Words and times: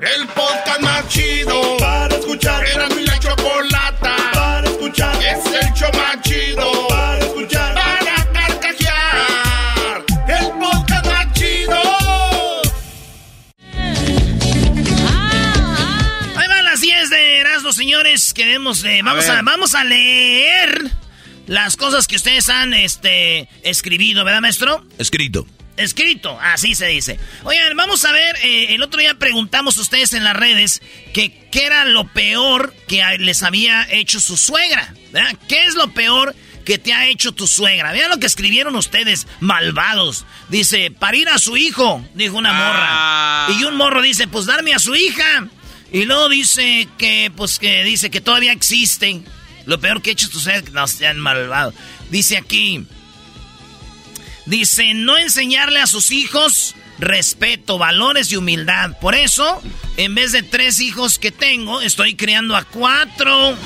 El 0.00 0.26
podcast 0.28 0.80
más 0.80 1.06
chido 1.08 1.76
para 1.76 2.16
escuchar. 2.16 2.64
Era 2.66 2.88
mi 2.88 3.04
la 3.04 3.18
chocolata 3.18 4.16
para 4.32 4.66
escuchar. 4.66 5.14
Es 5.22 5.44
el 5.44 5.74
show 5.74 5.90
más 5.92 6.18
chido 6.22 6.88
para 6.88 7.18
escuchar. 7.18 7.74
Para 7.74 8.32
carcajear. 8.32 10.04
El 10.28 10.50
podcast 10.58 11.06
más 11.06 11.32
chido. 11.34 11.82
Ahí 16.36 16.48
van 16.48 16.64
las 16.64 16.80
10 16.80 17.10
de 17.10 17.36
Erasmo, 17.40 17.72
señores. 17.74 18.32
Queremos, 18.32 18.82
eh, 18.84 19.02
vamos, 19.04 19.28
a, 19.28 19.34
ver. 19.34 19.44
vamos 19.44 19.74
a 19.74 19.84
leer 19.84 20.90
las 21.46 21.76
cosas 21.76 22.06
que 22.06 22.16
ustedes 22.16 22.48
han 22.48 22.72
este, 22.72 23.46
escribido, 23.62 24.24
¿verdad, 24.24 24.40
maestro? 24.40 24.86
Escrito. 24.96 25.46
Escrito, 25.76 26.38
así 26.40 26.74
se 26.74 26.86
dice. 26.86 27.18
Oigan, 27.44 27.74
vamos 27.76 28.04
a 28.04 28.12
ver, 28.12 28.36
eh, 28.42 28.74
el 28.74 28.82
otro 28.82 29.00
día 29.00 29.14
preguntamos 29.14 29.78
a 29.78 29.80
ustedes 29.80 30.12
en 30.12 30.22
las 30.22 30.36
redes 30.36 30.82
que 31.14 31.48
qué 31.50 31.64
era 31.64 31.84
lo 31.86 32.06
peor 32.08 32.74
que 32.86 33.02
les 33.18 33.42
había 33.42 33.90
hecho 33.90 34.20
su 34.20 34.36
suegra, 34.36 34.94
¿verdad? 35.12 35.34
¿Qué 35.48 35.64
es 35.64 35.74
lo 35.74 35.88
peor 35.92 36.36
que 36.66 36.76
te 36.78 36.92
ha 36.92 37.06
hecho 37.08 37.32
tu 37.32 37.46
suegra? 37.46 37.90
Vean 37.92 38.10
lo 38.10 38.18
que 38.18 38.26
escribieron 38.26 38.76
ustedes, 38.76 39.26
malvados. 39.40 40.26
Dice, 40.50 40.90
parir 40.90 41.28
a 41.30 41.38
su 41.38 41.56
hijo, 41.56 42.04
dijo 42.14 42.36
una 42.36 42.50
Ah. 42.52 43.46
morra. 43.48 43.58
Y 43.60 43.64
un 43.64 43.76
morro 43.76 44.02
dice, 44.02 44.28
pues 44.28 44.44
darme 44.44 44.74
a 44.74 44.78
su 44.78 44.94
hija. 44.94 45.48
Y 45.90 46.04
luego 46.04 46.28
dice 46.28 46.86
que, 46.98 47.32
pues 47.34 47.58
que 47.58 47.82
dice 47.82 48.10
que 48.10 48.20
todavía 48.20 48.52
existen. 48.52 49.24
Lo 49.64 49.80
peor 49.80 50.02
que 50.02 50.10
ha 50.10 50.12
hecho 50.12 50.28
tu 50.28 50.38
suegra, 50.38 50.70
no 50.72 50.86
sean 50.86 51.18
malvados. 51.18 51.74
Dice 52.10 52.36
aquí... 52.36 52.84
Dice, 54.46 54.94
no 54.94 55.18
enseñarle 55.18 55.80
a 55.80 55.86
sus 55.86 56.10
hijos 56.10 56.74
respeto, 56.98 57.78
valores 57.78 58.32
y 58.32 58.36
humildad. 58.36 58.98
Por 59.00 59.14
eso, 59.14 59.60
en 59.96 60.14
vez 60.14 60.32
de 60.32 60.42
tres 60.42 60.80
hijos 60.80 61.18
que 61.18 61.30
tengo, 61.30 61.80
estoy 61.80 62.14
criando 62.14 62.56
a 62.56 62.64
cuatro. 62.64 63.56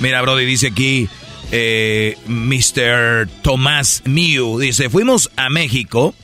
Mira, 0.00 0.22
Brody, 0.22 0.44
dice 0.44 0.68
aquí, 0.68 1.08
eh, 1.50 2.18
Mr. 2.26 3.28
Tomás 3.42 4.02
Miu, 4.04 4.58
dice, 4.58 4.90
fuimos 4.90 5.30
a 5.36 5.48
México 5.48 6.14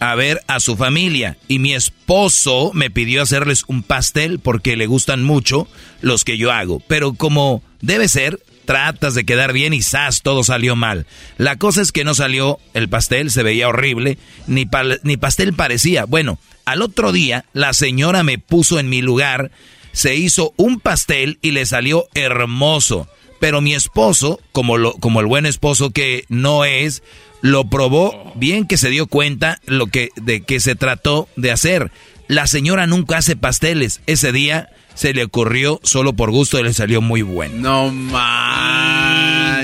a 0.00 0.16
ver 0.16 0.42
a 0.48 0.58
su 0.58 0.76
familia 0.76 1.36
y 1.46 1.60
mi 1.60 1.74
esposo 1.74 2.72
me 2.74 2.90
pidió 2.90 3.22
hacerles 3.22 3.62
un 3.68 3.84
pastel 3.84 4.40
porque 4.40 4.76
le 4.76 4.86
gustan 4.86 5.22
mucho 5.22 5.68
los 6.00 6.24
que 6.24 6.38
yo 6.38 6.50
hago, 6.50 6.80
pero 6.80 7.14
como 7.14 7.62
debe 7.80 8.08
ser, 8.08 8.40
tratas 8.64 9.14
de 9.14 9.24
quedar 9.24 9.52
bien 9.52 9.72
y 9.72 9.82
¡zas! 9.82 10.22
todo 10.22 10.44
salió 10.44 10.76
mal. 10.76 11.06
La 11.38 11.56
cosa 11.56 11.82
es 11.82 11.92
que 11.92 12.04
no 12.04 12.14
salió 12.14 12.58
el 12.74 12.88
pastel, 12.88 13.30
se 13.30 13.42
veía 13.42 13.68
horrible, 13.68 14.18
ni, 14.46 14.68
ni 15.02 15.16
pastel 15.16 15.52
parecía. 15.52 16.04
Bueno, 16.04 16.38
al 16.64 16.82
otro 16.82 17.12
día 17.12 17.44
la 17.52 17.72
señora 17.72 18.22
me 18.22 18.38
puso 18.38 18.78
en 18.78 18.88
mi 18.88 19.02
lugar, 19.02 19.50
se 19.92 20.16
hizo 20.16 20.54
un 20.56 20.80
pastel 20.80 21.38
y 21.42 21.50
le 21.50 21.66
salió 21.66 22.06
hermoso. 22.14 23.08
Pero 23.40 23.60
mi 23.60 23.74
esposo, 23.74 24.40
como, 24.52 24.78
lo, 24.78 24.92
como 24.94 25.20
el 25.20 25.26
buen 25.26 25.46
esposo 25.46 25.90
que 25.90 26.24
no 26.28 26.64
es, 26.64 27.02
lo 27.40 27.64
probó 27.68 28.32
bien 28.36 28.66
que 28.66 28.78
se 28.78 28.88
dio 28.88 29.08
cuenta 29.08 29.60
lo 29.66 29.88
que, 29.88 30.10
de 30.14 30.42
que 30.42 30.60
se 30.60 30.76
trató 30.76 31.28
de 31.34 31.50
hacer. 31.50 31.90
La 32.28 32.46
señora 32.46 32.86
nunca 32.86 33.18
hace 33.18 33.34
pasteles. 33.34 34.00
Ese 34.06 34.30
día 34.30 34.70
se 34.94 35.12
le 35.14 35.24
ocurrió 35.24 35.80
solo 35.82 36.12
por 36.12 36.30
gusto 36.30 36.58
y 36.58 36.62
le 36.62 36.72
salió 36.72 37.00
muy 37.00 37.22
bueno. 37.22 37.54
No 37.56 37.90
manches. 37.90 39.56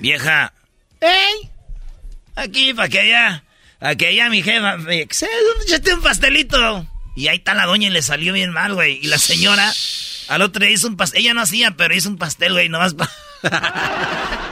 Vieja. 0.00 0.52
¡Ey! 1.00 1.50
Aquí, 2.34 2.74
para 2.74 2.88
que 2.88 3.00
allá. 3.00 3.44
Aquí 3.80 4.06
allá 4.06 4.30
mi 4.30 4.42
jefa. 4.42 4.76
me 4.78 5.04
dice, 5.04 5.28
Échate 5.66 5.94
un 5.94 6.02
pastelito. 6.02 6.86
Y 7.14 7.28
ahí 7.28 7.36
está 7.38 7.54
la 7.54 7.66
doña 7.66 7.88
y 7.88 7.90
le 7.90 8.02
salió 8.02 8.32
bien 8.32 8.52
mal, 8.52 8.74
güey. 8.74 8.98
Y 9.02 9.06
la 9.06 9.18
señora 9.18 9.72
al 10.28 10.42
otro 10.42 10.64
día 10.64 10.74
hizo 10.74 10.88
un 10.88 10.96
pastel. 10.96 11.22
Ella 11.22 11.34
no 11.34 11.42
hacía, 11.42 11.72
pero 11.72 11.94
hizo 11.94 12.08
un 12.08 12.18
pastel, 12.18 12.52
güey, 12.52 12.68
nomás 12.68 12.94
para... 12.94 13.10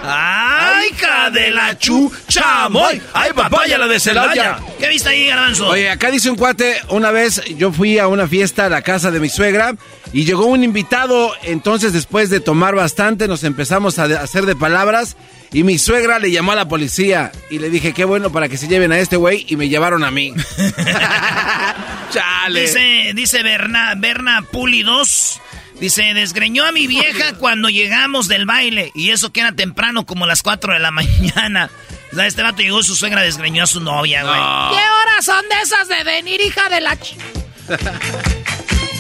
¡Ay, 0.07 0.91
hija 0.91 1.31
de 1.31 1.51
la 1.51 1.79
chuchamoy! 1.79 3.01
¡Ay, 3.13 3.33
papaya 3.35 3.79
la 3.79 3.87
de 3.87 3.99
Celaya! 3.99 4.59
¿Qué 4.79 4.89
viste 4.89 5.09
ahí, 5.09 5.27
garbanzo? 5.27 5.69
Oye, 5.69 5.89
acá 5.89 6.11
dice 6.11 6.31
un 6.31 6.37
cuate, 6.37 6.77
una 6.91 7.11
vez 7.11 7.43
yo 7.57 7.73
fui 7.73 7.99
a 7.99 8.07
una 8.09 8.29
fiesta 8.29 8.67
a 8.67 8.69
la 8.69 8.83
casa 8.83 9.11
de 9.11 9.21
mi 9.21 9.29
suegra 9.29 9.75
y 10.13 10.25
llegó 10.25 10.47
un 10.47 10.63
invitado, 10.63 11.33
entonces 11.43 11.93
después 11.93 12.29
de 12.31 12.41
tomar 12.41 12.75
bastante 12.75 13.29
nos 13.29 13.45
empezamos 13.45 13.99
a 13.99 14.05
hacer 14.05 14.45
de 14.47 14.55
palabras 14.55 15.17
y 15.53 15.63
mi 15.63 15.79
suegra 15.79 16.19
le 16.19 16.31
llamó 16.31 16.53
a 16.53 16.57
la 16.57 16.69
policía 16.69 17.33
y 17.49 17.59
le 17.59 17.71
dije, 17.71 17.93
qué 17.93 18.05
bueno 18.05 18.31
para 18.31 18.49
que 18.49 18.57
se 18.57 18.69
lleven 18.69 18.93
a 18.93 18.99
este 18.99 19.17
güey 19.17 19.47
y 19.49 19.57
me 19.57 19.69
llevaron 19.69 20.05
a 20.05 20.11
mí. 20.11 20.35
Chale. 22.11 22.61
Dice, 22.61 23.13
dice 23.15 23.43
Berna, 23.43 23.95
Berna 23.97 24.43
Puli 24.43 24.83
2. 24.83 25.41
Dice, 25.81 26.15
desgreñó 26.15 26.65
a 26.65 26.73
mi 26.73 26.87
vieja 26.87 27.35
cuando 27.35 27.69
llegamos 27.69 28.29
del 28.29 28.47
baile. 28.47 28.91
Y 28.95 29.11
eso 29.11 29.33
que 29.33 29.41
era 29.41 29.53
temprano, 29.53 30.07
como 30.07 30.27
las 30.27 30.43
4 30.43 30.73
de 30.75 30.79
la 30.79 30.91
mañana. 30.93 31.71
O 32.13 32.17
sea, 32.17 32.27
este 32.27 32.43
vato 32.43 32.63
llegó, 32.63 32.83
su 32.83 32.95
suegra 32.95 33.23
desgreñó 33.23 33.65
a 33.65 33.67
su 33.67 33.81
novia, 33.81 34.23
güey. 34.23 34.35
¿Qué 34.79 34.85
horas 34.85 35.25
son 35.25 35.45
de 35.49 35.61
esas 35.63 35.89
de 35.89 36.05
venir, 36.05 36.41
hija 36.41 36.69
de 36.69 36.81
la... 36.81 36.97
ch-?" 36.99 37.17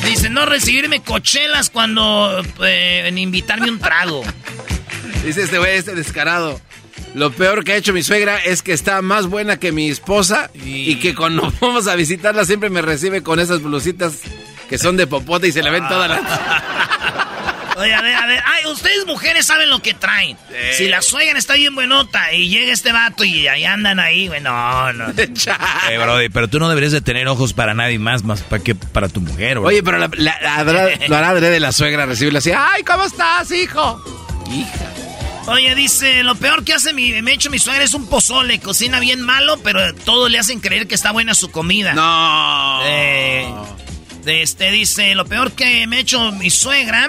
Dice, 0.04 0.28
no 0.28 0.44
recibirme 0.46 1.00
cochelas 1.02 1.70
cuando... 1.70 2.42
eh, 2.62 3.04
en 3.06 3.18
invitarme 3.18 3.70
un 3.70 3.78
trago. 3.78 4.22
Dice 5.24 5.42
este 5.44 5.58
güey, 5.58 5.76
este 5.76 5.94
descarado. 5.94 6.60
Lo 7.14 7.30
peor 7.32 7.62
que 7.64 7.72
ha 7.72 7.76
hecho 7.76 7.92
mi 7.92 8.02
suegra 8.02 8.38
es 8.38 8.62
que 8.62 8.72
está 8.72 9.00
más 9.00 9.28
buena 9.28 9.58
que 9.58 9.70
mi 9.70 9.88
esposa 9.88 10.50
y 10.54 10.96
que 10.96 11.14
cuando 11.14 11.52
vamos 11.60 11.86
a 11.86 11.94
visitarla 11.94 12.44
siempre 12.44 12.68
me 12.70 12.82
recibe 12.82 13.22
con 13.22 13.38
esas 13.38 13.62
blusitas 13.62 14.18
que 14.68 14.78
son 14.78 14.96
de 14.96 15.06
popote 15.06 15.48
y 15.48 15.52
se 15.52 15.62
le 15.62 15.70
ven 15.70 15.86
todas 15.88 16.08
las... 16.08 16.20
Oye, 17.76 17.92
a 17.92 18.00
ver, 18.02 18.14
a 18.14 18.26
ver. 18.26 18.40
Ay, 18.46 18.70
ustedes 18.70 19.04
mujeres 19.06 19.46
saben 19.46 19.68
lo 19.68 19.80
que 19.80 19.94
traen. 19.94 20.36
Si 20.76 20.86
la 20.86 21.02
suegra 21.02 21.38
está 21.38 21.54
bien 21.54 21.74
buenota 21.74 22.32
y 22.32 22.48
llega 22.48 22.72
este 22.72 22.92
vato 22.92 23.24
y 23.24 23.48
ahí 23.48 23.64
andan 23.64 23.98
ahí, 23.98 24.28
güey, 24.28 24.40
no, 24.40 24.92
no. 24.92 25.06
Eh, 25.90 25.98
Brody, 25.98 26.28
pero 26.28 26.48
tú 26.48 26.58
no 26.58 26.68
deberías 26.68 26.92
de 26.92 27.00
tener 27.00 27.26
ojos 27.28 27.52
para 27.52 27.74
nadie 27.74 27.98
más, 27.98 28.22
más 28.22 28.42
para 28.42 28.62
que 28.62 28.74
para 28.74 29.08
tu 29.08 29.20
mujer, 29.20 29.58
güey. 29.58 29.74
Oye, 29.74 29.82
pero 29.82 29.98
la, 29.98 30.08
la, 30.16 30.38
la, 30.40 30.62
lo 31.08 31.16
hará 31.16 31.34
de 31.34 31.60
la 31.60 31.72
suegra 31.72 32.06
recibirla 32.06 32.38
así. 32.38 32.52
¡Ay, 32.56 32.82
¿cómo 32.84 33.04
estás, 33.04 33.50
hijo? 33.50 34.02
Hija. 34.50 34.90
Oye, 35.46 35.74
dice, 35.74 36.22
lo 36.22 36.36
peor 36.36 36.64
que 36.64 36.72
hace 36.72 36.94
mi, 36.94 37.20
me 37.22 37.32
ha 37.32 37.34
hecho 37.34 37.50
mi 37.50 37.58
suegra 37.58 37.84
es 37.84 37.92
un 37.92 38.08
pozole. 38.08 38.60
Cocina 38.60 38.98
bien 39.00 39.20
malo, 39.20 39.58
pero 39.62 39.94
todos 39.94 40.30
le 40.30 40.38
hacen 40.38 40.60
creer 40.60 40.86
que 40.86 40.94
está 40.94 41.12
buena 41.12 41.34
su 41.34 41.50
comida. 41.50 41.92
No. 41.92 42.80
Eh, 42.84 43.46
este 44.26 44.70
dice, 44.70 45.14
lo 45.14 45.24
peor 45.26 45.52
que 45.52 45.86
me 45.86 45.96
ha 45.96 46.00
hecho 46.00 46.32
mi 46.32 46.50
suegra, 46.50 47.08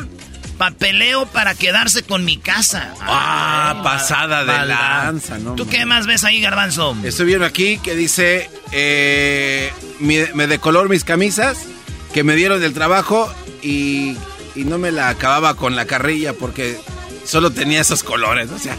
papeleo 0.58 1.26
para 1.28 1.54
quedarse 1.56 2.04
con 2.04 2.24
mi 2.26 2.38
casa. 2.38 2.94
Ah, 3.02 3.74
Ay, 3.78 3.84
pasada 3.84 4.42
de 4.46 4.52
maldad. 4.52 5.04
lanza, 5.06 5.38
¿no? 5.38 5.56
¿Tú 5.56 5.68
qué 5.68 5.86
más 5.86 6.06
ves 6.08 6.24
ahí, 6.24 6.40
garbanzo? 6.42 6.96
Estoy 7.04 7.26
viendo 7.28 7.46
aquí 7.46 7.78
que 7.80 7.96
dice, 7.96 8.50
eh, 8.72 9.72
me 10.00 10.48
de 10.48 10.60
color 10.60 10.90
mis 10.90 11.04
camisas 11.04 11.66
que 12.14 12.24
me 12.24 12.36
dieron 12.36 12.62
del 12.62 12.74
trabajo 12.74 13.34
y, 13.62 14.16
y 14.56 14.64
no 14.64 14.78
me 14.78 14.92
la 14.92 15.10
acababa 15.10 15.56
con 15.56 15.76
la 15.76 15.86
carrilla 15.86 16.34
porque 16.34 16.78
solo 17.26 17.52
tenía 17.52 17.82
esos 17.82 18.04
colores. 18.04 18.50
O 18.52 18.60
sea, 18.60 18.78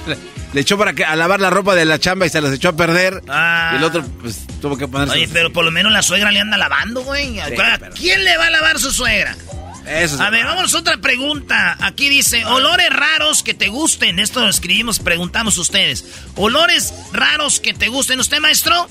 le 0.57 0.63
echó 0.63 0.79
para 0.79 0.95
que, 0.95 1.05
a 1.05 1.15
lavar 1.17 1.39
la 1.39 1.51
ropa 1.51 1.75
de 1.75 1.85
la 1.85 1.99
chamba 1.99 2.25
y 2.25 2.31
se 2.31 2.41
las 2.41 2.51
echó 2.51 2.71
a 2.71 2.73
perder. 2.77 3.23
Ah. 3.29 3.73
Y 3.75 3.77
el 3.77 3.85
otro, 3.85 4.03
pues, 4.23 4.47
tuvo 4.59 4.79
que 4.79 4.89
ponerse. 4.89 5.13
Oye, 5.13 5.29
pero 5.31 5.53
por 5.53 5.67
lo 5.67 5.71
menos 5.71 5.93
la 5.93 6.01
suegra 6.01 6.33
le 6.33 6.41
anda 6.41 6.57
lavando, 6.57 7.03
güey. 7.05 7.39
¿A 7.41 7.49
pero- 7.49 7.95
quién 7.95 8.25
le 8.25 8.35
va 8.39 8.47
a 8.47 8.51
lavar 8.51 8.79
su 8.79 8.91
suegra? 8.91 9.37
Eso 9.87 10.15
es- 10.15 10.21
A 10.23 10.31
ver, 10.31 10.47
vamos 10.47 10.73
a 10.73 10.79
otra 10.79 10.97
pregunta. 10.97 11.77
Aquí 11.79 12.09
dice, 12.09 12.47
olores 12.47 12.89
raros 12.89 13.43
que 13.43 13.53
te 13.53 13.69
gusten. 13.69 14.19
Esto 14.19 14.41
lo 14.41 14.49
escribimos, 14.49 14.99
preguntamos 14.99 15.59
ustedes. 15.59 16.07
Olores 16.37 16.95
raros 17.13 17.61
que 17.61 17.75
te 17.75 17.89
gusten. 17.89 18.19
¿Usted, 18.19 18.39
maestro? 18.41 18.89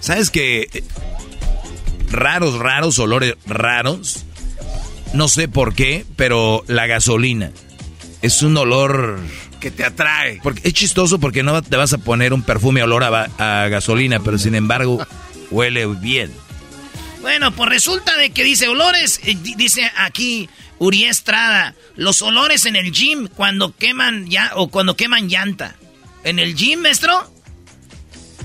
¿Sabes 0.00 0.30
qué? 0.30 0.82
Raros, 2.10 2.58
raros, 2.58 2.98
olores 2.98 3.34
raros. 3.44 4.24
No 5.12 5.28
sé 5.28 5.48
por 5.48 5.74
qué, 5.74 6.06
pero 6.16 6.64
la 6.66 6.86
gasolina 6.86 7.50
es 8.22 8.40
un 8.40 8.56
olor... 8.56 9.18
Que 9.64 9.70
te 9.70 9.82
atrae. 9.82 10.40
Porque 10.42 10.60
es 10.68 10.74
chistoso 10.74 11.18
porque 11.18 11.42
no 11.42 11.62
te 11.62 11.78
vas 11.78 11.94
a 11.94 11.96
poner 11.98 12.34
un 12.34 12.42
perfume 12.42 12.82
olor 12.82 13.02
a, 13.02 13.30
a 13.38 13.68
gasolina, 13.68 14.20
pero 14.20 14.36
sin 14.36 14.54
embargo 14.54 15.02
huele 15.50 15.86
bien. 15.86 16.30
Bueno, 17.22 17.50
pues 17.52 17.70
resulta 17.70 18.14
de 18.18 18.28
que 18.28 18.44
dice 18.44 18.68
olores, 18.68 19.18
di- 19.24 19.54
dice 19.54 19.90
aquí 19.96 20.50
Uri 20.78 21.04
Estrada, 21.04 21.74
los 21.96 22.20
olores 22.20 22.66
en 22.66 22.76
el 22.76 22.92
gym 22.92 23.26
cuando 23.28 23.74
queman 23.74 24.28
ya 24.28 24.50
o 24.56 24.68
cuando 24.68 24.96
queman 24.96 25.28
llanta. 25.30 25.76
¿En 26.24 26.38
el 26.38 26.54
gym, 26.54 26.80
maestro? 26.80 27.32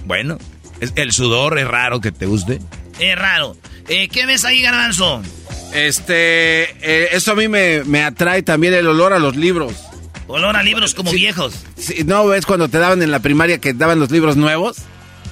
Bueno, 0.05 0.37
es- 0.79 0.93
el 0.95 1.11
sudor 1.11 1.59
es 1.59 1.67
raro 1.67 1.99
que 1.99 2.13
te 2.13 2.27
guste. 2.27 2.61
Es 2.97 3.19
raro. 3.19 3.57
Eh, 3.89 4.07
¿Qué 4.07 4.25
ves 4.25 4.45
ahí, 4.45 4.61
Garbanzo? 4.61 5.21
Este, 5.73 6.63
eh, 6.81 7.09
eso 7.11 7.33
a 7.33 7.35
mí 7.35 7.49
me, 7.49 7.83
me 7.83 8.03
atrae 8.05 8.41
también 8.41 8.73
el 8.73 8.87
olor 8.87 9.11
a 9.11 9.19
los 9.19 9.35
libros. 9.35 9.73
Olor 10.29 10.55
a 10.55 10.63
libros 10.63 10.93
como 10.93 11.09
Sí. 11.11 11.17
viejos. 11.17 11.53
Sí, 11.77 12.03
¿No 12.05 12.25
ves 12.27 12.45
cuando 12.45 12.69
te 12.69 12.77
daban 12.77 13.01
en 13.01 13.11
la 13.11 13.19
primaria 13.19 13.57
que 13.59 13.73
daban 13.73 13.99
los 13.99 14.11
libros 14.11 14.37
nuevos? 14.37 14.77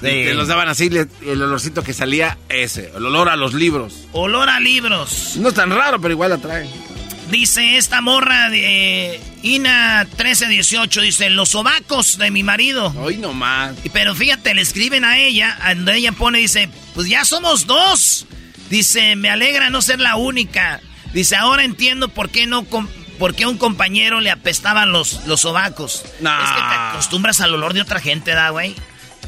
te 0.00 0.34
los 0.34 0.46
daban 0.48 0.68
así, 0.68 0.90
le- 0.90 1.06
el 1.26 1.42
olorcito 1.42 1.82
que 1.82 1.92
salía, 1.92 2.36
ese, 2.48 2.92
el 2.96 3.04
olor 3.06 3.28
a 3.28 3.36
los 3.36 3.54
libros. 3.54 4.06
Olor 4.12 4.48
a 4.50 4.60
libros. 4.60 5.32
No 5.36 5.48
es 5.48 5.54
tan 5.54 5.70
raro, 5.70 6.00
pero 6.00 6.12
igual 6.14 6.32
atrae. 6.32 6.68
Dice 7.30 7.76
esta 7.76 8.00
morra 8.00 8.48
de 8.48 9.14
eh, 9.16 9.20
Ina 9.42 10.04
1318, 10.04 11.00
dice, 11.02 11.30
los 11.30 11.50
sobacos 11.50 12.16
de 12.18 12.30
mi 12.30 12.42
marido. 12.42 12.92
Hoy 12.98 13.18
nomás. 13.18 13.74
Pero 13.92 14.14
fíjate, 14.14 14.54
le 14.54 14.62
escriben 14.62 15.04
a 15.04 15.18
ella, 15.18 15.58
donde 15.76 15.96
ella 15.96 16.12
pone, 16.12 16.38
dice, 16.38 16.68
pues 16.94 17.08
ya 17.08 17.24
somos 17.24 17.66
dos. 17.66 18.26
Dice, 18.70 19.14
me 19.16 19.30
alegra 19.30 19.68
no 19.70 19.82
ser 19.82 20.00
la 20.00 20.16
única. 20.16 20.80
Dice, 21.12 21.36
ahora 21.36 21.64
entiendo 21.64 22.08
por 22.08 22.30
qué 22.30 22.46
no 22.46 22.64
por 23.18 23.34
qué 23.34 23.44
a 23.44 23.48
un 23.48 23.58
compañero 23.58 24.20
le 24.20 24.30
apestaban 24.30 24.92
los, 24.92 25.24
los 25.26 25.40
sobacos. 25.40 26.04
Nah. 26.20 26.42
Es 26.44 26.50
que 26.50 26.60
te 26.60 26.74
acostumbras 26.74 27.40
al 27.40 27.54
olor 27.54 27.74
de 27.74 27.80
otra 27.82 28.00
gente, 28.00 28.32
¿da, 28.32 28.50
güey? 28.50 28.74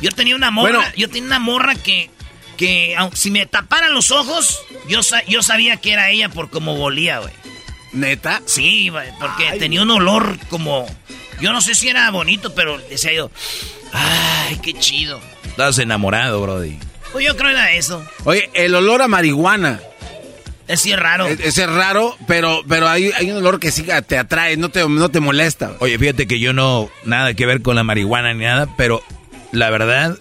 Yo 0.00 0.10
tenía 0.10 0.34
una 0.36 0.50
morra, 0.50 0.76
Bueno. 0.78 0.92
yo 0.96 1.08
tenía 1.08 1.26
una 1.26 1.38
morra 1.38 1.74
que, 1.74 2.10
que 2.56 2.96
si 3.14 3.30
me 3.30 3.46
taparan 3.46 3.92
los 3.92 4.10
ojos, 4.10 4.60
yo, 4.88 5.02
sa- 5.02 5.24
yo 5.26 5.42
sabía 5.42 5.76
que 5.76 5.92
era 5.92 6.10
ella 6.10 6.28
por 6.28 6.48
cómo 6.50 6.76
volía, 6.76 7.18
güey. 7.18 7.32
¿Neta? 7.92 8.40
Sí, 8.46 8.88
güey, 8.88 9.08
porque 9.18 9.48
Ay. 9.48 9.58
tenía 9.58 9.82
un 9.82 9.90
olor 9.90 10.38
como... 10.48 10.86
Yo 11.40 11.52
no 11.52 11.60
sé 11.60 11.74
si 11.74 11.88
era 11.88 12.10
bonito, 12.10 12.54
pero 12.54 12.78
decía 12.78 13.12
yo... 13.12 13.30
Ay, 13.92 14.58
qué 14.62 14.72
chido. 14.74 15.20
Estás 15.44 15.78
enamorado, 15.78 16.40
Brody. 16.40 16.78
Pues 17.12 17.26
yo 17.26 17.36
creo 17.36 17.48
que 17.48 17.54
era 17.56 17.72
eso. 17.72 18.04
Oye, 18.24 18.48
el 18.54 18.74
olor 18.74 19.02
a 19.02 19.08
marihuana. 19.08 19.80
Es 20.70 20.80
sí 20.82 20.92
es 20.92 20.98
raro. 20.98 21.26
Ese 21.26 21.64
es 21.64 21.68
raro, 21.70 22.16
pero, 22.26 22.62
pero 22.68 22.88
hay, 22.88 23.10
hay 23.16 23.30
un 23.30 23.38
olor 23.38 23.58
que 23.58 23.72
sí 23.72 23.84
te 24.06 24.16
atrae, 24.16 24.56
no 24.56 24.68
te, 24.68 24.88
no 24.88 25.08
te 25.08 25.18
molesta. 25.20 25.72
Oye, 25.80 25.98
fíjate 25.98 26.26
que 26.26 26.38
yo 26.38 26.52
no, 26.52 26.88
nada 27.04 27.34
que 27.34 27.44
ver 27.44 27.60
con 27.60 27.74
la 27.74 27.82
marihuana 27.82 28.32
ni 28.34 28.44
nada, 28.44 28.68
pero 28.76 29.02
la 29.50 29.68
verdad, 29.70 30.16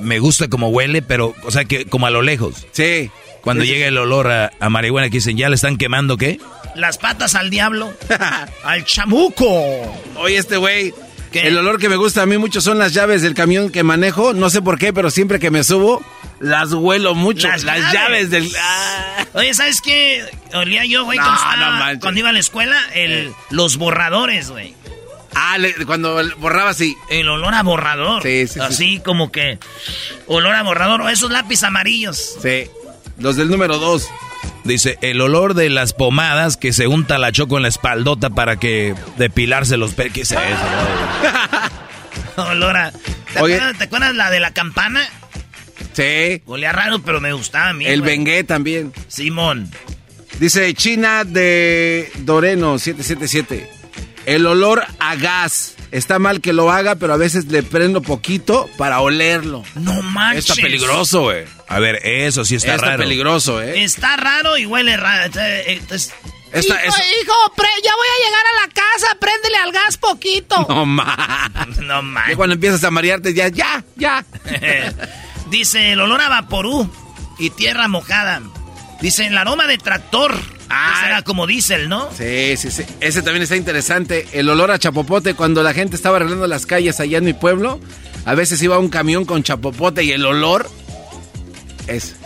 me 0.00 0.18
gusta 0.18 0.48
como 0.48 0.68
huele, 0.68 1.00
pero, 1.00 1.34
o 1.44 1.50
sea, 1.52 1.64
que 1.64 1.86
como 1.86 2.06
a 2.06 2.10
lo 2.10 2.22
lejos. 2.22 2.66
Sí. 2.72 3.10
Cuando 3.42 3.64
Sí, 3.64 3.70
llega 3.70 3.86
el 3.86 3.98
olor 3.98 4.30
a, 4.30 4.52
a 4.60 4.68
marihuana 4.68 5.08
que 5.10 5.18
dicen, 5.18 5.36
ya 5.36 5.48
le 5.48 5.54
están 5.56 5.76
quemando, 5.76 6.16
¿qué? 6.16 6.40
Las 6.74 6.98
patas 6.98 7.34
al 7.34 7.50
diablo. 7.50 7.92
al 8.64 8.84
chamuco. 8.84 9.46
Oye, 10.16 10.38
este 10.38 10.56
güey, 10.56 10.92
¿Qué? 11.30 11.46
el 11.48 11.56
olor 11.58 11.78
que 11.78 11.88
me 11.88 11.96
gusta 11.96 12.22
a 12.22 12.26
mí 12.26 12.38
mucho 12.38 12.60
son 12.60 12.78
las 12.78 12.94
llaves 12.94 13.22
del 13.22 13.34
camión 13.34 13.70
que 13.70 13.82
manejo. 13.82 14.32
No 14.32 14.48
sé 14.50 14.62
por 14.62 14.78
qué, 14.78 14.92
pero 14.92 15.10
siempre 15.10 15.38
que 15.40 15.50
me 15.50 15.64
subo, 15.64 16.02
las 16.42 16.72
huelo 16.72 17.14
mucho. 17.14 17.48
Las 17.48 17.62
Las, 17.64 17.78
llaves. 17.92 17.92
llaves. 17.92 18.30
del... 18.30 18.52
Ah. 18.60 19.24
Oye, 19.34 19.54
¿sabes 19.54 19.80
qué? 19.80 20.24
Olía 20.52 20.84
yo, 20.84 21.04
güey, 21.04 21.18
No, 21.18 21.24
cuando, 21.24 22.10
no 22.10 22.18
iba 22.18 22.28
a 22.28 22.32
la 22.32 22.40
escuela, 22.40 22.76
el, 22.94 23.32
los 23.50 23.76
borradores, 23.78 24.50
güey. 24.50 24.74
Ah, 25.34 25.56
le- 25.56 25.72
cuando 25.86 26.20
borraba 26.38 26.70
así. 26.70 26.94
El 27.08 27.28
olor 27.28 27.54
a 27.54 27.62
borrador. 27.62 28.22
Sí, 28.22 28.46
sí, 28.48 28.54
sí. 28.54 28.60
Así 28.60 29.00
como 29.00 29.32
que 29.32 29.58
olor 30.26 30.54
a 30.54 30.62
borrador. 30.62 31.00
O 31.00 31.08
esos 31.08 31.30
lápiz 31.30 31.62
amarillos. 31.62 32.36
Sí. 32.42 32.64
Los 33.18 33.36
del 33.36 33.48
número 33.48 33.78
dos. 33.78 34.08
Dice, 34.64 34.98
el 35.00 35.20
olor 35.20 35.54
de 35.54 35.70
las 35.70 35.92
pomadas 35.92 36.56
que 36.56 36.72
se 36.72 36.86
unta 36.86 37.18
la 37.18 37.32
choco 37.32 37.56
en 37.56 37.62
la 37.62 37.68
espaldota 37.68 38.30
para 38.30 38.56
que 38.56 38.94
depilarse 39.16 39.76
los 39.76 39.94
pe... 39.94 40.10
¿Qué 40.10 40.20
es 40.22 40.32
eso? 40.32 40.40
olor 42.36 42.76
a... 42.76 42.90
¿Te, 42.92 43.40
Oye. 43.40 43.54
acuerdas, 43.56 43.78
¿Te 43.78 43.84
acuerdas 43.84 44.14
la 44.14 44.30
de 44.30 44.40
la 44.40 44.50
campana? 44.52 45.08
Sí. 45.92 46.42
Olía 46.46 46.72
raro, 46.72 47.00
pero 47.02 47.20
me 47.20 47.32
gustaba 47.32 47.68
a 47.70 47.72
mí. 47.72 47.86
El 47.86 48.00
güey. 48.00 48.12
Bengué 48.12 48.44
también. 48.44 48.92
Simón. 49.08 49.70
Dice 50.38 50.72
China 50.74 51.24
de 51.24 52.10
Doreno 52.20 52.78
777. 52.78 53.70
El 54.26 54.46
olor 54.46 54.84
a 54.98 55.16
gas. 55.16 55.74
Está 55.90 56.18
mal 56.18 56.40
que 56.40 56.54
lo 56.54 56.70
haga, 56.72 56.94
pero 56.94 57.12
a 57.12 57.16
veces 57.18 57.46
le 57.46 57.62
prendo 57.62 58.00
poquito 58.00 58.70
para 58.78 59.00
olerlo. 59.00 59.62
No 59.74 60.00
manches. 60.02 60.48
Está 60.48 60.62
peligroso, 60.62 61.22
güey. 61.24 61.44
A 61.68 61.78
ver, 61.80 62.00
eso 62.02 62.44
sí 62.46 62.54
está, 62.54 62.76
Está, 62.76 62.86
raro. 62.86 63.02
peligroso, 63.02 63.60
¿eh? 63.60 63.82
Está 63.82 64.16
raro 64.16 64.56
y 64.56 64.64
huele 64.64 64.96
raro. 64.96 65.24
Entonces, 65.26 65.64
entonces- 65.66 66.14
Esta- 66.52 66.86
hijo, 66.86 66.96
hijo, 67.22 67.52
pre- 67.56 67.66
ya 67.84 67.90
voy 67.94 68.06
a 68.08 68.24
llegar 68.26 68.44
a 68.46 68.66
la 68.66 68.72
casa. 68.72 69.16
Préndele 69.20 69.56
al 69.56 69.72
gas 69.72 69.96
poquito. 69.98 70.56
No 70.68 70.86
más. 70.86 71.78
No 71.82 72.02
manches. 72.02 72.36
cuando 72.36 72.54
empiezas 72.54 72.82
a 72.84 72.90
marearte, 72.90 73.34
ya, 73.34 73.48
ya, 73.48 73.84
ya. 73.96 74.24
Dice 75.52 75.92
el 75.92 76.00
olor 76.00 76.22
a 76.22 76.30
vaporú 76.30 76.90
y 77.38 77.50
tierra 77.50 77.86
mojada. 77.86 78.40
Dice 79.02 79.26
el 79.26 79.36
aroma 79.36 79.66
de 79.66 79.76
tractor. 79.76 80.34
Ah, 80.70 81.20
como 81.26 81.46
diésel, 81.46 81.90
¿no? 81.90 82.08
Sí, 82.16 82.56
sí, 82.56 82.70
sí. 82.70 82.84
Ese 83.00 83.20
también 83.20 83.42
está 83.42 83.56
interesante. 83.56 84.26
El 84.32 84.48
olor 84.48 84.70
a 84.70 84.78
chapopote 84.78 85.34
cuando 85.34 85.62
la 85.62 85.74
gente 85.74 85.94
estaba 85.94 86.16
arreglando 86.16 86.46
las 86.46 86.64
calles 86.64 86.98
allá 87.00 87.18
en 87.18 87.24
mi 87.24 87.34
pueblo. 87.34 87.78
A 88.24 88.34
veces 88.34 88.62
iba 88.62 88.78
un 88.78 88.88
camión 88.88 89.26
con 89.26 89.42
chapopote 89.42 90.02
y 90.04 90.12
el 90.12 90.24
olor 90.24 90.70
es. 91.86 92.16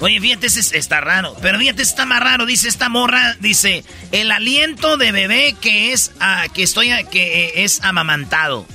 Oye, 0.00 0.18
fíjate, 0.20 0.48
ese 0.48 0.58
es- 0.58 0.72
está 0.72 1.00
raro. 1.00 1.36
Pero 1.40 1.60
fíjate, 1.60 1.82
está 1.82 2.04
más 2.04 2.18
raro. 2.18 2.46
Dice 2.46 2.66
esta 2.68 2.88
morra, 2.88 3.36
dice, 3.38 3.84
el 4.10 4.32
aliento 4.32 4.96
de 4.96 5.12
bebé 5.12 5.54
que 5.60 5.92
es, 5.92 6.10
ah, 6.18 6.46
que 6.52 6.64
estoy, 6.64 6.90
a- 6.90 7.04
que 7.04 7.44
eh, 7.44 7.52
es 7.62 7.80
amamantado. 7.84 8.66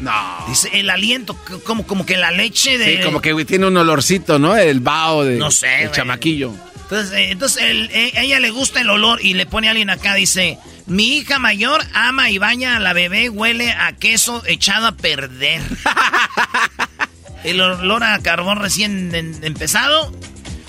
No. 0.00 0.44
Dice, 0.48 0.70
el 0.74 0.90
aliento, 0.90 1.36
como, 1.64 1.86
como 1.86 2.04
que 2.04 2.16
la 2.16 2.30
leche 2.30 2.78
de... 2.78 2.96
Sí, 2.98 3.02
como 3.04 3.20
que 3.20 3.44
tiene 3.44 3.66
un 3.66 3.76
olorcito, 3.76 4.38
¿no? 4.38 4.56
El 4.56 4.80
vaho 4.80 5.24
de. 5.24 5.36
No 5.36 5.50
sé, 5.50 5.84
El 5.84 5.90
chamaquillo. 5.92 6.52
Entonces, 6.82 7.12
eh, 7.12 7.30
entonces 7.30 7.62
el- 7.62 7.90
eh, 7.92 8.12
ella 8.16 8.40
le 8.40 8.50
gusta 8.50 8.80
el 8.80 8.90
olor 8.90 9.24
y 9.24 9.34
le 9.34 9.46
pone 9.46 9.68
a 9.68 9.70
alguien 9.70 9.90
acá, 9.90 10.14
dice, 10.14 10.58
mi 10.86 11.16
hija 11.16 11.38
mayor 11.38 11.80
ama 11.94 12.28
y 12.30 12.38
baña 12.38 12.76
a 12.76 12.80
la 12.80 12.92
bebé, 12.92 13.30
huele 13.30 13.72
a 13.72 13.92
queso 13.92 14.42
echado 14.46 14.86
a 14.88 14.92
perder. 14.92 15.62
el 17.44 17.60
olor 17.60 18.02
a 18.04 18.18
carbón 18.20 18.58
recién 18.60 19.14
en- 19.14 19.42
empezado. 19.44 20.12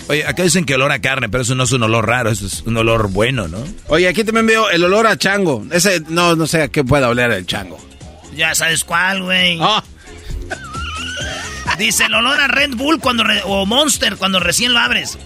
Oye, 0.07 0.25
acá 0.25 0.43
dicen 0.43 0.65
que 0.65 0.75
olor 0.75 0.91
a 0.91 1.01
carne, 1.01 1.29
pero 1.29 1.41
eso 1.41 1.55
no 1.55 1.63
es 1.63 1.71
un 1.71 1.81
olor 1.83 2.07
raro, 2.07 2.29
eso 2.29 2.45
es 2.45 2.61
un 2.61 2.77
olor 2.77 3.09
bueno, 3.09 3.47
¿no? 3.47 3.57
Oye, 3.87 4.07
aquí 4.07 4.23
también 4.23 4.45
veo 4.45 4.69
el 4.69 4.83
olor 4.83 5.07
a 5.07 5.17
chango. 5.17 5.65
Ese, 5.71 6.01
no, 6.09 6.35
no 6.35 6.45
sé 6.45 6.61
a 6.61 6.67
qué 6.67 6.83
pueda 6.83 7.09
oler 7.09 7.31
el 7.31 7.45
chango. 7.47 7.83
Ya 8.35 8.53
sabes 8.55 8.83
cuál, 8.83 9.23
güey. 9.23 9.57
Ah, 9.61 9.83
Dice 11.77 12.05
el 12.05 12.13
olor 12.13 12.39
a 12.39 12.47
Red 12.47 12.75
Bull 12.75 12.99
cuando 12.99 13.23
re- 13.23 13.41
o 13.43 13.65
Monster 13.65 14.15
cuando 14.15 14.39
recién 14.39 14.73
lo 14.73 14.79
abres. 14.79 15.17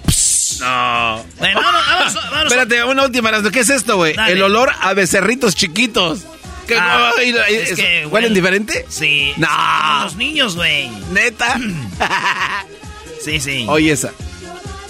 no. 0.60 1.24
Bueno, 1.38 1.62
vamos, 1.62 1.86
vamos, 1.88 2.13
vamos. 2.16 2.44
Espérate, 2.46 2.84
una 2.84 3.04
última. 3.04 3.32
¿Qué 3.51 3.60
es 3.60 3.70
esto, 3.70 3.98
güey? 3.98 4.16
El 4.28 4.42
olor 4.42 4.72
a 4.82 4.94
becerritos 4.94 5.56
chiquitos. 5.56 6.22
¿Qué, 6.68 6.75
Ah, 6.78 7.12
ay, 7.18 7.36
ay, 7.46 7.56
es 7.56 7.72
eso- 7.72 7.75
que 7.78 8.06
¿Huelen 8.08 8.32
huele- 8.32 8.36
diferente? 8.36 8.86
Sí. 8.89 9.34
No. 9.38 9.48
Los 10.04 10.16
niños, 10.16 10.56
güey. 10.56 10.89
¿Neta? 11.12 11.60
Sí, 13.24 13.39
sí. 13.39 13.66
Oye, 13.68 13.92
esa. 13.92 14.12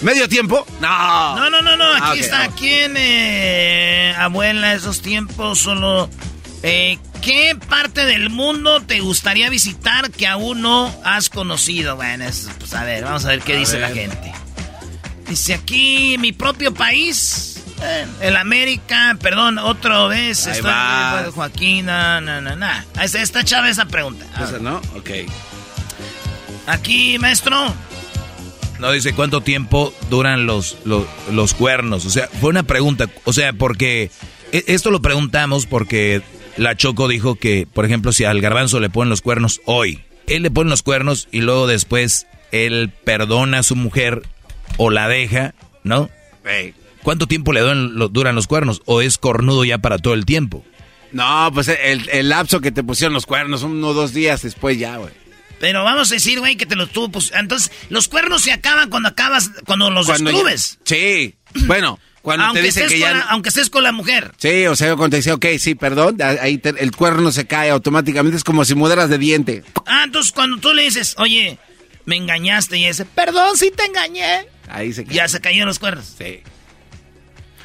¿Medio 0.02 0.28
tiempo? 0.28 0.64
No. 0.80 1.36
No, 1.36 1.50
no, 1.50 1.60
no, 1.62 1.76
no. 1.76 1.92
Aquí 1.94 2.02
Ah, 2.02 2.14
está. 2.20 2.48
¿Quién, 2.56 2.94
eh, 2.96 4.14
abuela, 4.16 4.72
esos 4.74 5.02
tiempos 5.02 5.58
solo... 5.58 6.08
Eh, 6.62 6.98
¿Qué 7.22 7.56
parte 7.68 8.06
del 8.06 8.30
mundo 8.30 8.80
te 8.80 9.00
gustaría 9.00 9.50
visitar 9.50 10.10
que 10.10 10.26
aún 10.26 10.62
no 10.62 10.94
has 11.04 11.28
conocido? 11.28 11.96
Bueno, 11.96 12.24
es- 12.24 12.48
pues 12.58 12.72
a 12.74 12.84
ver, 12.84 13.04
vamos 13.04 13.24
a 13.26 13.28
ver 13.28 13.40
qué 13.42 13.54
A 13.54 13.58
dice 13.58 13.78
la 13.78 13.90
gente. 13.90 14.32
Dice 15.28 15.54
aquí, 15.54 16.16
mi 16.18 16.32
propio 16.32 16.72
país. 16.74 17.46
Eh, 17.82 18.06
el 18.22 18.36
América, 18.36 19.16
perdón, 19.22 19.58
otra 19.58 20.06
vez. 20.06 20.46
Ahí 20.46 20.52
Estoy, 20.54 20.70
vas. 20.70 21.28
Joaquín, 21.34 21.86
no, 21.86 22.20
no, 22.20 22.40
no, 22.40 22.56
no. 22.56 22.66
Esta, 23.00 23.22
esta 23.22 23.44
chava 23.44 23.68
esa 23.70 23.86
pregunta. 23.86 24.26
Esa, 24.42 24.58
¿no? 24.58 24.76
Ok. 24.96 25.10
Aquí, 26.66 27.18
maestro. 27.18 27.74
No 28.78 28.92
dice 28.92 29.12
cuánto 29.12 29.42
tiempo 29.42 29.94
duran 30.08 30.46
los, 30.46 30.76
los, 30.84 31.04
los 31.30 31.52
cuernos. 31.54 32.06
O 32.06 32.10
sea, 32.10 32.28
fue 32.40 32.50
una 32.50 32.62
pregunta. 32.62 33.08
O 33.24 33.32
sea, 33.32 33.52
porque 33.52 34.10
e- 34.52 34.64
esto 34.68 34.90
lo 34.90 35.02
preguntamos 35.02 35.66
porque 35.66 36.22
la 36.60 36.76
Choco 36.76 37.08
dijo 37.08 37.34
que, 37.36 37.66
por 37.72 37.84
ejemplo, 37.84 38.12
si 38.12 38.24
al 38.24 38.40
garbanzo 38.40 38.80
le 38.80 38.90
ponen 38.90 39.08
los 39.10 39.22
cuernos 39.22 39.60
hoy, 39.64 40.00
él 40.26 40.42
le 40.42 40.50
pone 40.50 40.70
los 40.70 40.82
cuernos 40.82 41.26
y 41.32 41.40
luego 41.40 41.66
después 41.66 42.26
él 42.52 42.90
perdona 43.04 43.58
a 43.58 43.62
su 43.62 43.76
mujer 43.76 44.22
o 44.76 44.90
la 44.90 45.08
deja, 45.08 45.54
¿no? 45.84 46.08
¿Cuánto 47.02 47.26
tiempo 47.26 47.52
le 47.52 47.60
duran, 47.60 47.94
lo- 47.96 48.08
duran 48.08 48.34
los 48.34 48.46
cuernos? 48.46 48.82
¿O 48.84 49.00
es 49.00 49.16
cornudo 49.18 49.64
ya 49.64 49.78
para 49.78 49.98
todo 49.98 50.14
el 50.14 50.24
tiempo? 50.26 50.64
No, 51.12 51.50
pues 51.52 51.68
el, 51.68 52.08
el 52.10 52.28
lapso 52.28 52.60
que 52.60 52.70
te 52.72 52.84
pusieron 52.84 53.14
los 53.14 53.26
cuernos, 53.26 53.62
uno 53.62 53.88
o 53.88 53.94
dos 53.94 54.12
días 54.12 54.42
después 54.42 54.78
ya, 54.78 54.96
güey. 54.98 55.12
Pero 55.58 55.82
vamos 55.84 56.10
a 56.10 56.14
decir, 56.14 56.38
güey, 56.40 56.56
que 56.56 56.66
te 56.66 56.76
los 56.76 56.90
tuvo. 56.90 57.10
Pues, 57.10 57.32
entonces, 57.34 57.70
los 57.90 58.08
cuernos 58.08 58.42
se 58.42 58.52
acaban 58.52 58.88
cuando 58.90 59.08
acabas, 59.10 59.50
cuando 59.66 59.90
los 59.90 60.06
Cuando 60.06 60.30
ya- 60.30 60.36
descubres. 60.36 60.78
Sí. 60.84 61.34
Bueno, 61.66 61.98
cuando 62.22 62.44
aunque, 62.46 62.60
te 62.60 62.66
dicen 62.66 62.82
estés 62.84 62.98
que 62.98 63.04
con 63.04 63.12
ya... 63.12 63.18
la, 63.18 63.24
aunque 63.30 63.48
estés 63.48 63.70
con 63.70 63.82
la 63.82 63.92
mujer. 63.92 64.32
Sí, 64.38 64.66
o 64.66 64.76
sea, 64.76 64.88
cuando 64.96 65.10
te 65.10 65.16
dice, 65.18 65.32
ok, 65.32 65.46
sí, 65.58 65.74
perdón, 65.74 66.18
ahí 66.22 66.58
te- 66.58 66.74
el 66.82 66.90
cuerno 66.94 67.32
se 67.32 67.46
cae 67.46 67.70
automáticamente, 67.70 68.36
es 68.36 68.44
como 68.44 68.64
si 68.64 68.74
mudaras 68.74 69.08
de 69.08 69.18
diente. 69.18 69.62
Ah, 69.86 70.02
entonces 70.04 70.32
cuando 70.32 70.58
tú 70.58 70.72
le 70.74 70.82
dices, 70.82 71.14
oye, 71.18 71.58
me 72.04 72.16
engañaste 72.16 72.76
y 72.78 72.86
ese, 72.86 73.04
perdón, 73.04 73.56
sí 73.56 73.72
te 73.74 73.84
engañé. 73.84 74.46
Ahí 74.68 74.92
se 74.92 75.04
cae. 75.04 75.14
Ya 75.14 75.28
se 75.28 75.40
cayeron 75.40 75.68
los 75.68 75.78
cuernos. 75.78 76.14
Sí. 76.18 76.40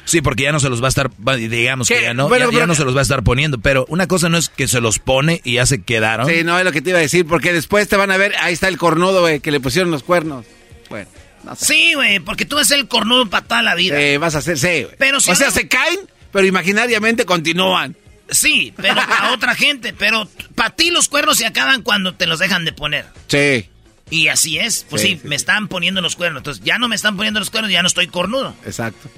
Sí, 0.04 0.20
porque 0.22 0.44
ya 0.44 0.52
no 0.52 0.60
se 0.60 0.68
los 0.68 0.80
va 0.80 0.86
a 0.86 0.88
estar, 0.88 1.10
digamos 1.36 1.88
¿Qué? 1.88 1.96
que 1.96 2.02
ya 2.02 2.14
no, 2.14 2.28
Bueno, 2.28 2.46
ya- 2.46 2.50
ya 2.52 2.56
pero- 2.58 2.66
no 2.68 2.74
se 2.76 2.84
los 2.84 2.94
va 2.94 3.00
a 3.00 3.02
estar 3.02 3.24
poniendo. 3.24 3.58
Pero 3.58 3.84
una 3.88 4.06
cosa 4.06 4.28
no 4.28 4.38
es 4.38 4.48
que 4.48 4.68
se 4.68 4.80
los 4.80 5.00
pone 5.00 5.40
y 5.44 5.54
ya 5.54 5.66
se 5.66 5.82
quedaron. 5.82 6.28
Sí, 6.28 6.44
no 6.44 6.56
es 6.58 6.64
lo 6.64 6.70
que 6.70 6.80
te 6.80 6.90
iba 6.90 6.98
a 7.00 7.02
decir, 7.02 7.26
porque 7.26 7.52
después 7.52 7.88
te 7.88 7.96
van 7.96 8.12
a 8.12 8.16
ver, 8.16 8.32
ahí 8.40 8.54
está 8.54 8.68
el 8.68 8.78
cornudo, 8.78 9.22
güey, 9.22 9.40
que 9.40 9.50
le 9.50 9.58
pusieron 9.58 9.90
los 9.90 10.04
cuernos. 10.04 10.46
Bueno, 10.88 11.08
no 11.46 11.56
sé. 11.56 11.64
Sí, 11.64 11.94
güey, 11.94 12.20
porque 12.20 12.44
tú 12.44 12.56
vas 12.56 12.66
a 12.66 12.68
ser 12.68 12.78
el 12.80 12.88
cornudo 12.88 13.30
para 13.30 13.46
toda 13.46 13.62
la 13.62 13.74
vida. 13.74 13.98
Eh, 14.00 14.18
vas 14.18 14.34
a 14.34 14.38
hacer, 14.38 14.58
sí, 14.58 14.82
güey. 14.84 14.96
Pero 14.98 15.20
si 15.20 15.30
o 15.30 15.34
sea, 15.34 15.50
se 15.50 15.66
caen, 15.68 15.98
pero 16.32 16.46
imaginariamente 16.46 17.24
continúan. 17.24 17.96
Sí, 18.30 18.74
pero 18.76 19.00
a 19.20 19.32
otra 19.32 19.54
gente. 19.54 19.94
Pero 19.94 20.28
para 20.54 20.70
ti 20.76 20.90
los 20.90 21.08
cuernos 21.08 21.38
se 21.38 21.46
acaban 21.46 21.82
cuando 21.82 22.14
te 22.14 22.26
los 22.26 22.38
dejan 22.40 22.64
de 22.64 22.72
poner. 22.72 23.06
Sí, 23.28 23.68
Y 24.10 24.28
así 24.28 24.58
es. 24.58 24.84
Pues 24.90 25.00
sí, 25.02 25.08
Sí, 25.08 25.14
sí, 25.22 25.28
me 25.28 25.36
sí. 25.36 25.42
están 25.42 25.68
poniendo 25.68 26.00
los 26.02 26.16
cuernos. 26.16 26.40
Entonces 26.40 26.62
ya 26.64 26.78
no 26.78 26.88
me 26.88 26.96
están 26.96 27.16
poniendo 27.16 27.40
los 27.40 27.50
cuernos, 27.50 27.70
ya 27.72 27.82
no 27.82 27.88
estoy 27.88 28.08
cornudo. 28.08 28.54
exacto. 28.66 29.08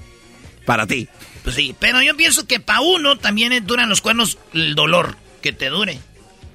Para 0.65 0.85
ti. 0.85 1.07
Pues 1.43 1.55
sí, 1.55 1.75
pero 1.79 2.01
yo 2.03 2.15
pienso 2.15 2.45
que 2.45 2.59
para 2.59 2.81
uno 2.81 3.17
también 3.17 3.51
eh, 3.53 3.61
duran 3.61 3.89
los 3.89 4.01
cuernos 4.01 4.37
el 4.53 4.75
dolor 4.75 5.17
que 5.41 5.51
te 5.51 5.69
dure. 5.69 5.97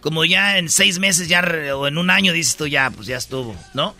Como 0.00 0.25
ya 0.25 0.59
en 0.59 0.69
seis 0.69 0.99
meses 1.00 1.26
ya 1.28 1.40
o 1.75 1.88
en 1.88 1.99
un 1.99 2.11
año 2.11 2.33
dices 2.33 2.54
tú 2.57 2.66
ya, 2.69 2.90
pues 2.90 3.09
ya 3.09 3.16
estuvo, 3.16 3.57
¿no? 3.73 3.97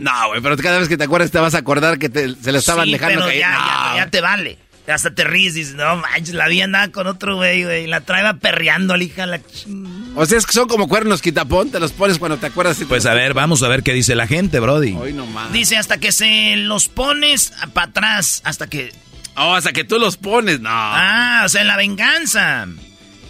No, 0.00 0.28
güey, 0.28 0.40
pero 0.40 0.56
cada 0.56 0.78
vez 0.78 0.88
que 0.88 0.96
te 0.96 1.04
acuerdas 1.04 1.30
te 1.30 1.38
vas 1.38 1.54
a 1.54 1.58
acordar 1.58 1.98
que 1.98 2.08
te- 2.08 2.34
se 2.34 2.50
lo 2.52 2.58
estaban 2.58 2.86
Sí, 2.86 2.92
dejando 2.92 3.16
pero 3.20 3.26
caer. 3.26 3.38
ya, 3.40 3.50
No. 3.52 3.66
ya, 3.96 4.04
ya 4.04 4.10
te 4.10 4.20
vale. 4.20 4.58
Hasta 4.88 5.14
te 5.14 5.22
ríes, 5.22 5.54
dices, 5.54 5.74
no 5.74 5.94
manches, 5.96 6.34
la 6.34 6.48
vi 6.48 6.62
andaba 6.62 6.88
con 6.88 7.06
otro 7.06 7.36
güey, 7.36 7.62
güey. 7.62 7.84
y 7.84 7.86
La 7.86 8.00
traeba 8.00 8.34
perreando, 8.34 8.96
la 8.96 9.04
hija, 9.04 9.24
la 9.26 9.38
ching- 9.38 10.12
O 10.16 10.26
sea, 10.26 10.36
es 10.38 10.46
que 10.46 10.52
son 10.52 10.66
como 10.66 10.88
cuernos 10.88 11.22
quitapón, 11.22 11.70
te 11.70 11.78
los 11.78 11.92
pones 11.92 12.18
cuando 12.18 12.38
te 12.38 12.46
acuerdas. 12.46 12.80
y 12.80 12.86
Pues 12.86 13.06
a 13.06 13.14
ver, 13.14 13.32
vamos 13.32 13.62
a 13.62 13.68
ver 13.68 13.84
qué 13.84 13.92
dice 13.92 14.16
la 14.16 14.26
gente, 14.26 14.58
Brody. 14.58 14.96
Hoy 14.96 15.12
nomás. 15.12 15.52
Dice, 15.52 15.76
hasta 15.76 15.98
que 15.98 16.10
se 16.10 16.56
los 16.56 16.88
pones 16.88 17.52
para 17.72 17.88
atrás, 17.90 18.40
hasta 18.44 18.66
que... 18.66 18.92
Oh, 19.36 19.54
hasta 19.54 19.72
que 19.72 19.84
tú 19.84 19.98
los 20.00 20.16
pones, 20.16 20.58
no. 20.60 20.70
Ah, 20.72 21.42
o 21.44 21.48
sea, 21.48 21.62
la 21.62 21.76
venganza. 21.76 22.66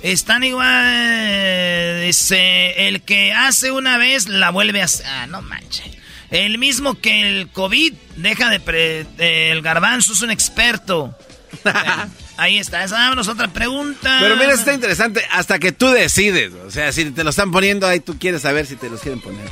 Están 0.03 0.45
igual. 0.45 2.01
Dice, 2.07 2.89
el 2.89 3.03
que 3.03 3.33
hace 3.35 3.71
una 3.71 3.99
vez 3.99 4.29
la 4.29 4.51
vuelve 4.51 4.81
a 4.81 4.87
hacer. 4.87 5.05
Ah, 5.07 5.27
no 5.27 5.43
manches. 5.43 5.85
El 6.31 6.59
mismo 6.59 6.95
que 7.01 7.29
el 7.29 7.49
COVID 7.49 7.93
deja 8.17 8.51
de. 8.51 8.61
pre- 8.61 9.07
el 9.19 9.63
garbanzo 9.63 10.13
es 10.13 10.23
un 10.23 10.31
experto. 10.31 11.17
Ah, 11.65 12.07
Ahí 12.37 12.57
está. 12.59 12.85
Esa, 12.85 12.95
vámonos, 12.97 13.29
otra 13.29 13.49
pregunta. 13.49 14.19
Pero 14.21 14.37
mira, 14.37 14.55
está 14.55 14.73
interesante 14.73 15.23
hasta 15.31 15.59
que 15.59 15.73
tú 15.73 15.89
decides. 15.89 16.53
O 16.55 16.71
sea, 16.71 16.91
si 16.93 17.11
te 17.11 17.23
lo 17.25 17.31
están 17.31 17.51
poniendo 17.51 17.87
ahí, 17.87 18.01
tú 18.01 18.19
quieres 18.19 18.43
saber 18.43 18.65
si 18.65 18.77
te 18.77 18.89
los 18.89 19.01
quieren 19.01 19.21
poner. 19.21 19.47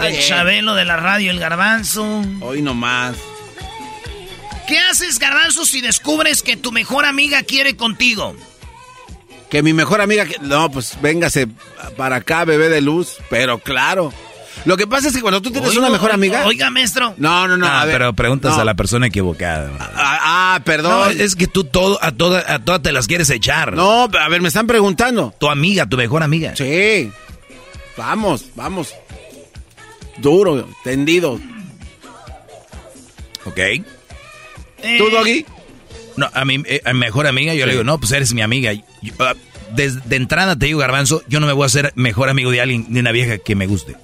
El. 0.00 0.18
Chabelo 0.26 0.74
de 0.74 0.84
la 0.84 0.96
radio, 0.96 1.30
el 1.30 1.38
garbanzo. 1.38 2.22
Hoy 2.40 2.62
nomás. 2.62 3.14
¿Qué 4.66 4.78
haces, 4.78 5.18
garbanzo, 5.18 5.66
si 5.66 5.80
descubres 5.82 6.42
que 6.42 6.56
tu 6.56 6.72
mejor 6.72 7.04
amiga 7.04 7.42
quiere 7.42 7.76
contigo? 7.76 8.34
Que 9.50 9.62
mi 9.62 9.74
mejor 9.74 10.00
amiga... 10.00 10.24
No, 10.40 10.70
pues 10.70 10.98
véngase 11.02 11.46
para 11.96 12.16
acá, 12.16 12.44
bebé 12.46 12.70
de 12.70 12.80
luz. 12.80 13.16
Pero 13.28 13.58
claro. 13.58 14.12
Lo 14.64 14.76
que 14.76 14.86
pasa 14.86 15.08
es 15.08 15.14
que 15.14 15.20
cuando 15.20 15.42
tú 15.42 15.50
tienes 15.50 15.70
Oiga, 15.70 15.80
una 15.80 15.90
mejor 15.90 16.12
amiga... 16.12 16.46
Oiga, 16.46 16.70
maestro. 16.70 17.14
No, 17.16 17.48
no, 17.48 17.56
no. 17.56 17.66
Ah, 17.66 17.82
a 17.82 17.84
ver, 17.84 17.94
pero 17.94 18.12
preguntas 18.12 18.54
no. 18.54 18.62
a 18.62 18.64
la 18.64 18.74
persona 18.74 19.06
equivocada. 19.08 19.70
Ah, 19.78 19.88
ah, 20.22 20.58
No, 20.58 20.64
perdón. 20.64 21.20
es 21.20 21.34
que 21.34 21.46
tú 21.46 21.64
todo, 21.64 21.98
a 22.02 22.12
todas 22.12 22.48
a 22.48 22.58
todas 22.60 22.82
te 22.82 22.92
las 22.92 23.06
quieres 23.06 23.28
echar. 23.30 23.72
No, 23.74 24.04
a 24.04 24.28
ver, 24.28 24.40
me 24.40 24.48
están 24.48 24.66
preguntando. 24.66 25.34
Tu 25.38 25.48
amiga, 25.48 25.86
tu 25.86 25.96
mejor 25.96 26.22
amiga. 26.22 26.54
Sí. 26.56 27.10
Vamos, 27.96 28.46
vamos. 28.54 28.94
Duro, 30.18 30.68
tendido. 30.84 31.40
¿Ok? 33.44 33.58
Eh, 33.58 33.84
¿Tú, 34.98 35.10
Doggy? 35.10 35.44
No, 36.16 36.30
a 36.32 36.44
mi, 36.44 36.62
eh, 36.66 36.80
a 36.84 36.92
mi 36.92 37.00
mejor 37.00 37.26
amiga 37.26 37.54
yo 37.54 37.66
le 37.66 37.72
digo, 37.72 37.84
no, 37.84 37.98
pues 37.98 38.12
eres 38.12 38.32
mi 38.34 38.42
amiga. 38.42 38.72
Yo, 38.72 39.12
ah, 39.20 39.34
de 39.74 40.16
entrada 40.16 40.56
te 40.56 40.66
digo, 40.66 40.78
Garbanzo, 40.78 41.22
yo 41.28 41.40
no 41.40 41.46
me 41.46 41.52
voy 41.52 41.64
a 41.64 41.66
hacer 41.66 41.92
mejor 41.96 42.28
amigo 42.28 42.50
de 42.50 42.60
alguien, 42.60 42.92
de 42.92 43.00
una 43.00 43.12
vieja 43.12 43.38
que 43.38 43.54
me 43.56 43.66
guste. 43.66 43.96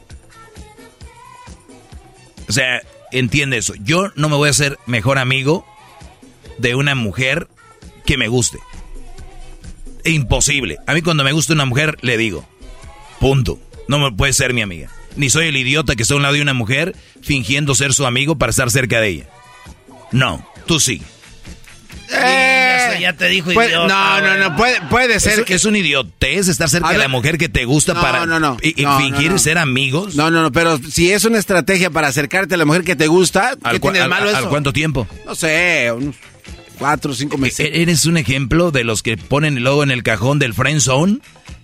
O 2.48 2.52
sea, 2.52 2.82
entiende 3.12 3.58
eso. 3.58 3.74
Yo 3.82 4.10
no 4.16 4.28
me 4.28 4.36
voy 4.36 4.48
a 4.48 4.50
hacer 4.50 4.78
mejor 4.86 5.18
amigo 5.18 5.66
de 6.58 6.74
una 6.74 6.94
mujer 6.94 7.48
que 8.04 8.16
me 8.16 8.28
guste. 8.28 8.58
Imposible. 10.04 10.78
A 10.86 10.94
mí 10.94 11.02
cuando 11.02 11.24
me 11.24 11.32
gusta 11.32 11.52
una 11.52 11.64
mujer, 11.66 11.98
le 12.00 12.16
digo, 12.16 12.48
punto. 13.20 13.58
No 13.88 13.98
me 13.98 14.12
puede 14.12 14.32
ser 14.32 14.52
mi 14.52 14.62
amiga. 14.62 14.90
Ni 15.16 15.30
soy 15.30 15.48
el 15.48 15.56
idiota 15.56 15.96
que 15.96 16.02
está 16.02 16.14
a 16.14 16.18
un 16.18 16.22
lado 16.22 16.34
de 16.34 16.42
una 16.42 16.54
mujer 16.54 16.94
fingiendo 17.22 17.74
ser 17.74 17.92
su 17.92 18.06
amigo 18.06 18.36
para 18.36 18.50
estar 18.50 18.70
cerca 18.70 19.00
de 19.00 19.08
ella. 19.08 19.28
No, 20.12 20.46
tú 20.66 20.78
sí. 20.78 21.02
Ya, 22.10 22.90
sé, 22.92 23.00
ya 23.00 23.12
te 23.12 23.28
dijo 23.28 23.52
Puede- 23.52 23.68
idiota, 23.70 24.20
no, 24.20 24.26
no, 24.26 24.36
no, 24.50 24.56
puede, 24.56 24.80
puede 24.90 25.20
ser 25.20 25.40
Es, 25.40 25.44
que... 25.44 25.54
es 25.54 25.64
un 25.64 25.76
idiotez 25.76 26.48
estar 26.48 26.68
cerca 26.68 26.88
A 26.88 26.92
de 26.92 26.98
la 26.98 27.04
ver. 27.04 27.10
mujer 27.10 27.38
que 27.38 27.48
te 27.48 27.64
gusta 27.64 27.94
No, 27.94 28.00
para 28.00 28.26
no, 28.26 28.40
no. 28.40 28.56
y, 28.62 28.80
y 28.82 28.86
fingir 28.98 29.38
ser 29.38 29.58
amigos. 29.58 30.14
No, 30.16 30.30
no, 30.30 30.42
no, 30.42 30.52
pero 30.52 30.78
si 30.78 31.12
es 31.12 31.24
una 31.24 31.38
estrategia 31.38 31.90
para 31.90 32.08
acercarte 32.08 32.54
a 32.54 32.58
la 32.58 32.64
mujer 32.64 32.84
que 32.84 32.96
te 32.96 33.06
gusta, 33.06 33.50
¿qué 33.62 33.68
¿Al, 33.68 33.80
tiene 33.80 33.98
de 33.98 34.04
al- 34.04 34.10
malo 34.10 34.28
al 34.30 34.36
eso? 34.36 34.48
cuánto 34.48 34.72
tiempo? 34.72 35.06
No 35.26 35.34
sé, 35.34 35.90
unos 35.94 36.16
cuatro 36.78 37.12
o 37.12 37.14
cinco 37.14 37.36
meses. 37.38 37.60
E- 37.66 37.82
Eres 37.82 38.06
un 38.06 38.16
ejemplo 38.16 38.70
de 38.70 38.84
los 38.84 39.02
que 39.02 39.16
ponen 39.16 39.62
luego 39.62 39.82
en 39.82 39.90
el 39.90 40.02
cajón 40.02 40.38
del 40.38 40.54
friend 40.54 40.80
zone 40.80 41.18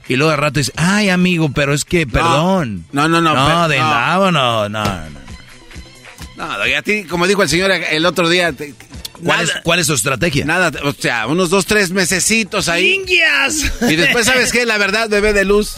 y 0.09 0.17
luego 0.17 0.33
al 0.33 0.39
rato 0.39 0.59
dices, 0.61 0.75
ay 0.77 1.09
amigo, 1.09 1.51
pero 1.55 1.73
es 1.73 1.85
que, 1.87 2.07
perdón. 2.07 2.85
No, 2.93 3.09
no, 3.09 3.21
no, 3.23 3.33
No, 3.35 3.69
de 3.69 3.79
no. 3.79 3.85
nada, 3.91 4.31
no, 4.31 4.69
no, 4.69 4.69
no. 4.69 5.25
No, 6.37 6.67
y 6.67 6.73
a 6.75 6.83
ti, 6.83 7.05
como 7.05 7.27
dijo 7.29 7.43
el 7.43 7.49
señor 7.49 7.71
el 7.71 8.05
otro 8.07 8.29
día, 8.29 8.53
te- 8.53 8.75
¿Cuál, 9.23 9.47
nada, 9.47 9.59
es, 9.59 9.63
¿Cuál 9.63 9.79
es 9.81 9.87
tu 9.87 9.95
estrategia? 9.95 10.45
nada, 10.45 10.73
o 10.83 10.93
sea, 10.93 11.27
unos 11.27 11.51
dos, 11.51 11.67
tres 11.67 11.91
mesecitos 11.91 12.69
ahí. 12.69 12.95
¡Indias! 12.95 13.73
Y 13.89 13.97
después, 13.97 14.27
¿sabes 14.27 14.51
qué? 14.53 14.67
La 14.67 14.77
verdad, 14.79 15.09
bebé 15.09 15.33
de 15.33 15.45
luz, 15.45 15.75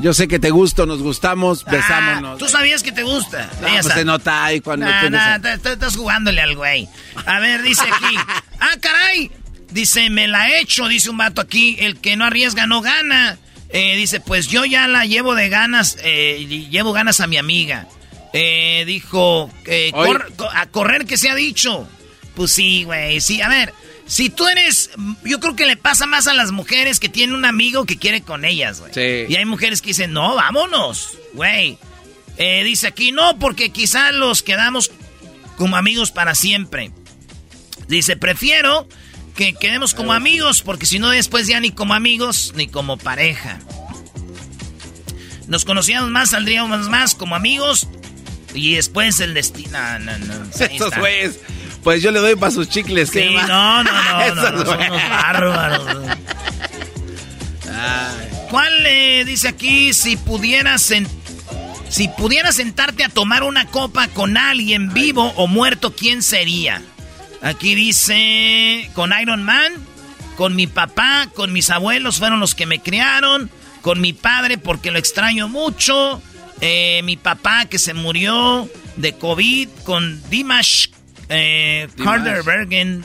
yo 0.00 0.14
sé 0.14 0.28
que 0.28 0.38
te 0.38 0.50
gusto, 0.50 0.86
nos 0.86 1.00
gustamos, 1.02 1.64
Ah, 1.66 1.70
besámonos. 1.72 2.38
Tú 2.38 2.48
sabías 2.48 2.82
que 2.84 2.92
te 2.92 3.02
gusta. 3.02 3.50
No, 3.60 3.68
pues 3.68 3.86
se 3.94 4.04
nota 4.04 4.44
ahí 4.44 4.60
cuando 4.60 4.86
Nah, 4.86 5.00
tienes 5.00 5.20
nah, 5.20 5.34
a- 5.34 5.40
te- 5.40 5.58
te- 5.58 5.72
estás 5.72 5.96
jugándole 5.96 6.40
al 6.40 6.54
güey. 6.54 6.88
A 7.26 7.40
ver, 7.40 7.62
dice 7.62 7.82
aquí. 7.82 8.16
ah, 8.60 8.76
caray. 8.80 9.30
Dice, 9.70 10.08
me 10.08 10.28
la 10.28 10.48
he 10.48 10.60
hecho, 10.60 10.86
dice 10.88 11.10
un 11.10 11.18
vato 11.18 11.40
aquí. 11.40 11.76
El 11.80 11.98
que 11.98 12.16
no 12.16 12.24
arriesga 12.24 12.66
no 12.66 12.80
gana. 12.80 13.38
Eh, 13.70 13.96
dice, 13.96 14.20
pues 14.20 14.46
yo 14.46 14.64
ya 14.64 14.86
la 14.88 15.04
llevo 15.04 15.34
de 15.34 15.48
ganas, 15.50 15.98
eh, 16.02 16.38
y 16.48 16.68
llevo 16.68 16.92
ganas 16.94 17.20
a 17.20 17.26
mi 17.26 17.36
amiga. 17.36 17.86
Eh, 18.32 18.84
dijo, 18.86 19.50
eh, 19.66 19.90
cor- 19.92 20.32
a 20.54 20.66
correr 20.66 21.04
que 21.06 21.16
se 21.18 21.28
ha 21.28 21.34
dicho. 21.34 21.86
Pues 22.38 22.52
sí, 22.52 22.84
güey, 22.84 23.20
sí. 23.20 23.42
A 23.42 23.48
ver, 23.48 23.74
si 24.06 24.30
tú 24.30 24.46
eres, 24.46 24.90
yo 25.24 25.40
creo 25.40 25.56
que 25.56 25.66
le 25.66 25.76
pasa 25.76 26.06
más 26.06 26.28
a 26.28 26.34
las 26.34 26.52
mujeres 26.52 27.00
que 27.00 27.08
tienen 27.08 27.34
un 27.34 27.44
amigo 27.44 27.84
que 27.84 27.96
quiere 27.96 28.22
con 28.22 28.44
ellas, 28.44 28.78
güey. 28.78 28.94
Sí. 28.94 29.26
Y 29.28 29.34
hay 29.34 29.44
mujeres 29.44 29.82
que 29.82 29.88
dicen, 29.88 30.12
no, 30.12 30.36
vámonos, 30.36 31.18
güey. 31.34 31.78
Eh, 32.36 32.62
dice 32.62 32.86
aquí, 32.86 33.10
no, 33.10 33.40
porque 33.40 33.70
quizá 33.70 34.12
los 34.12 34.44
quedamos 34.44 34.92
como 35.56 35.76
amigos 35.76 36.12
para 36.12 36.36
siempre. 36.36 36.92
Dice, 37.88 38.16
prefiero 38.16 38.88
que 39.34 39.54
quedemos 39.54 39.92
como 39.92 40.12
amigos, 40.12 40.62
porque 40.62 40.86
si 40.86 41.00
no 41.00 41.10
después 41.10 41.48
ya 41.48 41.58
ni 41.58 41.72
como 41.72 41.92
amigos 41.92 42.52
ni 42.54 42.68
como 42.68 42.98
pareja. 42.98 43.58
Nos 45.48 45.64
conocíamos 45.64 46.08
más, 46.12 46.30
saldríamos 46.30 46.88
más 46.88 47.16
como 47.16 47.34
amigos 47.34 47.88
y 48.54 48.76
después 48.76 49.18
el 49.18 49.34
destino. 49.34 49.76
No, 49.98 49.98
no, 49.98 50.18
no. 50.18 50.34
Ahí 50.60 50.68
Estos 50.76 50.96
güeyes. 50.96 51.40
Pues 51.88 52.02
yo 52.02 52.10
le 52.10 52.18
doy 52.20 52.36
para 52.36 52.52
sus 52.52 52.68
chicles. 52.68 53.08
Sí, 53.10 53.34
no, 53.34 53.82
no, 53.82 53.82
no, 53.82 54.20
Eso 54.26 54.34
no, 54.34 54.50
no, 54.50 54.56
son 54.58 54.76
bueno. 54.76 54.94
unos 54.94 55.08
bárbaros. 55.08 55.86
¿Cuál 58.50 58.82
le 58.82 59.24
dice 59.24 59.48
aquí 59.48 59.94
si 59.94 60.18
pudieras 60.18 60.92
si 61.88 62.08
pudieras 62.08 62.56
sentarte 62.56 63.04
a 63.04 63.08
tomar 63.08 63.42
una 63.42 63.64
copa 63.68 64.06
con 64.08 64.36
alguien 64.36 64.92
vivo 64.92 65.32
o 65.36 65.46
muerto, 65.46 65.94
quién 65.96 66.22
sería? 66.22 66.82
Aquí 67.40 67.74
dice 67.74 68.90
con 68.92 69.14
Iron 69.18 69.42
Man, 69.42 69.72
con 70.36 70.54
mi 70.54 70.66
papá, 70.66 71.30
con 71.32 71.54
mis 71.54 71.70
abuelos 71.70 72.18
fueron 72.18 72.38
los 72.38 72.54
que 72.54 72.66
me 72.66 72.80
criaron, 72.80 73.50
con 73.80 74.02
mi 74.02 74.12
padre 74.12 74.58
porque 74.58 74.90
lo 74.90 74.98
extraño 74.98 75.48
mucho, 75.48 76.20
eh, 76.60 77.00
mi 77.04 77.16
papá 77.16 77.64
que 77.64 77.78
se 77.78 77.94
murió 77.94 78.68
de 78.96 79.14
COVID, 79.14 79.70
con 79.84 80.20
Dimash, 80.28 80.88
eh. 81.28 81.88
Carter 82.02 82.42
Bergen, 82.42 83.04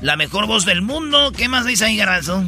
la 0.00 0.16
mejor 0.16 0.46
voz 0.46 0.64
del 0.64 0.82
mundo. 0.82 1.32
¿Qué 1.36 1.48
más 1.48 1.64
dice 1.66 1.84
ahí, 1.86 1.96
Garbanzo? 1.96 2.44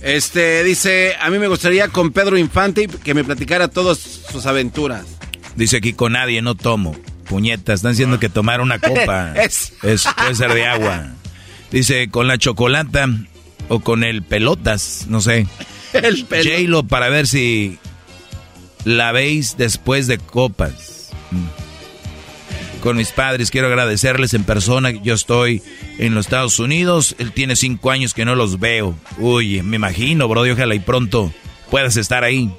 Este, 0.00 0.62
dice, 0.64 1.14
a 1.20 1.30
mí 1.30 1.38
me 1.38 1.48
gustaría 1.48 1.88
con 1.88 2.12
Pedro 2.12 2.36
Infante 2.36 2.88
que 2.88 3.14
me 3.14 3.24
platicara 3.24 3.68
todas 3.68 3.98
sus 3.98 4.44
aventuras. 4.46 5.04
Dice 5.56 5.78
aquí 5.78 5.92
con 5.92 6.12
nadie 6.12 6.42
no 6.42 6.54
tomo. 6.54 6.94
Puñetas, 7.28 7.76
están 7.76 7.92
diciendo 7.92 8.20
que 8.20 8.28
tomar 8.28 8.60
una 8.60 8.78
copa 8.80 9.32
Es- 9.34 9.72
es, 9.82 10.06
puede 10.16 10.34
ser 10.34 10.52
de 10.52 10.66
agua. 10.66 11.06
Dice 11.70 12.10
con 12.10 12.28
la 12.28 12.36
chocolata 12.38 13.06
o 13.68 13.80
con 13.80 14.04
el 14.04 14.22
pelotas, 14.22 15.06
no 15.08 15.20
sé. 15.20 15.46
El 15.94 16.24
pelo. 16.24 16.50
J-Lo 16.50 16.82
para 16.88 17.08
ver 17.08 17.26
si 17.28 17.78
la 18.84 19.12
veis 19.12 19.56
después 19.56 20.06
de 20.08 20.18
copas. 20.18 21.10
Mm. 21.30 21.63
Con 22.84 22.98
mis 22.98 23.12
padres 23.12 23.50
quiero 23.50 23.68
agradecerles 23.68 24.34
en 24.34 24.44
persona. 24.44 24.90
Yo 24.90 25.14
estoy 25.14 25.62
en 25.96 26.14
los 26.14 26.26
Estados 26.26 26.58
Unidos. 26.58 27.16
Él 27.18 27.32
tiene 27.32 27.56
cinco 27.56 27.90
años 27.90 28.12
que 28.12 28.26
no 28.26 28.34
los 28.34 28.60
veo. 28.60 28.94
Uy, 29.16 29.62
me 29.62 29.76
imagino, 29.76 30.28
bro. 30.28 30.42
Ojalá 30.42 30.74
y 30.74 30.80
pronto 30.80 31.32
puedas 31.70 31.96
estar 31.96 32.24
ahí. 32.24 32.52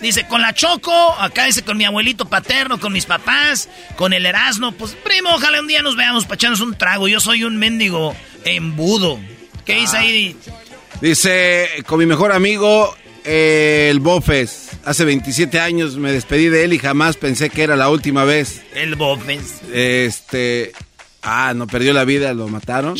Dice, 0.00 0.28
con 0.28 0.40
la 0.40 0.54
Choco, 0.54 1.16
acá 1.18 1.46
dice 1.46 1.62
con 1.62 1.76
mi 1.76 1.84
abuelito 1.84 2.26
paterno, 2.26 2.78
con 2.78 2.92
mis 2.92 3.06
papás, 3.06 3.68
con 3.96 4.12
el 4.12 4.24
Erasmo. 4.24 4.70
Pues, 4.70 4.92
primo, 5.02 5.30
ojalá 5.34 5.58
un 5.58 5.66
día 5.66 5.82
nos 5.82 5.96
veamos 5.96 6.26
para 6.26 6.36
echarnos 6.36 6.60
un 6.60 6.78
trago. 6.78 7.08
Yo 7.08 7.18
soy 7.18 7.42
un 7.42 7.56
mendigo 7.56 8.14
embudo. 8.44 9.18
¿Qué 9.64 9.74
dice 9.74 9.96
ahí? 9.96 10.36
Dice, 11.00 11.68
con 11.86 11.98
mi 11.98 12.06
mejor 12.06 12.30
amigo, 12.30 12.96
el 13.26 14.00
Bofes. 14.00 14.70
Hace 14.84 15.04
27 15.04 15.58
años 15.60 15.96
me 15.96 16.12
despedí 16.12 16.48
de 16.48 16.64
él 16.64 16.72
y 16.72 16.78
jamás 16.78 17.16
pensé 17.16 17.50
que 17.50 17.62
era 17.62 17.76
la 17.76 17.88
última 17.90 18.24
vez. 18.24 18.62
El 18.74 18.94
Bofes. 18.94 19.60
Este, 19.72 20.72
ah, 21.22 21.52
no 21.54 21.66
perdió 21.66 21.92
la 21.92 22.04
vida, 22.04 22.32
lo 22.34 22.48
mataron. 22.48 22.96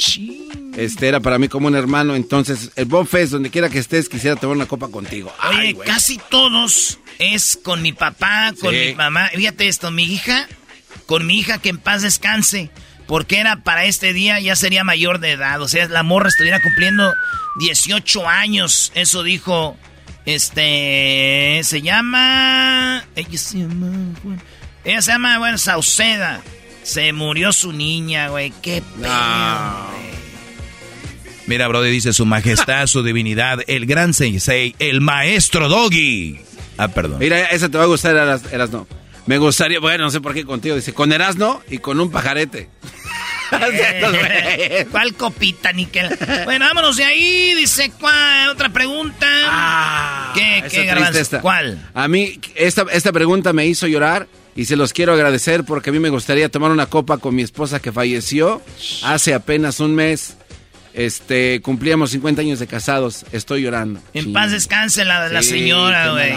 Este 0.77 1.09
era 1.09 1.21
para 1.21 1.39
mí 1.39 1.49
como 1.49 1.69
un 1.69 1.75
hermano, 1.77 2.15
entonces 2.17 2.71
el 2.77 2.85
Bofes, 2.87 3.31
donde 3.31 3.51
quiera 3.51 3.71
que 3.71 3.79
estés, 3.79 4.09
quisiera 4.09 4.37
tomar 4.37 4.57
una 4.57 4.67
copa 4.67 4.89
contigo. 4.89 5.33
Oye, 5.49 5.59
Ay, 5.59 5.75
casi 5.75 6.21
todos 6.31 6.99
es 7.19 7.59
con 7.63 7.81
mi 7.81 7.93
papá, 7.93 8.53
con 8.61 8.73
Sí. 8.75 8.89
mi 8.89 8.95
mamá. 8.95 9.31
Fíjate 9.35 9.69
esto, 9.69 9.91
mi 9.91 10.03
hija, 10.05 10.49
con 11.07 11.25
mi 11.27 11.39
hija 11.39 11.59
que 11.59 11.71
en 11.71 11.79
paz 11.79 12.03
descanse. 12.03 12.71
Porque 13.07 13.39
era 13.39 13.63
para 13.63 13.85
este 13.85 14.13
día, 14.13 14.41
ya 14.41 14.57
sería 14.57 14.83
mayor 14.83 15.21
de 15.21 15.31
edad. 15.31 15.63
O 15.63 15.69
sea, 15.69 15.87
la 15.89 16.03
morra 16.03 16.29
estuviera 16.29 16.61
cumpliendo 16.61 17.15
18 17.61 18.29
años. 18.29 18.91
Eso 18.97 19.23
dijo, 19.23 19.77
este, 20.27 21.61
se 21.63 21.83
llama... 21.83 23.05
Ella 23.15 23.39
se 23.39 23.59
llama... 23.59 24.15
Ella 24.85 25.03
se 25.03 25.13
llama, 25.13 25.39
bueno, 25.39 25.57
Sauceda. 25.57 26.43
Se 26.83 27.13
murió 27.13 27.53
su 27.53 27.73
niña, 27.73 28.29
güey. 28.29 28.53
Qué 28.63 28.83
pedo, 28.83 29.09
güey. 29.91 30.07
Mira, 31.47 31.69
Brody 31.69 31.91
dice 31.91 32.13
su 32.13 32.27
majestad, 32.27 32.87
su 32.87 33.05
divinidad, 33.05 33.61
el 33.69 33.87
gran 33.87 34.15
sensei, 34.15 34.75
el 34.81 35.01
maestro 35.01 35.69
Doggy. 35.69 36.41
Ah, 36.77 36.89
perdón. 36.89 37.19
Mira, 37.21 37.47
esa 37.47 37.69
te 37.69 37.79
va 37.79 37.85
a 37.85 37.87
gustar, 37.87 38.17
Eras, 38.17 38.43
Erasno. 38.53 38.87
Me 39.27 39.39
gustaría, 39.39 39.81
bueno, 39.81 40.05
no 40.05 40.11
sé 40.11 40.21
por 40.21 40.35
qué 40.35 40.45
contigo, 40.45 40.75
dice, 40.77 40.93
con 40.93 41.13
Erasno 41.13 41.63
y 41.71 41.79
con 41.79 42.01
un 42.01 42.11
pajarete. 42.11 42.69
¿Cuál 44.91 45.15
copita, 45.15 45.73
Níquel? 45.73 46.09
Bueno, 46.45 46.67
vámonos 46.67 46.97
de 46.97 47.05
ahí. 47.05 47.55
Dice, 47.55 47.91
¿cuál? 47.99 48.49
Otra 48.51 48.69
pregunta. 48.71 49.27
Ah, 49.47 50.33
¿Qué, 50.35 50.63
qué. 50.71 50.87
¿Cuál? 51.41 51.91
A 51.95 52.09
mí, 52.09 52.39
esta, 52.55 52.85
esta 52.93 53.13
pregunta 53.13 53.53
me 53.53 53.67
hizo 53.67 53.87
llorar 53.87 54.27
y 54.55 54.65
se 54.65 54.77
los 54.77 54.93
quiero 54.93 55.13
agradecer 55.13 55.65
porque 55.65 55.91
a 55.91 55.93
mí 55.93 55.99
me 55.99 56.09
gustaría 56.11 56.49
tomar 56.49 56.71
una 56.71 56.87
copa 56.87 57.19
con 57.19 57.35
mi 57.35 57.43
esposa 57.43 57.81
que 57.81 57.93
falleció 57.93 58.63
hace 59.03 59.35
apenas 59.35 59.81
un 59.81 59.95
mes. 59.95 60.37
Este, 60.95 61.61
cumplíamos 61.61 62.11
50 62.13 62.41
años 62.41 62.59
de 62.59 62.67
casados. 62.67 63.27
Estoy 63.31 63.63
llorando. 63.63 64.01
En 64.15 64.33
paz 64.33 64.51
descanse 64.51 65.05
la, 65.05 65.29
la 65.29 65.43
Sí, 65.43 65.51
señora, 65.51 66.13
güey. 66.13 66.33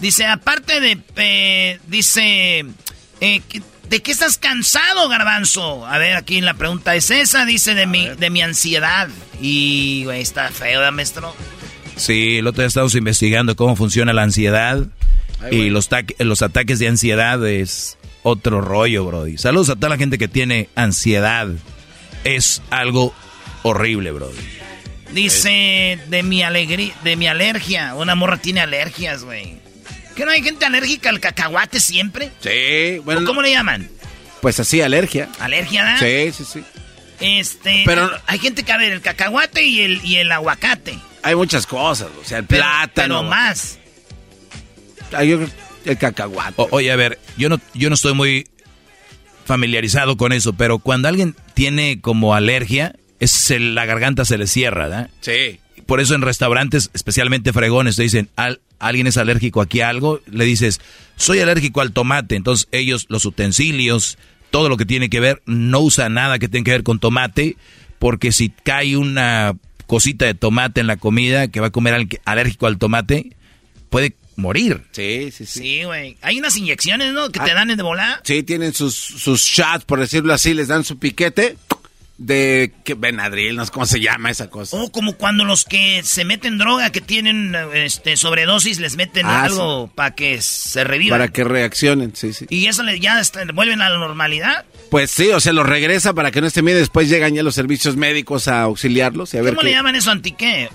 Dice, 0.00 0.26
aparte 0.26 0.78
de... 0.80 0.98
eh, 1.16 1.80
dice... 1.88 2.64
eh, 3.20 3.40
¿qué- 3.48 3.62
¿De 3.88 4.02
qué 4.02 4.12
estás 4.12 4.38
cansado, 4.38 5.08
garbanzo? 5.08 5.86
A 5.86 5.98
ver, 5.98 6.16
aquí 6.16 6.40
la 6.40 6.54
pregunta 6.54 6.96
es 6.96 7.10
esa. 7.10 7.44
Dice 7.44 7.74
de 7.74 7.86
mi, 7.86 8.08
de 8.08 8.30
mi 8.30 8.42
ansiedad. 8.42 9.08
Y, 9.40 10.04
güey, 10.04 10.20
está 10.22 10.48
feo, 10.50 10.80
¿verdad, 10.80 10.92
maestro? 10.92 11.34
Sí, 11.96 12.38
el 12.38 12.46
otro 12.46 12.62
día 12.62 12.68
estábamos 12.68 12.94
investigando 12.94 13.54
cómo 13.54 13.76
funciona 13.76 14.12
la 14.12 14.22
ansiedad 14.22 14.84
y 15.50 15.70
los 15.70 16.42
ataques 16.42 16.78
de 16.78 16.88
ansiedad 16.88 17.46
es 17.46 17.98
otro 18.22 18.60
rollo, 18.60 19.04
Brody. 19.04 19.38
Saludos 19.38 19.68
a 19.68 19.76
toda 19.76 19.90
la 19.90 19.96
gente 19.96 20.18
que 20.18 20.28
tiene 20.28 20.68
ansiedad. 20.74 21.48
Es 22.24 22.62
algo 22.70 23.14
horrible, 23.62 24.10
Brody. 24.12 24.38
Dice 25.12 26.00
de 26.08 26.22
mi 26.22 26.42
alegría, 26.42 26.94
de 27.04 27.16
mi 27.16 27.28
alergia. 27.28 27.94
Una 27.94 28.14
morra 28.14 28.38
tiene 28.38 28.60
alergias, 28.60 29.22
güey. 29.22 29.60
¿Que 30.14 30.24
no 30.24 30.30
hay 30.30 30.42
gente 30.42 30.64
alérgica 30.64 31.08
al 31.10 31.20
cacahuate 31.20 31.80
siempre? 31.80 32.30
Sí, 32.40 32.98
bueno, 33.04 33.22
¿O 33.22 33.24
¿Cómo 33.24 33.42
le 33.42 33.50
llaman? 33.50 33.88
pues 34.40 34.60
así, 34.60 34.80
alergia. 34.80 35.28
¿Alergia, 35.40 35.82
¿verdad? 35.84 36.00
Sí, 36.00 36.32
sí, 36.32 36.44
sí. 36.52 36.64
Este, 37.20 37.82
Pero- 37.86 38.10
hay 38.26 38.38
gente 38.38 38.62
que 38.64 38.72
a 38.72 38.76
ver 38.76 38.92
el 38.92 39.00
cacahuate 39.00 39.62
y 39.64 39.80
el 39.80 40.04
y 40.04 40.16
el 40.16 40.30
aguacate. 40.32 40.98
Hay 41.22 41.34
muchas 41.34 41.66
cosas, 41.66 42.08
o 42.20 42.24
sea, 42.24 42.38
el 42.38 42.44
Pero, 42.44 42.62
plátano. 42.62 43.18
pero 43.20 43.22
más. 43.22 43.78
Hay 45.12 45.32
el 45.32 45.48
el 45.86 45.98
cacahuate. 45.98 46.54
O- 46.56 46.68
oye, 46.72 46.90
a 46.92 46.96
ver, 46.96 47.18
yo 47.36 47.48
no, 47.48 47.60
yo 47.74 47.88
no 47.88 47.94
estoy 47.94 48.14
muy 48.14 48.46
familiarizado 49.44 50.16
con 50.16 50.32
eso, 50.32 50.52
pero 50.54 50.78
cuando 50.78 51.08
alguien 51.08 51.36
tiene 51.54 52.00
como 52.00 52.34
alergia, 52.34 52.94
es 53.20 53.50
la 53.58 53.84
garganta 53.86 54.24
se 54.24 54.38
le 54.38 54.46
cierra, 54.46 54.84
¿verdad? 54.88 55.10
sí. 55.20 55.60
Por 55.86 56.00
eso 56.00 56.14
en 56.14 56.22
restaurantes, 56.22 56.90
especialmente 56.94 57.52
fregones, 57.52 57.96
te 57.96 58.02
dicen, 58.02 58.28
"Al- 58.36 58.60
alguien 58.78 59.06
es 59.06 59.16
alérgico 59.16 59.60
aquí 59.60 59.80
a 59.80 59.88
algo, 59.88 60.20
le 60.30 60.44
dices, 60.44 60.80
soy 61.16 61.40
alérgico 61.40 61.80
al 61.80 61.92
tomate. 61.92 62.36
Entonces 62.36 62.68
ellos, 62.72 63.06
los 63.08 63.24
utensilios, 63.24 64.18
todo 64.50 64.68
lo 64.68 64.76
que 64.76 64.84
tiene 64.86 65.08
que 65.10 65.20
ver, 65.20 65.42
no 65.46 65.80
usa 65.80 66.08
nada 66.08 66.38
que 66.38 66.48
tenga 66.48 66.64
que 66.64 66.70
ver 66.72 66.82
con 66.82 66.98
tomate, 67.00 67.56
porque 67.98 68.30
si 68.32 68.50
cae 68.50 68.96
una 68.96 69.54
cosita 69.86 70.26
de 70.26 70.34
tomate 70.34 70.80
en 70.80 70.86
la 70.86 70.96
comida 70.96 71.48
que 71.48 71.60
va 71.60 71.68
a 71.68 71.70
comer 71.70 71.94
alguien 71.94 72.20
alérgico 72.24 72.66
al 72.66 72.78
tomate, 72.78 73.30
puede 73.90 74.14
morir. 74.36 74.82
Sí, 74.92 75.30
sí, 75.30 75.46
sí. 75.46 75.60
Sí, 75.60 75.84
güey. 75.84 76.16
Hay 76.22 76.38
unas 76.38 76.56
inyecciones, 76.56 77.12
¿no? 77.12 77.30
Que 77.30 77.40
Ah. 77.40 77.44
te 77.44 77.54
dan 77.54 77.68
de 77.68 77.82
volada. 77.82 78.20
Sí, 78.24 78.42
tienen 78.42 78.74
sus, 78.74 78.94
sus 78.94 79.42
shots, 79.42 79.84
por 79.84 80.00
decirlo 80.00 80.32
así, 80.34 80.54
les 80.54 80.68
dan 80.68 80.84
su 80.84 80.98
piquete 80.98 81.56
de 82.16 82.72
que 82.84 82.94
Benadryl, 82.94 83.56
no 83.56 83.64
sé 83.66 83.72
cómo 83.72 83.86
se 83.86 84.00
llama 84.00 84.30
esa 84.30 84.48
cosa. 84.48 84.76
O 84.76 84.92
como 84.92 85.14
cuando 85.14 85.44
los 85.44 85.64
que 85.64 86.02
se 86.04 86.24
meten 86.24 86.58
droga, 86.58 86.90
que 86.90 87.00
tienen 87.00 87.56
este 87.74 88.16
sobredosis, 88.16 88.78
les 88.78 88.96
meten 88.96 89.26
Ah, 89.26 89.42
algo 89.44 89.90
para 89.94 90.14
que 90.14 90.40
se 90.40 90.84
revivan. 90.84 91.18
Para 91.18 91.32
que 91.32 91.42
reaccionen, 91.42 92.14
sí, 92.14 92.32
sí. 92.32 92.46
Y 92.50 92.66
eso 92.66 92.84
ya 93.00 93.18
está- 93.20 93.44
vuelven 93.52 93.82
a 93.82 93.90
la 93.90 93.98
normalidad. 93.98 94.64
Pues 94.90 95.10
sí, 95.10 95.30
o 95.30 95.40
sea, 95.40 95.52
los 95.52 95.66
regresa 95.66 96.12
para 96.14 96.30
que 96.30 96.40
no 96.40 96.46
esté 96.46 96.62
bien. 96.62 96.76
Después 96.78 97.08
llegan 97.08 97.34
ya 97.34 97.42
los 97.42 97.56
servicios 97.56 97.96
médicos 97.96 98.46
a 98.46 98.62
auxiliarlos 98.62 99.34
y 99.34 99.38
a 99.38 99.42
ver 99.42 99.54
¿Cómo 99.54 99.62
qué. 99.62 99.68
le 99.68 99.72
llaman 99.74 99.96
eso 99.96 100.10
antiqué? 100.12 100.68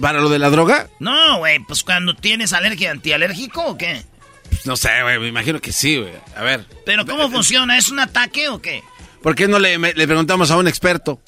¿Para 0.00 0.20
lo 0.20 0.30
de 0.30 0.38
la 0.38 0.48
droga? 0.48 0.88
No, 0.98 1.38
güey, 1.38 1.58
pues 1.60 1.82
cuando 1.84 2.14
tienes 2.14 2.54
alergia 2.54 2.90
antialérgico 2.90 3.62
o 3.66 3.76
qué. 3.76 4.02
Pues 4.48 4.64
no 4.66 4.76
sé, 4.76 4.88
güey, 5.02 5.18
me 5.18 5.28
imagino 5.28 5.60
que 5.60 5.72
sí, 5.72 5.98
güey. 5.98 6.12
A 6.34 6.42
ver. 6.42 6.64
Pero 6.86 7.04
¿cómo 7.04 7.30
funciona? 7.30 7.76
¿Es 7.76 7.90
un 7.90 7.98
ataque 7.98 8.48
o 8.48 8.60
qué? 8.62 8.82
¿Por 9.22 9.34
qué 9.34 9.48
no 9.48 9.58
le, 9.58 9.78
me- 9.78 9.94
le 9.94 10.06
preguntamos 10.06 10.50
a 10.50 10.56
un 10.56 10.68
experto? 10.68 11.20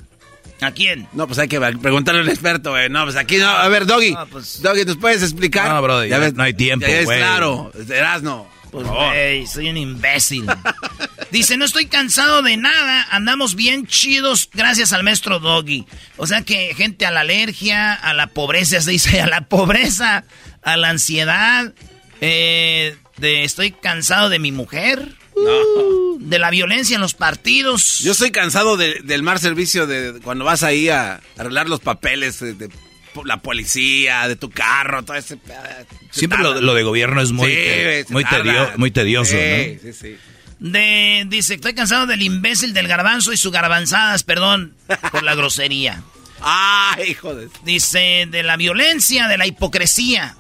¿A 0.61 0.71
quién? 0.71 1.09
No, 1.13 1.27
pues 1.27 1.39
hay 1.39 1.49
que 1.49 1.61
preguntarle 1.61 2.21
al 2.23 2.29
experto, 2.29 2.71
güey. 2.71 2.89
No, 2.89 3.05
pues 3.05 3.17
aquí 3.17 3.37
no. 3.39 3.49
A 3.49 3.69
ver, 3.69 3.87
Doggy. 3.87 4.13
No, 4.13 4.27
pues- 4.27 4.63
Doggy, 4.63 4.85
¿nos 4.85 4.97
puedes 4.97 5.23
explicar? 5.23 5.69
No, 5.71 5.83
brother, 5.83 6.09
ya 6.09 6.31
no 6.31 6.43
hay 6.43 6.55
tiempo, 6.55 6.87
Ya 6.87 6.99
es 7.01 7.05
güey. 7.05 7.19
claro. 7.19 7.73
Erasno. 7.89 8.49
Pues, 8.71 8.87
güey, 8.89 9.47
soy 9.47 9.69
un 9.71 9.77
imbécil. 9.77 10.47
Dice, 11.31 11.57
no 11.57 11.65
estoy 11.65 11.87
cansado 11.87 12.43
de 12.43 12.57
nada, 12.57 13.07
andamos 13.11 13.55
bien 13.55 13.87
chidos 13.87 14.51
gracias 14.53 14.93
al 14.93 15.05
maestro 15.05 15.39
Doggy. 15.39 15.87
O 16.17 16.27
sea 16.27 16.43
que 16.43 16.75
gente 16.75 17.07
a 17.07 17.13
la 17.13 17.21
alergia, 17.21 17.93
a 17.95 18.15
la 18.15 18.27
pobreza, 18.29 18.81
se 18.81 18.91
dice, 18.91 19.21
a 19.21 19.27
la 19.29 19.43
pobreza, 19.43 20.25
a 20.63 20.77
la 20.77 20.89
ansiedad, 20.89 21.73
eh, 22.21 22.97
de 23.19 23.45
estoy 23.45 23.71
cansado 23.73 24.29
de 24.29 24.39
mi 24.41 24.51
mujer. 24.51 25.15
De 26.21 26.39
la 26.39 26.51
violencia 26.51 26.95
en 26.95 27.01
los 27.01 27.15
partidos. 27.15 27.99
Yo 28.01 28.13
estoy 28.13 28.31
cansado 28.31 28.77
de- 28.77 29.01
del 29.05 29.23
mal 29.23 29.39
servicio 29.41 29.87
de 29.87 30.21
cuando 30.23 30.45
vas 30.45 30.63
ahí 30.63 30.89
a 30.89 31.21
arreglar 31.37 31.69
los 31.69 31.81
papeles 31.81 32.41
de, 32.41 32.55
de 32.55 32.69
la 33.25 33.39
policía, 33.43 34.27
de 34.29 34.37
tu 34.37 34.51
carro, 34.51 35.05
todo 35.05 35.17
ese... 35.17 35.39
Siempre 36.11 36.39
lo, 36.43 36.61
lo 36.61 36.75
de 36.75 36.83
gobierno 36.83 37.21
es 37.21 37.31
muy, 37.33 37.49
Sí, 37.49 37.55
eh, 37.57 38.05
muy, 38.09 38.25
tarda. 38.25 38.43
tedio- 38.45 38.73
muy 38.79 38.91
tedioso, 38.91 39.33
Sí, 39.33 39.37
¿no? 39.37 39.81
sí, 39.83 39.93
sí. 39.93 40.17
De, 40.61 41.25
dice, 41.29 41.55
estoy 41.55 41.75
cansado 41.75 42.07
del 42.07 42.23
imbécil 42.23 42.73
del 42.73 42.89
garbanzo 42.89 43.33
y 43.33 43.37
su 43.37 43.51
garbanzadas, 43.51 44.23
perdón 44.23 44.75
por 45.13 45.23
la 45.23 45.35
grosería. 45.35 46.03
Ah, 46.47 46.99
hijo 47.09 47.35
de... 47.35 47.49
Dice, 47.65 48.27
de 48.31 48.43
la 48.43 48.59
violencia, 48.59 49.29
de 49.29 49.39
la 49.39 49.47
hipocresía. 49.47 50.37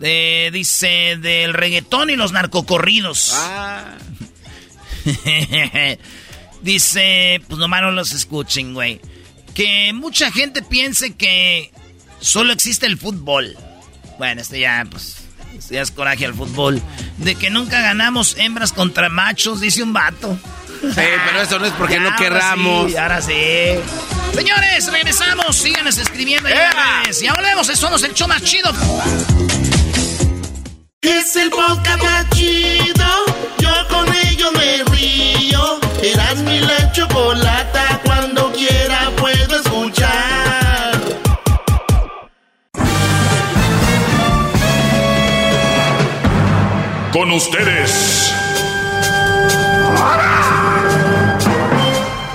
De, 0.00 0.50
dice, 0.52 1.16
del 1.20 1.54
reggaetón 1.54 2.10
y 2.10 2.16
los 2.16 2.32
narcocorridos. 2.32 3.32
Ah, 3.34 3.94
dice, 6.62 7.40
pues 7.48 7.58
nomás 7.58 7.82
no 7.82 7.90
los 7.90 8.12
escuchen, 8.12 8.74
güey. 8.74 9.00
Que 9.54 9.92
mucha 9.92 10.30
gente 10.30 10.62
piense 10.62 11.14
que 11.16 11.72
solo 12.20 12.52
existe 12.52 12.86
el 12.86 12.98
fútbol. 12.98 13.56
Bueno, 14.18 14.40
este 14.40 14.60
ya, 14.60 14.86
pues, 14.90 15.16
este 15.56 15.74
ya 15.76 15.82
es 15.82 15.90
coraje 15.90 16.26
al 16.26 16.34
fútbol. 16.34 16.80
De 17.18 17.34
que 17.34 17.50
nunca 17.50 17.80
ganamos 17.80 18.36
hembras 18.38 18.72
contra 18.72 19.08
machos, 19.08 19.60
dice 19.60 19.82
un 19.82 19.92
vato. 19.92 20.38
sí, 20.80 20.88
pero 20.94 21.42
eso 21.42 21.58
no 21.58 21.66
es 21.66 21.72
porque 21.72 21.94
Ya, 21.94 22.00
no 22.00 22.06
ahora 22.06 22.18
querramos. 22.18 22.90
sí, 22.90 22.96
ahora 22.96 23.20
sí. 23.22 23.32
Señores, 24.34 24.92
regresamos. 24.92 25.56
Síganos 25.56 25.98
escribiendo 25.98 26.48
redes. 26.48 27.20
Ya 27.20 27.34
volvemos. 27.34 27.66
Somos 27.66 28.02
el 28.04 28.14
show 28.14 28.28
más 28.28 28.42
chido. 28.42 28.70
Es 31.00 31.34
el 31.36 31.50
podcast 31.50 32.02
más 32.02 32.30
chido. 32.30 33.27
Chocolata. 36.98 38.00
Cuando 38.02 38.52
quiera 38.52 39.10
puedo 39.16 39.56
escuchar. 39.60 41.00
Con 47.12 47.30
ustedes. 47.30 48.34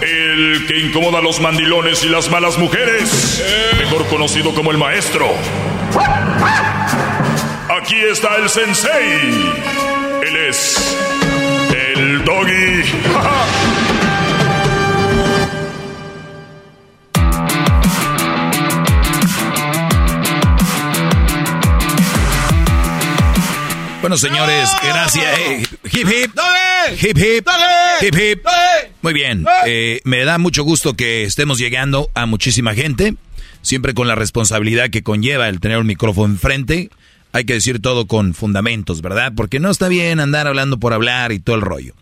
El 0.02 0.66
que 0.68 0.80
incomoda 0.80 1.20
a 1.20 1.22
los 1.22 1.42
mandilones 1.42 2.06
y 2.06 2.10
las 2.10 2.30
malas 2.30 2.58
mujeres. 2.58 3.44
Mejor 3.78 4.08
conocido 4.08 4.54
como 4.56 4.72
el 4.72 4.78
maestro. 4.78 5.28
Aquí 7.82 7.98
está 8.10 8.38
el 8.38 8.50
sensei. 8.50 9.54
Él 10.22 10.38
es. 10.48 11.13
El 12.24 12.26
doggy. 12.26 12.84
Bueno, 24.02 24.18
señores, 24.18 24.70
gracias. 24.84 25.40
Eh, 25.40 25.64
hip 25.86 26.08
hip. 26.10 26.32
Hip 27.02 27.18
hip. 27.18 27.48
Hip 28.02 28.16
hip. 28.16 28.46
Muy 29.02 29.14
bien. 29.14 29.46
eh, 29.66 30.02
me 30.04 30.26
da 30.26 30.38
mucho 30.38 30.64
gusto 30.64 30.94
que 30.96 31.24
estemos 31.24 31.58
llegando 31.58 32.10
a 32.14 32.26
muchísima 32.26 32.74
gente. 32.74 33.16
Siempre 33.62 33.94
con 33.94 34.10
la 34.10 34.16
responsabilidad 34.16 34.90
que 34.90 35.04
conlleva 35.04 35.48
el 35.48 35.62
tener 35.62 35.78
un 35.78 35.88
micrófono 35.88 36.34
enfrente. 36.34 36.90
Hay 37.34 37.46
que 37.46 37.54
decir 37.54 37.82
todo 37.82 38.06
con 38.06 38.36
fundamentos, 38.36 39.02
¿verdad? 39.02 39.34
Porque 39.36 39.60
no 39.60 39.72
está 39.72 39.88
bien 39.88 40.20
andar 40.20 40.48
hablando 40.48 40.80
por 40.80 40.94
hablar 40.94 41.32
y 41.32 41.40
todo 41.40 41.56
el 41.56 41.64
rollo. 41.64 41.96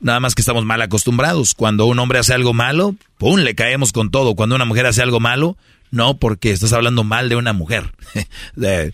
Nada 0.00 0.20
más 0.20 0.36
que 0.36 0.42
estamos 0.42 0.64
mal 0.64 0.80
acostumbrados. 0.80 1.54
Cuando 1.54 1.86
un 1.86 1.98
hombre 1.98 2.20
hace 2.20 2.34
algo 2.34 2.54
malo, 2.54 2.94
¡pum! 3.18 3.40
le 3.40 3.56
caemos 3.56 3.92
con 3.92 4.12
todo. 4.12 4.36
Cuando 4.36 4.54
una 4.54 4.64
mujer 4.64 4.86
hace 4.86 5.02
algo 5.02 5.18
malo, 5.18 5.56
no, 5.90 6.18
porque 6.18 6.52
estás 6.52 6.72
hablando 6.72 7.02
mal 7.02 7.28
de 7.28 7.34
una 7.34 7.52
mujer. 7.52 7.92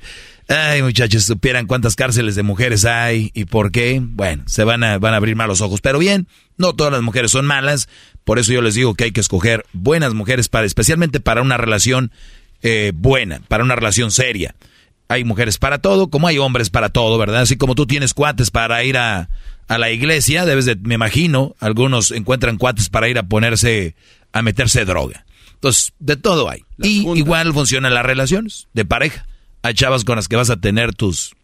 Ay, 0.48 0.82
muchachos, 0.82 1.24
supieran 1.24 1.66
cuántas 1.66 1.94
cárceles 1.94 2.36
de 2.36 2.42
mujeres 2.42 2.84
hay 2.86 3.30
y 3.34 3.44
por 3.44 3.70
qué. 3.70 4.00
Bueno, 4.02 4.44
se 4.46 4.64
van 4.64 4.84
a, 4.84 4.98
van 4.98 5.14
a 5.14 5.18
abrir 5.18 5.36
mal 5.36 5.48
los 5.48 5.60
ojos. 5.60 5.80
Pero 5.82 5.98
bien, 5.98 6.26
no 6.56 6.74
todas 6.74 6.92
las 6.92 7.02
mujeres 7.02 7.30
son 7.30 7.44
malas. 7.44 7.88
Por 8.24 8.38
eso 8.38 8.52
yo 8.52 8.62
les 8.62 8.74
digo 8.74 8.94
que 8.94 9.04
hay 9.04 9.12
que 9.12 9.20
escoger 9.20 9.66
buenas 9.74 10.14
mujeres 10.14 10.48
para, 10.48 10.66
especialmente 10.66 11.20
para 11.20 11.42
una 11.42 11.58
relación 11.58 12.12
eh, 12.62 12.92
buena, 12.94 13.40
para 13.48 13.64
una 13.64 13.76
relación 13.76 14.10
seria. 14.10 14.54
Hay 15.12 15.24
mujeres 15.24 15.58
para 15.58 15.78
todo, 15.78 16.08
como 16.08 16.26
hay 16.26 16.38
hombres 16.38 16.70
para 16.70 16.88
todo, 16.88 17.18
¿verdad? 17.18 17.42
Así 17.42 17.58
como 17.58 17.74
tú 17.74 17.86
tienes 17.86 18.14
cuates 18.14 18.50
para 18.50 18.82
ir 18.82 18.96
a, 18.96 19.28
a 19.68 19.76
la 19.76 19.90
iglesia, 19.90 20.46
debes 20.46 20.64
de, 20.64 20.76
me 20.76 20.94
imagino, 20.94 21.54
algunos 21.60 22.12
encuentran 22.12 22.56
cuates 22.56 22.88
para 22.88 23.10
ir 23.10 23.18
a 23.18 23.24
ponerse, 23.24 23.94
a 24.32 24.40
meterse 24.40 24.86
droga. 24.86 25.26
Entonces, 25.52 25.92
de 25.98 26.16
todo 26.16 26.48
hay. 26.48 26.64
Y 26.78 27.06
igual 27.18 27.52
funcionan 27.52 27.92
las 27.92 28.06
relaciones 28.06 28.68
de 28.72 28.86
pareja. 28.86 29.26
Hay 29.60 29.74
chavas 29.74 30.04
con 30.04 30.16
las 30.16 30.28
que 30.28 30.36
vas 30.36 30.48
a 30.48 30.56
tener 30.56 30.94
tus, 30.94 31.34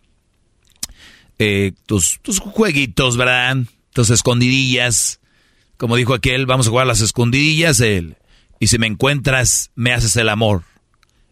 eh, 1.38 1.72
tus, 1.84 2.20
tus 2.22 2.38
jueguitos, 2.40 3.18
¿verdad? 3.18 3.58
Tus 3.92 4.08
escondidillas. 4.08 5.20
Como 5.76 5.94
dijo 5.96 6.14
aquel, 6.14 6.46
vamos 6.46 6.66
a 6.66 6.70
jugar 6.70 6.84
a 6.84 6.88
las 6.88 7.02
escondidillas. 7.02 7.80
El, 7.80 8.16
y 8.60 8.68
si 8.68 8.78
me 8.78 8.86
encuentras, 8.86 9.70
me 9.74 9.92
haces 9.92 10.16
el 10.16 10.30
amor. 10.30 10.64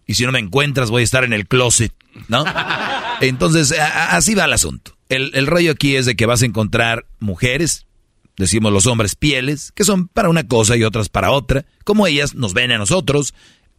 Y 0.06 0.14
si 0.14 0.24
no 0.24 0.32
me 0.32 0.38
encuentras, 0.38 0.90
voy 0.90 1.02
a 1.02 1.04
estar 1.04 1.24
en 1.24 1.32
el 1.32 1.46
closet, 1.46 1.92
¿no? 2.28 2.44
Entonces, 3.20 3.72
así 3.72 4.34
va 4.34 4.44
el 4.44 4.52
asunto. 4.52 4.96
El, 5.08 5.32
el 5.34 5.46
rollo 5.46 5.72
aquí 5.72 5.96
es 5.96 6.06
de 6.06 6.16
que 6.16 6.26
vas 6.26 6.42
a 6.42 6.46
encontrar 6.46 7.06
mujeres, 7.18 7.86
decimos 8.36 8.72
los 8.72 8.86
hombres 8.86 9.14
pieles, 9.14 9.72
que 9.72 9.84
son 9.84 10.08
para 10.08 10.28
una 10.28 10.46
cosa 10.46 10.76
y 10.76 10.84
otras 10.84 11.08
para 11.08 11.30
otra, 11.30 11.64
como 11.84 12.06
ellas 12.06 12.34
nos 12.34 12.54
ven 12.54 12.72
a 12.72 12.78
nosotros, 12.78 13.34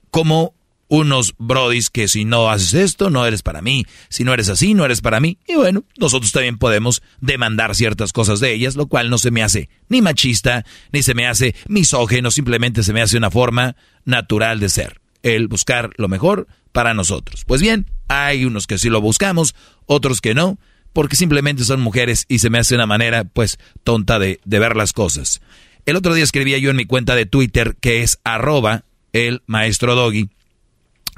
como 0.09 0.57
unos 0.89 1.35
brodis 1.37 1.89
que 1.89 2.07
si 2.07 2.25
no 2.25 2.49
haces 2.49 2.73
esto, 2.73 3.09
no 3.09 3.25
eres 3.25 3.41
para 3.41 3.61
mí, 3.61 3.85
si 4.09 4.23
no 4.23 4.33
eres 4.33 4.49
así, 4.49 4.73
no 4.73 4.85
eres 4.85 5.01
para 5.01 5.19
mí. 5.19 5.37
Y 5.47 5.55
bueno, 5.55 5.83
nosotros 5.97 6.31
también 6.31 6.57
podemos 6.57 7.01
demandar 7.19 7.75
ciertas 7.75 8.13
cosas 8.13 8.39
de 8.39 8.53
ellas, 8.53 8.75
lo 8.75 8.87
cual 8.87 9.09
no 9.09 9.17
se 9.17 9.31
me 9.31 9.43
hace 9.43 9.69
ni 9.89 10.01
machista, 10.01 10.65
ni 10.91 11.03
se 11.03 11.13
me 11.13 11.27
hace 11.27 11.55
misógeno, 11.67 12.31
simplemente 12.31 12.83
se 12.83 12.93
me 12.93 13.01
hace 13.01 13.17
una 13.17 13.31
forma 13.31 13.75
natural 14.05 14.59
de 14.59 14.69
ser, 14.69 15.01
el 15.23 15.47
buscar 15.47 15.91
lo 15.97 16.07
mejor 16.07 16.47
para 16.71 16.93
nosotros. 16.93 17.43
Pues 17.45 17.61
bien, 17.61 17.85
hay 18.07 18.45
unos 18.45 18.67
que 18.67 18.77
sí 18.77 18.89
lo 18.89 19.01
buscamos, 19.01 19.55
otros 19.85 20.21
que 20.21 20.33
no, 20.33 20.57
porque 20.93 21.15
simplemente 21.15 21.63
son 21.63 21.81
mujeres 21.81 22.25
y 22.27 22.39
se 22.39 22.49
me 22.49 22.59
hace 22.59 22.75
una 22.75 22.85
manera, 22.85 23.23
pues, 23.23 23.59
tonta 23.83 24.19
de, 24.19 24.39
de 24.45 24.59
ver 24.59 24.75
las 24.75 24.93
cosas. 24.93 25.41
El 25.85 25.95
otro 25.95 26.13
día 26.13 26.23
escribía 26.23 26.57
yo 26.57 26.69
en 26.69 26.75
mi 26.75 26.85
cuenta 26.85 27.15
de 27.15 27.25
Twitter, 27.25 27.75
que 27.79 28.03
es 28.03 28.19
arroba 28.23 28.83
el 29.13 29.41
maestro 29.47 29.95
doggy. 29.95 30.29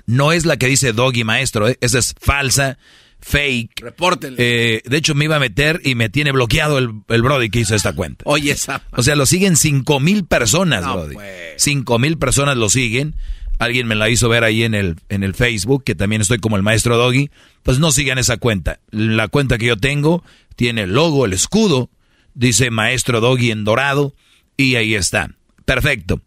No 0.06 0.32
es 0.32 0.46
la 0.46 0.58
que 0.58 0.68
dice 0.68 0.94
doggy 0.94 1.24
maestro, 1.24 1.68
¿eh? 1.68 1.78
esa 1.82 2.00
es 2.00 2.16
falsa, 2.20 2.78
fake. 3.20 3.82
Repórtele. 3.82 4.36
Eh, 4.38 4.82
de 4.86 4.98
hecho, 4.98 5.14
me 5.16 5.26
iba 5.26 5.36
a 5.36 5.40
meter 5.40 5.82
y 5.84 5.96
me 5.96 6.10
tiene 6.10 6.32
bloqueado 6.32 6.78
el, 6.78 6.90
el 7.10 7.22
Brody 7.22 7.50
que 7.50 7.60
hizo 7.60 7.76
esta 7.76 7.94
cuenta. 7.94 8.24
Oye, 8.28 8.52
esa... 8.52 8.82
O 8.92 9.04
sea, 9.04 9.16
lo 9.16 9.26
siguen 9.26 9.56
cinco 9.56 10.00
mil 10.00 10.26
personas, 10.26 10.84
No, 10.84 10.96
Brody. 10.98 11.14
pues. 11.16 11.54
Cinco 11.58 12.00
mil 12.00 12.18
personas 12.18 12.58
lo 12.58 12.70
siguen. 12.70 13.16
Alguien 13.60 13.88
me 13.88 13.96
la 13.96 14.10
hizo 14.10 14.30
ver 14.30 14.44
ahí 14.44 14.64
en 14.64 14.74
el, 14.74 14.96
en 15.10 15.24
el 15.24 15.36
Facebook, 15.36 15.84
que 15.84 15.94
también 15.94 16.22
estoy 16.22 16.40
como 16.40 16.56
el 16.56 16.64
maestro 16.64 16.98
Doggy. 16.98 17.30
Pues 17.62 17.78
no 17.78 17.92
sigan 17.92 18.18
esa 18.18 18.38
cuenta. 18.38 18.80
La 18.90 19.28
cuenta 19.28 19.58
que 19.58 19.68
yo 19.68 19.78
tengo 19.78 20.24
tiene 20.56 20.84
el 20.84 20.94
logo, 20.94 21.26
el 21.26 21.34
escudo, 21.34 21.90
dice 22.34 22.72
maestro 22.72 23.20
Doggy 23.20 23.52
en 23.52 23.66
dorado, 23.66 24.16
y 24.58 24.76
ahí 24.76 24.96
está. 24.96 25.36
Perfecto. 25.66 26.22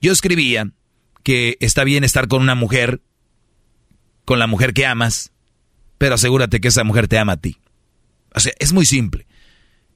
Yo 0.00 0.10
escribía 0.10 0.70
que 1.22 1.58
está 1.60 1.84
bien 1.84 2.02
estar 2.02 2.28
con 2.28 2.40
una 2.42 2.54
mujer, 2.54 3.02
con 4.24 4.38
la 4.38 4.46
mujer 4.46 4.72
que 4.72 4.86
amas, 4.86 5.32
pero 5.98 6.14
asegúrate 6.14 6.60
que 6.60 6.68
esa 6.68 6.82
mujer 6.82 7.08
te 7.08 7.18
ama 7.18 7.32
a 7.32 7.40
ti. 7.40 7.58
O 8.34 8.40
sea, 8.40 8.52
es 8.58 8.72
muy 8.72 8.86
simple. 8.86 9.26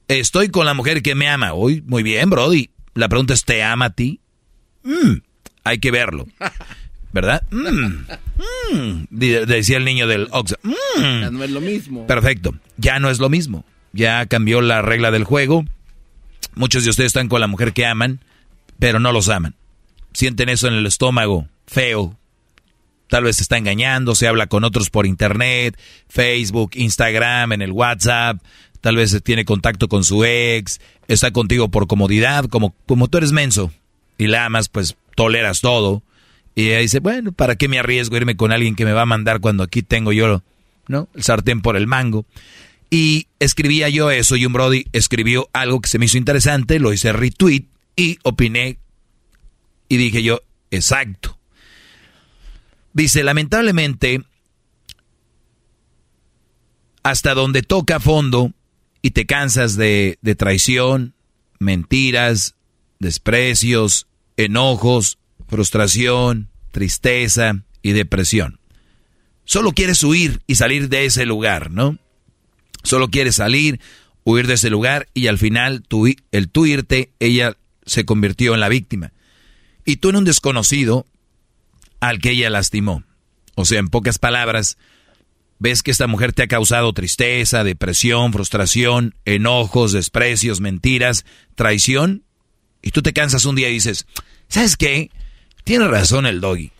Estoy 0.07 0.49
con 0.49 0.67
la 0.67 0.75
mujer 0.75 1.01
que 1.01 1.15
me 1.15 1.27
ama. 1.27 1.53
Uy, 1.53 1.81
muy 1.81 2.03
bien, 2.03 2.29
Brody. 2.29 2.69
La 2.93 3.09
pregunta 3.09 3.33
es, 3.33 3.43
¿te 3.43 3.63
ama 3.63 3.85
a 3.85 3.89
ti? 3.89 4.21
Mm, 4.83 5.17
hay 5.65 5.79
que 5.79 5.91
verlo. 5.91 6.27
¿Verdad? 7.11 7.43
Mm, 7.49 8.05
mm, 8.71 9.07
decía 9.09 9.77
el 9.77 9.85
niño 9.85 10.07
del 10.07 10.27
Oxxo. 10.31 10.55
Mm. 10.63 11.21
Ya 11.21 11.31
no 11.31 11.43
es 11.43 11.49
lo 11.49 11.61
mismo. 11.61 12.07
Perfecto. 12.07 12.55
Ya 12.77 12.99
no 12.99 13.09
es 13.09 13.19
lo 13.19 13.29
mismo. 13.29 13.65
Ya 13.93 14.25
cambió 14.25 14.61
la 14.61 14.81
regla 14.81 15.11
del 15.11 15.23
juego. 15.23 15.65
Muchos 16.55 16.83
de 16.83 16.89
ustedes 16.89 17.07
están 17.07 17.29
con 17.29 17.41
la 17.41 17.47
mujer 17.47 17.73
que 17.73 17.85
aman, 17.85 18.19
pero 18.79 18.99
no 18.99 19.11
los 19.11 19.29
aman. 19.29 19.55
Sienten 20.13 20.49
eso 20.49 20.67
en 20.67 20.73
el 20.73 20.85
estómago, 20.85 21.47
feo. 21.67 22.17
Tal 23.07 23.23
vez 23.23 23.37
se 23.37 23.43
está 23.43 23.57
engañando, 23.57 24.15
se 24.15 24.27
habla 24.27 24.47
con 24.47 24.63
otros 24.63 24.89
por 24.89 25.05
internet, 25.05 25.79
Facebook, 26.09 26.71
Instagram, 26.75 27.53
en 27.53 27.61
el 27.61 27.71
WhatsApp. 27.71 28.41
Tal 28.81 28.97
vez 28.97 29.21
tiene 29.23 29.45
contacto 29.45 29.87
con 29.87 30.03
su 30.03 30.25
ex, 30.25 30.79
está 31.07 31.31
contigo 31.31 31.69
por 31.69 31.87
comodidad, 31.87 32.45
como, 32.45 32.75
como 32.85 33.07
tú 33.07 33.17
eres 33.17 33.31
menso 33.31 33.71
y 34.17 34.27
la 34.27 34.45
amas, 34.45 34.69
pues 34.69 34.95
toleras 35.15 35.61
todo. 35.61 36.03
Y 36.53 36.67
ella 36.67 36.79
dice, 36.79 36.99
bueno, 36.99 37.31
¿para 37.31 37.55
qué 37.55 37.67
me 37.67 37.79
arriesgo 37.79 38.15
a 38.15 38.19
irme 38.19 38.37
con 38.37 38.51
alguien 38.51 38.75
que 38.75 38.85
me 38.85 38.93
va 38.93 39.01
a 39.01 39.07
mandar 39.07 39.39
cuando 39.39 39.63
aquí 39.63 39.81
tengo 39.81 40.13
yo, 40.13 40.41
¿no? 40.87 41.09
El 41.15 41.23
sartén 41.23 41.61
por 41.61 41.75
el 41.75 41.87
mango. 41.87 42.25
Y 42.89 43.27
escribía 43.39 43.89
yo 43.89 44.11
eso 44.11 44.35
y 44.35 44.45
un 44.45 44.53
Brody 44.53 44.85
escribió 44.93 45.49
algo 45.53 45.81
que 45.81 45.89
se 45.89 45.99
me 45.99 46.05
hizo 46.05 46.17
interesante, 46.17 46.79
lo 46.79 46.93
hice 46.93 47.11
retweet 47.11 47.65
y 47.95 48.19
opiné 48.23 48.77
y 49.89 49.97
dije 49.97 50.23
yo, 50.23 50.41
exacto. 50.71 51.37
Dice, 52.93 53.23
lamentablemente, 53.23 54.21
hasta 57.03 57.33
donde 57.33 57.61
toca 57.61 57.99
fondo 57.99 58.53
y 59.01 59.11
te 59.11 59.25
cansas 59.25 59.75
de, 59.75 60.17
de 60.21 60.35
traición, 60.35 61.13
mentiras, 61.59 62.55
desprecios, 62.99 64.07
enojos, 64.37 65.17
frustración, 65.47 66.49
tristeza 66.71 67.63
y 67.81 67.91
depresión. 67.93 68.59
Solo 69.45 69.73
quieres 69.73 70.03
huir 70.03 70.41
y 70.47 70.55
salir 70.55 70.89
de 70.89 71.05
ese 71.05 71.25
lugar, 71.25 71.71
¿no? 71.71 71.97
Solo 72.83 73.09
quieres 73.09 73.35
salir, 73.35 73.79
huir 74.23 74.47
de 74.47 74.55
ese 74.55 74.69
lugar 74.69 75.07
y 75.13 75.27
al 75.27 75.37
final 75.37 75.83
el 76.31 76.49
tú 76.49 76.65
irte, 76.65 77.11
ella 77.19 77.55
se 77.85 78.05
convirtió 78.05 78.53
en 78.53 78.59
la 78.59 78.69
víctima. 78.69 79.13
Y 79.85 79.97
tú 79.97 80.09
en 80.09 80.17
un 80.17 80.25
desconocido 80.25 81.05
al 81.99 82.19
que 82.19 82.31
ella 82.31 82.49
lastimó. 82.49 83.03
O 83.55 83.65
sea, 83.65 83.79
en 83.79 83.87
pocas 83.87 84.19
palabras, 84.19 84.77
ves 85.59 85.83
que 85.83 85.91
esta 85.91 86.07
mujer 86.07 86.33
te 86.33 86.43
ha 86.43 86.47
causado 86.47 86.91
tristeza, 86.93 87.63
depresión, 87.63 88.33
frustración, 88.33 89.15
enojos, 89.25 89.93
desprecios, 89.93 90.59
mentiras, 90.59 91.25
traición, 91.55 92.24
y 92.85 92.91
tú 92.91 93.01
te 93.01 93.11
cansas 93.13 93.43
un 93.45 93.55
día 93.55 93.67
y 93.67 93.73
dices, 93.73 94.05
¿sabes 94.47 94.77
qué? 94.77 95.09
Tiene 95.63 95.87
razón 95.87 96.27
el 96.27 96.39
doggy. 96.39 96.71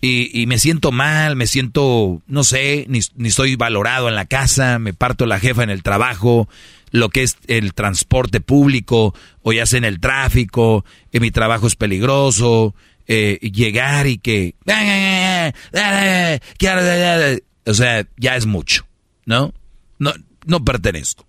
Y, 0.00 0.46
me 0.46 0.58
siento 0.58 0.92
mal, 0.92 1.34
me 1.34 1.48
siento, 1.48 2.22
no 2.28 2.44
sé, 2.44 2.84
ni, 2.88 3.00
ni 3.16 3.28
estoy 3.30 3.56
valorado 3.56 4.08
en 4.08 4.14
la 4.14 4.26
casa, 4.26 4.78
me 4.78 4.94
parto 4.94 5.26
la 5.26 5.40
jefa 5.40 5.64
en 5.64 5.70
el 5.70 5.82
trabajo, 5.82 6.48
lo 6.92 7.08
que 7.08 7.24
es 7.24 7.36
el 7.48 7.74
transporte 7.74 8.40
público, 8.40 9.12
o 9.42 9.52
ya 9.52 9.66
sea 9.66 9.78
en 9.78 9.84
el 9.84 9.98
tráfico, 9.98 10.84
en 11.10 11.22
mi 11.22 11.32
trabajo 11.32 11.66
es 11.66 11.74
peligroso, 11.74 12.76
eh, 13.08 13.40
llegar 13.52 14.06
y 14.06 14.18
que... 14.18 14.54
O 17.66 17.74
sea, 17.74 18.06
ya 18.18 18.36
es 18.36 18.46
mucho, 18.46 18.86
¿no? 19.24 19.52
No, 19.98 20.12
no 20.46 20.64
pertenezco. 20.64 21.26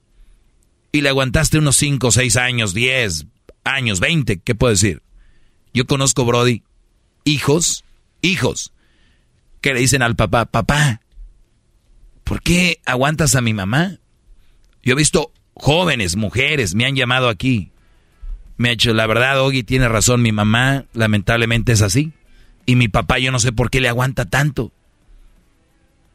Y 0.91 1.01
le 1.01 1.09
aguantaste 1.09 1.57
unos 1.57 1.77
5, 1.77 2.11
6 2.11 2.37
años, 2.37 2.73
10 2.75 3.25
años, 3.63 3.99
20, 3.99 4.39
¿qué 4.39 4.55
puedo 4.55 4.71
decir? 4.71 5.01
Yo 5.73 5.85
conozco, 5.85 6.25
Brody, 6.25 6.63
hijos, 7.23 7.83
hijos, 8.21 8.73
que 9.61 9.73
le 9.73 9.81
dicen 9.81 10.01
al 10.01 10.15
papá, 10.15 10.45
papá, 10.45 11.01
¿por 12.23 12.41
qué 12.41 12.79
aguantas 12.85 13.35
a 13.35 13.41
mi 13.41 13.53
mamá? 13.53 13.97
Yo 14.83 14.93
he 14.93 14.95
visto 14.95 15.31
jóvenes, 15.53 16.15
mujeres, 16.15 16.75
me 16.75 16.85
han 16.85 16.95
llamado 16.95 17.29
aquí. 17.29 17.71
Me 18.57 18.69
ha 18.69 18.71
dicho, 18.71 18.93
la 18.93 19.07
verdad, 19.07 19.39
Ogi 19.41 19.63
tiene 19.63 19.87
razón, 19.87 20.21
mi 20.21 20.31
mamá 20.31 20.85
lamentablemente 20.93 21.71
es 21.71 21.81
así. 21.81 22.11
Y 22.65 22.75
mi 22.75 22.87
papá 22.87 23.19
yo 23.19 23.31
no 23.31 23.39
sé 23.39 23.51
por 23.51 23.69
qué 23.69 23.79
le 23.79 23.89
aguanta 23.89 24.25
tanto. 24.25 24.71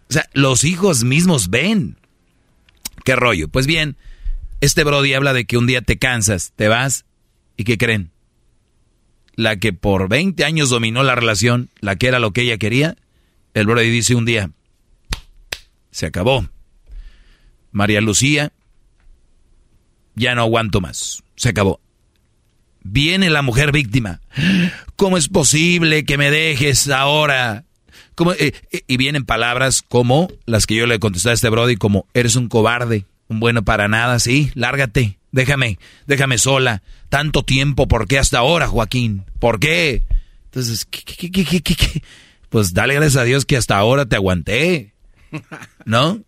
O 0.09 0.13
sea, 0.13 0.29
los 0.35 0.65
hijos 0.65 1.05
mismos 1.05 1.49
ven. 1.51 1.97
¿Qué 3.05 3.17
rollo? 3.17 3.49
Pues 3.49 3.67
bien, 3.67 3.97
este 4.61 4.85
Brody 4.85 5.15
habla 5.15 5.33
de 5.33 5.47
que 5.47 5.59
un 5.59 5.67
día 5.67 5.83
te 5.83 5.99
cansas, 5.99 6.53
te 6.57 6.69
vas, 6.69 7.05
¿y 7.57 7.65
qué 7.65 7.79
creen? 7.79 8.11
La 9.35 9.57
que 9.57 9.73
por 9.73 10.09
20 10.09 10.45
años 10.45 10.71
dominó 10.71 11.03
la 11.03 11.15
relación, 11.15 11.71
la 11.81 11.97
que 11.97 12.09
era 12.09 12.19
lo 12.19 12.33
que 12.33 12.43
ella 12.43 12.59
quería, 12.59 12.97
el 13.53 13.67
Brody 13.67 13.91
dice 13.91 14.15
un 14.15 14.25
día, 14.25 14.51
se 15.91 16.07
acabó. 16.07 16.49
María 17.73 18.01
Lucía 18.01 18.53
ya 20.15 20.35
no 20.35 20.43
aguanto 20.43 20.81
más. 20.81 21.23
Se 21.37 21.49
acabó. 21.49 21.81
Viene 22.83 23.31
la 23.31 23.43
mujer 23.43 23.73
víctima. 23.73 24.21
¿Cómo 24.97 25.17
es 25.17 25.29
posible 25.29 26.05
que 26.05 26.19
me 26.19 26.31
dejes 26.31 26.89
ahora? 26.89 27.65
Eh, 28.39 28.53
eh, 28.71 28.83
y 28.87 28.97
vienen 28.97 29.25
palabras 29.25 29.83
como 29.83 30.29
las 30.47 30.67
que 30.67 30.77
yo 30.77 30.87
le 30.87 31.01
contesté 31.01 31.31
a 31.31 31.33
este 31.33 31.49
Brody, 31.49 31.77
como 31.77 32.07
eres 32.15 32.37
un 32.37 32.49
cobarde, 32.49 33.07
un 33.29 33.41
bueno 33.41 33.65
para 33.65 33.89
nada, 33.89 34.19
sí, 34.19 34.51
lárgate, 34.55 35.19
déjame, 35.35 35.79
déjame 36.07 36.39
sola. 36.39 36.83
Tanto 37.09 37.43
tiempo, 37.43 37.87
¿por 37.89 38.07
qué 38.07 38.19
hasta 38.19 38.39
ahora, 38.39 38.69
Joaquín? 38.69 39.25
¿Por 39.39 39.61
qué? 39.61 40.05
Entonces, 40.47 40.87
¿qué, 40.89 41.03
qué, 41.03 41.31
qué, 41.31 41.61
qué, 41.61 42.03
Pues 42.49 42.73
dale 42.73 42.95
gracias 42.95 43.17
a 43.17 43.25
Dios 43.25 43.45
que 43.45 43.57
hasta 43.57 43.77
ahora 43.77 44.07
te 44.07 44.17
aguanté. 44.17 44.95
¿No? 45.85 46.21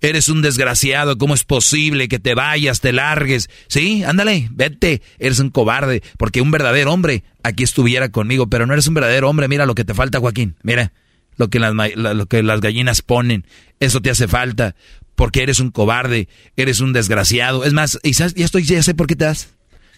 Eres 0.00 0.28
un 0.28 0.42
desgraciado, 0.42 1.18
¿cómo 1.18 1.34
es 1.34 1.42
posible 1.42 2.06
que 2.06 2.20
te 2.20 2.34
vayas, 2.34 2.80
te 2.80 2.92
largues? 2.92 3.50
Sí, 3.66 4.04
ándale, 4.04 4.48
vete, 4.52 5.02
eres 5.18 5.40
un 5.40 5.50
cobarde, 5.50 6.04
porque 6.16 6.40
un 6.40 6.52
verdadero 6.52 6.92
hombre 6.92 7.24
aquí 7.42 7.64
estuviera 7.64 8.08
conmigo, 8.08 8.46
pero 8.46 8.64
no 8.64 8.74
eres 8.74 8.86
un 8.86 8.94
verdadero 8.94 9.28
hombre, 9.28 9.48
mira 9.48 9.66
lo 9.66 9.74
que 9.74 9.84
te 9.84 9.94
falta, 9.94 10.20
Joaquín, 10.20 10.54
mira 10.62 10.92
lo 11.36 11.48
que 11.48 11.58
las, 11.58 11.74
lo 11.74 12.26
que 12.26 12.44
las 12.44 12.60
gallinas 12.60 13.02
ponen, 13.02 13.44
eso 13.80 14.00
te 14.00 14.10
hace 14.10 14.28
falta, 14.28 14.76
porque 15.18 15.42
eres 15.42 15.58
un 15.58 15.72
cobarde, 15.72 16.28
eres 16.56 16.78
un 16.78 16.92
desgraciado. 16.92 17.64
Es 17.64 17.72
más, 17.72 17.98
ya, 18.04 18.26
estoy, 18.36 18.62
ya 18.62 18.80
sé 18.84 18.94
por 18.94 19.08
qué 19.08 19.16
te 19.16 19.24
das, 19.24 19.52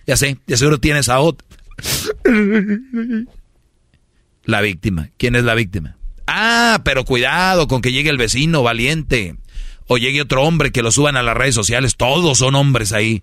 ya 0.06 0.16
sé, 0.16 0.38
ya 0.46 0.56
seguro 0.56 0.80
tienes 0.80 1.10
a 1.10 1.20
otro. 1.20 1.46
La 4.44 4.62
víctima, 4.62 5.10
¿quién 5.18 5.36
es 5.36 5.44
la 5.44 5.54
víctima? 5.54 5.98
Ah, 6.26 6.80
pero 6.86 7.04
cuidado 7.04 7.68
con 7.68 7.82
que 7.82 7.92
llegue 7.92 8.08
el 8.08 8.16
vecino 8.16 8.62
valiente 8.62 9.36
o 9.86 9.98
llegue 9.98 10.22
otro 10.22 10.42
hombre 10.42 10.72
que 10.72 10.80
lo 10.82 10.90
suban 10.90 11.18
a 11.18 11.22
las 11.22 11.36
redes 11.36 11.54
sociales, 11.54 11.96
todos 11.98 12.38
son 12.38 12.54
hombres 12.54 12.92
ahí. 12.94 13.22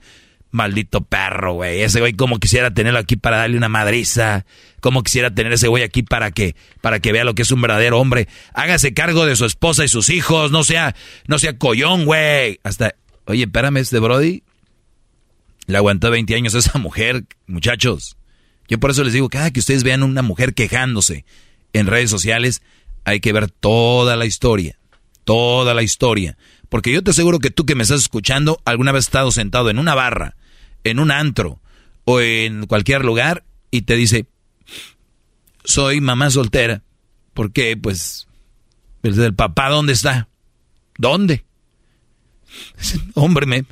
Maldito 0.57 1.05
perro, 1.05 1.53
güey. 1.53 1.81
Ese 1.81 1.99
güey 1.99 2.13
como 2.13 2.39
quisiera 2.39 2.73
tenerlo 2.73 2.99
aquí 2.99 3.15
para 3.15 3.37
darle 3.37 3.57
una 3.57 3.69
madriza. 3.69 4.45
Como 4.81 5.03
quisiera 5.03 5.33
tener 5.33 5.53
ese 5.53 5.67
güey 5.67 5.83
aquí 5.83 6.03
para 6.03 6.31
que, 6.31 6.55
para 6.81 6.99
que 6.99 7.11
vea 7.11 7.23
lo 7.23 7.35
que 7.35 7.43
es 7.43 7.51
un 7.51 7.61
verdadero 7.61 7.99
hombre. 7.99 8.27
Hágase 8.53 8.93
cargo 8.93 9.25
de 9.25 9.35
su 9.35 9.45
esposa 9.45 9.85
y 9.85 9.87
sus 9.87 10.09
hijos. 10.09 10.51
No 10.51 10.63
sea, 10.63 10.95
no 11.27 11.39
sea 11.39 11.57
collón, 11.57 12.05
güey. 12.05 12.59
Hasta, 12.63 12.95
oye, 13.25 13.43
espérame, 13.43 13.77
este 13.77 13.99
Brody. 13.99 14.43
Le 15.67 15.77
aguantó 15.77 16.09
20 16.09 16.35
años 16.35 16.55
a 16.55 16.59
esa 16.59 16.79
mujer, 16.79 17.25
muchachos. 17.45 18.17
Yo 18.67 18.79
por 18.79 18.91
eso 18.91 19.03
les 19.03 19.13
digo, 19.13 19.29
cada 19.29 19.51
que 19.51 19.59
ustedes 19.59 19.83
vean 19.83 20.03
una 20.03 20.21
mujer 20.21 20.53
quejándose 20.53 21.25
en 21.73 21.87
redes 21.87 22.09
sociales, 22.09 22.61
hay 23.05 23.19
que 23.19 23.31
ver 23.33 23.49
toda 23.49 24.15
la 24.15 24.25
historia. 24.25 24.77
Toda 25.23 25.73
la 25.73 25.83
historia. 25.83 26.37
Porque 26.69 26.91
yo 26.91 27.03
te 27.03 27.11
aseguro 27.11 27.39
que 27.39 27.51
tú 27.51 27.65
que 27.65 27.75
me 27.75 27.83
estás 27.83 28.01
escuchando, 28.01 28.61
alguna 28.65 28.91
vez 28.91 29.05
has 29.05 29.07
estado 29.07 29.31
sentado 29.31 29.69
en 29.69 29.79
una 29.79 29.95
barra, 29.95 30.35
en 30.89 30.99
un 30.99 31.11
antro 31.11 31.61
o 32.05 32.19
en 32.21 32.65
cualquier 32.65 33.03
lugar 33.03 33.43
y 33.71 33.83
te 33.83 33.95
dice, 33.95 34.27
soy 35.63 36.01
mamá 36.01 36.29
soltera. 36.29 36.83
¿Por 37.33 37.51
qué? 37.51 37.77
Pues, 37.77 38.27
el 39.03 39.35
papá, 39.35 39.69
¿dónde 39.69 39.93
está? 39.93 40.27
¿Dónde? 40.97 41.45
Hombre, 43.13 43.45
me, 43.45 43.65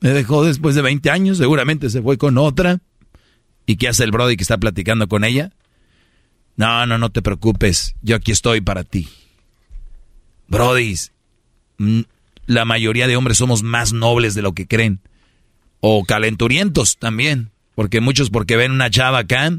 me 0.00 0.10
dejó 0.10 0.44
después 0.44 0.74
de 0.74 0.82
20 0.82 1.10
años, 1.10 1.38
seguramente 1.38 1.90
se 1.90 2.02
fue 2.02 2.18
con 2.18 2.38
otra. 2.38 2.80
¿Y 3.66 3.76
qué 3.76 3.88
hace 3.88 4.04
el 4.04 4.10
Brody 4.10 4.36
que 4.36 4.42
está 4.42 4.58
platicando 4.58 5.08
con 5.08 5.24
ella? 5.24 5.52
No, 6.56 6.86
no, 6.86 6.98
no 6.98 7.10
te 7.10 7.22
preocupes, 7.22 7.94
yo 8.02 8.16
aquí 8.16 8.32
estoy 8.32 8.60
para 8.60 8.84
ti. 8.84 9.08
Brody, 10.48 10.96
la 12.46 12.64
mayoría 12.64 13.06
de 13.06 13.16
hombres 13.16 13.38
somos 13.38 13.62
más 13.62 13.92
nobles 13.92 14.34
de 14.34 14.42
lo 14.42 14.52
que 14.52 14.66
creen. 14.66 15.00
O 15.84 16.04
calenturientos 16.04 16.96
también. 16.96 17.50
Porque 17.74 18.00
muchos 18.00 18.30
porque 18.30 18.56
ven 18.56 18.70
una 18.70 18.88
chava 18.88 19.18
acá, 19.18 19.50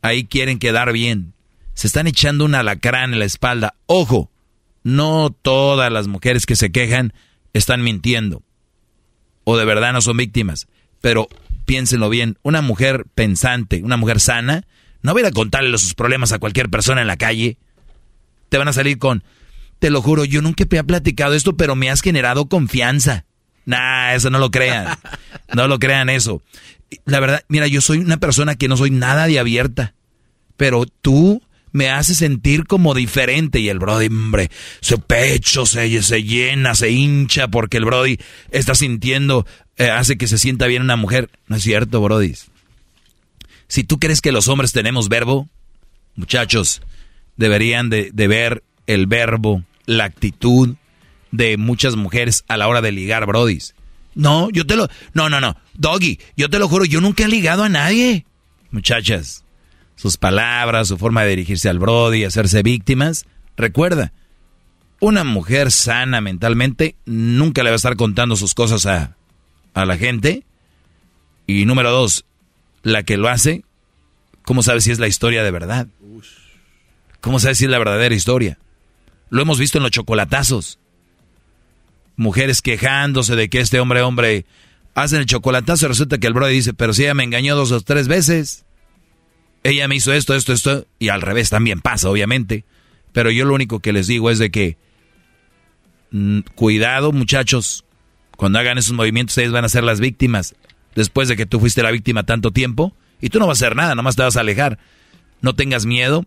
ahí 0.00 0.24
quieren 0.24 0.60
quedar 0.60 0.92
bien. 0.92 1.34
Se 1.74 1.88
están 1.88 2.06
echando 2.06 2.44
un 2.44 2.54
alacrán 2.54 3.12
en 3.12 3.18
la 3.18 3.24
espalda. 3.24 3.74
Ojo, 3.86 4.30
no 4.84 5.30
todas 5.30 5.90
las 5.90 6.06
mujeres 6.06 6.46
que 6.46 6.54
se 6.54 6.70
quejan 6.70 7.12
están 7.52 7.82
mintiendo. 7.82 8.42
O 9.44 9.56
de 9.56 9.64
verdad 9.64 9.92
no 9.92 10.00
son 10.00 10.18
víctimas. 10.18 10.68
Pero 11.00 11.28
piénsenlo 11.64 12.08
bien, 12.10 12.38
una 12.42 12.62
mujer 12.62 13.06
pensante, 13.14 13.82
una 13.82 13.96
mujer 13.96 14.20
sana, 14.20 14.66
no 15.02 15.18
ir 15.18 15.26
a 15.26 15.32
contarle 15.32 15.76
sus 15.78 15.94
problemas 15.94 16.32
a 16.32 16.38
cualquier 16.38 16.68
persona 16.70 17.00
en 17.00 17.06
la 17.06 17.16
calle. 17.16 17.58
Te 18.50 18.58
van 18.58 18.68
a 18.68 18.72
salir 18.72 18.98
con, 18.98 19.24
te 19.80 19.90
lo 19.90 20.00
juro, 20.00 20.24
yo 20.24 20.42
nunca 20.42 20.64
te 20.64 20.78
he 20.78 20.84
platicado 20.84 21.34
esto, 21.34 21.56
pero 21.56 21.74
me 21.74 21.90
has 21.90 22.02
generado 22.02 22.46
confianza. 22.48 23.24
Nah, 23.70 24.14
eso 24.14 24.30
no 24.30 24.38
lo 24.40 24.50
crean. 24.50 24.98
No 25.54 25.68
lo 25.68 25.78
crean 25.78 26.08
eso. 26.08 26.42
La 27.04 27.20
verdad, 27.20 27.44
mira, 27.48 27.68
yo 27.68 27.80
soy 27.80 27.98
una 27.98 28.16
persona 28.16 28.56
que 28.56 28.66
no 28.66 28.76
soy 28.76 28.90
nada 28.90 29.26
de 29.26 29.38
abierta. 29.38 29.94
Pero 30.56 30.86
tú 30.86 31.40
me 31.70 31.88
haces 31.88 32.16
sentir 32.16 32.66
como 32.66 32.94
diferente. 32.94 33.60
Y 33.60 33.68
el 33.68 33.78
Brody, 33.78 34.06
hombre, 34.06 34.50
su 34.80 35.00
pecho 35.00 35.66
se, 35.66 36.02
se 36.02 36.22
llena, 36.24 36.74
se 36.74 36.90
hincha 36.90 37.48
porque 37.48 37.76
el 37.76 37.84
Brody 37.84 38.18
está 38.50 38.74
sintiendo, 38.74 39.46
eh, 39.76 39.88
hace 39.88 40.18
que 40.18 40.26
se 40.26 40.38
sienta 40.38 40.66
bien 40.66 40.82
una 40.82 40.96
mujer. 40.96 41.30
No 41.46 41.56
es 41.56 41.62
cierto, 41.62 42.00
Brody. 42.00 42.34
Si 43.68 43.84
tú 43.84 44.00
crees 44.00 44.20
que 44.20 44.32
los 44.32 44.48
hombres 44.48 44.72
tenemos 44.72 45.08
verbo, 45.08 45.48
muchachos, 46.16 46.82
deberían 47.36 47.88
de, 47.88 48.10
de 48.12 48.26
ver 48.26 48.64
el 48.88 49.06
verbo 49.06 49.62
la 49.86 50.04
actitud, 50.04 50.74
de 51.32 51.56
muchas 51.56 51.96
mujeres 51.96 52.44
a 52.48 52.56
la 52.56 52.68
hora 52.68 52.80
de 52.80 52.92
ligar, 52.92 53.26
brodis. 53.26 53.74
No, 54.14 54.50
yo 54.50 54.66
te 54.66 54.76
lo... 54.76 54.88
No, 55.14 55.28
no, 55.28 55.40
no. 55.40 55.56
Doggy, 55.74 56.18
yo 56.36 56.50
te 56.50 56.58
lo 56.58 56.68
juro, 56.68 56.84
yo 56.84 57.00
nunca 57.00 57.24
he 57.24 57.28
ligado 57.28 57.64
a 57.64 57.68
nadie. 57.68 58.26
Muchachas, 58.70 59.44
sus 59.96 60.16
palabras, 60.16 60.88
su 60.88 60.98
forma 60.98 61.22
de 61.22 61.30
dirigirse 61.30 61.68
al 61.68 61.78
brody, 61.78 62.24
hacerse 62.24 62.62
víctimas. 62.62 63.26
Recuerda, 63.56 64.12
una 65.00 65.24
mujer 65.24 65.70
sana 65.70 66.20
mentalmente 66.20 66.96
nunca 67.06 67.62
le 67.62 67.70
va 67.70 67.74
a 67.74 67.76
estar 67.76 67.96
contando 67.96 68.36
sus 68.36 68.54
cosas 68.54 68.86
a, 68.86 69.16
a 69.74 69.84
la 69.84 69.96
gente. 69.96 70.44
Y 71.46 71.64
número 71.64 71.90
dos, 71.90 72.24
la 72.82 73.02
que 73.02 73.16
lo 73.16 73.28
hace, 73.28 73.64
¿cómo 74.42 74.62
sabe 74.62 74.80
si 74.80 74.90
es 74.90 74.98
la 74.98 75.08
historia 75.08 75.42
de 75.42 75.50
verdad? 75.50 75.86
¿Cómo 77.20 77.38
sabe 77.38 77.54
si 77.54 77.64
es 77.64 77.70
la 77.70 77.78
verdadera 77.78 78.14
historia? 78.14 78.58
Lo 79.28 79.42
hemos 79.42 79.58
visto 79.58 79.78
en 79.78 79.84
los 79.84 79.92
chocolatazos. 79.92 80.79
Mujeres 82.20 82.60
quejándose 82.60 83.34
de 83.34 83.48
que 83.48 83.60
este 83.60 83.80
hombre, 83.80 84.02
hombre, 84.02 84.44
hacen 84.94 85.20
el 85.20 85.24
chocolatazo 85.24 85.88
resulta 85.88 86.18
que 86.18 86.26
el 86.26 86.34
brother 86.34 86.52
dice, 86.52 86.74
pero 86.74 86.92
si 86.92 87.04
ella 87.04 87.14
me 87.14 87.24
engañó 87.24 87.56
dos 87.56 87.72
o 87.72 87.80
tres 87.80 88.08
veces. 88.08 88.66
Ella 89.62 89.88
me 89.88 89.94
hizo 89.94 90.12
esto, 90.12 90.34
esto, 90.34 90.52
esto, 90.52 90.86
y 90.98 91.08
al 91.08 91.22
revés 91.22 91.48
también 91.48 91.80
pasa, 91.80 92.10
obviamente. 92.10 92.66
Pero 93.14 93.30
yo 93.30 93.46
lo 93.46 93.54
único 93.54 93.80
que 93.80 93.94
les 93.94 94.06
digo 94.06 94.30
es 94.30 94.38
de 94.38 94.50
que, 94.50 94.76
mm, 96.10 96.40
cuidado 96.54 97.10
muchachos, 97.10 97.86
cuando 98.36 98.58
hagan 98.58 98.76
esos 98.76 98.92
movimientos 98.92 99.32
ustedes 99.32 99.50
van 99.50 99.64
a 99.64 99.70
ser 99.70 99.84
las 99.84 99.98
víctimas. 99.98 100.54
Después 100.94 101.26
de 101.26 101.38
que 101.38 101.46
tú 101.46 101.58
fuiste 101.58 101.82
la 101.82 101.90
víctima 101.90 102.24
tanto 102.24 102.50
tiempo, 102.50 102.94
y 103.22 103.30
tú 103.30 103.38
no 103.38 103.46
vas 103.46 103.62
a 103.62 103.64
hacer 103.64 103.76
nada, 103.76 103.94
nomás 103.94 104.16
te 104.16 104.24
vas 104.24 104.36
a 104.36 104.40
alejar. 104.40 104.78
No 105.40 105.54
tengas 105.54 105.86
miedo, 105.86 106.26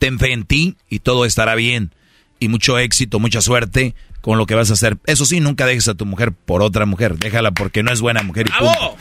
ten 0.00 0.18
fe 0.18 0.32
en 0.32 0.42
ti 0.42 0.76
y 0.90 0.98
todo 0.98 1.24
estará 1.26 1.54
bien. 1.54 1.92
Y 2.40 2.48
mucho 2.48 2.76
éxito, 2.76 3.20
mucha 3.20 3.40
suerte 3.40 3.94
con 4.28 4.36
lo 4.36 4.44
que 4.44 4.54
vas 4.54 4.68
a 4.68 4.74
hacer. 4.74 4.98
Eso 5.06 5.24
sí, 5.24 5.40
nunca 5.40 5.64
dejes 5.64 5.88
a 5.88 5.94
tu 5.94 6.04
mujer 6.04 6.32
por 6.32 6.60
otra 6.60 6.84
mujer. 6.84 7.16
Déjala 7.16 7.52
porque 7.52 7.82
no 7.82 7.90
es 7.90 8.02
buena 8.02 8.22
mujer 8.22 8.46
y 8.46 8.50
punto. 8.50 8.98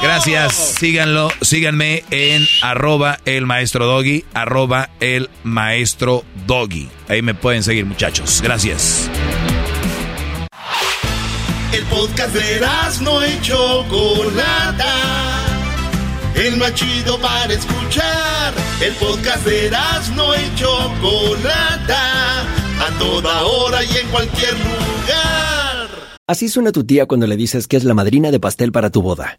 Gracias, 0.00 0.54
síganlo, 0.54 1.30
síganme 1.42 2.02
en 2.10 2.48
arroba 2.62 3.18
el 3.26 3.44
maestro 3.44 3.84
doggy, 3.84 4.24
arroba 4.32 4.88
el 5.00 5.28
maestro 5.44 6.24
doggy. 6.46 6.88
Ahí 7.10 7.20
me 7.20 7.34
pueden 7.34 7.62
seguir 7.62 7.84
muchachos. 7.84 8.40
Gracias. 8.42 9.10
El 11.72 11.84
podcast 11.84 12.34
de 12.34 12.66
no 13.02 13.26
y 13.26 13.38
Chocolata. 13.42 14.94
El 16.36 16.56
más 16.56 16.72
chido 16.72 17.20
para 17.20 17.52
escuchar. 17.52 18.54
El 18.80 18.94
podcast 18.94 19.44
de 19.44 19.70
no 20.14 20.34
y 20.34 20.54
Chocolata. 20.54 22.65
A 22.80 22.98
toda 22.98 23.42
hora 23.44 23.82
y 23.82 23.96
en 23.96 24.08
cualquier 24.08 24.52
lugar. 24.52 25.88
Así 26.26 26.48
suena 26.48 26.72
tu 26.72 26.84
tía 26.84 27.06
cuando 27.06 27.26
le 27.26 27.36
dices 27.36 27.68
que 27.68 27.76
es 27.76 27.84
la 27.84 27.94
madrina 27.94 28.30
de 28.30 28.40
pastel 28.40 28.72
para 28.72 28.90
tu 28.90 29.00
boda. 29.02 29.38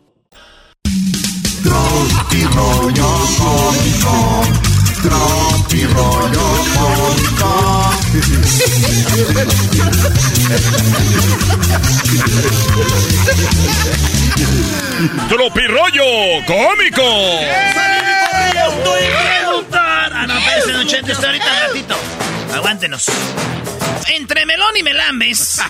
Tropi 1.63 2.43
rollo 2.43 3.09
cómico. 3.37 4.43
Tropi 5.01 5.85
rollo 5.85 6.47
cómico. 6.75 7.51
Tropi 15.29 15.67
rollo 15.67 16.45
cómico. 16.45 17.01
Ah, 19.73 20.25
no, 20.27 20.73
don 20.73 20.87
Chente, 20.87 21.11
está 21.13 21.27
ahorita 21.27 21.67
ratito. 21.67 21.95
Aguántenos. 22.53 23.05
Entre 24.07 24.45
Melón 24.45 24.77
y 24.77 24.83
Melambes 24.83 25.61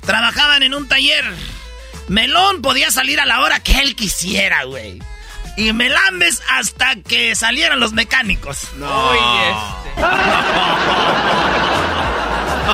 trabajaban 0.00 0.62
en 0.62 0.74
un 0.74 0.88
taller. 0.88 1.24
Melón 2.08 2.62
podía 2.62 2.90
salir 2.90 3.20
a 3.20 3.26
la 3.26 3.40
hora 3.40 3.60
que 3.60 3.78
él 3.80 3.96
quisiera, 3.96 4.64
güey. 4.64 5.00
Y 5.56 5.72
Melambes 5.72 6.42
hasta 6.50 6.96
que 6.96 7.34
salieran 7.34 7.80
los 7.80 7.92
mecánicos. 7.92 8.68
No. 8.76 9.12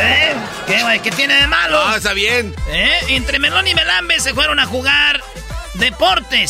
¿Eh? 0.00 0.34
¿Qué, 0.66 0.82
güey? 0.82 1.00
¿Qué 1.00 1.10
tiene 1.10 1.34
de 1.34 1.46
malo? 1.46 1.80
Ah, 1.84 1.96
está 1.96 2.12
bien. 2.12 2.54
¿Eh? 2.68 2.98
Entre 3.08 3.38
Melón 3.38 3.66
y 3.66 3.74
Melambes 3.74 4.22
se 4.22 4.34
fueron 4.34 4.58
a 4.58 4.66
jugar 4.66 5.22
deportes. 5.74 6.44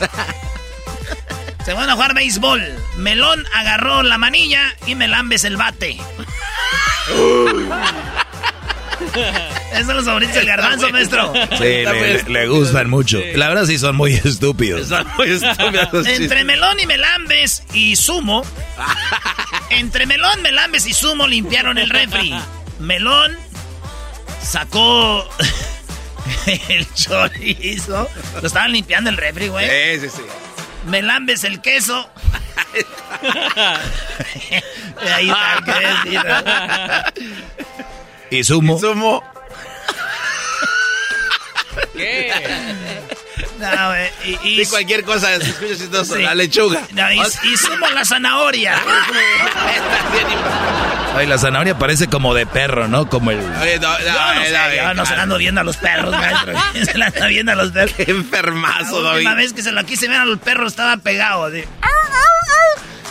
Se 1.64 1.74
van 1.74 1.90
a 1.90 1.94
jugar 1.94 2.14
béisbol. 2.14 2.62
Melón 2.96 3.44
agarró 3.54 4.02
la 4.02 4.16
manilla 4.16 4.74
y 4.86 4.94
Melambes 4.94 5.44
el 5.44 5.58
bate. 5.58 5.98
Esos 9.72 9.86
son 9.86 9.96
los 9.96 10.04
favoritos 10.04 10.34
del 10.34 10.46
garbanzo, 10.46 10.90
maestro. 10.90 11.32
Sí, 11.52 11.64
le, 11.64 12.22
le 12.24 12.48
gustan 12.48 12.90
mucho. 12.90 13.20
La 13.34 13.48
verdad 13.48 13.64
sí 13.66 13.78
son 13.78 13.96
muy 13.96 14.14
estúpidos. 14.24 14.90
Entre 16.06 16.44
Melón 16.44 16.80
y 16.80 16.86
Melambes 16.86 17.62
y 17.72 17.96
Sumo. 17.96 18.44
Entre 19.70 20.06
Melón, 20.06 20.42
Melambes 20.42 20.86
y 20.86 20.94
Sumo 20.94 21.26
limpiaron 21.26 21.78
el 21.78 21.90
refri. 21.90 22.34
Melón 22.78 23.36
sacó 24.42 25.28
el 26.68 26.86
chorizo. 26.94 28.08
Lo 28.40 28.46
estaban 28.46 28.72
limpiando 28.72 29.10
el 29.10 29.16
refri, 29.16 29.48
güey. 29.48 29.68
Sí, 29.68 30.08
sí, 30.08 30.16
sí. 30.16 30.22
Melambes 30.86 31.44
el 31.44 31.60
queso. 31.60 32.08
Ahí 35.14 35.28
está 35.28 35.72
el 35.80 37.14
Y 38.30 38.44
sumo. 38.44 38.78
Sumo. 38.78 39.22
No, 43.58 43.88
güey, 43.88 44.08
y, 44.24 44.38
y- 44.48 44.60
Y 44.62 44.66
cualquier 44.66 45.02
cosa, 45.02 45.36
se 45.40 45.50
escucha 45.50 45.74
chistoso. 45.76 46.14
Sí. 46.14 46.22
La 46.22 46.32
lechuga. 46.34 46.80
no, 46.92 47.12
y- 47.12 47.20
y 47.42 47.56
sumo 47.56 47.88
la 47.88 48.04
zanahoria. 48.04 48.76
Ay, 51.16 51.26
la 51.26 51.38
zanahoria 51.38 51.76
parece 51.76 52.06
como 52.06 52.34
de 52.34 52.46
perro, 52.46 52.86
¿no? 52.86 53.08
Como 53.08 53.32
el... 53.32 53.38
Oye, 53.60 53.80
no, 53.80 53.90
no, 53.90 53.98
Yo 53.98 54.12
no 54.12 54.34
no, 54.34 54.44
sé, 54.44 54.52
no, 54.52 54.74
yo 54.76 54.94
no 54.94 55.06
se 55.06 55.16
la 55.16 55.22
ando 55.22 55.38
viendo 55.38 55.60
a 55.60 55.64
los 55.64 55.76
perros, 55.76 56.12
maestro. 56.12 56.52
Se 56.84 56.96
la 56.98 57.06
anda 57.06 57.26
viendo 57.26 57.52
a 57.52 57.56
los 57.56 57.72
perros. 57.72 57.94
Qué 57.96 58.04
enfermazo, 58.10 59.02
La 59.02 59.08
David. 59.10 59.18
última 59.26 59.34
vez 59.34 59.52
que 59.52 59.62
se 59.62 59.72
lo 59.72 59.84
quise 59.84 60.06
ver 60.08 60.20
a 60.20 60.24
los 60.24 60.38
perros 60.38 60.72
estaba 60.72 60.96
pegado. 60.98 61.46
así. 61.46 61.64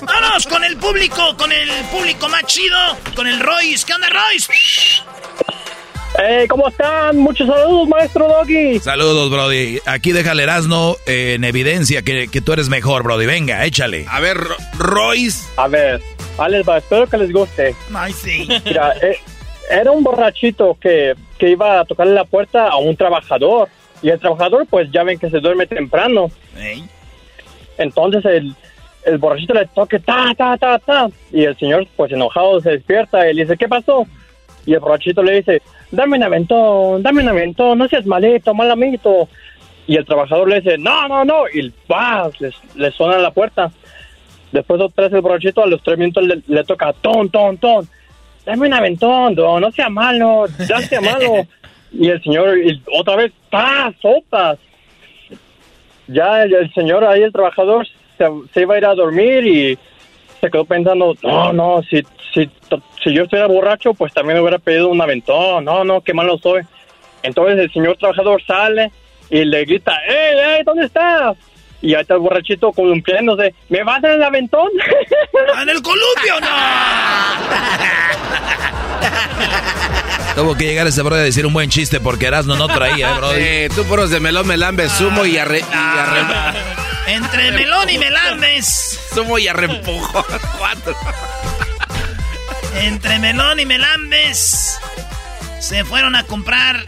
Vámonos 0.01 0.45
con 0.47 0.63
el 0.63 0.77
público, 0.77 1.35
con 1.37 1.51
el 1.51 1.69
público 1.91 2.29
más 2.29 2.43
chido, 2.45 2.77
con 3.15 3.27
el 3.27 3.39
Royce. 3.39 3.85
¿Qué 3.85 3.93
onda, 3.93 4.07
Royce? 4.09 4.53
Eh, 6.19 6.45
¿Cómo 6.49 6.67
están? 6.69 7.17
Muchos 7.17 7.47
saludos, 7.47 7.87
maestro 7.89 8.27
Doggy. 8.27 8.79
Saludos, 8.79 9.29
Brody. 9.29 9.79
Aquí 9.85 10.11
deja 10.11 10.31
el 10.31 10.39
Erasmo 10.39 10.97
en 11.05 11.43
evidencia 11.43 12.01
que, 12.01 12.27
que 12.27 12.41
tú 12.41 12.53
eres 12.53 12.69
mejor, 12.69 13.03
Brody. 13.03 13.25
Venga, 13.25 13.65
échale. 13.65 14.05
A 14.09 14.19
ver, 14.19 14.37
Ro- 14.37 14.55
Royce. 14.77 15.47
A 15.57 15.67
ver, 15.67 16.01
va, 16.39 16.77
espero 16.77 17.07
que 17.07 17.17
les 17.17 17.31
guste. 17.31 17.75
Ay, 17.93 18.13
sí. 18.13 18.47
Mira, 18.65 18.93
eh, 19.01 19.19
era 19.69 19.91
un 19.91 20.03
borrachito 20.03 20.77
que, 20.81 21.13
que 21.37 21.49
iba 21.51 21.79
a 21.81 21.85
tocarle 21.85 22.13
la 22.13 22.23
puerta 22.25 22.67
a 22.67 22.77
un 22.77 22.95
trabajador. 22.95 23.69
Y 24.01 24.09
el 24.09 24.19
trabajador, 24.19 24.65
pues 24.69 24.89
ya 24.91 25.03
ven 25.03 25.19
que 25.19 25.29
se 25.29 25.39
duerme 25.39 25.65
temprano. 25.67 26.31
Entonces 27.77 28.25
el, 28.25 28.55
el 29.07 29.17
borrachito 29.17 29.53
le 29.53 29.65
toque 29.67 29.99
ta, 29.99 30.33
ta, 30.35 30.57
ta, 30.57 30.77
ta. 30.79 31.07
Y 31.31 31.43
el 31.43 31.57
señor, 31.57 31.87
pues 31.95 32.11
enojado, 32.11 32.61
se 32.61 32.71
despierta 32.71 33.29
y 33.29 33.33
le 33.33 33.43
dice, 33.43 33.57
¿qué 33.57 33.67
pasó? 33.67 34.05
Y 34.65 34.73
el 34.73 34.79
borrachito 34.79 35.23
le 35.23 35.37
dice, 35.37 35.61
dame 35.91 36.17
un 36.17 36.23
aventón, 36.23 37.01
dame 37.01 37.23
un 37.23 37.29
aventón, 37.29 37.77
no 37.77 37.87
seas 37.87 38.05
malito, 38.05 38.53
mal 38.53 38.69
amiguito. 38.69 39.29
Y 39.87 39.95
el 39.95 40.05
trabajador 40.05 40.49
le 40.49 40.61
dice, 40.61 40.77
no, 40.77 41.07
no, 41.07 41.23
no. 41.23 41.43
Y 41.53 41.69
¡pah! 41.87 42.29
le, 42.75 42.91
suena 42.91 43.17
la 43.17 43.31
puerta. 43.31 43.71
Después 44.51 44.81
otra 44.81 45.05
vez 45.05 45.13
el 45.13 45.21
borrachito, 45.21 45.63
a 45.63 45.67
los 45.67 45.81
tres 45.81 45.97
minutos 45.97 46.23
le, 46.23 46.41
le 46.45 46.63
toca, 46.63 46.93
ton, 46.93 47.29
ton, 47.29 47.57
ton. 47.57 47.87
Dame 48.45 48.67
un 48.67 48.73
aventón, 48.73 49.35
no, 49.35 49.59
no 49.59 49.71
sea 49.71 49.89
malo, 49.89 50.45
ya 50.67 50.79
sea 50.79 51.01
malo. 51.01 51.47
y 51.91 52.09
el 52.09 52.21
señor, 52.21 52.57
y 52.57 52.81
otra 52.93 53.15
vez, 53.15 53.31
¡pah! 53.49 53.91
Sopas 54.01 54.59
ya 56.07 56.43
el, 56.43 56.53
el 56.53 56.73
señor 56.73 57.03
ahí, 57.03 57.21
el 57.21 57.31
trabajador, 57.31 57.87
se, 58.18 58.26
se 58.53 58.61
iba 58.61 58.76
a 58.76 58.78
ir 58.78 58.86
a 58.86 58.95
dormir 58.95 59.45
y 59.45 59.78
se 60.41 60.49
quedó 60.51 60.65
pensando, 60.65 61.15
no, 61.24 61.53
no, 61.53 61.82
si, 61.89 62.01
si, 62.34 62.49
si 63.03 63.13
yo 63.13 63.24
estuviera 63.24 63.47
borracho, 63.47 63.93
pues 63.93 64.13
también 64.13 64.36
me 64.38 64.41
hubiera 64.41 64.59
pedido 64.59 64.89
un 64.89 65.01
aventón, 65.01 65.65
no, 65.65 65.84
no, 65.84 66.01
qué 66.01 66.13
malo 66.13 66.38
soy. 66.38 66.61
Entonces 67.24 67.57
el 67.59 67.72
señor 67.74 67.97
trabajador 67.97 68.41
sale 68.45 68.91
y 69.30 69.43
le 69.43 69.65
grita, 69.65 69.93
¡Ey, 70.07 70.57
ey, 70.57 70.63
¿dónde 70.63 70.86
estás? 70.86 71.36
Y 71.82 71.93
ahí 71.93 72.01
está 72.01 72.15
el 72.15 72.22
borrachito 72.22 72.72
columpiándose, 72.72 73.53
¿me 73.70 73.84
vas 73.84 73.97
a 73.97 74.07
dar 74.07 74.11
el 74.18 74.24
aventón? 74.24 74.70
¡En 75.61 75.70
el 75.70 75.82
columpio, 75.82 76.39
no! 76.41 76.47
Tuvo 80.36 80.55
que 80.55 80.65
llegar 80.65 80.86
ese 80.86 81.01
Brody 81.01 81.22
a 81.22 81.24
decir 81.24 81.45
un 81.47 81.53
buen 81.53 81.70
chiste 81.70 81.99
porque 81.99 82.28
Erasmo 82.28 82.55
no 82.55 82.68
traía, 82.68 83.11
¿eh, 83.11 83.18
Brody? 83.18 83.36
Eh, 83.39 83.70
tú 83.76 83.84
puros 83.86 84.11
de 84.11 84.20
melón, 84.20 84.45
melambe, 84.47 84.88
sumo 84.89 85.26
y 85.26 85.38
arre... 85.38 85.59
y 85.59 85.63
arre- 85.63 86.86
Entre 87.07 87.51
melón 87.53 87.89
y 87.89 87.97
melambes. 87.97 88.99
sumo 89.13 89.39
y 89.39 89.47
arrempujo. 89.47 90.25
Cuatro. 90.57 90.95
Entre 92.75 93.17
melón 93.19 93.59
y 93.61 93.65
melambes. 93.65 94.77
Se 95.59 95.85
fueron 95.85 96.15
a 96.15 96.23
comprar 96.23 96.83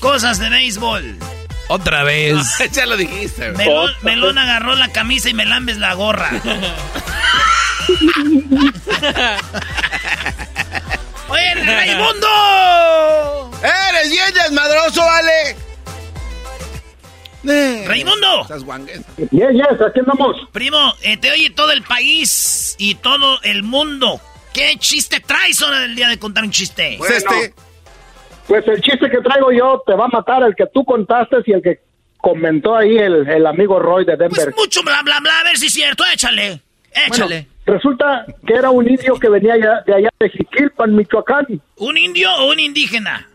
cosas 0.00 0.38
de 0.38 0.48
béisbol. 0.48 1.18
Otra 1.68 2.02
vez. 2.02 2.38
ya 2.72 2.86
lo 2.86 2.96
dijiste. 2.96 3.52
Melón, 3.52 3.92
melón 4.02 4.38
agarró 4.38 4.74
la 4.74 4.88
camisa 4.88 5.28
y 5.28 5.34
melambes 5.34 5.76
la 5.76 5.92
gorra. 5.94 6.30
¡Oye, 11.28 11.54
Raimundo! 11.54 13.50
¡Eres 13.62 14.10
bien 14.10 14.32
desmadroso, 14.32 15.04
vale! 15.04 15.65
Eh, 17.48 17.84
¡Raimundo! 17.86 18.46
Yes, 19.30 19.52
yes, 19.52 19.80
aquí 19.86 20.00
andamos. 20.00 20.36
Primo, 20.52 20.94
eh, 21.02 21.16
te 21.16 21.30
oye 21.30 21.50
todo 21.50 21.72
el 21.72 21.82
país 21.82 22.74
y 22.78 22.94
todo 22.96 23.40
el 23.42 23.62
mundo. 23.62 24.20
¿Qué 24.52 24.74
chiste 24.78 25.20
traes 25.20 25.60
hora 25.62 25.80
del 25.80 25.94
día 25.94 26.08
de 26.08 26.18
contar 26.18 26.44
un 26.44 26.50
chiste? 26.50 26.96
Pues 26.98 27.10
este... 27.10 27.54
Pues 28.46 28.66
el 28.68 28.80
chiste 28.80 29.10
que 29.10 29.18
traigo 29.18 29.50
yo 29.50 29.82
te 29.84 29.94
va 29.94 30.04
a 30.04 30.08
matar 30.08 30.42
el 30.44 30.54
que 30.54 30.66
tú 30.72 30.84
contaste 30.84 31.38
y 31.46 31.52
el 31.52 31.62
que 31.62 31.80
comentó 32.18 32.76
ahí 32.76 32.96
el, 32.96 33.28
el 33.28 33.44
amigo 33.46 33.78
Roy 33.80 34.04
de 34.04 34.16
Denver. 34.16 34.44
Pues 34.44 34.56
mucho 34.56 34.82
bla 34.84 35.02
bla 35.02 35.18
bla, 35.20 35.40
a 35.40 35.44
ver 35.44 35.56
si 35.56 35.66
es 35.66 35.72
cierto, 35.74 36.04
échale. 36.12 36.60
Échale. 37.08 37.48
Bueno, 37.66 37.78
resulta 37.78 38.24
que 38.46 38.54
era 38.54 38.70
un 38.70 38.88
indio 38.88 39.18
que 39.18 39.28
venía 39.28 39.54
de 39.54 39.94
allá 39.94 40.08
de 40.20 40.30
Jiquilpan, 40.30 40.94
Michoacán. 40.94 41.46
¿Un 41.76 41.98
indio 41.98 42.32
o 42.36 42.52
un 42.52 42.60
indígena? 42.60 43.28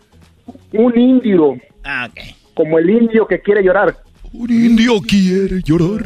Un 0.71 0.97
indio, 0.97 1.57
Ah, 1.83 2.07
ok. 2.09 2.19
Como 2.53 2.79
el 2.79 2.89
indio 2.89 3.27
que 3.27 3.41
quiere 3.41 3.63
llorar. 3.63 3.95
Un 4.33 4.49
indio 4.49 4.93
quiere 5.07 5.61
llorar. 5.63 6.03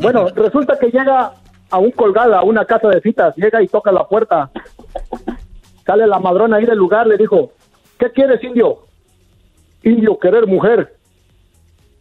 Bueno, 0.00 0.28
resulta 0.34 0.78
que 0.78 0.90
llega 0.90 1.32
a 1.70 1.78
un 1.78 1.90
colgado, 1.90 2.34
a 2.34 2.42
una 2.42 2.64
casa 2.64 2.88
de 2.88 3.00
citas, 3.00 3.34
llega 3.36 3.62
y 3.62 3.68
toca 3.68 3.92
la 3.92 4.06
puerta. 4.06 4.50
Sale 5.84 6.06
la 6.06 6.18
madrona 6.18 6.56
ahí 6.56 6.64
del 6.64 6.78
lugar, 6.78 7.06
le 7.06 7.16
dijo, 7.16 7.52
¿qué 7.98 8.10
quieres, 8.10 8.42
indio? 8.44 8.78
Indio, 9.82 10.18
querer 10.18 10.46
mujer. 10.46 10.94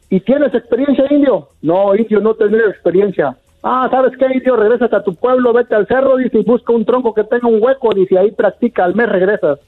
¿Y 0.10 0.20
tienes 0.22 0.54
experiencia, 0.54 1.06
indio? 1.10 1.50
No, 1.62 1.96
indio, 1.96 2.20
no 2.20 2.34
tener 2.34 2.62
experiencia. 2.62 3.38
Ah, 3.64 3.88
¿sabes 3.92 4.14
qué, 4.18 4.26
indio? 4.34 4.56
Regresas 4.56 4.94
a 4.94 5.04
tu 5.04 5.16
pueblo, 5.16 5.52
vete 5.52 5.76
al 5.76 5.88
cerro, 5.88 6.18
dice, 6.18 6.40
y 6.40 6.44
busca 6.44 6.72
un 6.74 6.86
tronco 6.86 7.14
que 7.14 7.24
tenga 7.24 7.48
un 7.48 7.62
hueco, 7.62 7.94
dice, 7.94 8.18
ahí 8.18 8.32
practica, 8.32 8.86
al 8.86 8.96
mes 8.96 9.10
regresas. 9.10 9.60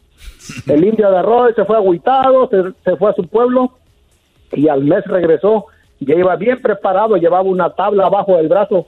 El 0.68 0.84
indio 0.84 1.08
agarró 1.08 1.50
y 1.50 1.54
se 1.54 1.66
fue 1.66 1.76
agüitado, 1.76 2.50
se, 2.50 2.74
se 2.84 2.96
fue 2.98 3.12
a 3.12 3.14
su 3.14 3.28
pueblo, 3.28 3.72
y 4.54 4.68
al 4.68 4.84
mes 4.84 5.06
regresó, 5.06 5.68
ya 6.00 6.16
iba 6.16 6.36
bien 6.36 6.62
preparado, 6.62 7.18
llevaba 7.18 7.44
una 7.44 7.70
tabla 7.72 8.06
abajo 8.06 8.38
del 8.38 8.48
brazo. 8.48 8.88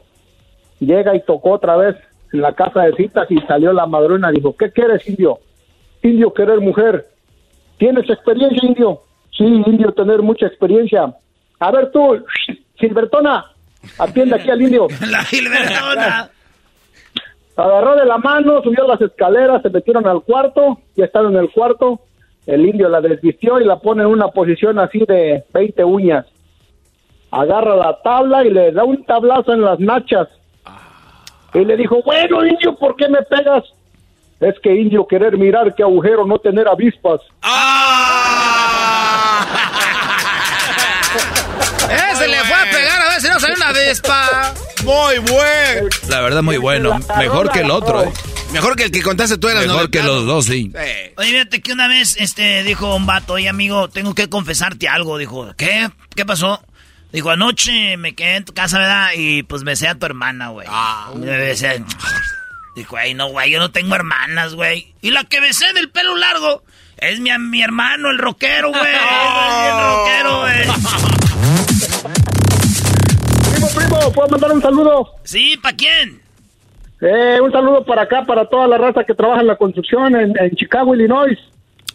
Llega 0.79 1.15
y 1.15 1.21
tocó 1.21 1.51
otra 1.51 1.75
vez 1.75 1.95
en 2.33 2.41
la 2.41 2.53
casa 2.53 2.83
de 2.83 2.93
citas 2.93 3.29
y 3.29 3.37
salió 3.41 3.73
la 3.73 3.85
madrona, 3.85 4.31
dijo, 4.31 4.55
¿qué 4.55 4.71
quieres, 4.71 5.07
indio? 5.07 5.39
Indio, 6.01 6.33
querer 6.33 6.59
mujer. 6.59 7.07
¿Tienes 7.77 8.09
experiencia, 8.09 8.67
indio? 8.67 9.01
Sí, 9.37 9.43
indio, 9.43 9.91
tener 9.91 10.21
mucha 10.21 10.47
experiencia. 10.47 11.13
A 11.59 11.71
ver 11.71 11.91
tú, 11.91 12.23
Silbertona, 12.79 13.45
atiende 13.99 14.35
aquí 14.35 14.49
al 14.49 14.61
indio. 14.61 14.87
La. 15.09 16.29
Agarró 17.55 17.95
de 17.95 18.05
la 18.05 18.17
mano, 18.17 18.61
subió 18.63 18.87
las 18.87 19.01
escaleras, 19.01 19.61
se 19.61 19.69
metieron 19.69 20.07
al 20.07 20.21
cuarto, 20.21 20.79
ya 20.95 21.05
están 21.05 21.27
en 21.27 21.37
el 21.37 21.51
cuarto. 21.51 21.99
El 22.47 22.65
indio 22.65 22.89
la 22.89 23.01
desvistió 23.01 23.59
y 23.59 23.65
la 23.65 23.79
pone 23.79 24.01
en 24.03 24.09
una 24.09 24.29
posición 24.29 24.79
así 24.79 24.99
de 25.07 25.43
20 25.53 25.83
uñas. 25.83 26.25
Agarra 27.29 27.75
la 27.75 28.01
tabla 28.01 28.43
y 28.45 28.49
le 28.49 28.71
da 28.71 28.83
un 28.83 29.03
tablazo 29.05 29.53
en 29.53 29.61
las 29.61 29.79
nachas. 29.79 30.27
Y 31.53 31.65
le 31.65 31.77
dijo, 31.77 32.01
bueno, 32.03 32.45
indio, 32.45 32.75
¿por 32.75 32.95
qué 32.95 33.07
me 33.09 33.21
pegas? 33.23 33.63
Es 34.39 34.57
que 34.59 34.73
indio 34.73 35.05
querer 35.05 35.37
mirar 35.37 35.75
qué 35.75 35.83
agujero, 35.83 36.25
no 36.25 36.39
tener 36.39 36.67
avispas. 36.67 37.21
¡Ese 42.11 42.27
le 42.27 42.37
fue 42.37 42.55
a 42.55 42.71
pegar 42.71 43.01
a 43.01 43.09
ver 43.09 43.19
si 43.19 43.27
no 43.27 43.39
salió 43.39 43.55
una 43.55 43.69
avispa! 43.69 44.53
Muy 44.83 45.17
buen. 45.19 45.89
La 46.09 46.21
verdad, 46.21 46.41
muy 46.41 46.57
bueno. 46.57 46.99
Mejor 47.17 47.51
que 47.51 47.59
el 47.59 47.71
otro, 47.71 48.03
¿eh? 48.03 48.11
Mejor 48.51 48.75
que 48.75 48.83
el 48.83 48.91
que 48.91 49.01
contaste 49.01 49.37
tú 49.37 49.47
eras 49.47 49.65
Mejor 49.65 49.89
que 49.89 50.03
los 50.03 50.25
dos, 50.25 50.45
sí. 50.45 50.71
Oye, 51.17 51.31
fíjate 51.31 51.61
que 51.61 51.71
una 51.71 51.87
vez 51.87 52.17
este, 52.19 52.63
dijo 52.63 52.95
un 52.95 53.05
vato, 53.05 53.33
oye 53.33 53.47
amigo, 53.47 53.89
tengo 53.89 54.13
que 54.13 54.29
confesarte 54.29 54.87
algo. 54.89 55.17
Dijo, 55.17 55.53
¿qué? 55.55 55.89
¿Qué 56.15 56.25
pasó? 56.25 56.61
Dijo, 57.13 57.29
anoche 57.29 57.97
me 57.97 58.13
quedé 58.15 58.37
en 58.37 58.45
tu 58.45 58.53
casa, 58.53 58.79
¿verdad? 58.79 59.09
Y 59.15 59.43
pues 59.43 59.63
besé 59.63 59.87
a 59.87 59.95
tu 59.95 60.05
hermana, 60.05 60.49
güey. 60.49 60.67
Me 61.15 61.37
besé. 61.37 61.83
Dijo, 62.75 62.95
ay, 62.97 63.13
no, 63.13 63.27
güey, 63.27 63.51
yo 63.51 63.59
no 63.59 63.71
tengo 63.71 63.95
hermanas, 63.95 64.55
güey. 64.55 64.93
Y 65.01 65.11
la 65.11 65.25
que 65.25 65.41
besé 65.41 65.73
del 65.73 65.89
pelo 65.89 66.15
largo 66.15 66.63
es 66.97 67.19
mi, 67.19 67.29
mi 67.37 67.61
hermano, 67.61 68.09
el 68.09 68.17
rockero, 68.17 68.69
güey. 68.69 68.81
el 69.65 69.83
rockero, 69.83 70.39
güey. 70.41 71.67
¿puedo 74.13 74.29
mandar 74.29 74.51
un 74.53 74.61
saludo? 74.61 75.11
Sí, 75.23 75.57
¿para 75.61 75.75
quién? 75.75 76.21
Eh, 77.01 77.39
un 77.41 77.51
saludo 77.51 77.83
para 77.85 78.03
acá, 78.03 78.23
para 78.25 78.45
toda 78.47 78.67
la 78.67 78.77
raza 78.77 79.03
que 79.03 79.13
trabaja 79.13 79.41
en 79.41 79.47
la 79.47 79.55
construcción 79.55 80.15
en, 80.15 80.33
en 80.39 80.55
Chicago, 80.55 80.95
Illinois. 80.95 81.37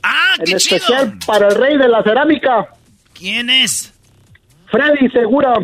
Ah, 0.02 0.34
En 0.38 0.44
qué 0.44 0.56
chido. 0.56 0.76
especial 0.76 1.18
para 1.26 1.48
el 1.48 1.54
rey 1.54 1.76
de 1.78 1.88
la 1.88 2.02
cerámica, 2.02 2.68
¿Quién 3.14 3.48
es? 3.48 3.92
Freddy 4.70 5.08
Segura. 5.10 5.54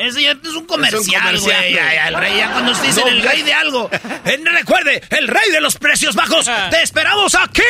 Ese 0.00 0.22
ya 0.22 0.32
es 0.32 0.48
un 0.54 0.66
comercial, 0.66 1.38
güey. 1.40 1.76
El 2.06 2.14
rey, 2.14 2.36
ya 2.36 2.52
cuando 2.52 2.74
se 2.74 2.86
dicen 2.86 3.04
No, 3.04 3.10
el 3.10 3.22
rey 3.22 3.42
de 3.42 3.52
algo. 3.52 3.90
Eh, 4.24 4.40
recuerde, 4.52 5.02
el 5.10 5.28
rey 5.28 5.50
de 5.50 5.60
los 5.60 5.76
precios 5.76 6.14
bajos. 6.14 6.46
Te 6.70 6.82
esperamos 6.82 7.34
aquí. 7.34 7.62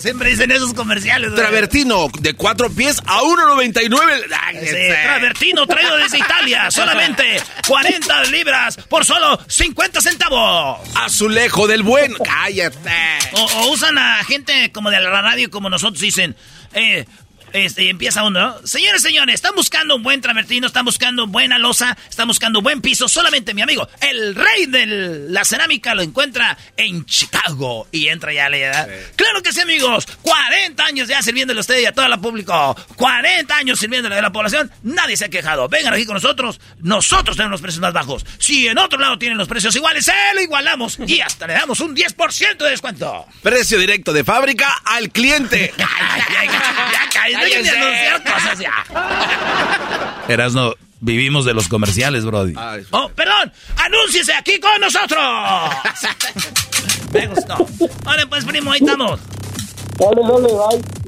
Siempre 0.00 0.30
dicen 0.30 0.50
esos 0.50 0.74
comerciales. 0.74 1.30
güey. 1.30 1.40
Travertino 1.40 2.08
de 2.20 2.34
cuatro 2.34 2.70
pies 2.70 3.00
a 3.06 3.20
1.99. 3.22 4.24
Ay, 4.40 4.56
Sí. 4.68 4.76
Travertino 5.02 5.66
traído 5.66 5.96
desde 5.96 6.18
Italia. 6.18 6.70
Solamente 6.70 7.40
40 7.66 8.24
libras 8.24 8.76
por 8.88 9.04
solo 9.04 9.38
50 9.48 10.00
centavos. 10.00 10.80
Azulejo 10.96 11.66
del 11.66 11.82
buen. 11.82 12.14
Cállate. 12.14 12.78
O, 13.32 13.42
o 13.44 13.70
usan 13.72 13.96
a 13.98 14.24
gente 14.24 14.72
como 14.72 14.90
de 14.90 15.00
la 15.00 15.22
radio 15.22 15.50
como 15.50 15.70
nosotros 15.70 16.00
dicen. 16.00 16.36
Eh, 16.74 17.06
Este, 17.52 17.84
y 17.84 17.88
empieza 17.88 18.22
uno, 18.24 18.40
¿no? 18.40 18.66
Señores, 18.66 19.02
señores, 19.02 19.36
están 19.36 19.54
buscando 19.54 19.96
un 19.96 20.02
buen 20.02 20.20
travertino, 20.20 20.66
están 20.66 20.84
buscando 20.84 21.26
buena 21.26 21.58
losa, 21.58 21.96
están 22.08 22.28
buscando 22.28 22.62
buen 22.62 22.80
piso. 22.80 23.08
Solamente 23.08 23.54
mi 23.54 23.62
amigo, 23.62 23.88
el 24.00 24.34
rey 24.34 24.66
de 24.66 24.86
la 25.28 25.44
cerámica, 25.44 25.94
lo 25.94 26.02
encuentra 26.02 26.56
en 26.76 27.04
Chicago. 27.06 27.88
Y 27.92 28.08
entra 28.08 28.32
ya 28.32 28.48
le 28.48 28.60
da. 28.60 28.86
Claro 29.16 29.42
que 29.42 29.52
sí, 29.52 29.60
amigos. 29.60 30.06
40 30.22 30.84
años 30.84 31.08
ya 31.08 31.22
sirviéndole 31.22 31.60
a 31.60 31.62
usted 31.62 31.80
y 31.80 31.86
a 31.86 31.92
todo 31.92 32.06
el 32.06 32.18
público. 32.20 32.76
40 32.96 33.56
años 33.56 33.78
sirviéndole 33.78 34.16
a 34.16 34.22
la 34.22 34.32
población. 34.32 34.70
Nadie 34.82 35.16
se 35.16 35.26
ha 35.26 35.28
quejado. 35.28 35.68
Vengan 35.68 35.94
aquí 35.94 36.04
con 36.04 36.14
nosotros. 36.14 36.60
Nosotros 36.80 37.36
tenemos 37.36 37.52
los 37.52 37.60
precios 37.60 37.80
más 37.80 37.92
bajos. 37.92 38.24
Si 38.38 38.66
en 38.66 38.78
otro 38.78 38.98
lado 38.98 39.18
tienen 39.18 39.38
los 39.38 39.48
precios 39.48 39.74
iguales, 39.76 40.04
se 40.04 40.12
lo 40.34 40.40
igualamos. 40.40 40.98
Y 41.06 41.20
hasta 41.20 41.46
le 41.46 41.54
damos 41.54 41.80
un 41.80 41.94
10% 41.94 42.58
de 42.58 42.70
descuento. 42.70 43.26
Precio 43.42 43.78
directo 43.78 44.12
de 44.12 44.24
fábrica 44.24 44.82
al 44.84 45.10
cliente. 45.10 45.72
ya, 45.78 45.88
ya, 46.44 47.17
dejen 47.36 47.62
de 47.62 47.70
anunciar 47.70 48.24
cosas 48.24 48.58
ya. 48.58 48.84
Erasno, 50.28 50.74
vivimos 51.00 51.44
de 51.44 51.54
los 51.54 51.68
comerciales, 51.68 52.24
Brody. 52.24 52.54
Oh, 52.90 53.08
perdón, 53.10 53.52
anúnciese 53.76 54.34
aquí 54.34 54.58
con 54.60 54.80
nosotros. 54.80 55.20
Me 57.12 57.26
gustó. 57.26 57.66
Vale, 58.04 58.26
pues, 58.26 58.44
primo, 58.44 58.72
ahí 58.72 58.80
estamos. 58.80 59.20
Dale, 59.98 60.22
dale, 60.22 60.48
bye. 60.48 60.98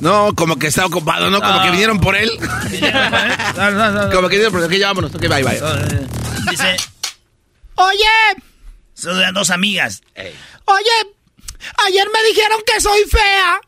No, 0.00 0.34
como 0.34 0.58
que 0.58 0.66
está 0.66 0.84
ocupado, 0.84 1.30
¿no? 1.30 1.40
Como 1.40 1.62
que 1.62 1.70
vinieron 1.70 2.00
por 2.00 2.16
él. 2.16 2.30
como 4.12 4.28
que 4.28 4.36
vinieron 4.36 4.52
por 4.52 4.60
él. 4.60 4.66
Ok, 4.66 4.72
ya 4.72 4.88
vámonos. 4.88 5.14
Ok, 5.14 5.22
bye, 5.22 5.42
bye. 5.42 5.60
Dice, 6.50 6.76
oye. 7.76 8.04
Son 8.94 9.34
dos 9.34 9.50
amigas. 9.50 10.02
Oye, 10.14 11.14
ayer 11.86 12.06
me 12.12 12.28
dijeron 12.28 12.60
que 12.66 12.80
soy 12.80 13.04
fea. 13.10 13.60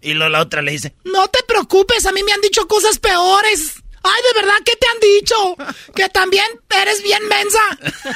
Y 0.00 0.14
luego 0.14 0.30
la 0.30 0.40
otra 0.40 0.62
le 0.62 0.70
dice, 0.72 0.94
no 1.04 1.26
te 1.28 1.40
preocupes, 1.46 2.06
a 2.06 2.12
mí 2.12 2.22
me 2.22 2.32
han 2.32 2.40
dicho 2.40 2.66
cosas 2.68 2.98
peores. 2.98 3.74
Ay, 4.02 4.22
¿de 4.32 4.40
verdad 4.40 4.56
qué 4.64 4.72
te 4.76 4.86
han 4.86 5.00
dicho? 5.00 5.56
Que 5.94 6.08
también 6.08 6.46
eres 6.70 7.02
bien 7.02 7.20
mensa. 7.28 7.60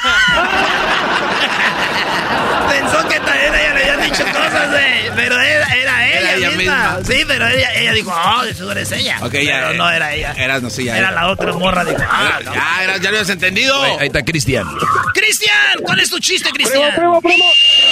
Pensó 2.71 3.09
que 3.09 3.21
también 3.21 3.55
ella 3.55 3.75
le 3.75 3.81
habían 3.91 4.11
dicho 4.11 4.25
cosas 4.27 4.71
de... 4.73 5.13
Pero 5.17 5.41
era, 5.41 5.67
era 5.75 6.09
ella, 6.09 6.35
ella 6.37 6.51
misma. 6.53 6.97
misma. 6.99 7.15
Sí, 7.15 7.25
pero 7.27 7.47
ella, 7.49 7.75
ella 7.75 7.93
dijo, 7.93 8.13
oh, 8.15 8.43
eso 8.45 8.71
eres 8.73 8.93
ella. 8.93 9.19
Ok, 9.23 9.33
pero 9.33 9.43
ya. 9.45 9.73
no 9.73 9.91
era 9.91 10.15
ella. 10.15 10.33
Era, 10.39 10.61
no, 10.61 10.71
sí, 10.71 10.85
ya. 10.85 10.97
Era 10.97 11.11
la 11.11 11.29
otra 11.29 11.53
morra, 11.53 11.85
dijo, 11.85 12.01
ah, 12.09 12.39
no. 12.45 12.55
Ya, 12.55 12.85
era- 12.85 12.97
ya 12.99 13.11
lo 13.11 13.17
habías 13.19 13.29
entendido. 13.31 13.83
Ahí 13.83 14.07
está 14.07 14.23
Cristian. 14.25 14.67
Cristian, 15.15 15.81
¿cuál 15.85 16.01
es 16.01 16.09
tu 16.11 16.19
chiste, 16.21 16.51
Cristian? 16.51 16.95
Primo, 16.95 17.21
primo, 17.21 17.45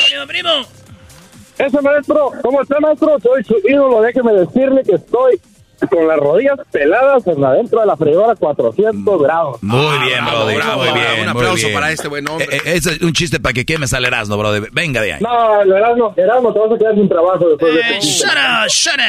Primo, 0.07 0.26
primo. 0.26 0.68
Ese 1.66 1.80
maestro, 1.82 2.32
¿cómo 2.42 2.62
está, 2.62 2.80
maestro? 2.80 3.18
Soy 3.20 3.44
su 3.44 3.56
ídolo. 3.68 4.00
Déjeme 4.02 4.32
decirle 4.32 4.82
que 4.82 4.94
estoy 4.96 5.40
con 5.90 6.06
las 6.06 6.18
rodillas 6.18 6.58
peladas 6.70 7.26
en 7.26 7.42
adentro 7.42 7.80
de 7.80 7.86
la 7.86 7.96
freidora 7.96 8.34
400 8.34 9.22
grados. 9.22 9.62
Muy 9.62 9.98
bien, 10.06 10.22
bravo, 10.24 10.44
Brody. 10.44 10.56
bravo, 10.56 10.82
muy 10.84 10.92
bien. 10.92 11.06
Un 11.12 11.18
muy 11.20 11.28
aplauso 11.28 11.66
bien. 11.68 11.74
para 11.74 11.90
este 11.92 12.08
buen 12.08 12.28
hombre. 12.28 12.46
Eh, 12.50 12.61
eh, 12.66 12.72
es 12.76 13.00
un 13.02 13.12
chiste 13.14 13.40
para 13.40 13.52
que 13.54 13.64
quemes 13.64 13.92
al 13.94 14.04
Erasmo, 14.04 14.36
Brody. 14.36 14.66
Venga 14.72 15.00
de 15.00 15.14
ahí. 15.14 15.20
No, 15.22 15.62
el 15.62 15.72
Erasmo, 15.72 16.12
Erasmo, 16.16 16.52
te 16.52 16.58
vas 16.58 16.72
a 16.72 16.78
quedar 16.78 16.94
sin 16.94 17.08
trabajo 17.08 17.48
después 17.48 17.74
de 17.74 17.80
Eh, 17.80 17.84
este 17.92 17.98
chiste. 18.00 18.26
shut 18.28 18.36
up, 18.36 18.68
shut 18.68 19.00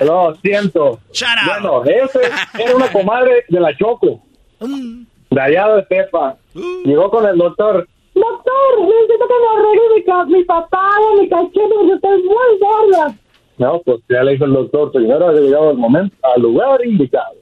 up. 0.00 0.04
Lo 0.06 0.34
siento. 0.42 1.00
Shut 1.12 1.28
up. 1.46 1.60
Bueno, 1.62 1.84
ese 1.84 2.20
era 2.64 2.74
una 2.76 2.88
comadre 2.90 3.44
de 3.48 3.60
la 3.60 3.76
Choco, 3.76 4.20
de 4.60 5.40
allá 5.40 5.68
de 5.68 5.82
Pepa. 5.84 6.36
Llegó 6.84 7.10
con 7.10 7.26
el 7.26 7.36
doctor. 7.38 7.86
Doctor, 8.20 8.80
necesito 8.80 9.26
que 9.26 9.34
me 9.34 9.48
arregle 9.56 10.26
mi, 10.28 10.38
mi 10.38 10.44
papada, 10.44 11.14
mi 11.18 11.28
cachete, 11.28 11.74
porque 11.74 11.92
estoy 11.92 12.22
muy 12.22 12.58
gorda. 12.60 13.14
No, 13.58 13.80
pues 13.84 14.00
ya 14.08 14.22
le 14.22 14.32
dijo 14.32 14.44
el 14.44 14.52
doctor, 14.52 14.92
señora, 14.92 15.30
ha 15.30 15.32
llegado 15.32 15.70
el 15.72 15.78
momento, 15.78 16.14
al 16.22 16.42
lugar 16.42 16.84
indicado. 16.84 17.34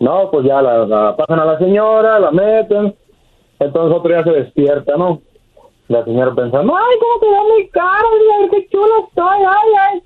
No, 0.00 0.30
pues 0.30 0.46
ya 0.46 0.60
la, 0.60 1.14
pasan 1.16 1.40
a 1.40 1.44
la 1.44 1.58
señora, 1.58 2.18
la 2.18 2.30
meten. 2.30 2.94
Entonces 3.58 3.96
otro 3.96 4.10
día 4.10 4.24
se 4.24 4.30
despierta, 4.30 4.96
¿no? 4.96 5.20
La 5.88 6.04
señora 6.04 6.34
pensando, 6.34 6.74
ay, 6.74 6.96
cómo 6.98 7.32
ve 7.32 7.62
mi 7.62 7.68
cara, 7.68 8.04
mira 8.18 8.50
qué 8.50 8.68
chula 8.68 8.94
estoy, 9.06 9.38
ay, 9.46 9.68
ay. 9.80 10.02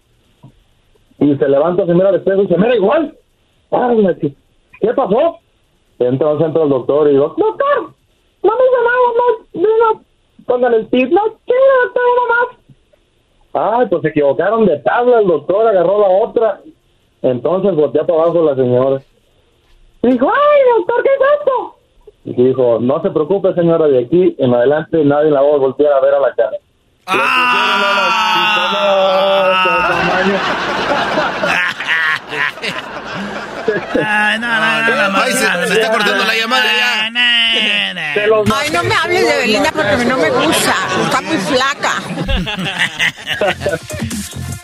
Y 1.20 1.36
se 1.36 1.48
levanta, 1.48 1.86
se 1.86 1.94
mira 1.94 2.08
al 2.08 2.16
espejo 2.16 2.42
y 2.42 2.48
se 2.48 2.58
mira 2.58 2.74
igual. 2.74 3.16
Ay, 3.70 3.96
dice, 3.96 4.36
¿qué 4.80 4.92
pasó? 4.94 5.38
Entonces 5.98 6.46
entra 6.46 6.62
el 6.64 6.68
doctor 6.68 7.08
y 7.08 7.12
digo, 7.12 7.34
doctor, 7.36 7.94
no 8.44 8.52
me 8.52 8.64
nada, 8.84 9.08
no, 9.54 9.94
no, 9.94 10.04
póngale 10.46 10.76
el 10.76 10.90
tip, 10.90 11.10
no, 11.10 11.22
¿qué, 11.46 11.54
doctor, 11.82 12.02
nada 12.16 12.28
más? 12.28 12.64
Ay, 13.54 13.86
pues 13.88 14.02
se 14.02 14.08
equivocaron 14.08 14.66
de 14.66 14.78
tabla, 14.80 15.20
el 15.20 15.26
doctor 15.26 15.66
agarró 15.68 16.00
la 16.00 16.08
otra. 16.08 16.60
Entonces 17.22 17.74
volteó 17.74 18.06
para 18.06 18.22
abajo 18.22 18.42
la 18.42 18.54
señora. 18.56 19.00
Dijo, 20.02 20.28
ay, 20.28 20.60
doctor, 20.76 21.02
¿qué 21.02 21.08
es 21.08 21.20
esto? 21.38 21.76
Y 22.24 22.32
dijo, 22.34 22.78
no 22.80 23.00
se 23.00 23.10
preocupe, 23.10 23.54
señora, 23.54 23.86
de 23.86 24.04
aquí 24.04 24.34
en 24.38 24.52
adelante 24.52 25.04
nadie 25.04 25.30
la 25.30 25.40
va 25.40 25.54
a 25.54 25.58
voltear 25.58 25.92
a 25.92 26.00
ver 26.00 26.14
a 26.14 26.20
la 26.20 26.34
cara. 26.34 26.58
Ay, 33.96 34.38
no, 34.38 34.46
no, 34.46 34.82
no, 34.82 35.08
no, 35.10 35.18
Ay, 35.18 35.32
se, 35.32 35.46
no, 35.46 35.66
se 35.66 35.74
está 35.74 35.86
no, 35.86 35.92
cortando 35.92 36.22
no, 36.22 36.24
la 36.24 36.34
llamada 36.34 36.64
ya. 36.64 37.10
Ay, 38.54 38.70
no 38.70 38.82
me 38.84 38.94
hables 38.94 39.26
de 39.26 39.36
Belinda 39.38 39.72
porque 39.72 40.04
no 40.04 40.16
me 40.16 40.30
gusta. 40.30 40.74
Está 41.04 41.20
muy 41.20 41.36
flaca. 41.38 42.02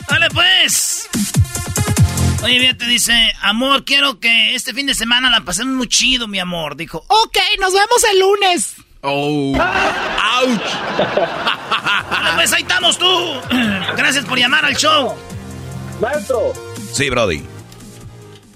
Vale, 0.08 0.28
pues. 0.32 1.08
Oye, 2.42 2.58
bien, 2.58 2.78
te 2.78 2.86
dice, 2.86 3.12
amor, 3.42 3.84
quiero 3.84 4.18
que 4.18 4.54
este 4.54 4.72
fin 4.72 4.86
de 4.86 4.94
semana 4.94 5.30
la 5.30 5.40
pasemos 5.42 5.74
muy 5.74 5.88
chido, 5.88 6.26
mi 6.26 6.38
amor. 6.38 6.76
Dijo, 6.76 7.04
ok, 7.06 7.38
nos 7.60 7.72
vemos 7.72 8.04
el 8.12 8.20
lunes. 8.20 8.76
Oh. 9.02 9.54
¡Auch! 9.56 10.60
Vale, 12.10 12.30
pues 12.36 12.52
ahí 12.52 12.62
estamos 12.62 12.98
tú. 12.98 13.06
Gracias 13.96 14.24
por 14.24 14.38
llamar 14.38 14.64
al 14.64 14.76
show. 14.76 15.14
Maestro, 16.00 16.52
Sí, 16.92 17.10
Brody. 17.10 17.42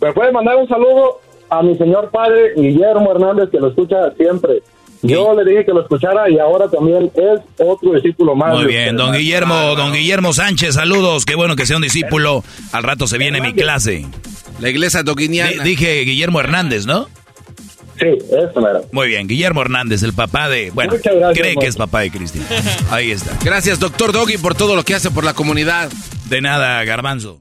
¿me 0.00 0.12
puede 0.12 0.32
mandar 0.32 0.56
un 0.56 0.68
saludo 0.68 1.20
a 1.50 1.62
mi 1.62 1.76
señor 1.78 2.10
padre 2.10 2.52
Guillermo 2.56 3.12
Hernández 3.12 3.48
que 3.50 3.58
lo 3.58 3.68
escucha 3.68 3.96
siempre? 4.16 4.62
Yo 5.06 5.34
le 5.34 5.50
dije 5.50 5.66
que 5.66 5.72
lo 5.72 5.82
escuchara 5.82 6.30
y 6.30 6.38
ahora 6.38 6.68
también 6.68 7.10
es 7.14 7.40
otro 7.58 7.92
discípulo 7.92 8.34
más. 8.34 8.54
Muy 8.54 8.66
bien, 8.66 8.96
don 8.96 9.12
Guillermo, 9.12 9.74
don 9.76 9.92
Guillermo 9.92 10.32
Sánchez, 10.32 10.74
saludos. 10.74 11.26
Qué 11.26 11.34
bueno 11.34 11.56
que 11.56 11.66
sea 11.66 11.76
un 11.76 11.82
discípulo. 11.82 12.42
Al 12.72 12.82
rato 12.82 13.06
se 13.06 13.18
viene 13.18 13.40
mi 13.40 13.52
clase. 13.52 14.06
La 14.60 14.70
iglesia 14.70 15.02
doquiniana. 15.02 15.62
dije 15.62 16.00
Guillermo 16.00 16.40
Hernández, 16.40 16.86
¿no? 16.86 17.06
Sí, 17.98 18.06
eso 18.06 18.60
mero. 18.60 18.84
Muy 18.92 19.08
bien, 19.08 19.28
Guillermo 19.28 19.60
Hernández, 19.60 20.02
el 20.02 20.14
papá 20.14 20.48
de... 20.48 20.70
Bueno, 20.70 20.94
Muchas 20.94 21.14
gracias, 21.14 21.38
cree 21.38 21.54
que 21.56 21.66
es 21.66 21.76
papá 21.76 22.00
de 22.00 22.10
Cristian. 22.10 22.44
Ahí 22.90 23.10
está. 23.12 23.36
Gracias, 23.44 23.78
doctor 23.78 24.12
Doggy, 24.12 24.38
por 24.38 24.54
todo 24.54 24.74
lo 24.74 24.82
que 24.82 24.94
hace 24.94 25.10
por 25.10 25.22
la 25.22 25.34
comunidad. 25.34 25.90
De 26.28 26.40
nada, 26.40 26.82
garbanzo. 26.84 27.40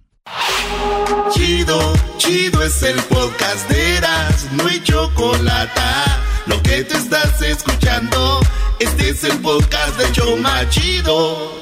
Chido, 1.31 1.93
chido 2.17 2.61
es 2.61 2.83
el 2.83 2.99
podcast 3.03 3.67
de 3.69 3.97
Eras, 3.97 4.49
no 4.53 4.67
hay 4.67 4.79
chocolate. 4.83 5.81
Lo 6.45 6.61
que 6.61 6.83
te 6.83 6.97
estás 6.97 7.41
escuchando, 7.41 8.39
este 8.79 9.09
es 9.09 9.23
el 9.23 9.39
podcast 9.39 9.97
de 9.97 10.11
Choma 10.11 10.67
Chido. 10.69 11.53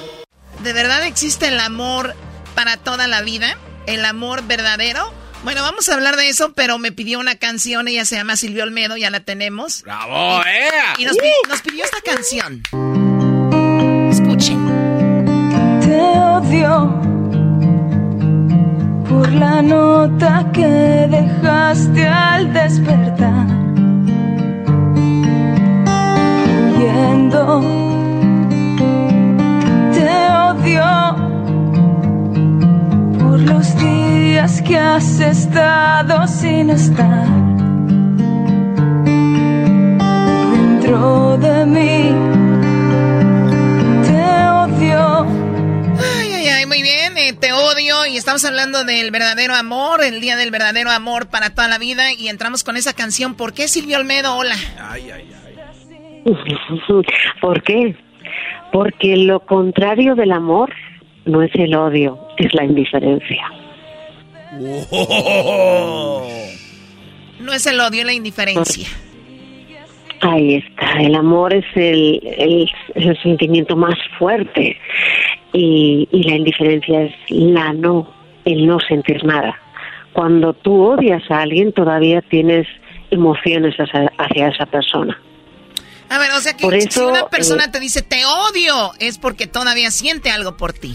¿De 0.63 0.73
verdad 0.73 1.05
existe 1.05 1.47
el 1.47 1.59
amor 1.59 2.15
para 2.55 2.77
toda 2.77 3.07
la 3.07 3.21
vida? 3.21 3.57
¿El 3.85 4.05
amor 4.05 4.43
verdadero? 4.47 5.13
Bueno, 5.43 5.61
vamos 5.61 5.89
a 5.89 5.93
hablar 5.95 6.15
de 6.17 6.29
eso, 6.29 6.53
pero 6.53 6.77
me 6.77 6.91
pidió 6.91 7.19
una 7.19 7.35
canción, 7.35 7.87
ella 7.87 8.05
se 8.05 8.15
llama 8.15 8.35
Silvio 8.35 8.63
Olmedo, 8.63 8.95
ya 8.97 9.09
la 9.09 9.21
tenemos. 9.21 9.81
¡Bravo, 9.83 10.41
eh! 10.45 10.69
Y 10.97 11.05
nos, 11.05 11.17
pi- 11.17 11.47
nos 11.49 11.61
pidió 11.61 11.83
esta 11.83 11.97
canción. 12.01 12.61
Escuchen. 14.11 14.65
Te 15.81 15.95
odio 15.95 17.01
por 19.09 19.31
la 19.31 19.61
nota 19.63 20.47
que 20.53 20.65
dejaste 20.67 22.07
al 22.07 22.53
despertar. 22.53 23.60
Te 29.91 30.07
odio 30.29 30.85
por 33.17 33.39
los 33.39 33.75
días 33.77 34.61
que 34.61 34.77
has 34.77 35.19
estado 35.19 36.27
sin 36.27 36.69
estar 36.69 37.25
dentro 40.53 41.37
de 41.39 41.65
mí. 41.65 42.13
Te 44.03 44.47
odio. 44.49 45.25
Ay, 46.19 46.33
ay, 46.33 46.47
ay, 46.49 46.65
muy 46.67 46.83
bien, 46.83 47.17
eh, 47.17 47.33
te 47.33 47.51
odio 47.51 48.05
y 48.05 48.17
estamos 48.17 48.45
hablando 48.45 48.83
del 48.83 49.09
verdadero 49.09 49.55
amor, 49.55 50.03
el 50.03 50.21
día 50.21 50.35
del 50.35 50.51
verdadero 50.51 50.91
amor 50.91 51.29
para 51.29 51.49
toda 51.49 51.67
la 51.67 51.79
vida 51.79 52.13
y 52.13 52.27
entramos 52.27 52.63
con 52.63 52.77
esa 52.77 52.93
canción. 52.93 53.33
¿Por 53.33 53.53
qué 53.53 53.67
Silvio 53.67 53.97
Olmedo? 53.97 54.35
Hola. 54.35 54.55
¿Por 57.41 57.63
qué? 57.63 57.95
Porque 58.71 59.17
lo 59.17 59.39
contrario 59.41 60.15
del 60.15 60.31
amor 60.31 60.73
no 61.25 61.41
es 61.41 61.51
el 61.55 61.75
odio, 61.75 62.19
es 62.37 62.53
la 62.53 62.63
indiferencia. 62.63 63.51
No 67.39 67.53
es 67.53 67.65
el 67.65 67.79
odio, 67.79 68.03
la 68.03 68.13
indiferencia. 68.13 68.87
Ahí 70.21 70.55
está, 70.55 71.01
el 71.01 71.15
amor 71.15 71.51
es 71.53 71.65
el, 71.73 72.21
el, 72.23 72.69
el 72.93 73.21
sentimiento 73.23 73.75
más 73.75 73.95
fuerte 74.19 74.77
y, 75.51 76.07
y 76.11 76.23
la 76.23 76.35
indiferencia 76.35 77.01
es 77.03 77.13
la 77.29 77.73
no, 77.73 78.07
el 78.45 78.67
no 78.67 78.79
sentir 78.79 79.23
nada. 79.23 79.59
Cuando 80.13 80.53
tú 80.53 80.83
odias 80.83 81.23
a 81.31 81.41
alguien 81.41 81.73
todavía 81.73 82.21
tienes 82.21 82.67
emociones 83.09 83.75
hacia, 83.77 84.11
hacia 84.17 84.49
esa 84.49 84.67
persona. 84.67 85.19
A 86.11 86.19
ver, 86.19 86.31
o 86.31 86.41
sea 86.41 86.57
que 86.57 86.81
si 86.81 86.99
una 86.99 87.27
persona 87.29 87.63
eh, 87.63 87.69
te 87.71 87.79
dice 87.79 88.01
te 88.01 88.25
odio, 88.25 88.91
es 88.99 89.17
porque 89.17 89.47
todavía 89.47 89.91
siente 89.91 90.29
algo 90.29 90.57
por 90.57 90.73
ti. 90.73 90.93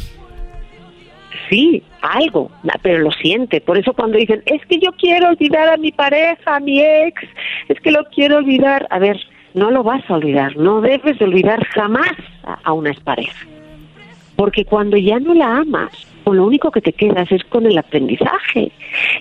Sí, 1.48 1.82
algo, 2.02 2.50
pero 2.82 2.98
lo 2.98 3.10
siente. 3.12 3.62
Por 3.62 3.78
eso 3.78 3.94
cuando 3.94 4.18
dicen, 4.18 4.42
es 4.44 4.60
que 4.66 4.78
yo 4.78 4.92
quiero 4.92 5.28
olvidar 5.28 5.70
a 5.70 5.78
mi 5.78 5.90
pareja, 5.90 6.56
a 6.56 6.60
mi 6.60 6.82
ex, 6.82 7.22
es 7.68 7.80
que 7.80 7.92
lo 7.92 8.04
quiero 8.14 8.36
olvidar. 8.36 8.86
A 8.90 8.98
ver, 8.98 9.18
no 9.54 9.70
lo 9.70 9.82
vas 9.82 10.02
a 10.10 10.14
olvidar, 10.16 10.54
no 10.58 10.82
debes 10.82 11.18
de 11.18 11.24
olvidar 11.24 11.64
jamás 11.68 12.12
a, 12.44 12.58
a 12.62 12.74
una 12.74 12.90
expareja. 12.90 13.46
Porque 14.36 14.66
cuando 14.66 14.98
ya 14.98 15.18
no 15.18 15.32
la 15.32 15.56
amas, 15.56 15.92
con 16.24 16.36
lo 16.36 16.44
único 16.44 16.70
que 16.70 16.82
te 16.82 16.92
quedas 16.92 17.32
es 17.32 17.42
con 17.44 17.64
el 17.64 17.78
aprendizaje 17.78 18.70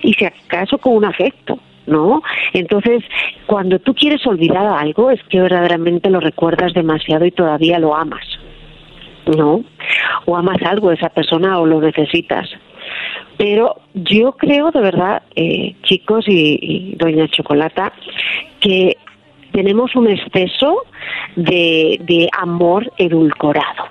y 0.02 0.12
si 0.12 0.26
acaso 0.26 0.76
con 0.76 0.92
un 0.92 1.06
afecto, 1.06 1.58
¿no? 1.86 2.22
Entonces, 2.52 3.02
cuando 3.46 3.78
tú 3.78 3.94
quieres 3.94 4.26
olvidar 4.26 4.66
algo, 4.66 5.10
es 5.10 5.20
que 5.30 5.40
verdaderamente 5.40 6.10
lo 6.10 6.20
recuerdas 6.20 6.72
demasiado 6.74 7.24
y 7.26 7.30
todavía 7.30 7.78
lo 7.78 7.94
amas. 7.94 8.24
¿no? 9.26 9.64
O 10.24 10.36
amas 10.36 10.62
algo 10.62 10.90
de 10.90 10.94
esa 10.96 11.08
persona 11.08 11.58
o 11.58 11.66
lo 11.66 11.80
necesitas. 11.80 12.48
Pero 13.36 13.76
yo 13.94 14.32
creo 14.32 14.70
de 14.70 14.80
verdad, 14.80 15.22
eh, 15.34 15.74
chicos 15.82 16.24
y, 16.28 16.58
y 16.60 16.94
doña 16.96 17.28
Chocolata, 17.28 17.92
que 18.60 18.96
tenemos 19.52 19.94
un 19.96 20.08
exceso 20.08 20.84
de, 21.34 21.98
de 22.02 22.28
amor 22.38 22.92
edulcorado. 22.98 23.84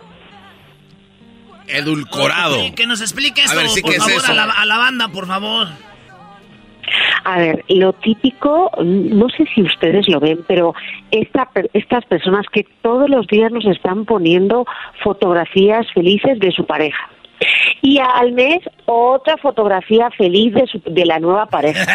Edulcorado. 1.68 2.58
Que 2.76 2.86
nos 2.88 3.02
explique 3.02 3.42
A 3.42 3.46
esto, 3.46 3.58
ver, 3.58 3.68
sí, 3.70 3.82
por 3.82 3.92
¿qué 3.92 3.98
es 3.98 4.04
favor, 4.04 4.18
eso? 4.22 4.32
a, 4.32 4.36
la, 4.36 4.44
a 4.46 4.66
la 4.66 4.78
banda, 4.78 5.08
por 5.10 5.28
favor. 5.28 5.68
A 7.24 7.38
ver, 7.40 7.64
lo 7.70 7.94
típico, 7.94 8.72
no 8.84 9.30
sé 9.30 9.46
si 9.54 9.62
ustedes 9.64 10.08
lo 10.08 10.20
ven, 10.20 10.40
pero 10.48 10.74
esta, 11.12 11.50
estas 11.74 12.06
personas 12.06 12.46
que 12.52 12.66
todos 12.82 13.10
los 13.10 13.26
días 13.28 13.52
nos 13.52 13.66
están 13.66 14.06
poniendo 14.06 14.66
fotografías 15.04 15.86
felices 15.94 16.40
de 16.40 16.52
su 16.52 16.66
pareja. 16.66 17.10
Y 17.82 18.00
al 18.00 18.32
mes 18.32 18.60
otra 18.86 19.36
fotografía 19.38 20.10
feliz 20.18 20.54
de, 20.54 20.66
su- 20.68 20.82
de 20.86 21.06
la 21.06 21.20
nueva 21.20 21.48
pareja. 21.48 21.86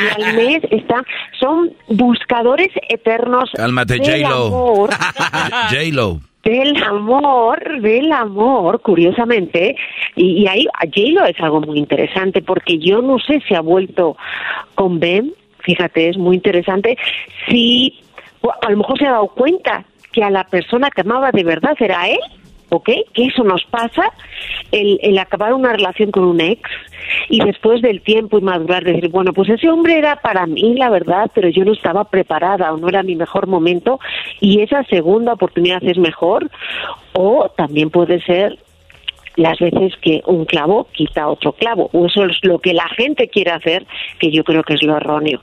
Y 0.00 0.22
al 0.22 0.34
mes 0.36 0.60
están, 0.70 1.04
son 1.38 1.72
buscadores 1.88 2.68
eternos 2.88 3.50
Cálmate, 3.54 3.98
J-Lo. 3.98 4.88
J-Lo. 5.70 6.20
Del 6.42 6.82
amor, 6.82 7.80
del 7.80 8.12
amor, 8.12 8.80
curiosamente, 8.80 9.76
y, 10.16 10.46
ahí 10.46 10.66
J-Lo 10.80 11.26
es 11.26 11.38
algo 11.40 11.60
muy 11.60 11.78
interesante 11.78 12.42
porque 12.42 12.78
yo 12.78 13.02
no 13.02 13.18
sé 13.18 13.42
si 13.46 13.54
ha 13.54 13.60
vuelto 13.60 14.16
con 14.74 14.98
Ben, 14.98 15.32
fíjate, 15.58 16.08
es 16.08 16.16
muy 16.16 16.36
interesante, 16.36 16.96
si 17.48 18.00
a 18.62 18.70
lo 18.70 18.78
mejor 18.78 18.98
se 18.98 19.06
ha 19.06 19.12
dado 19.12 19.28
cuenta 19.28 19.84
que 20.12 20.24
a 20.24 20.30
la 20.30 20.44
persona 20.44 20.90
que 20.90 21.02
amaba 21.02 21.30
de 21.30 21.44
verdad 21.44 21.76
era 21.78 22.08
él, 22.08 22.18
¿ok? 22.70 22.88
Que 23.12 23.26
eso 23.26 23.44
nos 23.44 23.64
pasa, 23.64 24.12
el, 24.72 24.98
el 25.02 25.18
acabar 25.18 25.52
una 25.52 25.72
relación 25.72 26.10
con 26.10 26.24
un 26.24 26.40
ex 26.40 26.62
y 27.28 27.44
después 27.44 27.82
del 27.82 28.00
tiempo 28.00 28.38
y 28.38 28.42
madurar 28.42 28.84
decir, 28.84 29.08
bueno, 29.08 29.32
pues 29.32 29.50
ese 29.50 29.68
hombre 29.68 29.98
era 29.98 30.16
para 30.16 30.46
mí, 30.46 30.74
la 30.74 30.88
verdad, 30.90 31.30
pero 31.34 31.48
yo 31.48 31.64
no 31.64 31.72
estaba 31.72 32.04
preparada 32.04 32.72
o 32.72 32.76
no 32.76 32.88
era 32.88 33.02
mi 33.02 33.16
mejor 33.16 33.46
momento 33.46 34.00
y 34.40 34.62
esa 34.62 34.84
segunda 34.84 35.34
oportunidad 35.34 35.82
es 35.84 35.98
mejor 35.98 36.50
o 37.12 37.50
también 37.56 37.90
puede 37.90 38.22
ser 38.22 38.58
las 39.36 39.58
veces 39.58 39.92
que 40.02 40.22
un 40.26 40.44
clavo 40.44 40.88
quita 40.92 41.28
otro 41.28 41.52
clavo 41.52 41.88
o 41.92 42.06
eso 42.06 42.24
es 42.24 42.38
lo 42.42 42.58
que 42.58 42.74
la 42.74 42.88
gente 42.88 43.28
quiere 43.28 43.52
hacer 43.52 43.86
que 44.18 44.30
yo 44.30 44.44
creo 44.44 44.62
que 44.62 44.74
es 44.74 44.82
lo 44.82 44.96
erróneo. 44.96 45.40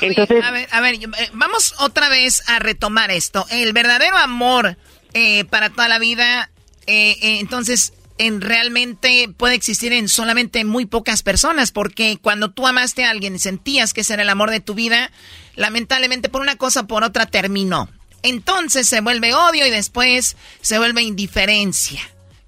Entonces, 0.00 0.42
A 0.44 0.50
ver, 0.50 0.66
a 0.72 0.80
ver, 0.80 0.94
eh, 0.94 1.28
vamos 1.32 1.74
otra 1.80 2.08
vez 2.08 2.48
a 2.48 2.58
retomar 2.58 3.10
esto. 3.10 3.44
El 3.50 3.72
verdadero 3.72 4.16
amor 4.16 4.76
eh, 5.14 5.44
para 5.44 5.70
toda 5.70 5.88
la 5.88 5.98
vida, 5.98 6.50
eh, 6.86 7.16
eh, 7.20 7.38
entonces, 7.40 7.92
en 8.18 8.40
realmente 8.40 9.28
puede 9.36 9.54
existir 9.54 9.92
en 9.92 10.08
solamente 10.08 10.64
muy 10.64 10.86
pocas 10.86 11.22
personas, 11.22 11.70
porque 11.70 12.18
cuando 12.20 12.50
tú 12.50 12.66
amaste 12.66 13.04
a 13.04 13.10
alguien 13.10 13.36
y 13.36 13.38
sentías 13.38 13.94
que 13.94 14.00
ese 14.00 14.14
era 14.14 14.22
el 14.22 14.28
amor 14.28 14.50
de 14.50 14.60
tu 14.60 14.74
vida, 14.74 15.10
lamentablemente 15.54 16.28
por 16.28 16.40
una 16.40 16.56
cosa 16.56 16.80
o 16.80 16.86
por 16.86 17.04
otra 17.04 17.26
terminó. 17.26 17.88
Entonces 18.22 18.88
se 18.88 19.00
vuelve 19.00 19.34
odio 19.34 19.64
y 19.66 19.70
después 19.70 20.36
se 20.60 20.78
vuelve 20.78 21.02
indiferencia. 21.02 22.00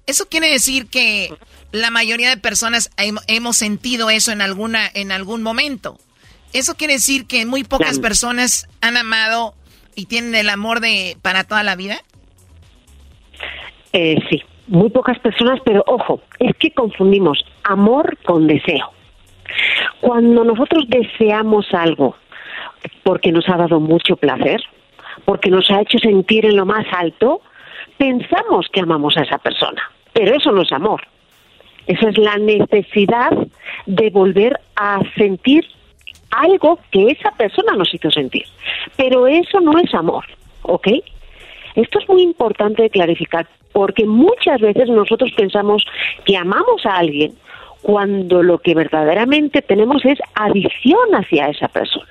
Eso 0.05 0.27
quiere 0.27 0.49
decir 0.49 0.87
que 0.87 1.33
la 1.71 1.89
mayoría 1.89 2.29
de 2.29 2.35
personas 2.35 2.89
hem- 2.97 3.21
hemos 3.27 3.55
sentido 3.55 4.09
eso 4.09 4.33
en 4.33 4.41
alguna 4.41 4.89
en 4.93 5.13
algún 5.13 5.41
momento. 5.41 5.97
Eso 6.51 6.75
quiere 6.75 6.95
decir 6.95 7.27
que 7.27 7.45
muy 7.45 7.63
pocas 7.63 7.99
personas 8.01 8.67
han 8.81 8.97
amado 8.97 9.55
y 9.95 10.07
tienen 10.07 10.35
el 10.35 10.49
amor 10.49 10.81
de 10.81 11.17
para 11.21 11.45
toda 11.45 11.63
la 11.63 11.77
vida. 11.77 12.01
Eh, 13.93 14.17
sí, 14.29 14.41
muy 14.67 14.89
pocas 14.89 15.19
personas, 15.19 15.59
pero 15.65 15.83
ojo, 15.87 16.21
es 16.39 16.55
que 16.57 16.71
confundimos 16.71 17.43
amor 17.63 18.17
con 18.23 18.47
deseo. 18.47 18.91
Cuando 19.99 20.43
nosotros 20.43 20.85
deseamos 20.87 21.67
algo 21.73 22.15
porque 23.03 23.31
nos 23.31 23.47
ha 23.49 23.57
dado 23.57 23.79
mucho 23.79 24.15
placer, 24.15 24.61
porque 25.25 25.49
nos 25.49 25.69
ha 25.71 25.81
hecho 25.81 25.97
sentir 25.99 26.45
en 26.45 26.55
lo 26.55 26.65
más 26.65 26.85
alto, 26.91 27.41
pensamos 27.97 28.67
que 28.71 28.79
amamos 28.79 29.17
a 29.17 29.23
esa 29.23 29.37
persona, 29.37 29.81
pero 30.13 30.35
eso 30.35 30.51
no 30.51 30.61
es 30.61 30.71
amor. 30.71 31.01
Esa 31.87 32.09
es 32.09 32.17
la 32.17 32.37
necesidad 32.37 33.31
de 33.85 34.09
volver 34.11 34.59
a 34.75 34.99
sentir 35.17 35.65
algo 36.29 36.79
que 36.91 37.07
esa 37.07 37.31
persona 37.31 37.75
nos 37.75 37.93
hizo 37.93 38.09
sentir. 38.11 38.45
Pero 38.95 39.27
eso 39.27 39.59
no 39.59 39.77
es 39.77 39.93
amor, 39.93 40.25
¿ok? 40.61 40.87
Esto 41.75 41.99
es 41.99 42.07
muy 42.07 42.21
importante 42.21 42.83
de 42.83 42.89
clarificar 42.89 43.47
porque 43.71 44.05
muchas 44.05 44.59
veces 44.61 44.89
nosotros 44.89 45.31
pensamos 45.35 45.83
que 46.25 46.37
amamos 46.37 46.85
a 46.85 46.97
alguien 46.97 47.33
cuando 47.81 48.43
lo 48.43 48.59
que 48.59 48.75
verdaderamente 48.75 49.61
tenemos 49.61 50.05
es 50.05 50.19
adicción 50.35 51.13
hacia 51.13 51.47
esa 51.47 51.67
persona. 51.67 52.07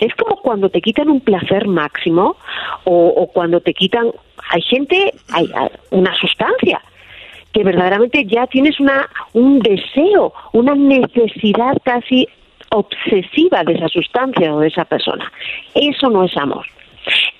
Es 0.00 0.14
como 0.14 0.36
cuando 0.36 0.70
te 0.70 0.80
quitan 0.80 1.10
un 1.10 1.20
placer 1.20 1.66
máximo 1.66 2.36
o, 2.84 3.28
cuando 3.32 3.60
te 3.60 3.74
quitan, 3.74 4.10
hay 4.50 4.62
gente, 4.62 5.12
hay, 5.32 5.50
hay 5.54 5.68
una 5.90 6.14
sustancia 6.16 6.80
que 7.52 7.62
verdaderamente 7.64 8.24
ya 8.24 8.46
tienes 8.46 8.78
una 8.80 9.08
un 9.32 9.60
deseo, 9.60 10.32
una 10.52 10.74
necesidad 10.74 11.76
casi 11.84 12.26
obsesiva 12.70 13.62
de 13.64 13.74
esa 13.74 13.88
sustancia 13.88 14.54
o 14.54 14.60
de 14.60 14.68
esa 14.68 14.84
persona. 14.84 15.30
Eso 15.74 16.10
no 16.10 16.24
es 16.24 16.36
amor. 16.36 16.66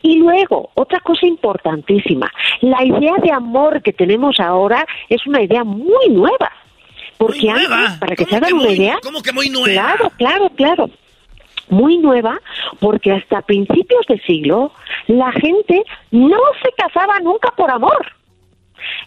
Y 0.02 0.16
luego, 0.18 0.70
otra 0.74 1.00
cosa 1.00 1.26
importantísima, 1.26 2.30
la 2.60 2.84
idea 2.84 3.14
de 3.22 3.32
amor 3.32 3.82
que 3.82 3.92
tenemos 3.92 4.38
ahora 4.40 4.86
es 5.08 5.26
una 5.26 5.42
idea 5.42 5.64
muy 5.64 6.08
nueva. 6.10 6.52
Porque 7.18 7.50
antes, 7.50 7.98
para 7.98 8.14
que 8.14 8.24
se 8.24 8.36
hagan 8.36 8.52
una 8.52 8.70
idea... 8.70 8.98
¿Cómo 9.02 9.22
que 9.22 9.32
muy 9.32 9.48
nueva? 9.48 9.94
Claro, 9.94 10.12
claro, 10.16 10.50
claro. 10.50 10.90
Muy 11.68 11.98
nueva, 11.98 12.38
porque 12.78 13.10
hasta 13.10 13.42
principios 13.42 14.06
de 14.08 14.20
siglo 14.20 14.72
la 15.08 15.32
gente 15.32 15.82
no 16.12 16.38
se 16.62 16.70
casaba 16.76 17.18
nunca 17.20 17.50
por 17.56 17.70
amor. 17.70 18.06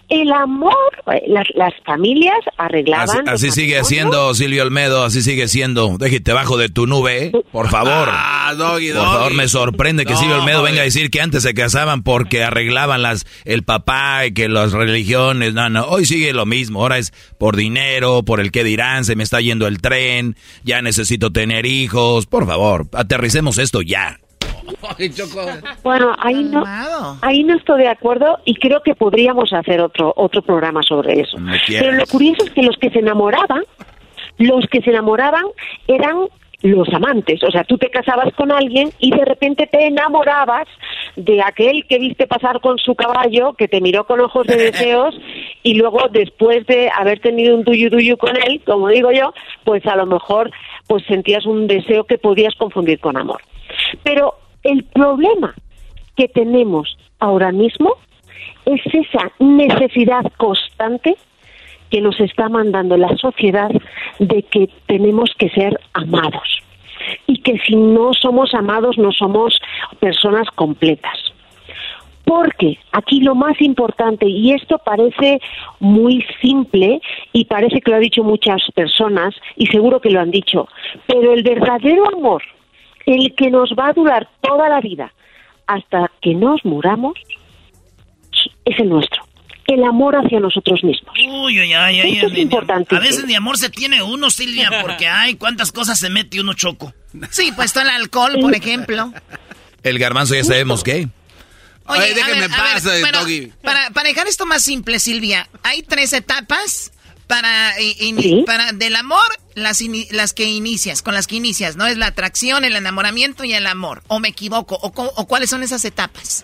El 0.10 0.32
amor, 0.32 0.74
eh, 1.14 1.24
las, 1.28 1.46
las 1.54 1.74
familias 1.86 2.40
arreglaban... 2.58 3.30
así 3.30 3.52
sigue 3.52 3.84
siendo 3.84 4.34
Silvio 4.34 4.64
Olmedo, 4.64 5.04
así 5.04 5.22
sigue 5.22 5.48
siendo. 5.48 5.98
Déjate 5.98 6.34
bajo 6.34 6.58
de 6.58 6.70
tu 6.70 6.88
nube, 6.88 7.26
¿eh? 7.26 7.32
por 7.52 7.70
favor. 7.70 8.10
Ah, 8.12 8.54
doggy, 8.58 8.92
Por 8.92 9.04
favor, 9.04 9.34
me 9.36 9.48
sorprende 9.48 10.06
que 10.06 10.14
No, 10.14 10.20
Silvio 10.20 10.38
Olmedo 10.40 10.64
venga 10.64 10.82
a 10.82 10.86
decir 10.86 11.12
que 11.12 11.22
antes 11.22 11.44
se 11.44 11.54
casaban 11.54 12.04
porque 12.04 12.44
arreglaban 12.44 13.02
las 13.04 13.28
el 13.46 13.64
papá 13.64 14.26
y 14.26 14.34
que 14.34 14.50
las 14.50 14.72
religiones. 14.72 15.54
No, 15.54 15.70
no, 15.70 15.86
hoy 15.86 16.06
sigue 16.06 16.34
lo 16.34 16.46
mismo. 16.46 16.82
Ahora 16.82 16.98
es 16.98 17.14
por 17.38 17.56
dinero, 17.56 18.24
por 18.24 18.40
el 18.40 18.52
que 18.52 18.64
dirán, 18.64 19.06
se 19.06 19.16
me 19.16 19.24
está 19.24 19.42
yendo 19.42 19.68
el 19.68 19.80
tren, 19.80 20.36
ya 20.64 20.82
necesito 20.82 21.32
tener 21.32 21.66
hijos. 21.66 22.26
Por 22.26 22.48
favor, 22.48 22.88
aterricemos 22.94 23.58
esto 23.60 23.82
ya. 23.82 24.20
Bueno, 25.84 26.14
ahí 26.20 26.44
no, 26.44 26.64
ahí 27.22 27.44
no 27.44 27.56
estoy 27.56 27.82
de 27.82 27.88
acuerdo 27.88 28.40
y 28.46 28.56
creo 28.56 28.82
que 28.84 28.96
podríamos 28.96 29.52
hacer 29.54 29.82
otro 29.82 30.14
otro 30.16 30.42
programa 30.42 30.82
sobre 30.84 31.22
eso. 31.22 31.38
Pero 31.68 31.94
lo 31.94 32.06
curioso 32.06 32.44
es 32.46 32.52
que 32.52 32.64
los 32.64 32.78
que 32.78 32.90
se 32.90 33.00
enamoraban, 33.00 33.64
los 34.38 34.66
que 34.68 34.82
se 34.82 34.90
enamoraban 34.92 35.46
eran 35.88 36.28
los 36.62 36.90
amantes, 36.94 37.42
o 37.44 37.52
sea, 37.52 37.64
tú 37.64 37.78
te 37.78 37.90
casabas 37.90 38.34
con 38.34 38.52
alguien 38.52 38.92
y 39.00 39.12
de 39.12 39.24
repente 39.24 39.68
te 39.68 39.88
enamorabas 39.88 40.68
de 41.16 41.42
aquel 41.42 41.86
que 41.88 42.00
viste 42.00 42.28
pasar 42.28 42.60
con 42.60 42.78
su 42.78 42.96
caballo, 42.96 43.54
que 43.54 43.70
te 43.70 43.80
miró 43.80 44.06
con 44.06 44.20
ojos 44.20 44.46
de 44.46 44.56
deseos 44.72 45.16
y 45.64 45.76
luego 45.76 46.10
después 46.12 46.66
de 46.68 46.90
haber 46.90 47.20
tenido 47.20 47.56
un 47.56 47.64
tuyo 47.64 47.90
tuyo 47.90 48.18
con 48.18 48.36
él, 48.36 48.62
como 48.66 48.90
digo 48.90 49.12
yo, 49.12 49.34
pues 49.64 49.86
a 49.86 49.96
lo 49.96 50.06
mejor 50.06 50.52
pues 50.88 51.04
sentías 51.06 51.46
un 51.46 51.68
deseo 51.68 52.04
que 52.04 52.18
podías 52.18 52.56
confundir 52.56 53.00
con 53.00 53.16
amor. 53.16 53.42
Pero 54.04 54.36
el 54.64 54.84
problema 54.86 55.54
que 56.16 56.28
tenemos 56.28 56.98
ahora 57.20 57.52
mismo 57.52 57.96
es 58.66 58.82
esa 58.94 59.32
necesidad 59.40 60.32
constante 60.38 61.16
que 61.90 62.02
nos 62.02 62.20
está 62.20 62.50
mandando 62.50 62.98
la 62.98 63.16
sociedad 63.18 63.72
de 64.20 64.44
que 64.44 64.70
tenemos 64.86 65.32
que 65.38 65.50
ser 65.50 65.80
amados 65.94 66.62
y 67.26 67.42
que 67.42 67.58
si 67.60 67.76
no 67.76 68.14
somos 68.14 68.54
amados 68.54 68.98
no 68.98 69.12
somos 69.12 69.60
personas 70.00 70.48
completas. 70.56 71.18
Porque 72.26 72.78
aquí 72.92 73.22
lo 73.22 73.34
más 73.34 73.60
importante, 73.60 74.28
y 74.28 74.52
esto 74.52 74.78
parece 74.78 75.40
muy 75.80 76.24
simple 76.42 77.02
y 77.34 77.46
parece 77.46 77.82
que 77.82 77.90
lo 77.90 77.98
han 77.98 78.04
dicho 78.04 78.24
muchas 78.24 78.62
personas 78.76 79.34
y 79.56 79.66
seguro 79.68 80.00
que 80.00 80.12
lo 80.12 80.20
han 80.20 80.30
dicho, 80.30 80.68
pero 81.08 81.34
el 81.34 81.42
verdadero 81.42 82.08
amor, 82.08 82.44
el 83.06 83.34
que 83.36 83.50
nos 83.50 83.72
va 83.78 83.90
a 83.90 83.94
durar 83.94 84.28
toda 84.42 84.70
la 84.70 84.82
vida 84.82 85.14
hasta 85.68 86.12
que 86.22 86.34
nos 86.34 86.64
muramos, 86.66 87.14
es 88.66 88.80
el 88.80 88.90
nuestro. 88.90 89.24
El 89.68 89.84
amor 89.84 90.16
hacia 90.16 90.40
nosotros 90.40 90.84
mismos. 90.84 91.14
Uy, 91.20 91.60
uy, 91.60 91.74
ay, 91.74 92.00
ay, 92.00 92.14
Esto 92.14 92.28
es 92.28 92.34
ay, 92.34 92.42
importante. 92.42 92.96
A 92.96 93.00
veces 93.00 93.26
ni 93.26 93.36
amor 93.36 93.58
se 93.58 93.70
tiene 93.70 94.02
uno, 94.02 94.32
Silvia, 94.32 94.70
porque 94.82 95.08
ay, 95.08 95.36
cuántas 95.36 95.72
cosas 95.72 96.00
se 96.00 96.10
mete 96.10 96.42
uno 96.42 96.54
choco. 96.56 96.92
Sí, 97.30 97.52
pues 97.56 97.72
todo 97.72 97.84
el 97.84 97.90
alcohol, 97.92 98.38
por 98.42 98.56
ejemplo. 98.56 99.14
El 99.84 100.00
garbanzo 100.00 100.34
ya 100.34 100.44
sabemos 100.44 100.84
qué. 100.84 101.08
Oye, 101.86 102.02
Ay, 102.02 102.12
a 102.12 102.16
déjeme 102.16 102.42
ver, 102.42 102.44
a 102.44 102.48
ver, 102.48 102.74
paz, 102.74 102.84
bueno, 103.02 103.20
Doggy. 103.20 103.52
para, 103.64 103.90
para 103.92 104.10
dejar 104.10 104.28
esto 104.28 104.46
más 104.46 104.64
simple, 104.64 105.00
Silvia, 105.00 105.48
hay 105.64 105.82
tres 105.82 106.14
etapas 106.14 106.92
para, 107.30 107.74
Sí. 107.78 108.44
para 108.46 108.72
del 108.74 108.96
amor, 108.96 109.22
las, 109.54 109.82
las 110.12 110.34
que 110.34 110.46
inicias, 110.46 111.04
con 111.04 111.14
las 111.14 111.28
que 111.28 111.36
inicias, 111.36 111.78
¿no? 111.78 111.86
Es 111.86 111.98
la 111.98 112.08
atracción, 112.08 112.66
el 112.66 112.76
enamoramiento 112.76 113.44
y 113.44 113.54
el 113.54 113.68
amor. 113.68 114.02
¿O 114.08 114.20
me 114.20 114.30
equivoco? 114.30 114.76
¿O, 114.82 114.88
o 115.16 115.28
cuáles 115.28 115.52
son 115.52 115.62
esas 115.62 115.86
etapas? 115.86 116.44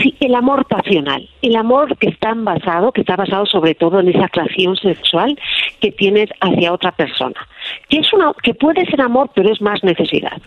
Sí, 0.00 0.16
el 0.20 0.34
amor 0.34 0.64
pasional, 0.68 1.28
el 1.42 1.54
amor 1.56 1.98
que 1.98 2.08
está 2.08 2.32
basado, 2.34 2.92
que 2.92 3.02
está 3.02 3.16
basado 3.16 3.44
sobre 3.44 3.74
todo 3.74 4.00
en 4.00 4.08
esa 4.08 4.24
atracción 4.24 4.74
sexual 4.76 5.38
que 5.80 5.92
tienes 5.92 6.30
hacia 6.40 6.72
otra 6.72 6.92
persona, 6.92 7.46
que 7.90 7.98
es 7.98 8.10
una, 8.14 8.32
que 8.42 8.54
puede 8.54 8.86
ser 8.86 9.02
amor, 9.02 9.30
pero 9.34 9.52
es 9.52 9.60
más 9.60 9.82
necesidad. 9.84 10.40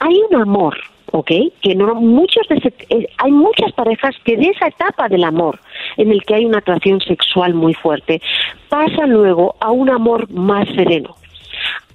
Hay 0.00 0.16
un 0.28 0.40
amor, 0.42 0.76
¿ok? 1.14 1.30
Que 1.62 1.76
no 1.76 1.94
muchos 1.94 2.46
de 2.48 2.56
ese- 2.56 2.74
eh, 2.90 3.06
hay 3.18 3.30
muchas 3.30 3.72
parejas 3.72 4.16
que 4.24 4.36
de 4.36 4.46
esa 4.48 4.66
etapa 4.66 5.08
del 5.08 5.22
amor, 5.22 5.60
en 5.96 6.10
el 6.10 6.24
que 6.24 6.34
hay 6.34 6.44
una 6.44 6.58
atracción 6.58 7.00
sexual 7.00 7.54
muy 7.54 7.72
fuerte, 7.72 8.20
pasa 8.68 9.06
luego 9.06 9.54
a 9.60 9.70
un 9.70 9.90
amor 9.90 10.28
más 10.32 10.66
sereno, 10.74 11.14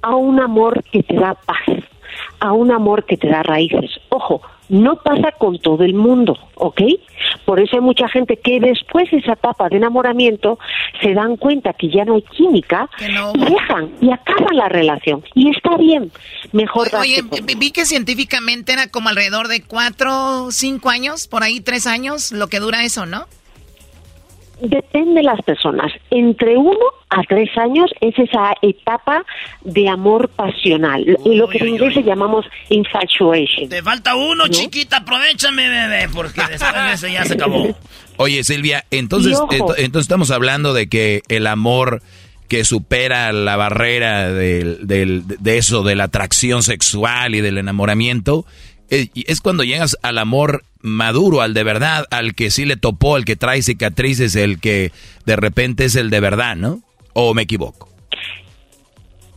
a 0.02 0.16
un 0.16 0.40
amor 0.40 0.82
que 0.92 1.04
te 1.04 1.16
da 1.16 1.34
paz, 1.34 1.68
a 2.40 2.54
un 2.54 2.72
amor 2.72 3.04
que 3.04 3.18
te 3.18 3.28
da 3.28 3.44
raíces. 3.44 4.00
Ojo, 4.08 4.42
no 4.70 4.96
pasa 4.98 5.32
con 5.38 5.60
todo 5.60 5.84
el 5.84 5.94
mundo, 5.94 6.38
¿ok? 6.56 6.82
Por 7.46 7.60
eso 7.60 7.76
hay 7.76 7.82
mucha 7.82 8.08
gente 8.08 8.38
que 8.38 8.60
después 8.60 9.10
de 9.12 9.18
esa 9.18 9.34
etapa 9.34 9.68
de 9.70 9.78
enamoramiento 9.78 10.60
se 11.02 11.14
dan 11.14 11.38
cuenta 11.38 11.74
que 11.74 11.90
ya 11.90 12.06
no 12.06 12.16
hay 12.16 12.22
química 12.22 12.90
y 13.36 13.40
dejan 13.46 13.90
y 14.02 14.12
acaban 14.12 14.56
la 14.56 14.70
relación. 14.70 15.24
Y 15.36 15.50
está 15.50 15.76
bien, 15.78 16.12
mejor 16.52 16.88
Oye, 17.00 17.22
vi- 17.46 17.56
vi 17.56 17.72
que 17.72 17.86
científicamente 17.86 18.72
era 18.74 18.88
como 18.88 19.10
alrededor 19.10 19.48
de 19.48 19.64
cuatro, 19.64 20.52
cinco 20.52 20.90
años, 20.90 21.28
por 21.28 21.44
ahí 21.44 21.60
tres 21.62 21.88
años, 21.88 22.32
lo 22.32 22.48
que 22.48 22.60
dura 22.60 22.84
eso, 22.84 23.06
¿no? 23.06 23.26
Depende 24.62 25.16
de 25.16 25.24
las 25.24 25.42
personas. 25.42 25.92
Entre 26.12 26.58
uno 26.58 26.78
a 27.10 27.22
tres 27.24 27.50
años 27.58 27.90
es 28.02 28.14
esa 28.20 28.54
etapa 28.62 29.26
de 29.62 29.88
amor 29.90 30.30
pasional, 30.30 31.04
lo- 31.06 31.34
lo 31.34 31.48
que 31.50 31.60
en 31.60 31.70
inglés 31.70 31.96
llamamos 32.06 32.46
infatuation. 32.70 33.70
Te 33.70 33.82
falta 33.82 34.16
uno, 34.16 34.46
¿No? 34.46 34.48
chiquita, 34.48 34.98
aprovechame, 34.98 35.68
bebé, 35.70 36.08
porque 36.14 36.42
después 36.50 36.74
de 36.86 36.94
ese 36.94 37.12
ya 37.14 37.26
se 37.26 37.34
acabó. 37.36 37.76
Oye, 38.18 38.44
Silvia, 38.44 38.86
entonces, 38.92 39.38
entonces 39.78 40.02
estamos 40.02 40.30
hablando 40.32 40.74
de 40.74 40.88
que 40.90 41.22
el 41.30 41.48
amor 41.48 42.02
que 42.50 42.66
supera 42.66 43.32
la 43.32 43.56
barrera 43.56 44.32
del, 44.34 44.88
del- 44.88 45.24
de 45.26 45.58
eso, 45.58 45.84
de 45.84 45.96
la 45.96 46.06
atracción 46.06 46.64
sexual 46.64 47.36
y 47.36 47.42
del 47.42 47.58
enamoramiento, 47.60 48.46
eh, 48.90 49.08
es 49.14 49.40
cuando 49.40 49.64
llegas 49.64 49.96
al 50.02 50.18
amor 50.18 50.64
maduro, 50.82 51.42
al 51.42 51.54
de 51.54 51.64
verdad, 51.64 52.06
al 52.12 52.36
que 52.36 52.52
sí 52.52 52.66
le 52.66 52.78
topó, 52.78 53.16
al 53.16 53.26
que 53.26 53.36
trae 53.36 53.62
cicatrices, 53.62 54.36
el 54.36 54.60
que 54.60 54.92
de 55.26 55.36
repente 55.36 55.86
es 55.86 55.96
el 55.96 56.10
de 56.10 56.20
verdad, 56.20 56.56
¿no? 56.56 56.80
¿O 57.14 57.34
me 57.34 57.44
equivoco? 57.44 57.90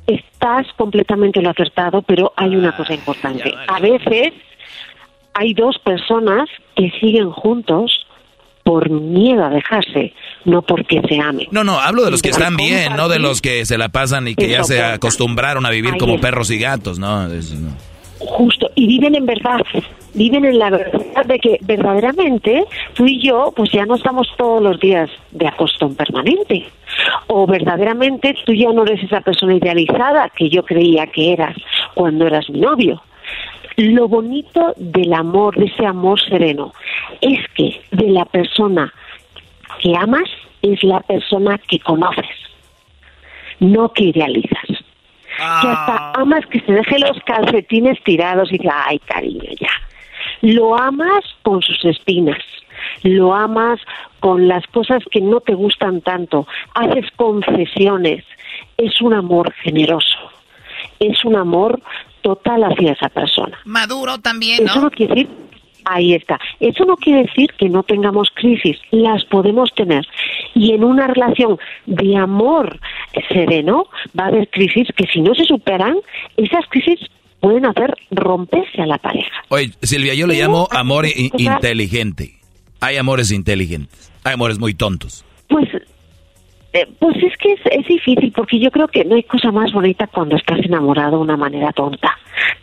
Estás 0.06 0.66
completamente 0.76 1.40
lo 1.40 1.50
acertado, 1.50 2.02
pero 2.02 2.32
hay 2.36 2.56
una 2.56 2.76
cosa 2.76 2.94
importante. 2.94 3.52
A 3.68 3.80
veces 3.80 4.32
hay 5.34 5.54
dos 5.54 5.78
personas 5.78 6.48
que 6.76 6.90
siguen 7.00 7.30
juntos 7.30 8.06
por 8.64 8.90
miedo 8.90 9.44
a 9.44 9.50
dejarse, 9.50 10.12
no 10.44 10.62
porque 10.62 11.00
se 11.08 11.20
amen. 11.20 11.48
No, 11.50 11.64
no, 11.64 11.80
hablo 11.80 12.04
de 12.04 12.10
los 12.10 12.22
que 12.22 12.28
están 12.28 12.56
bien, 12.56 12.94
no 12.96 13.08
de 13.08 13.18
los 13.18 13.40
que 13.40 13.66
se 13.66 13.76
la 13.76 13.88
pasan 13.88 14.28
y 14.28 14.34
que 14.34 14.48
ya 14.48 14.62
se 14.62 14.82
acostumbraron 14.82 15.66
a 15.66 15.70
vivir 15.70 15.96
como 15.98 16.20
perros 16.20 16.50
y 16.50 16.58
gatos, 16.58 16.98
¿no? 16.98 17.26
No. 17.28 17.91
Justo, 18.28 18.70
y 18.74 18.86
viven 18.86 19.14
en 19.14 19.26
verdad, 19.26 19.60
viven 20.14 20.44
en 20.44 20.58
la 20.58 20.70
verdad 20.70 21.26
de 21.26 21.38
que 21.38 21.58
verdaderamente 21.62 22.64
tú 22.94 23.06
y 23.06 23.20
yo 23.20 23.52
pues 23.54 23.70
ya 23.72 23.84
no 23.84 23.96
estamos 23.96 24.28
todos 24.36 24.62
los 24.62 24.78
días 24.80 25.10
de 25.32 25.46
acostón 25.46 25.94
permanente. 25.94 26.66
O 27.26 27.46
verdaderamente 27.46 28.34
tú 28.44 28.52
ya 28.52 28.72
no 28.72 28.84
eres 28.84 29.02
esa 29.02 29.20
persona 29.20 29.54
idealizada 29.54 30.30
que 30.30 30.48
yo 30.48 30.62
creía 30.64 31.06
que 31.06 31.32
eras 31.32 31.56
cuando 31.94 32.26
eras 32.26 32.48
mi 32.50 32.60
novio. 32.60 33.02
Lo 33.76 34.06
bonito 34.06 34.74
del 34.76 35.14
amor, 35.14 35.56
de 35.56 35.64
ese 35.64 35.86
amor 35.86 36.20
sereno, 36.20 36.72
es 37.20 37.40
que 37.54 37.80
de 37.90 38.10
la 38.10 38.26
persona 38.26 38.92
que 39.80 39.96
amas 39.96 40.28
es 40.60 40.82
la 40.84 41.00
persona 41.00 41.58
que 41.58 41.80
conoces, 41.80 42.26
no 43.60 43.92
que 43.92 44.04
idealizas 44.04 44.81
que 45.36 45.68
hasta 45.68 46.12
amas 46.14 46.44
que 46.46 46.60
se 46.60 46.72
deje 46.72 46.98
los 46.98 47.18
calcetines 47.24 48.02
tirados 48.04 48.52
y 48.52 48.58
diga, 48.58 48.84
ay 48.86 48.98
cariño, 49.00 49.50
ya. 49.60 49.70
Lo 50.40 50.76
amas 50.76 51.24
con 51.42 51.62
sus 51.62 51.84
espinas, 51.84 52.38
lo 53.02 53.34
amas 53.34 53.80
con 54.20 54.48
las 54.48 54.66
cosas 54.68 55.02
que 55.10 55.20
no 55.20 55.40
te 55.40 55.54
gustan 55.54 56.00
tanto, 56.00 56.46
haces 56.74 57.06
concesiones, 57.16 58.24
es 58.76 59.00
un 59.00 59.14
amor 59.14 59.52
generoso, 59.62 60.18
es 61.00 61.24
un 61.24 61.36
amor 61.36 61.80
total 62.22 62.64
hacia 62.64 62.92
esa 62.92 63.08
persona. 63.08 63.58
Maduro 63.64 64.18
también, 64.18 64.64
Eso 64.64 64.80
no 64.80 64.90
quiere 64.90 65.14
decir, 65.14 65.30
ahí 65.84 66.14
está, 66.14 66.38
eso 66.60 66.84
no 66.84 66.96
quiere 66.96 67.22
decir 67.24 67.50
que 67.58 67.68
no 67.68 67.82
tengamos 67.82 68.28
crisis, 68.34 68.78
las 68.90 69.24
podemos 69.24 69.72
tener. 69.74 70.06
Y 70.54 70.72
en 70.72 70.84
una 70.84 71.06
relación 71.06 71.58
de 71.86 72.16
amor 72.16 72.78
sereno 73.28 73.86
va 74.18 74.24
a 74.24 74.28
haber 74.28 74.48
crisis 74.48 74.88
que 74.96 75.06
si 75.06 75.20
no 75.20 75.34
se 75.34 75.44
superan, 75.44 75.96
esas 76.36 76.66
crisis 76.68 76.98
pueden 77.40 77.66
hacer 77.66 77.94
romperse 78.10 78.80
a 78.80 78.86
la 78.86 78.98
pareja. 78.98 79.32
Oye, 79.48 79.72
Silvia, 79.82 80.14
yo 80.14 80.26
le 80.26 80.34
llamo 80.34 80.68
amor 80.70 81.06
inteligente. 81.06 82.38
Hay 82.80 82.96
amores 82.96 83.32
inteligentes. 83.32 84.12
Hay 84.24 84.34
amores 84.34 84.58
muy 84.58 84.74
tontos. 84.74 85.24
Pues, 85.48 85.68
eh, 86.72 86.88
pues 86.98 87.16
es 87.16 87.36
que 87.38 87.52
es, 87.52 87.60
es 87.70 87.86
difícil 87.86 88.32
porque 88.34 88.58
yo 88.58 88.70
creo 88.70 88.88
que 88.88 89.04
no 89.04 89.14
hay 89.16 89.22
cosa 89.24 89.50
más 89.50 89.72
bonita 89.72 90.06
cuando 90.06 90.36
estás 90.36 90.58
enamorado 90.64 91.12
de 91.12 91.22
una 91.22 91.36
manera 91.36 91.72
tonta. 91.72 92.10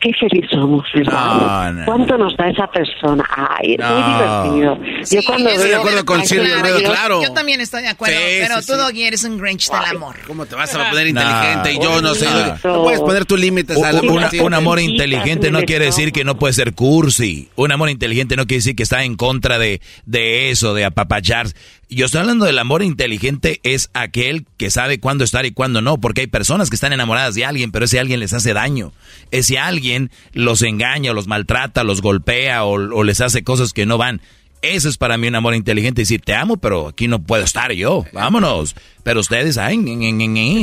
Qué 0.02 0.12
feliz 0.14 0.46
somos, 0.52 0.86
¿verdad? 0.96 1.72
No, 1.74 1.80
no. 1.80 1.86
¿Cuánto 1.86 2.18
nos 2.18 2.36
da 2.38 2.50
esa 2.50 2.68
persona? 2.68 3.24
Ay, 3.36 3.74
es 3.74 3.80
No. 3.80 3.90
muy 4.00 4.14
divertido. 4.14 5.06
Sí, 5.06 5.16
yo 5.18 5.22
cuando 5.28 5.50
estoy 5.50 5.64
de 5.64 5.70
veo- 5.72 5.80
acuerdo 5.80 6.06
con 6.06 6.20
Ay, 6.22 6.26
Silvia, 6.28 6.54
claro, 6.62 6.80
yo- 6.80 6.90
claro. 6.90 7.22
Yo 7.24 7.34
también 7.34 7.62
estoy 7.62 7.82
de 7.84 7.90
acuerdo, 7.90 8.16
Sí, 8.18 8.24
pero 8.42 8.62
sí, 8.62 8.68
tú, 8.68 8.74
sí. 8.74 8.80
Doggy, 8.80 9.04
eres 9.04 9.24
un 9.26 9.38
Grinch 9.38 9.70
del 9.70 9.86
amor. 9.96 10.16
¿Cómo 10.26 10.46
te 10.46 10.56
vas 10.56 10.74
a 10.74 10.90
poner 10.90 11.08
inteligente? 11.08 11.74
y 11.74 11.80
yo 11.84 12.02
no 12.02 12.14
sé. 12.16 12.26
No. 12.64 12.74
No 12.74 12.84
puedes 12.84 13.00
poner 13.02 13.26
tus 13.26 13.40
límites 13.40 13.78
Un, 13.78 13.86
al 13.86 13.98
amor. 14.00 14.12
una- 14.12 14.28
así. 14.28 14.40
un 14.40 14.54
amor 14.54 14.80
inteligente 14.80 15.52
no 15.52 15.62
quiere 15.64 15.86
decir 15.86 16.12
que 16.12 16.24
no 16.24 16.38
puede 16.40 16.54
ser 16.54 16.74
cursi. 16.74 17.50
Un 17.56 17.72
amor 17.72 17.90
inteligente 17.90 18.36
no 18.36 18.46
quiere 18.48 18.60
decir 18.60 18.76
que 18.76 18.84
está 18.84 19.04
en 19.04 19.16
contra 19.16 19.60
de, 19.60 19.82
de 20.06 20.50
eso, 20.50 20.74
de 20.74 20.86
apapachar. 20.86 21.48
Yo 21.92 22.06
estoy 22.06 22.22
hablando 22.22 22.46
del 22.46 22.60
amor 22.60 22.84
inteligente, 22.84 23.60
es 23.64 23.90
aquel 23.96 24.46
que 24.58 24.70
sabe 24.70 25.00
cuándo 25.00 25.24
estar 25.24 25.48
y 25.48 25.52
cuándo 25.52 25.82
no, 25.82 26.00
porque 26.00 26.22
hay 26.22 26.28
personas 26.28 26.70
que 26.70 26.76
están 26.76 26.94
enamoradas 26.94 27.34
de 27.34 27.46
alguien, 27.46 27.72
pero 27.72 27.86
ese 27.86 28.00
alguien 28.00 28.20
les 28.20 28.32
hace 28.34 28.54
daño. 28.54 28.94
Ese 29.32 29.58
alguien 29.58 30.12
los 30.34 30.62
engaña, 30.62 31.14
los 31.14 31.26
maltrata, 31.28 31.84
los 31.84 32.02
golpea 32.02 32.64
o, 32.64 32.74
o 32.74 33.04
les 33.04 33.22
hace 33.22 33.44
cosas 33.44 33.74
que 33.74 33.88
no 33.88 33.98
van. 33.98 34.22
Eso 34.62 34.88
es 34.88 34.98
para 34.98 35.18
mí 35.18 35.28
un 35.28 35.36
amor 35.36 35.56
inteligente. 35.56 36.04
Decir, 36.04 36.22
te 36.22 36.36
amo, 36.36 36.58
pero 36.58 36.90
aquí 36.90 37.08
no 37.08 37.24
puedo 37.24 37.44
estar 37.44 37.72
yo. 37.72 38.06
Vámonos. 38.14 38.76
Pero 39.04 39.22
ustedes, 39.22 39.58
ay, 39.58 39.78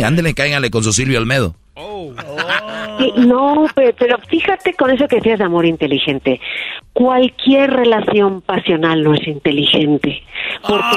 ándele, 0.05 0.35
cáiganle 0.35 0.71
con 0.71 0.85
su 0.85 0.93
Silvio 0.93 1.19
Almedo. 1.19 1.57
Sí, 2.99 3.13
No, 3.19 3.67
pe- 3.75 3.93
pero 3.99 4.17
fíjate 4.29 4.73
con 4.75 4.91
eso 4.91 5.07
que 5.09 5.17
decías 5.17 5.39
de 5.39 5.45
amor 5.45 5.67
inteligente. 5.67 6.41
Cualquier 6.95 7.71
relación 7.71 8.41
pasional 8.41 9.03
no 9.03 9.13
es 9.15 9.27
inteligente. 9.27 10.23
Porque 10.63 10.97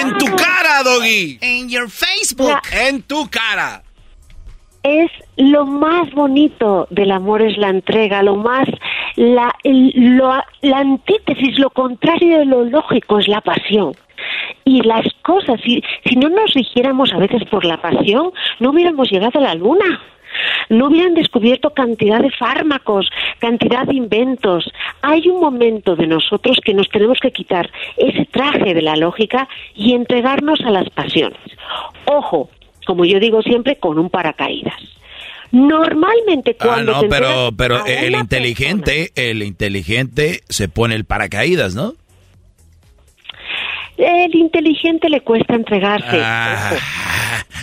En 0.00 0.16
tu 0.18 0.26
cara, 0.36 0.82
Doggy. 0.84 1.38
En 1.40 1.68
your 1.68 1.90
Facebook. 1.90 2.50
En 2.72 3.02
tu 3.02 3.28
cara. 3.30 3.82
es 4.84 5.10
lo 5.36 5.64
más 5.64 6.10
bonito 6.12 6.88
del 6.90 7.12
amor 7.12 7.40
es 7.40 7.56
la 7.56 7.68
entrega, 7.68 8.20
lo 8.24 8.34
más 8.34 8.66
la 9.14 9.54
el- 9.62 9.92
lo- 10.16 10.42
la 10.62 10.78
antítesis, 10.78 11.56
lo 11.58 11.70
contrario 11.70 12.38
de 12.40 12.46
lo 12.46 12.64
lógico 12.64 13.20
es 13.20 13.28
la 13.28 13.40
pasión. 13.42 13.94
Y 14.64 14.82
las 14.82 15.06
cosas, 15.22 15.60
si, 15.64 15.82
si 16.04 16.16
no 16.16 16.28
nos 16.28 16.52
rigiéramos 16.54 17.12
a 17.12 17.18
veces 17.18 17.42
por 17.50 17.64
la 17.64 17.80
pasión, 17.80 18.32
no 18.60 18.70
hubiéramos 18.70 19.10
llegado 19.10 19.38
a 19.38 19.42
la 19.42 19.54
luna. 19.54 20.00
No 20.70 20.86
hubieran 20.86 21.14
descubierto 21.14 21.70
cantidad 21.70 22.20
de 22.20 22.30
fármacos, 22.30 23.10
cantidad 23.38 23.84
de 23.86 23.96
inventos. 23.96 24.64
Hay 25.02 25.28
un 25.28 25.40
momento 25.40 25.94
de 25.94 26.06
nosotros 26.06 26.58
que 26.64 26.72
nos 26.72 26.88
tenemos 26.88 27.18
que 27.20 27.32
quitar 27.32 27.70
ese 27.96 28.24
traje 28.30 28.72
de 28.72 28.82
la 28.82 28.96
lógica 28.96 29.48
y 29.74 29.92
entregarnos 29.92 30.60
a 30.62 30.70
las 30.70 30.88
pasiones. 30.90 31.38
Ojo, 32.06 32.48
como 32.86 33.04
yo 33.04 33.20
digo 33.20 33.42
siempre, 33.42 33.76
con 33.76 33.98
un 33.98 34.08
paracaídas. 34.08 34.80
Normalmente 35.52 36.56
Ah, 36.58 36.64
cuando 36.66 36.92
no, 36.92 37.00
te 37.00 37.08
pero, 37.54 37.84
el 37.84 38.14
inteligente, 38.14 39.12
el 39.16 39.42
inteligente 39.42 40.40
se 40.48 40.68
pone 40.68 40.94
el 40.94 41.04
paracaídas, 41.04 41.74
¿no? 41.74 41.92
El 43.96 44.34
inteligente 44.34 45.08
le 45.08 45.20
cuesta 45.20 45.54
entregarse. 45.54 46.20
Ah. 46.22 46.72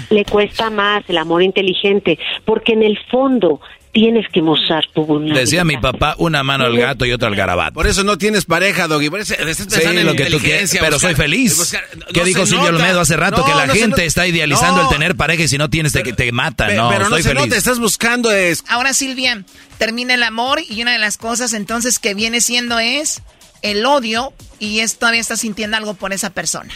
Le 0.09 0.25
cuesta 0.25 0.69
más 0.69 1.03
el 1.07 1.17
amor 1.17 1.43
inteligente, 1.43 2.17
porque 2.45 2.73
en 2.73 2.83
el 2.83 2.97
fondo 3.11 3.59
tienes 3.91 4.27
que 4.31 4.41
mostrar 4.41 4.85
tu 4.93 5.03
vulnerabilidad. 5.05 5.41
Decía 5.41 5.63
mi 5.65 5.77
papá, 5.77 6.13
una 6.19 6.43
mano 6.43 6.65
al 6.65 6.77
gato 6.77 7.05
y 7.05 7.11
otra 7.11 7.27
al 7.27 7.35
garabato. 7.35 7.73
Por 7.73 7.87
eso 7.87 8.03
no 8.03 8.17
tienes 8.19 8.45
pareja, 8.45 8.87
Doggy. 8.87 9.09
Por 9.09 9.19
eso 9.19 9.33
estás 9.33 9.81
Sí, 9.81 9.87
en 9.87 10.05
lo 10.05 10.13
que 10.13 10.25
tú 10.25 10.37
quieras, 10.39 10.43
inteligencia, 10.43 10.79
pero 10.81 10.93
buscar- 10.97 11.09
soy 11.11 11.15
feliz. 11.15 11.57
buscar- 11.57 11.83
¿Qué 12.13 12.19
no 12.19 12.25
dijo 12.25 12.45
Silvio. 12.45 12.67
Olmedo 12.69 13.01
hace 13.01 13.17
rato? 13.17 13.37
No, 13.37 13.45
que 13.45 13.55
la 13.55 13.67
gente 13.67 14.05
está 14.05 14.27
idealizando 14.27 14.83
No. 14.83 14.89
el 14.89 14.95
tener 14.95 15.15
pareja 15.15 15.43
y 15.43 15.47
si 15.47 15.57
no 15.57 15.69
tienes 15.71 15.91
te, 15.91 16.03
te 16.03 16.31
matan. 16.31 16.69
Pe- 16.69 16.75
no, 16.75 16.89
pero 16.89 16.99
no 17.09 17.17
estoy 17.17 17.23
se 17.23 17.29
feliz. 17.29 17.43
nota, 17.45 17.57
estás 17.57 17.79
buscando 17.79 18.31
es... 18.31 18.63
Ahora, 18.67 18.93
Silvia, 18.93 19.43
termina 19.79 20.13
el 20.13 20.23
amor 20.23 20.59
y 20.69 20.81
una 20.83 20.93
de 20.93 20.99
las 20.99 21.17
cosas 21.17 21.53
entonces 21.53 21.97
que 21.97 22.13
viene 22.13 22.41
siendo 22.41 22.77
es 22.77 23.23
el 23.61 23.85
odio 23.85 24.33
y 24.59 24.79
es 24.79 24.97
todavía 24.97 25.21
estás 25.21 25.41
sintiendo 25.41 25.77
algo 25.77 25.93
por 25.93 26.13
esa 26.13 26.29
persona. 26.31 26.71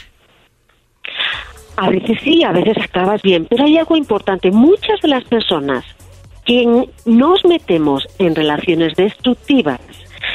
A 1.76 1.90
veces 1.90 2.20
sí, 2.24 2.44
a 2.44 2.52
veces 2.52 2.78
acabas 2.78 3.22
bien, 3.22 3.48
pero 3.50 3.66
hay 3.66 3.78
algo 3.78 3.96
importante. 3.96 4.52
Muchas 4.52 5.02
de 5.02 5.08
las 5.08 5.24
personas 5.24 5.84
que 6.46 6.88
nos 7.06 7.46
metemos 7.46 8.08
en 8.20 8.36
relaciones 8.36 8.96
destructivas 8.96 9.80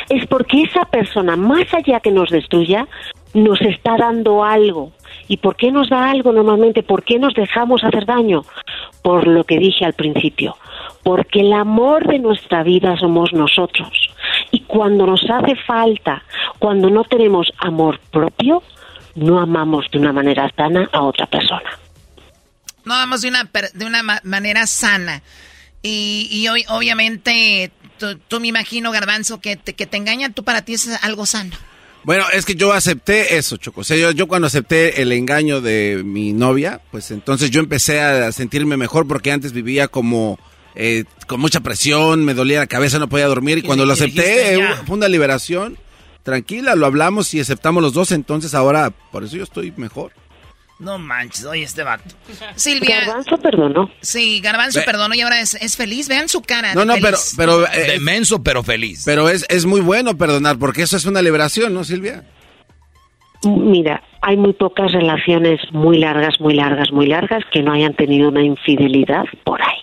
es 0.09 0.27
porque 0.27 0.63
esa 0.63 0.85
persona, 0.87 1.37
más 1.37 1.73
allá 1.73 2.01
que 2.01 2.11
nos 2.11 2.31
destruya, 2.31 2.89
nos 3.35 3.61
está 3.61 3.97
dando 3.97 4.45
algo. 4.45 4.93
¿Y 5.29 5.37
por 5.37 5.57
qué 5.57 5.71
nos 5.71 5.91
da 5.91 6.11
algo 6.11 6.33
normalmente? 6.33 6.83
¿Por 6.83 7.03
qué 7.03 7.19
nos 7.19 7.35
dejamos 7.35 7.85
hacer 7.85 8.07
daño? 8.07 8.45
Por 9.03 9.27
lo 9.27 9.45
que 9.45 9.59
dije 9.59 9.85
al 9.85 9.93
principio, 9.93 10.57
porque 11.03 11.41
el 11.41 11.53
amor 11.53 12.07
de 12.07 12.19
nuestra 12.19 12.63
vida 12.63 12.97
somos 12.99 13.33
nosotros. 13.33 13.89
Y 14.51 14.61
cuando 14.61 15.07
nos 15.07 15.21
hace 15.31 15.55
falta, 15.67 16.23
cuando 16.59 16.91
no 16.91 17.05
tenemos 17.05 17.47
amor 17.59 17.99
propio, 18.11 18.63
no 19.15 19.41
amamos 19.41 19.87
de 19.91 19.99
una 19.99 20.13
manera 20.13 20.51
sana 20.57 20.89
a 20.93 21.03
otra 21.03 21.27
persona. 21.27 21.71
No 22.85 22.95
vamos 22.95 23.23
de 23.23 23.29
una, 23.29 23.45
per- 23.45 23.73
de 23.73 23.85
una 23.85 24.03
ma- 24.03 24.21
manera 24.25 24.67
sana. 24.67 25.23
Y, 25.83 26.29
y 26.31 26.49
hoy, 26.49 26.65
obviamente, 26.69 27.71
tú, 27.99 28.19
tú 28.29 28.41
me 28.41 28.49
imagino, 28.49 28.91
Garbanzo, 28.91 29.41
que 29.41 29.57
te, 29.57 29.75
que 29.75 29.87
te 29.87 29.97
engañan, 29.97 30.33
tú 30.35 30.43
para 30.45 30.63
ti 30.63 30.75
es 30.75 30.89
algo 31.05 31.27
sano. 31.27 31.57
Bueno, 32.05 32.25
es 32.33 32.47
que 32.47 32.55
yo 32.55 32.73
acepté 32.73 33.37
eso, 33.37 33.57
Choco. 33.59 33.83
O 33.83 33.85
sea, 33.85 33.97
yo, 33.97 34.13
yo 34.13 34.29
cuando 34.29 34.47
acepté 34.47 35.03
el 35.03 35.13
engaño 35.13 35.61
de 35.61 36.03
mi 36.05 36.33
novia, 36.33 36.81
pues 36.91 37.11
entonces 37.11 37.51
yo 37.51 37.61
empecé 37.61 38.01
a 38.01 38.33
sentirme 38.33 38.77
mejor 38.77 39.07
porque 39.07 39.31
antes 39.33 39.53
vivía 39.53 39.89
como 39.89 40.39
eh, 40.75 41.05
con 41.27 41.41
mucha 41.41 41.61
presión, 41.61 42.25
me 42.25 42.35
dolía 42.35 42.61
la 42.61 42.67
cabeza, 42.67 42.99
no 42.99 43.09
podía 43.09 43.27
dormir 43.27 43.59
y 43.59 43.63
cuando 43.63 43.85
lo 43.87 43.93
acepté 43.93 44.55
eh, 44.55 44.65
fue 44.87 44.97
una 44.97 45.09
liberación. 45.09 45.77
Tranquila, 46.23 46.75
lo 46.75 46.87
hablamos 46.87 47.33
y 47.35 47.41
aceptamos 47.41 47.83
los 47.83 47.93
dos, 47.95 48.13
entonces 48.13 48.55
ahora 48.55 48.91
por 49.13 49.25
eso 49.25 49.37
yo 49.37 49.45
estoy 49.45 49.73
mejor. 49.77 50.13
No 50.79 50.97
manches, 50.97 51.45
oye, 51.45 51.65
este 51.65 51.83
vato. 51.83 52.05
Silvia. 52.55 53.01
Garbanzo 53.01 53.37
perdonó. 53.39 53.91
Sí, 54.01 54.41
Garbanzo 54.41 54.79
Ve- 54.79 54.85
perdonó 54.85 55.13
y 55.15 55.21
ahora 55.23 55.41
es, 55.41 55.55
es 55.55 55.77
feliz. 55.77 56.07
Vean 56.09 56.29
su 56.29 56.41
cara. 56.41 56.73
No, 56.75 56.85
no, 56.85 56.95
pero 57.01 57.17
feliz. 57.17 57.35
pero 57.37 57.67
eh, 57.67 57.93
Demenso, 57.95 58.43
pero 58.45 58.63
feliz. 58.63 59.03
pero 59.05 59.29
es, 59.29 59.45
es 59.49 59.65
muy 59.67 59.81
bueno 59.81 60.17
perdonar 60.17 60.57
porque 60.59 60.83
eso 60.83 60.97
es 60.97 61.05
una 61.05 61.21
liberación, 61.21 61.75
¿no, 61.75 61.83
Silvia? 61.83 62.25
Mira, 63.45 64.03
hay 64.21 64.37
muy 64.37 64.53
pocas 64.53 64.93
relaciones 64.93 65.61
muy 65.73 65.99
largas, 65.99 66.41
muy 66.41 66.55
largas, 66.55 66.93
muy 66.93 67.07
largas 67.07 67.43
que 67.53 67.63
no 67.63 67.73
hayan 67.73 67.95
tenido 67.95 68.29
una 68.29 68.43
infidelidad 68.43 69.25
por 69.45 69.61
ahí. 69.63 69.79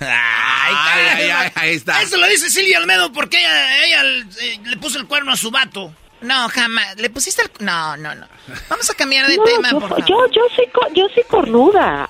Ay, 0.00 0.74
ay, 1.14 1.30
ay, 1.30 1.50
ahí 1.54 1.74
está. 1.76 2.02
Eso 2.02 2.16
lo 2.16 2.26
dice 2.28 2.50
Silvia 2.50 2.78
Almedo 2.78 3.12
porque 3.12 3.38
ella, 3.38 3.84
ella 3.86 4.02
eh, 4.42 4.60
le 4.64 4.76
puso 4.76 4.98
el 4.98 5.06
cuerno 5.06 5.32
a 5.32 5.36
su 5.36 5.50
vato. 5.50 5.92
No, 6.20 6.48
jamás. 6.48 6.96
¿Le 6.96 7.10
pusiste 7.10 7.42
el.? 7.42 7.50
No, 7.60 7.96
no, 7.96 8.14
no. 8.14 8.26
Vamos 8.68 8.90
a 8.90 8.94
cambiar 8.94 9.26
de 9.28 9.36
No, 9.36 9.44
tema, 9.44 9.70
yo, 9.70 9.78
por 9.80 9.88
favor. 9.90 10.04
yo, 10.06 10.26
yo 10.32 10.42
soy, 10.54 10.66
co- 10.72 10.88
yo 10.94 11.06
soy 11.14 11.22
cornuda. 11.28 12.08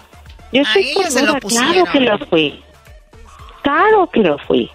Yo 0.53 0.63
A 0.63 0.73
soy 0.73 0.89
ella 0.91 1.11
se 1.11 1.23
lo 1.23 1.41
cornuda, 1.41 1.63
claro 1.73 1.85
que 1.93 2.01
lo 2.01 2.19
fui. 2.27 2.65
Claro 3.63 4.11
que 4.13 4.21
lo 4.21 4.39
fui. 4.39 4.71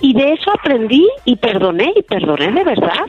Y 0.00 0.14
de 0.14 0.32
eso 0.32 0.50
aprendí 0.52 1.06
y 1.24 1.36
perdoné, 1.36 1.92
y 1.96 2.02
perdoné 2.02 2.52
de 2.52 2.64
verdad. 2.64 3.04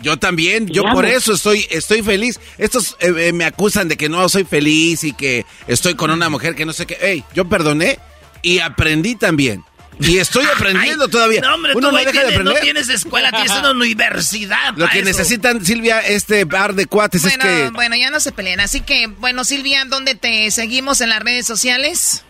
Yo 0.00 0.18
también, 0.18 0.66
yo 0.66 0.82
Digamos. 0.82 0.94
por 0.94 1.06
eso 1.06 1.32
estoy, 1.32 1.66
estoy 1.70 2.02
feliz. 2.02 2.38
Estos 2.58 2.96
eh, 3.00 3.12
eh, 3.28 3.32
me 3.32 3.44
acusan 3.44 3.88
de 3.88 3.96
que 3.96 4.08
no 4.08 4.28
soy 4.28 4.44
feliz 4.44 5.02
y 5.04 5.12
que 5.12 5.46
estoy 5.66 5.94
con 5.94 6.10
una 6.10 6.28
mujer 6.28 6.54
que 6.54 6.66
no 6.66 6.72
sé 6.72 6.86
qué. 6.86 6.98
Ey, 7.00 7.24
yo 7.34 7.46
perdoné 7.48 7.98
y 8.44 8.58
aprendí 8.60 9.16
también. 9.16 9.64
Y 10.00 10.18
estoy 10.18 10.44
aprendiendo 10.56 11.06
todavía. 11.08 11.40
No, 11.40 11.54
hombre, 11.54 11.72
Uno 11.74 11.88
tú 11.88 11.92
no 11.96 11.98
de 11.98 12.10
tienes- 12.10 12.22
no 12.22 12.28
aprender. 12.50 12.60
tienes 12.62 12.88
escuela, 12.88 13.30
tienes 13.30 13.52
una 13.56 13.70
universidad. 13.70 14.74
Lo 14.76 14.88
que 14.88 14.98
eso. 15.00 15.06
necesitan, 15.08 15.64
Silvia, 15.64 16.00
este 16.00 16.46
par 16.46 16.74
de 16.74 16.86
cuates 16.86 17.22
Bueno, 17.22 17.44
es 17.44 17.62
que... 17.64 17.70
bueno, 17.70 17.94
ya 17.96 18.10
no 18.10 18.18
se 18.20 18.32
peleen. 18.32 18.60
Así 18.60 18.80
que, 18.80 19.06
bueno, 19.06 19.44
Silvia, 19.44 19.84
¿dónde 19.86 20.14
te 20.16 20.50
seguimos 20.50 21.00
en 21.00 21.10
las 21.10 21.20
redes 21.20 21.46
sociales? 21.46 22.24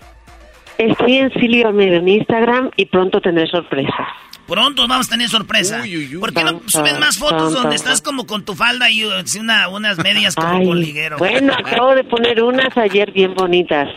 Estoy 0.77 1.19
en 1.19 1.33
Silvio 1.35 1.69
Almeida 1.69 1.97
en 1.97 2.09
Instagram 2.09 2.71
y 2.77 2.87
pronto 2.87 3.21
tendré 3.21 3.47
sorpresas. 3.47 4.09
Pronto 4.47 4.87
vamos 4.87 5.07
a 5.07 5.11
tener 5.11 5.29
sorpresa. 5.31 5.83
¿Por 6.21 6.35
qué 6.35 6.45
no 6.45 6.61
subes 6.67 6.99
más 6.99 7.17
fotos 7.17 7.55
tan, 7.55 7.63
donde 7.63 7.77
estás 7.77 8.03
como 8.03 8.27
con 8.27 8.45
tu 8.45 8.55
falda 8.55 8.91
y 8.91 9.03
así 9.11 9.39
una, 9.39 9.69
unas 9.69 9.97
medias 9.99 10.35
como 10.35 10.49
Ay, 10.59 10.67
con 10.67 10.81
liguero? 10.81 11.17
Bueno, 11.17 11.55
acabo 11.65 11.95
de 11.95 12.05
poner 12.05 12.43
unas 12.43 12.77
ayer 12.77 13.11
bien 13.13 13.35
bonitas. 13.35 13.89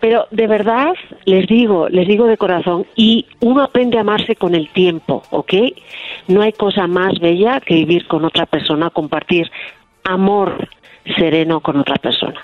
Pero 0.00 0.26
de 0.30 0.46
verdad, 0.46 0.92
les 1.24 1.46
digo, 1.48 1.88
les 1.88 2.06
digo 2.06 2.26
de 2.26 2.36
corazón, 2.36 2.86
y 2.94 3.26
uno 3.40 3.62
aprende 3.62 3.98
a 3.98 4.02
amarse 4.02 4.36
con 4.36 4.54
el 4.54 4.68
tiempo, 4.70 5.24
¿ok? 5.30 5.52
No 6.28 6.42
hay 6.42 6.52
cosa 6.52 6.86
más 6.86 7.18
bella 7.20 7.60
que 7.60 7.74
vivir 7.74 8.06
con 8.06 8.24
otra 8.24 8.46
persona, 8.46 8.90
compartir 8.90 9.50
amor 10.04 10.68
sereno 11.16 11.60
con 11.60 11.78
otra 11.78 11.96
persona. 11.96 12.40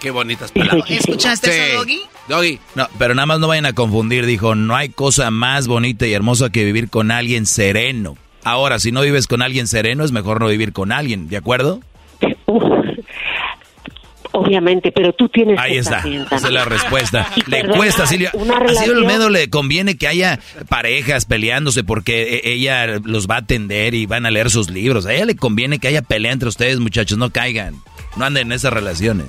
Qué 0.00 0.10
bonitas 0.10 0.52
palabras. 0.52 0.90
¿Escuchaste 0.90 1.50
Sí. 1.50 1.58
eso, 1.58 1.78
Doggy? 1.80 2.00
Doggy. 2.28 2.58
No, 2.74 2.86
pero 2.98 3.14
nada 3.14 3.26
más 3.26 3.40
no 3.40 3.48
vayan 3.48 3.66
a 3.66 3.72
confundir, 3.72 4.26
dijo, 4.26 4.54
no 4.54 4.76
hay 4.76 4.90
cosa 4.90 5.30
más 5.30 5.66
bonita 5.68 6.06
y 6.06 6.12
hermosa 6.12 6.50
que 6.50 6.64
vivir 6.64 6.90
con 6.90 7.10
alguien 7.10 7.46
sereno. 7.46 8.16
Ahora, 8.44 8.78
si 8.78 8.92
no 8.92 9.00
vives 9.00 9.26
con 9.26 9.42
alguien 9.42 9.66
sereno, 9.66 10.04
es 10.04 10.12
mejor 10.12 10.40
no 10.40 10.46
vivir 10.48 10.72
con 10.72 10.92
alguien, 10.92 11.28
¿de 11.28 11.38
acuerdo? 11.38 11.80
Obviamente, 14.38 14.92
pero 14.92 15.12
tú 15.14 15.28
tienes 15.30 15.58
Ahí 15.58 15.72
que 15.72 15.78
está, 15.78 16.04
esa 16.30 16.36
es 16.46 16.52
la 16.52 16.64
respuesta. 16.66 17.26
Y 17.36 17.40
Le 17.50 17.56
perdonar, 17.58 17.76
cuesta, 17.78 18.06
Silvia. 18.06 18.30
una 18.34 18.56
A 18.58 18.68
Silvia 18.68 18.92
Olmedo 18.98 19.30
le 19.30 19.48
conviene 19.48 19.96
que 19.96 20.06
haya 20.08 20.38
parejas 20.68 21.24
peleándose 21.24 21.84
porque 21.84 22.40
e- 22.44 22.52
ella 22.52 22.86
los 23.02 23.28
va 23.28 23.36
a 23.36 23.38
atender 23.38 23.94
y 23.94 24.04
van 24.06 24.26
a 24.26 24.30
leer 24.30 24.50
sus 24.50 24.70
libros. 24.70 25.06
A 25.06 25.14
ella 25.14 25.24
le 25.24 25.36
conviene 25.36 25.78
que 25.78 25.88
haya 25.88 26.02
pelea 26.02 26.32
entre 26.32 26.48
ustedes, 26.48 26.78
muchachos, 26.80 27.16
no 27.16 27.30
caigan. 27.30 27.74
No 28.16 28.24
anden 28.26 28.48
en 28.48 28.52
esas 28.52 28.72
relaciones. 28.72 29.26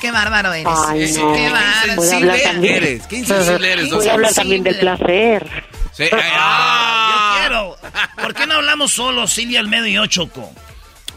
Qué 0.00 0.10
bárbaro 0.10 0.52
eres. 0.52 0.66
Ay, 0.86 1.12
no. 1.16 1.32
Qué 1.34 1.50
bárbaro. 1.50 1.94
Voy 1.96 2.08
a 2.10 2.16
hablar 2.16 2.40
también. 2.42 2.74
eres, 2.74 3.06
qué 3.06 3.16
insensible 3.18 3.72
eres, 3.72 3.90
Voy 3.90 4.06
a 4.08 4.12
hablar 4.12 4.34
también 4.34 4.62
del 4.62 4.78
placer. 4.78 5.46
Sí, 5.92 6.04
Ah, 6.12 7.36
yo 7.36 7.40
quiero. 7.40 7.76
¿Por 8.22 8.34
qué 8.34 8.46
no 8.46 8.54
hablamos 8.54 8.92
solo 8.92 9.26
Silvia 9.26 9.60
Almedo 9.60 9.86
y 9.86 9.94
yo, 9.94 10.06
Choco? 10.06 10.52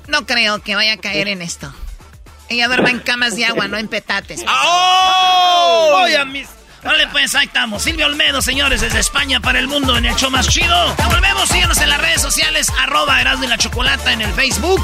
No 0.07 0.25
creo 0.25 0.59
que 0.61 0.75
vaya 0.75 0.93
a 0.93 0.97
caer 0.97 1.27
en 1.27 1.41
esto. 1.41 1.73
Ella 2.49 2.67
duerme 2.67 2.91
en 2.91 2.99
camas 2.99 3.35
de 3.35 3.45
agua, 3.45 3.67
no 3.67 3.77
en 3.77 3.87
petates. 3.87 4.43
¡Oh! 4.47 6.01
Oye, 6.03 6.17
a 6.17 6.25
mis, 6.25 6.47
Vale, 6.83 7.07
pues 7.07 7.35
ahí 7.35 7.47
estamos. 7.47 7.83
Silvio 7.83 8.05
Olmedo, 8.05 8.41
señores, 8.41 8.81
desde 8.81 8.99
España 8.99 9.39
para 9.41 9.59
el 9.59 9.67
mundo 9.67 9.97
en 9.97 10.05
el 10.05 10.15
show 10.15 10.31
más 10.31 10.47
chido. 10.47 10.95
Ya 10.97 11.07
volvemos, 11.07 11.49
síganos 11.49 11.79
en 11.81 11.89
las 11.89 11.99
redes 11.99 12.21
sociales, 12.21 12.71
arroba 12.79 13.19
Erasmo 13.19 13.43
y 13.45 13.47
la 13.47 13.57
Chocolata 13.57 14.13
en 14.13 14.21
el 14.21 14.31
Facebook 14.33 14.81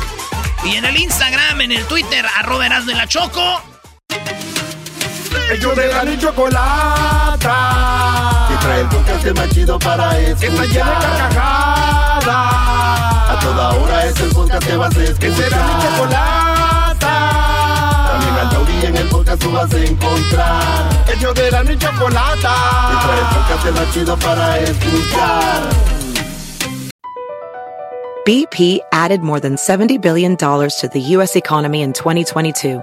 y 0.66 0.76
en 0.76 0.86
el 0.86 0.98
Instagram, 0.98 1.62
en 1.62 1.72
el 1.72 1.86
Twitter, 1.86 2.26
arroba 2.38 2.66
Erasmo 2.66 2.92
y 2.92 2.96
la 2.96 3.08
Choco. 3.08 3.64
Ellos 5.52 5.76
de 5.76 5.88
la 5.88 6.04
ni 6.04 6.18
chocolata. 6.18 7.48
Que 8.50 8.56
trae 8.58 8.82
el 8.82 8.88
podcast 8.88 9.26
más 9.38 9.50
chido 9.50 9.80
para 9.80 10.20
escuchar. 10.20 10.52
Está 10.52 10.66
llena 10.66 11.00
de 11.00 11.06
carcajadas. 11.06 12.28
A 13.30 13.40
toda 13.42 13.70
hora 13.70 14.06
es 14.06 14.20
el 14.20 14.30
podcast 14.30 14.68
que 14.68 14.76
vas 14.78 14.96
a 14.96 15.04
escuchar. 15.04 15.20
Que 15.20 15.36
será 15.36 15.64
mi 15.64 15.84
chocolata. 15.84 16.53
También 18.94 18.94
al 18.94 18.94
taurí 18.94 18.98
en 18.98 18.98
el 18.98 19.10
podcast 19.10 19.42
tú 19.42 19.52
vas 19.52 19.74
a 19.74 19.84
encontrar. 19.84 21.06
Ellos 21.16 21.34
de 21.36 21.52
la 21.52 21.64
ni 21.64 21.78
chocolata. 21.78 22.56
Que 22.90 23.06
trae 23.06 23.20
el 23.20 23.26
podcast 23.36 23.80
más 23.80 23.94
chido 23.94 24.18
para 24.18 24.60
escuchar. 24.60 25.64
BP 28.26 28.80
added 28.94 29.22
more 29.22 29.42
than 29.42 29.58
$70 29.58 30.00
billion 30.02 30.38
to 30.38 30.90
the 30.94 31.02
U.S. 31.18 31.36
economy 31.36 31.82
in 31.82 31.92
2022. 31.92 32.82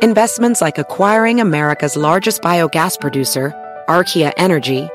Investments 0.00 0.62
like 0.62 0.78
acquiring 0.78 1.38
America's 1.38 1.96
largest 1.96 2.40
biogas 2.40 2.98
producer, 2.98 3.52
Archaea 3.88 4.32
Energy, 4.38 4.88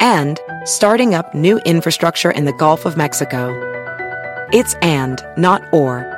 and 0.00 0.40
starting 0.64 1.14
up 1.14 1.34
new 1.34 1.58
infrastructure 1.66 2.30
in 2.30 2.46
the 2.46 2.54
Gulf 2.54 2.86
of 2.86 2.96
Mexico. 2.96 3.52
It's 4.50 4.72
and, 4.80 5.22
not 5.36 5.60
or. 5.70 6.17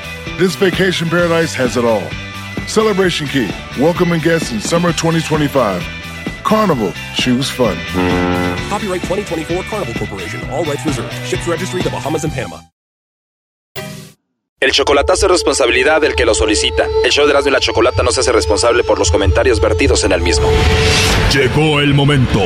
This 0.37 0.55
vacation 0.55 1.07
paradise 1.09 1.53
has 1.53 1.77
it 1.77 1.85
all. 1.85 2.03
Celebration 2.67 3.27
Key, 3.27 3.49
welcoming 3.79 4.19
guests 4.21 4.51
in 4.51 4.59
summer 4.59 4.91
2025. 4.91 5.83
Carnival, 6.43 6.91
choose 7.15 7.49
fun. 7.49 7.75
Copyright 8.69 9.01
2024 9.03 9.63
Carnival 9.63 9.93
Corporation. 9.93 10.49
All 10.49 10.63
rights 10.65 10.85
reserved. 10.85 11.13
Ships 11.25 11.47
registry 11.47 11.81
the 11.83 11.89
Bahamas 11.89 12.23
and 12.23 12.33
Panama. 12.33 12.59
El 14.59 14.71
chocolatazo 14.71 15.25
es 15.25 15.31
responsabilidad 15.31 16.01
del 16.01 16.13
que 16.15 16.23
lo 16.23 16.35
solicita. 16.35 16.87
El 17.03 17.11
show 17.11 17.25
de 17.25 17.31
Erasmo 17.31 17.49
y 17.49 17.53
la 17.53 17.59
Chocolata 17.59 18.03
no 18.03 18.11
se 18.11 18.19
hace 18.19 18.31
responsable 18.31 18.83
por 18.83 18.99
los 18.99 19.09
comentarios 19.09 19.59
vertidos 19.59 20.03
en 20.03 20.11
el 20.11 20.21
mismo. 20.21 20.47
Llegó 21.33 21.79
el 21.79 21.95
momento 21.95 22.41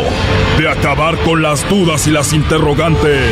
de 0.58 0.70
acabar 0.70 1.18
con 1.24 1.42
las 1.42 1.68
dudas 1.70 2.08
y 2.08 2.12
las 2.12 2.32
interrogantes. 2.32 3.32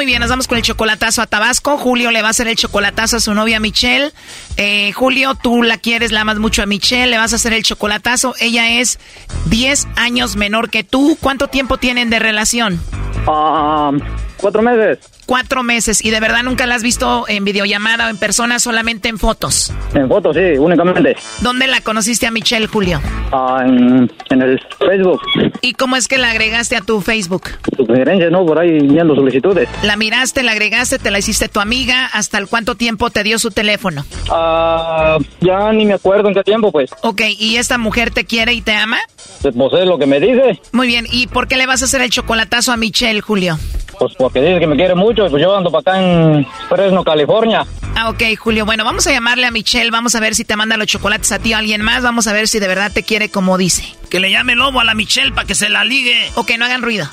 Muy 0.00 0.06
bien, 0.06 0.20
nos 0.20 0.30
vamos 0.30 0.48
con 0.48 0.56
el 0.56 0.64
chocolatazo 0.64 1.20
a 1.20 1.26
Tabasco. 1.26 1.76
Julio 1.76 2.10
le 2.10 2.22
va 2.22 2.28
a 2.28 2.30
hacer 2.30 2.48
el 2.48 2.56
chocolatazo 2.56 3.18
a 3.18 3.20
su 3.20 3.34
novia 3.34 3.60
Michelle. 3.60 4.12
Eh, 4.56 4.92
Julio, 4.92 5.34
tú 5.34 5.62
la 5.62 5.76
quieres, 5.76 6.10
la 6.10 6.22
amas 6.22 6.38
mucho 6.38 6.62
a 6.62 6.66
Michelle, 6.66 7.08
le 7.08 7.18
vas 7.18 7.34
a 7.34 7.36
hacer 7.36 7.52
el 7.52 7.62
chocolatazo. 7.62 8.34
Ella 8.40 8.80
es 8.80 8.98
10 9.50 9.88
años 9.96 10.36
menor 10.36 10.70
que 10.70 10.84
tú. 10.84 11.18
¿Cuánto 11.20 11.48
tiempo 11.48 11.76
tienen 11.76 12.08
de 12.08 12.18
relación? 12.18 12.80
Ah, 13.26 13.92
cuatro 14.38 14.62
meses. 14.62 15.00
Cuatro 15.30 15.62
meses. 15.62 16.04
¿Y 16.04 16.10
de 16.10 16.18
verdad 16.18 16.42
nunca 16.42 16.66
la 16.66 16.74
has 16.74 16.82
visto 16.82 17.24
en 17.28 17.44
videollamada 17.44 18.08
o 18.08 18.10
en 18.10 18.16
persona, 18.16 18.58
solamente 18.58 19.08
en 19.08 19.16
fotos? 19.16 19.72
En 19.94 20.08
fotos, 20.08 20.34
sí, 20.34 20.58
únicamente. 20.58 21.14
¿Dónde 21.40 21.68
la 21.68 21.80
conociste 21.82 22.26
a 22.26 22.32
Michelle, 22.32 22.66
Julio? 22.66 23.00
Ah, 23.30 23.62
en, 23.64 24.10
en 24.28 24.42
el 24.42 24.60
Facebook. 24.80 25.20
¿Y 25.60 25.74
cómo 25.74 25.94
es 25.94 26.08
que 26.08 26.18
la 26.18 26.30
agregaste 26.30 26.74
a 26.74 26.80
tu 26.80 27.00
Facebook? 27.00 27.44
Sugerencias, 27.76 28.32
¿no? 28.32 28.44
Por 28.44 28.58
ahí 28.58 28.80
viendo 28.80 29.14
solicitudes. 29.14 29.68
La 29.84 29.94
miraste, 29.94 30.42
la 30.42 30.50
agregaste, 30.50 30.98
te 30.98 31.12
la 31.12 31.20
hiciste 31.20 31.48
tu 31.48 31.60
amiga. 31.60 32.06
¿Hasta 32.12 32.38
el 32.38 32.48
cuánto 32.48 32.74
tiempo 32.74 33.10
te 33.10 33.22
dio 33.22 33.38
su 33.38 33.52
teléfono? 33.52 34.04
Ah, 34.32 35.16
ya 35.40 35.72
ni 35.72 35.86
me 35.86 35.94
acuerdo 35.94 36.26
en 36.26 36.34
qué 36.34 36.42
tiempo, 36.42 36.72
pues. 36.72 36.90
Ok, 37.02 37.22
¿y 37.38 37.54
esta 37.54 37.78
mujer 37.78 38.10
te 38.10 38.24
quiere 38.24 38.52
y 38.52 38.62
te 38.62 38.72
ama? 38.74 38.98
Pues, 39.42 39.54
pues 39.56 39.74
es 39.74 39.86
lo 39.86 39.96
que 39.96 40.06
me 40.06 40.18
dice. 40.18 40.60
Muy 40.72 40.88
bien, 40.88 41.06
¿y 41.08 41.28
por 41.28 41.46
qué 41.46 41.56
le 41.56 41.66
vas 41.66 41.82
a 41.82 41.84
hacer 41.84 42.00
el 42.00 42.10
chocolatazo 42.10 42.72
a 42.72 42.76
Michelle, 42.76 43.20
Julio? 43.20 43.60
Pues 44.00 44.14
porque 44.16 44.40
dice 44.40 44.58
que 44.58 44.66
me 44.66 44.76
quiere 44.76 44.94
mucho 44.94 45.19
pues 45.28 45.42
yo 45.42 45.56
ando 45.56 45.70
para 45.70 45.80
acá 45.80 46.02
en 46.02 46.46
Fresno, 46.68 47.04
California. 47.04 47.66
Ah, 47.96 48.08
ok, 48.08 48.22
Julio. 48.38 48.64
Bueno, 48.64 48.84
vamos 48.84 49.06
a 49.06 49.12
llamarle 49.12 49.46
a 49.46 49.50
Michelle. 49.50 49.90
Vamos 49.90 50.14
a 50.14 50.20
ver 50.20 50.34
si 50.34 50.44
te 50.44 50.56
manda 50.56 50.76
los 50.76 50.86
chocolates 50.86 51.32
a 51.32 51.38
ti 51.38 51.52
o 51.52 51.56
a 51.56 51.58
alguien 51.58 51.82
más. 51.82 52.02
Vamos 52.02 52.26
a 52.26 52.32
ver 52.32 52.48
si 52.48 52.58
de 52.60 52.68
verdad 52.68 52.90
te 52.92 53.02
quiere 53.02 53.28
como 53.28 53.58
dice. 53.58 53.84
Que 54.08 54.20
le 54.20 54.30
llame 54.30 54.54
lobo 54.54 54.80
a 54.80 54.84
la 54.84 54.94
Michelle 54.94 55.32
para 55.32 55.46
que 55.46 55.54
se 55.54 55.68
la 55.68 55.84
ligue. 55.84 56.30
O 56.36 56.46
que 56.46 56.56
no 56.56 56.64
hagan 56.64 56.82
ruido. 56.82 57.06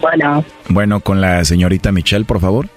Bueno, 0.00 0.44
Bueno, 0.68 1.00
con 1.00 1.20
la 1.20 1.44
señorita 1.44 1.90
Michelle, 1.92 2.24
por 2.24 2.40
favor. 2.40 2.68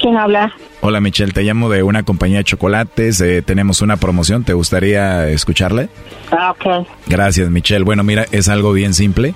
¿Quién 0.00 0.16
habla? 0.16 0.52
Hola 0.84 1.00
Michelle, 1.00 1.32
te 1.32 1.42
llamo 1.44 1.70
de 1.70 1.84
una 1.84 2.02
compañía 2.02 2.38
de 2.38 2.44
chocolates. 2.44 3.20
eh, 3.20 3.40
tenemos 3.42 3.82
una 3.82 3.96
promoción, 3.98 4.42
¿te 4.42 4.52
gustaría 4.52 5.28
escucharle? 5.28 5.88
Ah, 6.32 6.50
ok. 6.50 6.88
Gracias 7.06 7.48
Michelle. 7.50 7.84
Bueno, 7.84 8.02
mira, 8.02 8.26
es 8.32 8.48
algo 8.48 8.72
bien 8.72 8.92
simple. 8.92 9.34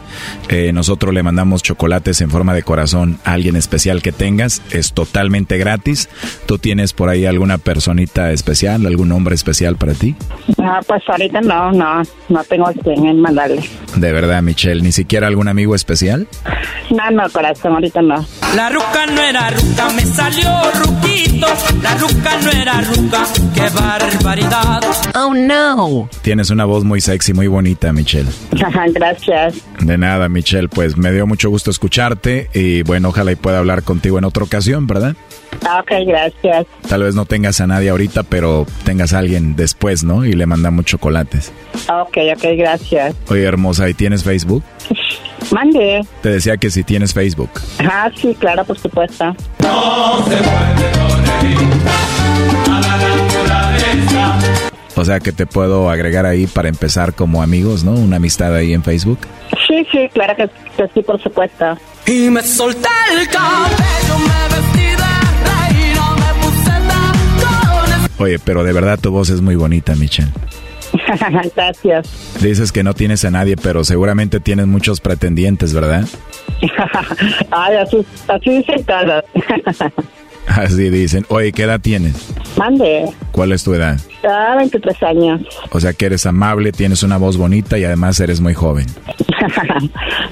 Eh, 0.49 0.73
nosotros 0.73 1.15
le 1.15 1.23
mandamos 1.23 1.63
chocolates 1.63 2.21
en 2.21 2.31
forma 2.31 2.53
de 2.53 2.65
corazón 2.65 3.19
a 3.25 3.35
alguien 3.35 3.55
especial 3.55 4.03
que 4.03 4.11
tengas. 4.11 4.61
Es 4.73 4.93
totalmente 4.93 5.57
gratis. 5.57 6.09
¿Tú 6.47 6.59
tienes 6.59 6.93
por 6.93 7.11
ahí 7.11 7.27
alguna 7.27 7.59
personita 7.59 8.33
especial, 8.33 8.85
algún 8.85 9.11
nombre 9.11 9.37
especial 9.37 9.77
para 9.77 9.93
ti? 9.95 10.17
Ah, 10.59 10.81
pues 10.85 11.03
ahorita 11.07 11.43
no, 11.43 11.71
no, 11.71 12.03
no 12.29 12.45
tengo 12.45 12.67
quien 12.83 13.07
en 13.07 13.21
mandarle. 13.21 13.63
De 13.95 14.13
verdad, 14.13 14.43
Michelle, 14.43 14.83
ni 14.83 14.91
siquiera 14.91 15.29
algún 15.29 15.47
amigo 15.47 15.77
especial. 15.77 16.27
No, 16.91 17.11
no, 17.13 17.31
corazón, 17.31 17.75
ahorita 17.75 18.03
no. 18.03 18.27
La 18.57 18.69
ruca 18.71 19.07
no 19.15 19.21
era 19.23 19.51
ruca, 19.51 19.91
me 19.95 20.03
salió 20.17 20.51
ruquito. 20.75 21.47
La 21.83 21.95
ruca 21.97 22.41
no 22.43 22.51
era 22.51 22.81
ruca, 22.81 23.27
qué 23.55 23.69
barbaridad. 23.69 24.81
Oh 25.15 25.35
no. 25.35 26.09
Tienes 26.23 26.51
una 26.51 26.65
voz 26.65 26.85
muy 26.85 27.01
sexy, 27.01 27.35
muy 27.35 27.47
bonita, 27.47 27.93
Michelle. 27.93 28.31
Gracias. 28.95 29.57
De 29.81 29.99
nada, 29.99 30.29
Michelle, 30.29 30.69
pues 30.69 30.97
me 30.97 31.13
dio 31.13 31.27
mucho 31.27 31.51
gusto 31.51 31.71
escucharte 31.71 32.49
y 32.55 32.83
bueno, 32.83 33.11
ojalá 33.11 33.33
y 33.33 33.37
pueda 33.37 33.59
hablar 33.59 33.83
contigo 33.83 34.19
en 34.19 34.25
otra 34.25 34.45
ocasión, 34.45 34.87
¿verdad? 34.87 35.15
Ah, 35.65 35.81
Ok, 35.81 35.91
gracias. 36.07 36.67
Tal 36.89 37.03
vez 37.03 37.15
no 37.15 37.25
tengas 37.25 37.61
a 37.61 37.67
nadie 37.67 37.91
ahorita, 37.91 38.23
pero 38.25 38.67
tengas 38.85 39.13
a 39.13 39.19
alguien 39.19 39.57
después, 39.57 40.05
¿no? 40.05 40.25
Y 40.25 40.33
le 40.33 40.47
mandamos 40.47 40.85
chocolates. 40.85 41.53
Ah, 41.89 42.03
Ok, 42.03 42.17
ok, 42.37 42.45
gracias. 42.57 43.15
Oye, 43.29 43.45
hermosa, 43.45 43.89
¿y 43.89 43.95
tienes 43.95 44.25
Facebook? 44.25 44.63
Mande. 45.53 46.05
Te 46.23 46.29
decía 46.31 46.57
que 46.57 46.71
si 46.71 46.83
tienes 46.83 47.15
Facebook. 47.15 47.51
Ah, 47.79 48.11
sí, 48.21 48.35
claro, 48.39 48.65
por 48.65 48.79
supuesto. 48.79 49.35
O 54.99 55.05
sea 55.05 55.21
que 55.21 55.31
te 55.33 55.47
puedo 55.47 55.91
agregar 55.91 56.25
ahí 56.25 56.47
para 56.47 56.69
empezar 56.69 57.13
como 57.15 57.43
amigos, 57.43 57.85
¿no? 57.85 57.93
Una 57.93 58.17
amistad 58.17 58.55
ahí 58.55 58.73
en 58.73 58.83
Facebook. 58.83 59.19
Sí, 59.69 59.87
sí, 59.93 60.09
claro 60.15 60.35
que, 60.37 60.49
que 60.77 60.89
sí, 60.95 61.03
por 61.03 61.23
supuesto. 61.23 61.77
Y 62.07 62.31
me 62.31 62.43
solté 62.43 62.89
el 63.13 63.29
cabello, 63.29 64.19
me 64.19 64.57
vestí 64.57 64.97
de 64.97 65.06
Oye, 68.19 68.39
pero 68.39 68.65
de 68.65 68.73
verdad 68.73 68.99
tu 69.01 69.11
voz 69.11 69.31
es 69.31 69.41
muy 69.41 69.57
bonita, 69.57 69.95
Michelle. 69.95 70.31
gracias. 71.57 72.39
Dices 72.41 72.73
que 72.73 72.83
no 72.83 72.95
tienes 72.95 73.25
a 73.25 73.31
nadie, 73.31 73.57
pero 73.57 73.85
seguramente 73.85 74.41
tienes 74.41 74.67
muchos 74.67 75.01
pretendientes, 75.01 75.75
¿verdad? 75.75 76.07
Ay, 77.51 77.77
así, 77.77 78.07
así 78.29 78.51
dicen 78.51 78.85
todas. 78.85 79.25
Así 80.47 80.91
dicen. 80.91 81.27
Oye, 81.29 81.51
¿qué 81.51 81.65
edad 81.65 81.81
tienes? 81.81 82.33
Mande. 82.57 83.11
¿Cuál 83.33 83.51
es 83.51 83.65
tu 83.65 83.75
edad? 83.75 83.99
Ah, 84.23 84.55
23 84.57 85.03
años. 85.03 85.41
O 85.73 85.81
sea 85.81 85.93
que 85.93 86.07
eres 86.07 86.25
amable, 86.25 86.71
tienes 86.71 87.03
una 87.03 87.17
voz 87.17 87.37
bonita 87.37 87.79
y 87.79 87.85
además 87.85 88.21
eres 88.21 88.41
muy 88.41 88.55
joven. 88.55 88.87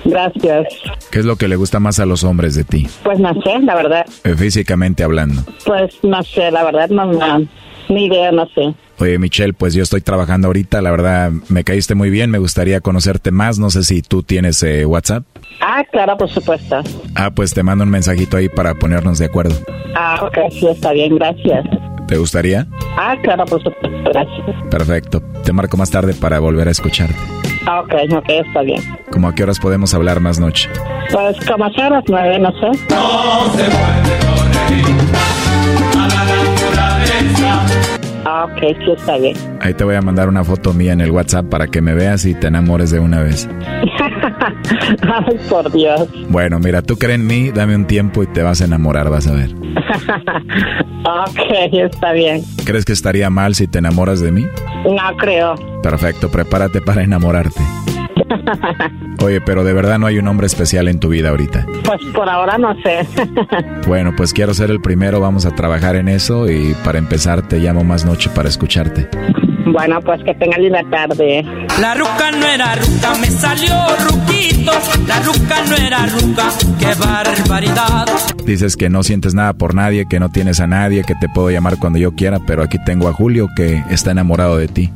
Gracias. 0.04 0.66
¿Qué 1.10 1.18
es 1.18 1.24
lo 1.24 1.34
que 1.34 1.48
le 1.48 1.56
gusta 1.56 1.80
más 1.80 1.98
a 1.98 2.06
los 2.06 2.22
hombres 2.22 2.54
de 2.54 2.62
ti? 2.62 2.86
Pues 3.02 3.18
no 3.18 3.34
sé, 3.42 3.58
la 3.60 3.74
verdad. 3.74 4.06
Eh, 4.22 4.36
físicamente 4.36 5.02
hablando. 5.02 5.42
Pues 5.66 5.92
no 6.04 6.22
sé, 6.22 6.50
la 6.52 6.62
verdad, 6.62 6.88
no, 6.90 7.06
no, 7.12 7.48
ni 7.88 8.06
idea, 8.06 8.32
no 8.32 8.46
sé. 8.54 8.74
Oye, 8.98 9.18
Michelle, 9.18 9.52
pues 9.52 9.74
yo 9.74 9.82
estoy 9.82 10.00
trabajando 10.00 10.46
ahorita, 10.46 10.80
la 10.80 10.90
verdad 10.90 11.32
me 11.48 11.64
caíste 11.64 11.94
muy 11.94 12.10
bien, 12.10 12.30
me 12.30 12.38
gustaría 12.38 12.80
conocerte 12.80 13.30
más, 13.30 13.58
no 13.58 13.70
sé 13.70 13.82
si 13.82 14.02
tú 14.02 14.22
tienes 14.22 14.62
eh, 14.62 14.86
WhatsApp. 14.86 15.24
Ah, 15.60 15.82
claro, 15.90 16.16
por 16.16 16.30
supuesto. 16.30 16.80
Ah, 17.14 17.30
pues 17.30 17.54
te 17.54 17.62
mando 17.62 17.84
un 17.84 17.90
mensajito 17.90 18.36
ahí 18.36 18.48
para 18.48 18.74
ponernos 18.74 19.18
de 19.18 19.26
acuerdo. 19.26 19.56
Ah, 19.96 20.20
ok, 20.22 20.52
sí, 20.52 20.66
está 20.68 20.92
bien, 20.92 21.16
gracias. 21.16 21.64
¿Te 22.06 22.16
gustaría? 22.18 22.66
Ah, 22.96 23.16
claro, 23.22 23.44
por 23.46 23.62
supuesto, 23.62 24.10
gracias. 24.10 24.70
Perfecto, 24.70 25.22
te 25.44 25.52
marco 25.52 25.76
más 25.76 25.90
tarde 25.90 26.14
para 26.14 26.38
volver 26.38 26.68
a 26.68 26.70
escucharte. 26.70 27.16
Ah, 27.66 27.80
ok, 27.80 27.94
ok, 28.12 28.28
está 28.28 28.62
bien. 28.62 28.82
¿Cómo 29.10 29.28
a 29.28 29.34
qué 29.34 29.42
horas 29.42 29.58
podemos 29.58 29.94
hablar 29.94 30.20
más 30.20 30.38
noche? 30.38 30.68
Pues 31.10 31.36
como 31.46 31.64
a 31.64 31.70
las 31.70 32.04
nueve, 32.08 32.38
no 32.38 32.50
sé. 32.52 32.66
No 32.90 33.52
se 33.54 33.64
puede. 33.64 35.43
Ah, 38.24 38.46
ok, 38.46 38.76
sí, 38.84 38.90
está 38.92 39.18
bien. 39.18 39.36
Ahí 39.60 39.74
te 39.74 39.84
voy 39.84 39.94
a 39.94 40.02
mandar 40.02 40.28
una 40.28 40.44
foto 40.44 40.72
mía 40.72 40.92
en 40.92 41.00
el 41.00 41.10
WhatsApp 41.10 41.46
para 41.48 41.66
que 41.66 41.80
me 41.80 41.94
veas 41.94 42.24
y 42.24 42.34
te 42.34 42.46
enamores 42.46 42.90
de 42.90 43.00
una 43.00 43.20
vez. 43.22 43.48
Ay, 45.02 45.38
por 45.48 45.70
Dios. 45.70 46.08
Bueno, 46.28 46.58
mira, 46.58 46.82
tú 46.82 46.96
crees 46.96 47.14
en 47.16 47.26
mí, 47.26 47.50
dame 47.50 47.76
un 47.76 47.86
tiempo 47.86 48.22
y 48.22 48.26
te 48.26 48.42
vas 48.42 48.60
a 48.60 48.64
enamorar, 48.64 49.10
vas 49.10 49.26
a 49.26 49.32
ver. 49.32 49.54
ok, 51.04 51.72
está 51.72 52.12
bien. 52.12 52.42
¿Crees 52.64 52.84
que 52.84 52.92
estaría 52.92 53.30
mal 53.30 53.54
si 53.54 53.66
te 53.66 53.78
enamoras 53.78 54.20
de 54.20 54.32
mí? 54.32 54.46
No 54.84 55.16
creo. 55.18 55.54
Perfecto, 55.82 56.30
prepárate 56.30 56.80
para 56.80 57.02
enamorarte. 57.02 57.60
Oye, 59.22 59.40
pero 59.40 59.64
de 59.64 59.72
verdad 59.72 59.98
no 59.98 60.06
hay 60.06 60.18
un 60.18 60.28
hombre 60.28 60.46
especial 60.46 60.88
en 60.88 61.00
tu 61.00 61.08
vida 61.08 61.30
ahorita. 61.30 61.66
Pues 61.84 62.00
por 62.14 62.28
ahora 62.28 62.58
no 62.58 62.74
sé. 62.82 63.06
bueno, 63.86 64.12
pues 64.16 64.32
quiero 64.32 64.54
ser 64.54 64.70
el 64.70 64.80
primero, 64.80 65.20
vamos 65.20 65.46
a 65.46 65.54
trabajar 65.54 65.96
en 65.96 66.08
eso 66.08 66.50
y 66.50 66.74
para 66.84 66.98
empezar 66.98 67.46
te 67.48 67.58
llamo 67.58 67.84
más 67.84 68.04
noche 68.04 68.30
para 68.34 68.48
escucharte. 68.48 69.08
Bueno, 69.66 70.00
pues 70.02 70.22
que 70.22 70.34
tenga 70.34 70.58
linda 70.58 70.82
tarde. 70.90 71.42
La 71.80 71.94
ruca 71.94 72.30
no 72.30 72.46
era 72.46 72.74
ruca, 72.74 73.14
me 73.20 73.28
salió 73.28 73.74
ruquito. 74.08 74.72
La 75.06 75.20
ruca 75.20 75.64
no 75.68 75.76
era 75.76 76.06
ruca, 76.06 76.50
qué 76.78 76.94
barbaridad. 76.94 78.06
Dices 78.44 78.76
que 78.76 78.90
no 78.90 79.02
sientes 79.02 79.34
nada 79.34 79.54
por 79.54 79.74
nadie, 79.74 80.06
que 80.08 80.20
no 80.20 80.28
tienes 80.28 80.60
a 80.60 80.66
nadie, 80.66 81.02
que 81.04 81.14
te 81.14 81.28
puedo 81.28 81.50
llamar 81.50 81.78
cuando 81.78 81.98
yo 81.98 82.14
quiera, 82.14 82.40
pero 82.46 82.62
aquí 82.62 82.78
tengo 82.84 83.08
a 83.08 83.12
Julio 83.12 83.48
que 83.56 83.82
está 83.90 84.10
enamorado 84.10 84.58
de 84.58 84.68
ti. 84.68 84.92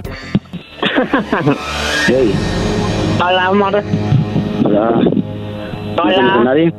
hey. 2.06 2.34
Hola, 3.20 3.46
amor. 3.46 3.82
Hola. 4.64 5.00
Hola. 6.02 6.12
¿No 6.14 6.14
tienes 6.14 6.32
a 6.32 6.44
nadie? 6.44 6.72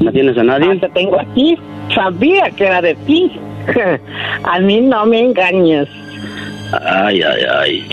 ¿No 0.00 0.12
tienes 0.12 0.38
a 0.38 0.44
nadie? 0.44 0.78
Te 0.78 0.88
tengo 0.90 1.20
aquí. 1.20 1.58
Sabía 1.94 2.50
que 2.50 2.66
era 2.66 2.80
de 2.80 2.94
ti. 2.94 3.32
a 4.44 4.60
mí 4.60 4.80
no 4.80 5.04
me 5.06 5.20
engañes. 5.20 5.88
Ay, 6.86 7.22
ay, 7.22 7.42
ay. 7.58 7.88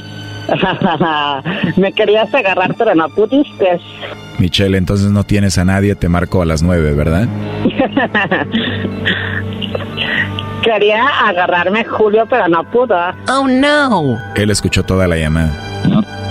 me 1.78 1.91
querías 1.91 2.34
agarrar, 2.34 2.76
pero 2.78 2.93
no 2.95 3.10
pudiste. 3.10 3.80
Michelle, 4.38 4.78
entonces 4.78 5.12
no 5.12 5.24
tienes 5.24 5.58
a 5.58 5.66
nadie, 5.66 5.95
te 5.95 6.08
marco 6.08 6.41
a 6.41 6.45
las 6.45 6.62
nueve, 6.64 6.93
¿verdad? 6.93 7.28
Quería 10.64 11.06
agarrarme 11.26 11.84
Julio, 11.86 12.26
pero 12.30 12.47
no 12.47 12.64
pudo. 12.70 12.95
Oh, 13.32 13.47
no. 13.47 14.18
Él 14.36 14.50
escuchó 14.50 14.84
toda 14.84 15.08
la 15.08 15.18
llamada. 15.18 15.52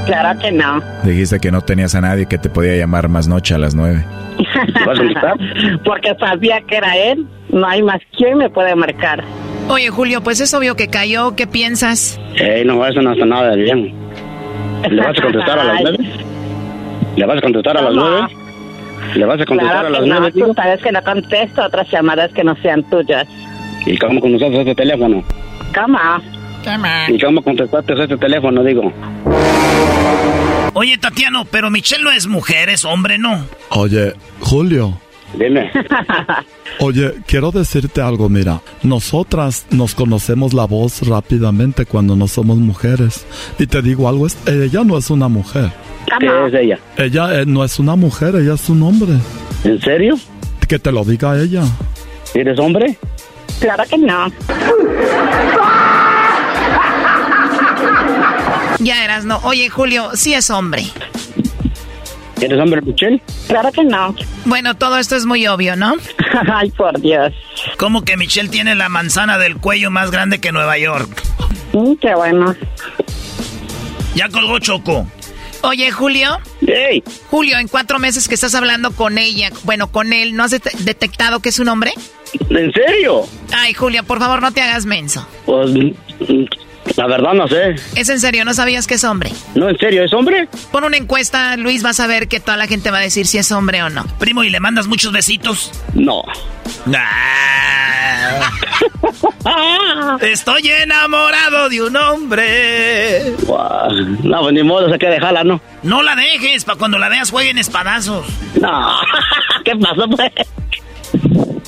Claro 0.09 0.40
que 0.40 0.50
no. 0.50 0.80
Dijiste 1.04 1.38
que 1.38 1.50
no 1.50 1.61
tenías 1.61 1.94
a 1.94 2.00
nadie 2.00 2.24
que 2.24 2.38
te 2.38 2.48
podía 2.48 2.74
llamar 2.76 3.11
más 3.11 3.28
noche 3.28 3.54
a 3.54 3.59
las 3.59 3.74
nueve. 3.74 4.02
¿Vas 4.86 4.98
a 4.98 5.02
gritar? 5.02 5.36
Porque 5.84 6.14
sabía 6.18 6.62
que 6.62 6.76
era 6.78 6.96
él. 6.96 7.26
No 7.50 7.66
hay 7.66 7.82
más 7.82 8.00
quien 8.16 8.38
me 8.38 8.48
puede 8.48 8.74
marcar. 8.74 9.22
Oye, 9.68 9.90
Julio, 9.90 10.22
pues 10.22 10.40
es 10.40 10.54
obvio 10.54 10.76
que 10.76 10.88
cayó. 10.88 11.36
¿Qué 11.36 11.46
piensas? 11.46 12.18
Eh, 12.36 12.62
no, 12.64 12.84
eso 12.86 13.02
no 13.02 13.12
está 13.12 13.26
nada 13.26 13.50
de 13.50 13.62
bien. 13.62 13.94
¿Le 14.88 15.02
vas 15.02 15.18
a 15.18 15.22
contestar 15.22 15.59
a 15.59 15.64
las 15.64 15.80
nueve? 15.82 15.98
¿Le 17.16 17.26
vas 17.26 17.36
a 17.38 17.40
contestar 17.42 17.76
a 17.76 17.82
las 17.82 17.94
nueve? 17.94 18.26
¿Le 19.14 19.24
vas 19.26 19.40
a 19.40 19.44
contestar 19.44 19.72
claro 19.72 19.88
a 19.88 19.90
las 19.90 20.00
que 20.00 20.09
nueve, 20.09 20.26
no, 20.26 20.32
tío? 20.32 20.46
Tú 20.46 20.54
sabes 20.54 20.82
que 20.82 20.92
no 20.92 21.02
contesto 21.02 21.62
otras 21.66 21.90
llamadas 21.90 22.32
que 22.32 22.44
no 22.44 22.56
sean 22.62 22.82
tuyas. 22.88 23.26
¿Y 23.84 23.98
cómo 23.98 24.20
contestaste 24.22 24.61
este 24.61 24.74
teléfono? 24.74 25.22
¿Cómo? 25.74 25.98
¿Y 27.09 27.18
cómo 27.18 27.42
contestaste 27.42 27.94
este 28.02 28.16
teléfono, 28.18 28.62
digo? 28.62 28.92
Oye, 30.80 30.96
Tatiano, 30.96 31.44
pero 31.44 31.70
Michelle 31.70 32.04
no 32.04 32.12
es 32.12 32.28
mujer, 32.28 32.68
es 32.68 32.84
hombre, 32.84 33.18
¿no? 33.18 33.44
Oye, 33.70 34.14
Julio. 34.38 34.96
Dime. 35.36 35.72
Oye, 36.78 37.14
quiero 37.26 37.50
decirte 37.50 38.00
algo, 38.00 38.28
mira, 38.28 38.60
nosotras 38.84 39.66
nos 39.70 39.96
conocemos 39.96 40.54
la 40.54 40.66
voz 40.66 41.04
rápidamente 41.04 41.84
cuando 41.84 42.14
no 42.14 42.28
somos 42.28 42.58
mujeres. 42.58 43.26
Y 43.58 43.66
te 43.66 43.82
digo 43.82 44.08
algo, 44.08 44.28
es- 44.28 44.38
ella 44.46 44.84
no 44.84 44.96
es 44.96 45.10
una 45.10 45.26
mujer. 45.26 45.72
¿Qué 46.20 46.26
es 46.46 46.54
ella? 46.54 46.78
Ella 46.96 47.40
eh, 47.40 47.44
no 47.44 47.64
es 47.64 47.80
una 47.80 47.96
mujer, 47.96 48.36
ella 48.36 48.54
es 48.54 48.68
un 48.68 48.80
hombre. 48.84 49.14
¿En 49.64 49.80
serio? 49.80 50.16
Que 50.68 50.78
te 50.78 50.92
lo 50.92 51.04
diga 51.04 51.36
ella. 51.40 51.64
¿Eres 52.34 52.56
hombre? 52.60 52.96
Claro 53.60 53.82
que 53.90 53.98
no. 53.98 54.30
Ya 58.78 59.04
eras, 59.04 59.24
no. 59.24 59.38
Oye, 59.42 59.68
Julio, 59.68 60.10
sí 60.14 60.34
es 60.34 60.50
hombre. 60.50 60.84
¿Eres 62.40 62.60
hombre, 62.60 62.80
Michelle? 62.82 63.20
Claro 63.48 63.72
que 63.72 63.82
no. 63.84 64.14
Bueno, 64.44 64.76
todo 64.76 64.98
esto 64.98 65.16
es 65.16 65.26
muy 65.26 65.46
obvio, 65.48 65.74
¿no? 65.74 65.94
Ay, 66.52 66.70
por 66.70 67.00
Dios. 67.00 67.32
Como 67.78 68.02
que 68.04 68.16
Michelle 68.16 68.48
tiene 68.48 68.74
la 68.76 68.88
manzana 68.88 69.38
del 69.38 69.56
cuello 69.56 69.90
más 69.90 70.10
grande 70.12 70.40
que 70.40 70.52
Nueva 70.52 70.78
York. 70.78 71.22
Mm, 71.72 71.94
qué 71.96 72.14
bueno. 72.14 72.54
Ya 74.14 74.28
colgó 74.28 74.58
Choco. 74.60 75.06
Oye, 75.62 75.90
Julio. 75.90 76.38
Hey. 76.60 77.02
Julio, 77.30 77.58
en 77.58 77.66
cuatro 77.66 77.98
meses 77.98 78.28
que 78.28 78.34
estás 78.36 78.54
hablando 78.54 78.92
con 78.92 79.18
ella, 79.18 79.50
bueno, 79.64 79.90
con 79.90 80.12
él, 80.12 80.36
¿no 80.36 80.44
has 80.44 80.52
det- 80.52 80.72
detectado 80.84 81.40
que 81.40 81.48
es 81.48 81.58
un 81.58 81.66
hombre? 81.68 81.92
¿En 82.50 82.72
serio? 82.72 83.26
Ay, 83.52 83.74
Julio, 83.74 84.04
por 84.04 84.20
favor, 84.20 84.40
no 84.40 84.52
te 84.52 84.62
hagas 84.62 84.86
menso. 84.86 85.26
Pues, 85.44 85.70
la 86.97 87.07
verdad 87.07 87.32
no 87.34 87.47
sé. 87.49 87.76
Es 87.97 88.09
en 88.09 88.20
serio, 88.20 88.45
¿no 88.45 88.55
sabías 88.55 88.86
que 88.86 88.95
es 88.95 89.05
hombre? 89.05 89.32
No, 89.55 89.68
en 89.68 89.78
serio, 89.78 90.05
¿es 90.05 90.12
hombre? 90.12 90.49
Pon 90.70 90.84
una 90.84 90.97
encuesta, 90.97 91.57
Luis, 91.57 91.82
vas 91.82 92.01
a 92.01 92.07
ver 92.07 92.28
que 92.28 92.41
toda 92.41 92.57
la 92.57 92.66
gente 92.66 92.91
va 92.91 92.99
a 92.99 93.03
decir 93.03 93.26
si 93.26 93.39
es 93.39 93.51
hombre 93.53 93.82
o 93.82 93.91
no. 93.91 94.07
Primo, 94.18 94.45
¿y 94.45 94.51
le 94.51 94.61
mandas 94.61 94.86
muchos 94.86 95.12
besitos? 95.12 95.72
No. 95.95 96.22
Ah. 96.95 98.51
Estoy 100.20 100.68
enamorado 100.68 101.68
de 101.68 101.82
un 101.82 101.97
hombre. 101.97 103.34
No, 104.22 104.41
pues 104.41 104.53
ni 104.53 104.62
modo, 104.62 104.91
se 104.91 104.99
que 104.99 105.09
dejarla, 105.09 105.45
¿no? 105.45 105.61
No 105.82 106.03
la 106.03 106.14
dejes, 106.14 106.64
para 106.64 106.78
cuando 106.78 106.99
la 106.99 107.09
veas 107.09 107.30
jueguen 107.30 107.59
espadazos. 107.59 108.26
No. 108.61 108.97
¿Qué 109.64 109.76
pasó, 109.76 110.09
pues? 110.09 110.32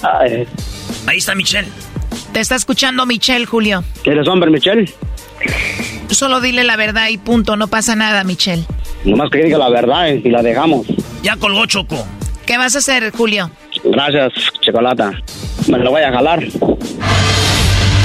Ay. 0.03 0.47
Ahí 1.07 1.18
está 1.18 1.35
Michelle. 1.35 1.68
Te 2.33 2.41
está 2.41 2.55
escuchando 2.55 3.07
Michelle, 3.07 3.45
Julio. 3.47 3.83
¿Eres 4.05 4.28
hombre, 4.28 4.51
Michelle? 4.51 4.93
Solo 6.11 6.41
dile 6.41 6.64
la 6.64 6.76
verdad 6.76 7.09
y 7.09 7.18
punto, 7.18 7.57
no 7.57 7.68
pasa 7.68 7.97
nada, 7.97 8.24
Michelle. 8.24 8.64
Nomás 9.05 9.31
que 9.31 9.43
diga 9.45 9.59
la 9.59 9.68
verdad 9.68 10.09
eh, 10.11 10.20
y 10.24 10.31
la 10.31 10.43
dejamos. 10.43 10.87
Ya 11.22 11.37
colgó 11.37 11.66
Choco. 11.66 12.07
¿Qué 12.47 12.59
vas 12.59 12.74
a 12.74 12.78
hacer, 12.78 13.11
Julio? 13.12 13.51
Gracias, 13.85 14.33
chocolata. 14.61 15.12
Me 15.68 15.78
lo 15.78 15.91
voy 15.91 16.03
a 16.03 16.12
jalar. 16.12 16.45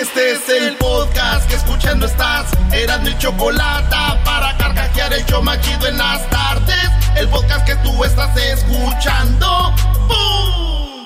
Este 0.00 0.30
es 0.30 0.48
el 0.48 0.76
podcast 0.76 1.48
que 1.48 1.56
escuchando 1.56 2.06
estás. 2.06 2.52
Eran 2.72 3.02
mi 3.02 3.18
chocolate 3.18 3.96
para 4.24 4.56
carcajear 4.56 5.12
el 5.12 5.24
show 5.26 5.42
más 5.42 5.60
chido 5.60 5.88
en 5.88 5.98
las 5.98 6.30
tardes. 6.30 6.88
El 7.16 7.28
podcast 7.28 7.66
que 7.66 7.74
tú 7.76 8.04
estás 8.04 8.36
escuchando. 8.36 9.74
¡Bum! 10.06 11.04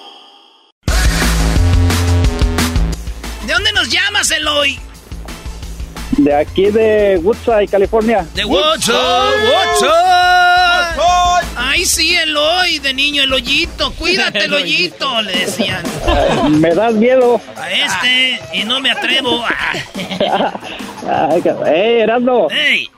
¿De 3.46 3.52
dónde 3.54 3.72
nos 3.72 3.88
llamas, 3.88 4.30
Eloy? 4.30 4.78
De 6.18 6.34
aquí 6.34 6.66
de 6.66 7.18
Woodside, 7.22 7.68
California. 7.68 8.26
De 8.34 8.44
Woodshop. 8.44 8.94
Ahí 11.56 11.80
Ay, 11.80 11.84
sí, 11.86 12.14
Eloy, 12.14 12.78
de 12.80 12.92
niño, 12.92 13.22
el 13.22 13.32
hoyito, 13.32 13.92
cuídate 13.94 14.38
el 14.44 14.54
hoyito, 14.54 15.22
le 15.22 15.32
decían. 15.32 15.82
Me 16.60 16.74
das 16.74 16.94
miedo. 16.94 17.40
A 17.56 17.70
este, 17.70 18.40
y 18.52 18.64
no 18.64 18.80
me 18.80 18.90
atrevo. 18.90 19.42
Ay, 21.08 21.42
hey, 21.66 22.00
Erasmo. 22.00 22.48
Hey. 22.50 22.88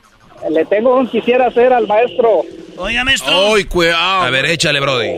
Le 0.51 0.65
tengo 0.67 0.97
un 0.97 1.09
quisiera 1.09 1.47
hacer 1.47 1.73
al 1.73 1.87
maestro. 1.87 2.43
Oiga, 2.77 3.05
maestro. 3.05 3.55
¡Ay, 3.55 3.65
cuidado! 3.65 4.23
A 4.25 4.31
ver, 4.31 4.45
échale, 4.47 4.81
Brody. 4.81 5.13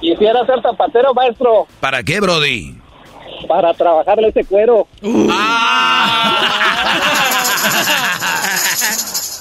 Quisiera 0.00 0.46
ser 0.46 0.62
zapatero, 0.62 1.12
maestro. 1.12 1.66
¿Para 1.80 2.02
qué, 2.02 2.20
Brody? 2.20 2.76
Para 3.46 3.74
trabajarle 3.74 4.28
ese 4.28 4.44
cuero. 4.44 4.86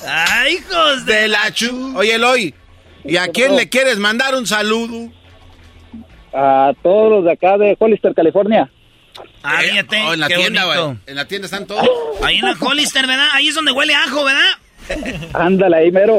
¡Ay, 0.07 0.53
hijos 0.56 1.06
de, 1.06 1.14
De 1.14 1.28
la 1.28 1.52
chu. 1.52 1.94
Oye, 1.98 2.15
Eloy, 2.15 2.53
¿y 3.03 3.18
a 3.18 3.28
quién 3.28 3.56
le 3.56 3.69
quieres 3.69 3.98
mandar 3.98 4.36
un 4.36 4.48
saludo? 4.48 5.11
A 6.34 6.72
todos 6.82 7.11
los 7.11 7.26
de 7.26 7.32
acá 7.34 7.57
de 7.57 7.76
Hollister, 7.78 8.14
California. 8.15 8.69
Ah, 9.44 9.60
fíjate, 9.61 10.02
Oh, 10.03 10.14
en 10.14 10.19
la 10.22 10.28
qué 10.28 10.36
tienda, 10.36 10.64
güey. 10.65 10.98
En 11.06 11.15
la 11.15 11.26
tienda 11.28 11.45
están 11.45 11.68
todos. 11.68 11.88
Ahí 12.23 12.38
en 12.38 12.45
la 12.45 12.56
Hollister, 12.60 13.06
¿verdad? 13.07 13.28
Ahí 13.34 13.48
es 13.49 13.56
donde 13.56 13.72
huele 13.72 13.94
ajo, 13.94 14.23
¿verdad? 14.23 14.52
Ándale 15.34 15.78
ahí, 15.78 15.91
mero. 15.91 16.18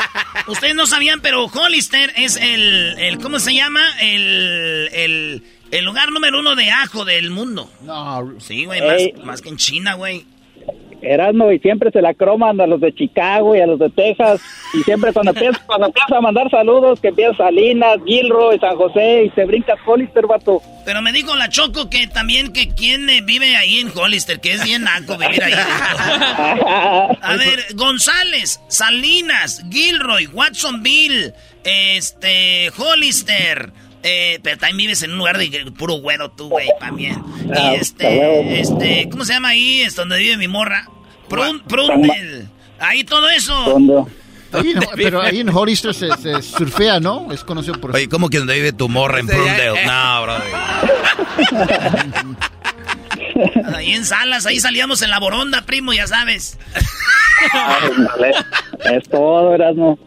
Ustedes 0.46 0.74
no 0.74 0.86
sabían, 0.86 1.20
pero 1.20 1.44
Hollister 1.46 2.12
es 2.16 2.36
el, 2.36 2.96
el 2.98 3.18
¿cómo 3.18 3.38
se 3.38 3.54
llama? 3.54 3.80
El, 4.00 4.88
el, 4.92 5.42
el 5.70 5.84
lugar 5.84 6.10
número 6.10 6.38
uno 6.38 6.54
de 6.54 6.70
ajo 6.70 7.04
del 7.04 7.30
mundo. 7.30 7.70
No. 7.82 8.34
Sí, 8.40 8.64
güey, 8.66 8.80
Ey. 8.80 9.12
más, 9.14 9.24
más 9.24 9.42
que 9.42 9.48
en 9.48 9.56
China, 9.56 9.94
güey. 9.94 10.26
Erasmo 11.04 11.52
y 11.52 11.58
siempre 11.58 11.90
se 11.90 12.02
la 12.02 12.14
croman 12.14 12.60
a 12.60 12.66
los 12.66 12.80
de 12.80 12.94
Chicago 12.94 13.54
y 13.54 13.60
a 13.60 13.66
los 13.66 13.78
de 13.78 13.90
Texas. 13.90 14.40
Y 14.72 14.82
siempre 14.82 15.12
cuando 15.12 15.32
empieza, 15.32 15.60
cuando 15.66 15.86
empieza 15.86 16.16
a 16.16 16.20
mandar 16.20 16.50
saludos, 16.50 17.00
que 17.00 17.08
empieza 17.08 17.36
Salinas, 17.36 17.98
Gilroy, 18.04 18.58
San 18.58 18.76
José 18.76 19.24
y 19.24 19.30
se 19.30 19.44
brinca 19.44 19.74
Hollister, 19.86 20.26
vato. 20.26 20.60
Pero 20.84 21.00
me 21.00 21.12
dijo 21.12 21.34
la 21.34 21.48
Choco 21.48 21.88
que 21.88 22.06
también 22.06 22.52
que 22.52 22.68
quién 22.68 23.08
eh, 23.08 23.20
vive 23.22 23.56
ahí 23.56 23.80
en 23.80 23.90
Hollister, 23.96 24.40
que 24.40 24.52
es 24.52 24.64
bien 24.64 24.84
naco 24.84 25.16
vivir 25.16 25.42
ahí. 25.42 25.54
A 27.22 27.36
ver, 27.36 27.74
González, 27.74 28.60
Salinas, 28.68 29.64
Gilroy, 29.70 30.26
Watsonville, 30.26 31.32
este, 31.64 32.70
Hollister. 32.76 33.72
Eh, 34.06 34.38
pero 34.42 34.58
también 34.58 34.76
vives 34.76 35.02
en 35.02 35.12
un 35.12 35.18
lugar 35.18 35.38
de 35.38 35.72
puro 35.76 35.94
güero 35.94 36.30
tú, 36.30 36.50
güey, 36.50 36.68
también. 36.78 37.22
Ah, 37.56 37.72
Y 37.72 37.76
este, 37.76 38.60
este, 38.60 39.08
¿cómo 39.10 39.24
se 39.24 39.32
llama 39.32 39.48
ahí? 39.48 39.80
Es 39.80 39.96
donde 39.96 40.18
vive 40.18 40.36
mi 40.36 40.46
morra. 40.46 40.86
Prun, 41.28 41.60
Prundel. 41.60 42.46
Ahí 42.78 43.02
todo 43.04 43.30
eso. 43.30 43.54
Ahí 44.52 44.70
en- 44.72 44.80
pero 44.94 45.22
ahí 45.22 45.40
en 45.40 45.48
Hollister 45.48 45.94
se, 45.94 46.08
se 46.18 46.42
surfea, 46.42 47.00
¿no? 47.00 47.32
Es 47.32 47.42
conocido 47.42 47.80
por 47.80 47.96
Oye, 47.96 48.08
¿cómo 48.08 48.28
que 48.28 48.38
donde 48.38 48.54
vive 48.54 48.72
tu 48.74 48.88
morra 48.90 49.20
en 49.20 49.26
Prundale? 49.26 49.86
No, 49.86 50.22
Brody. 50.22 50.50
Ahí 53.74 53.92
en 53.92 54.04
Salas, 54.04 54.46
ahí 54.46 54.60
salíamos 54.60 55.02
en 55.02 55.10
la 55.10 55.18
boronda, 55.18 55.62
primo, 55.66 55.92
ya 55.92 56.06
sabes. 56.06 56.58
Es 58.84 59.08
todo, 59.08 59.54
Erasmo. 59.54 59.98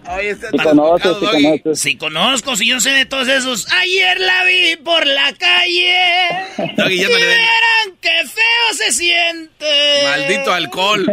Sí 1.73 1.97
conozco, 1.97 2.55
sí. 2.55 2.63
Sí 2.63 2.63
si 2.63 2.69
yo 2.69 2.79
sé 2.79 2.91
de 2.91 3.05
todos 3.05 3.27
esos. 3.27 3.71
Ayer 3.71 4.19
la 4.19 4.43
vi 4.43 4.75
por 4.77 5.05
la 5.05 5.33
calle. 5.33 6.73
Doggy, 6.77 6.97
ya 6.97 7.07
y 7.07 7.11
no 7.11 7.17
le 7.17 7.25
den. 7.25 7.37
vieran 7.37 7.97
qué 8.01 8.27
feo 8.27 8.73
se 8.73 8.91
siente. 8.91 10.03
Maldito 10.03 10.53
alcohol. 10.53 11.05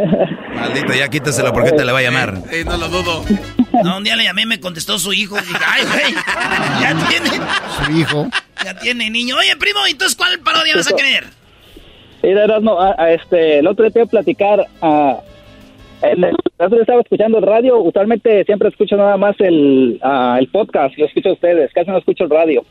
Maldito, 0.54 0.92
ya 0.94 1.08
quítaselo 1.08 1.52
porque 1.52 1.72
te 1.72 1.84
le 1.84 1.92
va 1.92 1.98
a 1.98 2.02
llamar. 2.02 2.34
Eh, 2.50 2.64
no 2.64 2.76
lo 2.76 2.88
dudo. 2.88 3.24
No, 3.82 3.98
un 3.98 4.04
día 4.04 4.16
le 4.16 4.24
llamé 4.24 4.42
y 4.42 4.46
me 4.46 4.60
contestó 4.60 4.98
su 4.98 5.12
hijo. 5.12 5.36
Dije, 5.36 5.58
ay, 5.66 5.84
güey, 5.84 6.14
ya 6.80 7.08
tiene, 7.08 7.30
su 7.76 7.98
hijo. 7.98 8.30
ya 8.64 8.78
tiene 8.78 9.10
niño. 9.10 9.36
Oye, 9.36 9.56
primo, 9.56 9.80
entonces, 9.86 10.16
¿cuál 10.16 10.38
parodia 10.40 10.76
vas 10.76 10.90
a 10.90 10.96
querer? 10.96 11.26
Mira, 12.24 12.44
Erasmo, 12.44 12.80
a- 12.80 12.94
a 12.98 13.12
este, 13.12 13.58
el 13.58 13.66
otro 13.66 13.84
día 13.84 13.92
te 13.92 13.98
iba 14.00 14.06
a 14.06 14.10
platicar. 14.10 14.66
en 16.02 16.24
el, 16.24 16.30
el 16.58 16.66
otro 16.66 16.80
estaba 16.80 17.00
escuchando 17.00 17.38
el 17.38 17.44
radio. 17.44 17.78
Usualmente 17.78 18.44
siempre 18.44 18.68
escucho 18.68 18.96
nada 18.96 19.16
más 19.16 19.36
el, 19.40 19.98
ah, 20.02 20.36
el 20.38 20.48
podcast. 20.48 20.96
Lo 20.98 21.06
escucho 21.06 21.30
a 21.30 21.32
ustedes. 21.34 21.72
Casi 21.72 21.90
no 21.90 21.98
escucho 21.98 22.24
el 22.24 22.30
radio. 22.30 22.64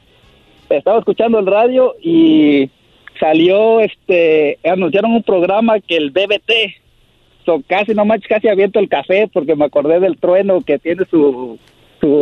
Estaba 0.69 0.99
escuchando 0.99 1.39
el 1.39 1.45
radio 1.45 1.95
y 2.01 2.69
salió, 3.19 3.79
este, 3.79 4.57
anunciaron 4.63 5.11
un 5.11 5.23
programa 5.23 5.79
que 5.79 5.97
el 5.97 6.09
BBT. 6.11 6.51
So, 7.45 7.61
casi 7.67 7.93
no 7.93 8.05
manches, 8.05 8.27
casi 8.29 8.47
aviento 8.47 8.79
el 8.79 8.87
café 8.89 9.29
porque 9.31 9.55
me 9.55 9.65
acordé 9.65 9.99
del 9.99 10.17
trueno 10.17 10.61
que 10.61 10.79
tiene 10.79 11.03
su... 11.11 11.59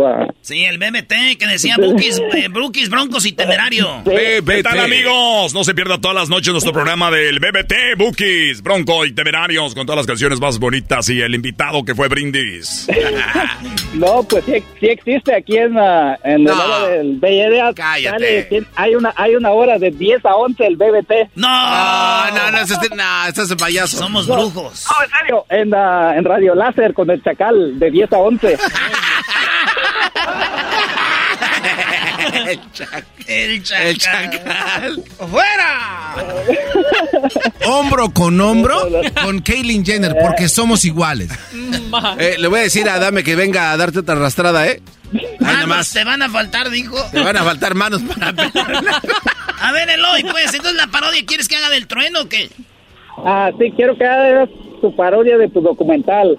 ah, 0.05 0.27
Sí, 0.41 0.63
el 0.65 0.77
BBT 0.77 1.37
que 1.37 1.47
decía 1.47 1.75
Bukis, 1.77 2.19
eh, 2.35 2.47
Brookies, 2.49 2.89
Broncos 2.89 3.25
y 3.25 3.33
Temerario. 3.33 3.87
¿Qué 4.05 4.63
tal 4.63 4.79
amigos? 4.79 5.53
No 5.53 5.63
se 5.63 5.73
pierda 5.73 5.99
todas 5.99 6.15
las 6.15 6.29
noches 6.29 6.51
nuestro 6.51 6.73
programa 6.73 7.11
del 7.11 7.39
BBT, 7.39 7.97
Bookies, 7.97 8.61
Bronco 8.61 9.05
y 9.05 9.13
Temerarios 9.13 9.75
con 9.75 9.85
todas 9.85 9.97
las 9.97 10.07
canciones 10.07 10.39
más 10.39 10.59
bonitas 10.59 11.09
y 11.09 11.21
el 11.21 11.35
invitado 11.35 11.83
que 11.83 11.95
fue 11.95 12.07
Brindis. 12.07 12.87
No, 13.93 14.23
pues 14.23 14.45
sí, 14.45 14.63
sí 14.79 14.87
existe 14.87 15.35
aquí 15.35 15.57
en, 15.57 15.73
la- 15.73 16.17
en 16.23 16.45
No. 16.45 16.53
el 16.53 16.61
área 16.61 16.87
del 16.97 17.17
BID. 17.19 17.75
Cállate. 17.75 18.43
Sale, 18.49 18.65
hay, 18.75 18.95
una, 18.95 19.13
hay 19.17 19.35
una 19.35 19.51
hora 19.51 19.77
de 19.77 19.91
10 19.91 20.25
a 20.25 20.35
11 20.35 20.65
el 20.65 20.77
BBT. 20.77 21.11
No, 21.35 21.49
No, 21.49 22.31
no, 22.31 22.51
no, 22.51 22.51
no, 22.51 23.27
estás 23.27 23.49
de 23.49 23.55
payaso. 23.57 23.97
Somos 23.97 24.27
No. 24.29 24.35
brujos. 24.37 24.85
No, 24.89 25.03
en 25.03 25.09
serio, 25.19 25.45
en, 25.49 25.69
la- 25.71 26.15
en 26.17 26.23
Radio 26.23 26.55
Láser 26.55 26.93
con 26.93 27.09
el 27.09 27.21
Chacal 27.21 27.77
de 27.79 27.91
10 27.91 28.13
a 28.13 28.17
11. 28.17 28.57
El 32.45 32.71
chacal. 32.71 33.05
El 33.27 33.63
chacal. 33.63 33.87
El 33.87 33.97
chacal. 33.97 35.03
¡Fuera! 35.29 36.15
Hombro 37.65 38.11
con 38.11 38.39
hombro 38.39 38.77
con 39.23 39.39
Kaylin 39.41 39.85
Jenner, 39.85 40.15
porque 40.21 40.47
somos 40.47 40.85
iguales. 40.85 41.29
Eh, 42.19 42.35
le 42.37 42.47
voy 42.47 42.59
a 42.59 42.63
decir 42.63 42.87
a 42.89 42.99
Dame 42.99 43.23
que 43.23 43.35
venga 43.35 43.71
a 43.71 43.77
darte 43.77 43.99
otra 43.99 44.15
arrastrada, 44.15 44.67
¿eh? 44.67 44.81
Manos 45.39 45.67
más. 45.67 45.91
te 45.91 46.03
van 46.03 46.21
a 46.21 46.29
faltar, 46.29 46.69
dijo. 46.69 46.97
Te 47.11 47.19
van 47.19 47.35
a 47.37 47.43
faltar 47.43 47.75
manos 47.75 48.01
para 48.01 48.29
A 49.61 49.71
ver, 49.73 49.89
Eloy, 49.89 50.23
pues, 50.23 50.53
entonces 50.53 50.75
la 50.75 50.87
parodia, 50.87 51.23
¿quieres 51.25 51.47
que 51.47 51.55
haga 51.55 51.69
del 51.69 51.87
trueno 51.87 52.21
o 52.21 52.29
qué? 52.29 52.49
Ah, 53.17 53.51
sí, 53.59 53.71
quiero 53.75 53.95
que 53.97 54.05
hagas 54.05 54.49
tu 54.81 54.95
parodia 54.95 55.37
de 55.37 55.49
tu 55.49 55.61
documental. 55.61 56.37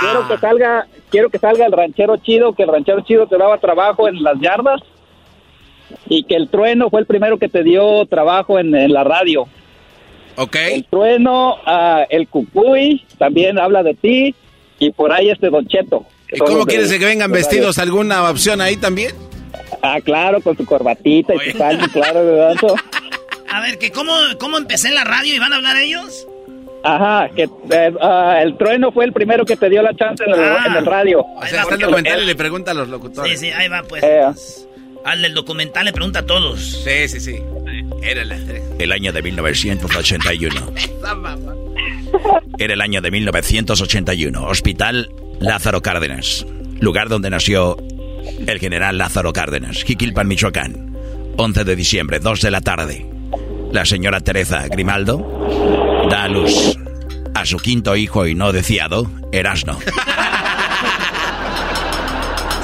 Quiero 0.00 0.28
que 0.28 0.38
salga, 0.38 0.86
quiero 1.10 1.30
que 1.30 1.38
salga 1.38 1.66
el 1.66 1.72
ranchero 1.72 2.16
chido, 2.16 2.54
que 2.54 2.64
el 2.64 2.68
ranchero 2.68 3.00
chido 3.02 3.26
te 3.26 3.38
daba 3.38 3.58
trabajo 3.58 4.08
en 4.08 4.22
las 4.22 4.38
yardas 4.40 4.80
y 6.08 6.24
que 6.24 6.34
el 6.36 6.48
trueno 6.48 6.90
fue 6.90 7.00
el 7.00 7.06
primero 7.06 7.38
que 7.38 7.48
te 7.48 7.62
dio 7.62 8.04
trabajo 8.06 8.58
en, 8.58 8.74
en 8.74 8.92
la 8.92 9.04
radio. 9.04 9.46
Ok. 10.36 10.56
El 10.56 10.84
trueno, 10.84 11.56
ah, 11.64 12.04
el 12.10 12.28
cucuy, 12.28 13.04
también 13.18 13.58
habla 13.58 13.82
de 13.82 13.94
ti 13.94 14.34
y 14.78 14.90
por 14.90 15.12
ahí 15.12 15.30
este 15.30 15.50
Don 15.50 15.66
Cheto. 15.66 16.04
¿Y 16.32 16.38
cómo 16.38 16.66
quieres 16.66 16.92
que 16.92 17.04
vengan 17.04 17.30
de 17.30 17.38
vestidos? 17.38 17.78
¿Alguna 17.78 18.28
opción 18.28 18.60
ahí 18.60 18.76
también? 18.76 19.12
Ah, 19.82 20.00
claro, 20.02 20.40
con 20.40 20.56
su 20.56 20.66
corbatita 20.66 21.34
y 21.34 21.50
su 21.50 21.58
salsa, 21.58 21.88
claro, 21.88 22.24
¿verdad? 22.24 22.56
A 23.48 23.60
ver, 23.60 23.78
que 23.78 23.90
cómo, 23.90 24.12
cómo 24.38 24.58
empecé 24.58 24.88
en 24.88 24.96
la 24.96 25.04
radio 25.04 25.34
y 25.34 25.38
van 25.38 25.52
a 25.52 25.56
hablar 25.56 25.76
ellos. 25.76 26.26
Ajá, 26.86 27.28
que 27.34 27.42
eh, 27.44 27.92
ah, 28.00 28.38
el 28.42 28.56
trueno 28.56 28.92
fue 28.92 29.04
el 29.06 29.12
primero 29.12 29.44
que 29.44 29.56
te 29.56 29.68
dio 29.68 29.82
la 29.82 29.94
chance 29.94 30.22
en 30.24 30.32
el, 30.34 30.40
Ah. 30.40 30.64
en 30.68 30.76
el 30.76 30.86
radio. 30.86 31.20
O 31.20 31.44
sea, 31.46 31.62
está 31.62 31.74
el 31.74 31.80
documental 31.80 32.22
y 32.22 32.26
le 32.26 32.34
pregunta 32.36 32.70
a 32.70 32.74
los 32.74 32.88
locutores. 32.88 33.40
Sí, 33.40 33.46
sí, 33.46 33.52
ahí 33.52 33.68
va, 33.68 33.82
pues. 33.82 34.02
Eh, 34.04 34.22
Al 35.04 35.22
del 35.22 35.34
documental 35.34 35.84
le 35.84 35.92
pregunta 35.92 36.20
a 36.20 36.26
todos. 36.26 36.82
Sí, 36.84 37.08
sí, 37.08 37.20
sí. 37.20 37.36
Era 38.02 38.24
la 38.24 38.36
El 38.78 38.92
año 38.92 39.12
de 39.12 39.22
1981. 39.22 40.54
Era 42.58 42.74
el 42.74 42.80
año 42.80 43.00
de 43.00 43.10
1981. 43.10 44.44
Hospital 44.46 45.10
Lázaro 45.40 45.82
Cárdenas. 45.82 46.46
Lugar 46.80 47.08
donde 47.08 47.30
nació 47.30 47.76
el 48.46 48.58
general 48.58 48.98
Lázaro 48.98 49.32
Cárdenas. 49.32 49.82
Jiquilpan, 49.84 50.28
Michoacán. 50.28 50.96
11 51.36 51.64
de 51.64 51.76
diciembre, 51.76 52.18
2 52.18 52.40
de 52.42 52.50
la 52.50 52.60
tarde. 52.60 53.06
La 53.72 53.84
señora 53.84 54.20
Teresa 54.20 54.66
Grimaldo 54.68 55.18
da 56.08 56.24
a 56.24 56.28
luz 56.28 56.76
a 57.36 57.44
su 57.44 57.58
quinto 57.58 57.94
hijo 57.96 58.26
y 58.26 58.34
no 58.34 58.50
deseado, 58.52 59.10
Erasno. 59.30 59.78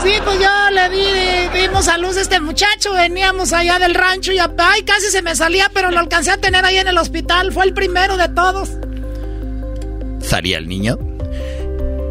Sí, 0.02 0.10
pues 0.24 0.40
yo 0.40 0.48
le 0.72 0.88
di, 0.88 1.60
dimos 1.60 1.86
a 1.86 1.96
luz 1.96 2.16
a 2.16 2.22
este 2.22 2.40
muchacho, 2.40 2.92
veníamos 2.92 3.52
allá 3.52 3.78
del 3.78 3.94
rancho 3.94 4.32
y 4.32 4.38
ay, 4.38 4.82
casi 4.84 5.10
se 5.10 5.22
me 5.22 5.36
salía, 5.36 5.70
pero 5.72 5.92
lo 5.92 6.00
alcancé 6.00 6.32
a 6.32 6.38
tener 6.38 6.64
ahí 6.64 6.78
en 6.78 6.88
el 6.88 6.98
hospital, 6.98 7.52
fue 7.52 7.66
el 7.66 7.74
primero 7.74 8.16
de 8.16 8.28
todos. 8.28 8.70
Salía 10.20 10.58
el 10.58 10.66
niño 10.66 10.98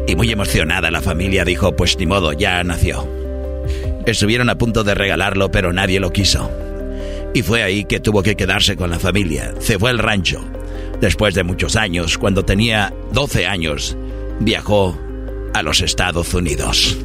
y 0.06 0.16
muy 0.16 0.30
emocionada 0.30 0.90
la 0.90 1.02
familia 1.02 1.44
dijo, 1.44 1.76
pues 1.76 1.98
ni 1.98 2.06
modo, 2.06 2.32
ya 2.32 2.62
nació. 2.64 3.06
Estuvieron 4.06 4.48
a 4.50 4.56
punto 4.56 4.84
de 4.84 4.94
regalarlo, 4.94 5.50
pero 5.50 5.72
nadie 5.72 6.00
lo 6.00 6.12
quiso. 6.12 6.50
Y 7.34 7.42
fue 7.42 7.62
ahí 7.62 7.84
que 7.84 8.00
tuvo 8.00 8.22
que 8.22 8.36
quedarse 8.36 8.76
con 8.76 8.88
la 8.90 8.98
familia. 8.98 9.52
Se 9.58 9.78
fue 9.78 9.90
al 9.90 9.98
rancho. 9.98 10.42
Después 11.02 11.34
de 11.34 11.42
muchos 11.42 11.74
años, 11.74 12.16
cuando 12.16 12.44
tenía 12.44 12.94
12 13.10 13.44
años, 13.44 13.96
viajó 14.38 14.96
a 15.52 15.60
los 15.64 15.80
Estados 15.80 16.32
Unidos. 16.32 16.96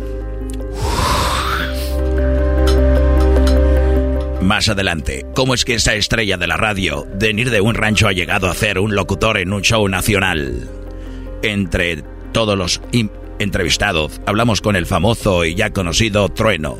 Más 4.39 4.69
adelante, 4.69 5.25
¿cómo 5.33 5.55
es 5.55 5.65
que 5.65 5.73
esa 5.73 5.95
estrella 5.95 6.37
de 6.37 6.45
la 6.45 6.57
radio, 6.57 7.07
de 7.15 7.29
venir 7.29 7.49
de 7.49 7.59
un 7.59 7.73
rancho, 7.73 8.07
ha 8.07 8.13
llegado 8.13 8.47
a 8.47 8.53
ser 8.53 8.77
un 8.77 8.93
locutor 8.93 9.39
en 9.39 9.51
un 9.51 9.63
show 9.63 9.87
nacional? 9.87 10.69
Entre 11.41 12.03
todos 12.33 12.55
los 12.55 12.79
entrevistados, 13.39 14.21
hablamos 14.27 14.61
con 14.61 14.75
el 14.75 14.85
famoso 14.85 15.43
y 15.43 15.55
ya 15.55 15.71
conocido 15.71 16.29
Trueno, 16.29 16.77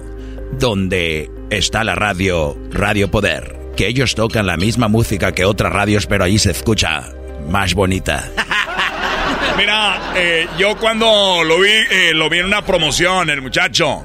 donde 0.59 1.31
está 1.49 1.83
la 1.83 1.95
radio 1.95 2.55
Radio 2.69 3.09
Poder 3.09 3.56
que 3.77 3.87
ellos 3.87 4.15
tocan 4.15 4.45
la 4.47 4.57
misma 4.57 4.89
música 4.89 5.31
que 5.31 5.45
otras 5.45 5.71
radios, 5.71 6.07
pero 6.07 6.25
ahí 6.25 6.37
se 6.39 6.51
escucha 6.51 7.13
más 7.47 7.73
bonita. 7.75 8.29
Mira, 9.57 10.13
eh, 10.15 10.47
yo 10.57 10.75
cuando 10.77 11.43
lo 11.45 11.61
vi, 11.61 11.69
eh, 11.69 12.11
lo 12.13 12.29
vi 12.29 12.39
en 12.39 12.45
una 12.47 12.65
promoción, 12.65 13.29
el 13.29 13.41
muchacho. 13.41 14.03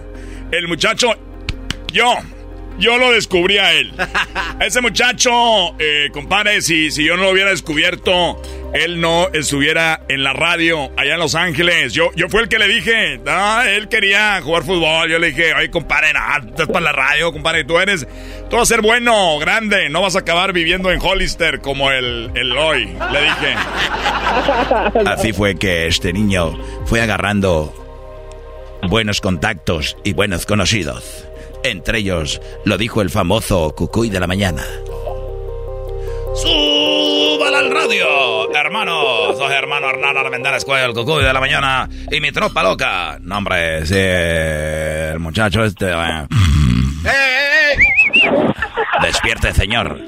El 0.53 0.69
muchacho, 0.69 1.12
yo, 1.93 2.15
yo 2.78 2.99
lo 2.99 3.11
descubrí 3.11 3.59
a 3.59 3.73
él. 3.73 3.93
Ese 4.61 4.81
muchacho, 4.82 5.74
eh, 5.78 6.11
compadre, 6.12 6.61
si, 6.61 6.90
si 6.90 7.05
yo 7.05 7.16
no 7.16 7.24
lo 7.24 7.31
hubiera 7.31 7.51
descubierto, 7.51 8.40
él 8.74 9.01
no 9.01 9.28
estuviera 9.32 10.01
en 10.09 10.23
la 10.23 10.32
radio 10.32 10.90
allá 10.97 11.15
en 11.15 11.20
Los 11.20 11.35
Ángeles. 11.35 11.93
Yo, 11.93 12.11
yo 12.16 12.28
fue 12.28 12.43
el 12.43 12.49
que 12.49 12.59
le 12.59 12.69
dije, 12.69 13.19
no, 13.24 13.62
él 13.62 13.89
quería 13.89 14.40
jugar 14.43 14.65
fútbol. 14.65 15.11
Yo 15.11 15.19
le 15.19 15.28
dije, 15.28 15.55
oye, 15.55 15.70
compadre, 15.70 16.12
no, 16.12 16.49
estás 16.49 16.69
para 16.69 16.81
la 16.81 16.93
radio, 16.93 17.32
compadre, 17.32 17.65
tú 17.65 17.78
eres, 17.78 18.07
tú 18.49 18.57
vas 18.57 18.62
a 18.62 18.74
ser 18.74 18.82
bueno, 18.82 19.39
grande, 19.39 19.89
no 19.90 20.01
vas 20.01 20.16
a 20.16 20.20
acabar 20.20 20.53
viviendo 20.53 20.90
en 20.90 21.01
Hollister 21.01 21.61
como 21.61 21.90
el, 21.90 22.31
el 22.35 22.57
hoy, 22.57 22.86
le 23.12 23.23
dije. 23.23 23.55
Así 25.07 25.32
fue 25.32 25.57
que 25.57 25.86
este 25.86 26.12
niño 26.12 26.59
fue 26.86 27.01
agarrando 27.01 27.74
buenos 28.89 29.20
contactos 29.20 29.97
y 30.05 30.12
buenos 30.15 30.47
conocidos. 30.47 31.27
Entre 31.62 31.99
ellos 31.99 32.40
lo 32.65 32.78
dijo 32.78 33.03
el 33.03 33.11
famoso 33.11 33.74
Cucuy 33.77 34.11
de 34.11 34.19
la 34.19 34.27
mañana. 34.27 34.65
¡Súbala 36.35 37.59
al 37.61 37.70
radio! 37.70 38.31
Hermano, 38.55 39.35
soy 39.35 39.53
hermano 39.53 39.89
Hernán 39.89 40.16
Armendáriz 40.16 40.65
Cuello, 40.65 40.87
el 40.87 40.93
cucuy 40.93 41.24
de 41.24 41.33
la 41.33 41.41
mañana 41.41 41.89
y 42.11 42.20
mi 42.20 42.33
tropa 42.33 42.62
loca. 42.62 43.19
No, 43.20 43.39
hombre, 43.39 43.87
sí, 43.87 43.97
el 43.97 45.19
muchacho 45.19 45.65
este... 45.65 45.91
Eh. 45.91 47.77
Despierte, 49.03 49.53
señor. 49.53 49.99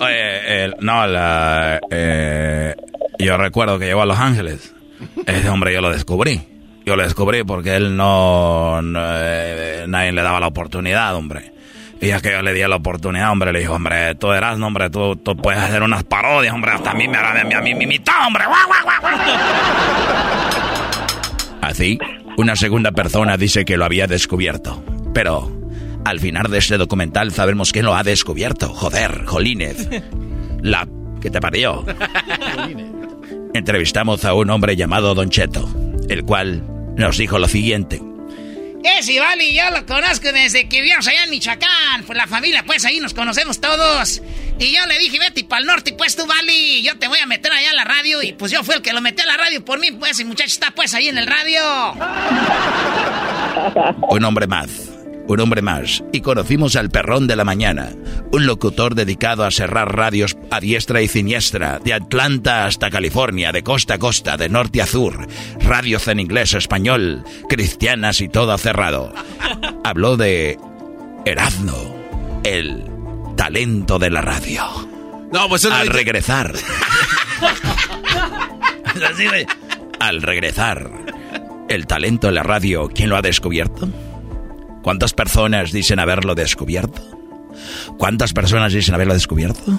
Oye, 0.00 0.64
el, 0.64 0.76
no, 0.80 1.06
la, 1.06 1.80
eh, 1.90 2.74
yo 3.18 3.36
recuerdo 3.36 3.78
que 3.78 3.86
llegó 3.86 4.02
a 4.02 4.06
Los 4.06 4.18
Ángeles. 4.18 4.74
Ese 5.26 5.48
hombre 5.48 5.74
yo 5.74 5.80
lo 5.80 5.90
descubrí. 5.90 6.40
Yo 6.86 6.96
lo 6.96 7.02
descubrí 7.02 7.44
porque 7.44 7.76
él 7.76 7.96
no, 7.96 8.80
eh, 8.82 9.84
nadie 9.88 10.12
le 10.12 10.22
daba 10.22 10.40
la 10.40 10.46
oportunidad, 10.46 11.14
hombre. 11.14 11.52
Y 12.00 12.08
ya 12.08 12.20
que 12.20 12.30
yo 12.30 12.40
le 12.40 12.54
di 12.54 12.60
la 12.60 12.76
oportunidad, 12.76 13.30
hombre, 13.30 13.52
le 13.52 13.60
dijo, 13.60 13.74
hombre, 13.74 14.14
tú 14.14 14.32
eras, 14.32 14.58
hombre, 14.58 14.88
tú, 14.88 15.16
tú 15.16 15.36
puedes 15.36 15.60
hacer 15.60 15.82
unas 15.82 16.02
parodias, 16.04 16.54
hombre, 16.54 16.72
hasta 16.72 16.92
a 16.92 16.94
mí 16.94 17.06
me 17.06 17.18
hará 17.18 17.38
a 17.40 17.60
mí 17.60 17.74
me 17.74 17.84
imitó, 17.84 18.12
hombre. 18.26 18.44
Así, 21.60 21.98
una 22.38 22.56
segunda 22.56 22.92
persona 22.92 23.36
dice 23.36 23.66
que 23.66 23.76
lo 23.76 23.84
había 23.84 24.06
descubierto. 24.06 24.82
Pero 25.12 25.50
al 26.04 26.20
final 26.20 26.50
de 26.50 26.58
este 26.58 26.78
documental 26.78 27.32
sabemos 27.32 27.72
quién 27.72 27.84
lo 27.84 27.94
ha 27.94 28.02
descubierto. 28.02 28.70
Joder, 28.70 29.26
Jolínez. 29.26 29.88
La 30.62 30.88
que 31.20 31.30
te 31.30 31.40
parió. 31.40 31.84
Entrevistamos 33.52 34.24
a 34.24 34.32
un 34.32 34.48
hombre 34.48 34.74
llamado 34.76 35.14
Don 35.14 35.28
Cheto, 35.28 35.68
el 36.08 36.24
cual 36.24 36.64
nos 36.96 37.18
dijo 37.18 37.38
lo 37.38 37.46
siguiente. 37.46 38.00
Ese 38.82 39.20
vale, 39.20 39.52
yo 39.52 39.70
lo 39.70 39.84
conozco 39.84 40.32
desde 40.32 40.68
que 40.68 40.80
vivíamos 40.80 41.06
allá 41.06 41.24
en 41.24 41.30
Michoacán. 41.30 42.04
Pues 42.06 42.16
la 42.16 42.26
familia, 42.26 42.62
pues 42.64 42.84
ahí 42.84 43.00
nos 43.00 43.14
conocemos 43.14 43.60
todos. 43.60 44.22
Y 44.58 44.74
yo 44.74 44.86
le 44.86 44.98
dije, 44.98 45.18
vete 45.18 45.44
para 45.44 45.60
el 45.60 45.66
norte, 45.66 45.92
pues 45.92 46.16
tú, 46.16 46.26
Vali, 46.26 46.82
yo 46.82 46.98
te 46.98 47.08
voy 47.08 47.18
a 47.18 47.26
meter 47.26 47.52
allá 47.52 47.70
a 47.70 47.74
la 47.74 47.84
radio. 47.84 48.22
Y 48.22 48.32
pues 48.32 48.52
yo 48.52 48.64
fui 48.64 48.74
el 48.74 48.82
que 48.82 48.92
lo 48.92 49.00
metí 49.00 49.22
a 49.22 49.26
la 49.26 49.36
radio 49.36 49.64
por 49.64 49.78
mí, 49.78 49.90
pues, 49.92 50.18
y 50.20 50.24
muchacho 50.24 50.48
está 50.48 50.70
pues 50.70 50.94
ahí 50.94 51.08
en 51.08 51.18
el 51.18 51.26
radio. 51.26 51.92
Un 54.08 54.24
hombre 54.24 54.46
más 54.46 54.99
un 55.26 55.40
hombre 55.40 55.62
más, 55.62 56.02
y 56.12 56.20
conocimos 56.20 56.76
al 56.76 56.90
perrón 56.90 57.26
de 57.26 57.36
la 57.36 57.44
mañana, 57.44 57.90
un 58.32 58.46
locutor 58.46 58.94
dedicado 58.94 59.44
a 59.44 59.50
cerrar 59.50 59.94
radios 59.94 60.36
a 60.50 60.60
diestra 60.60 61.02
y 61.02 61.08
siniestra, 61.08 61.78
de 61.78 61.94
Atlanta 61.94 62.66
hasta 62.66 62.90
California, 62.90 63.52
de 63.52 63.62
costa 63.62 63.94
a 63.94 63.98
costa, 63.98 64.36
de 64.36 64.48
norte 64.48 64.82
a 64.82 64.86
sur, 64.86 65.26
radios 65.60 66.08
en 66.08 66.20
inglés, 66.20 66.54
español, 66.54 67.24
cristianas 67.48 68.20
y 68.20 68.28
todo 68.28 68.56
cerrado. 68.58 69.12
Habló 69.84 70.16
de 70.16 70.58
Erasmo, 71.24 71.96
el 72.44 72.84
talento 73.36 73.98
de 73.98 74.10
la 74.10 74.22
radio. 74.22 74.64
No, 75.32 75.48
pues 75.48 75.64
al 75.64 75.88
regresar. 75.88 76.52
al 80.00 80.22
regresar, 80.22 80.90
el 81.68 81.86
talento 81.86 82.26
de 82.26 82.32
la 82.32 82.42
radio, 82.42 82.90
¿quién 82.92 83.10
lo 83.10 83.16
ha 83.16 83.22
descubierto? 83.22 83.88
¿Cuántas 84.82 85.12
personas 85.12 85.72
dicen 85.72 85.98
haberlo 85.98 86.34
descubierto? 86.34 87.02
¿Cuántas 87.98 88.32
personas 88.32 88.72
dicen 88.72 88.94
haberlo 88.94 89.14
descubierto? 89.14 89.78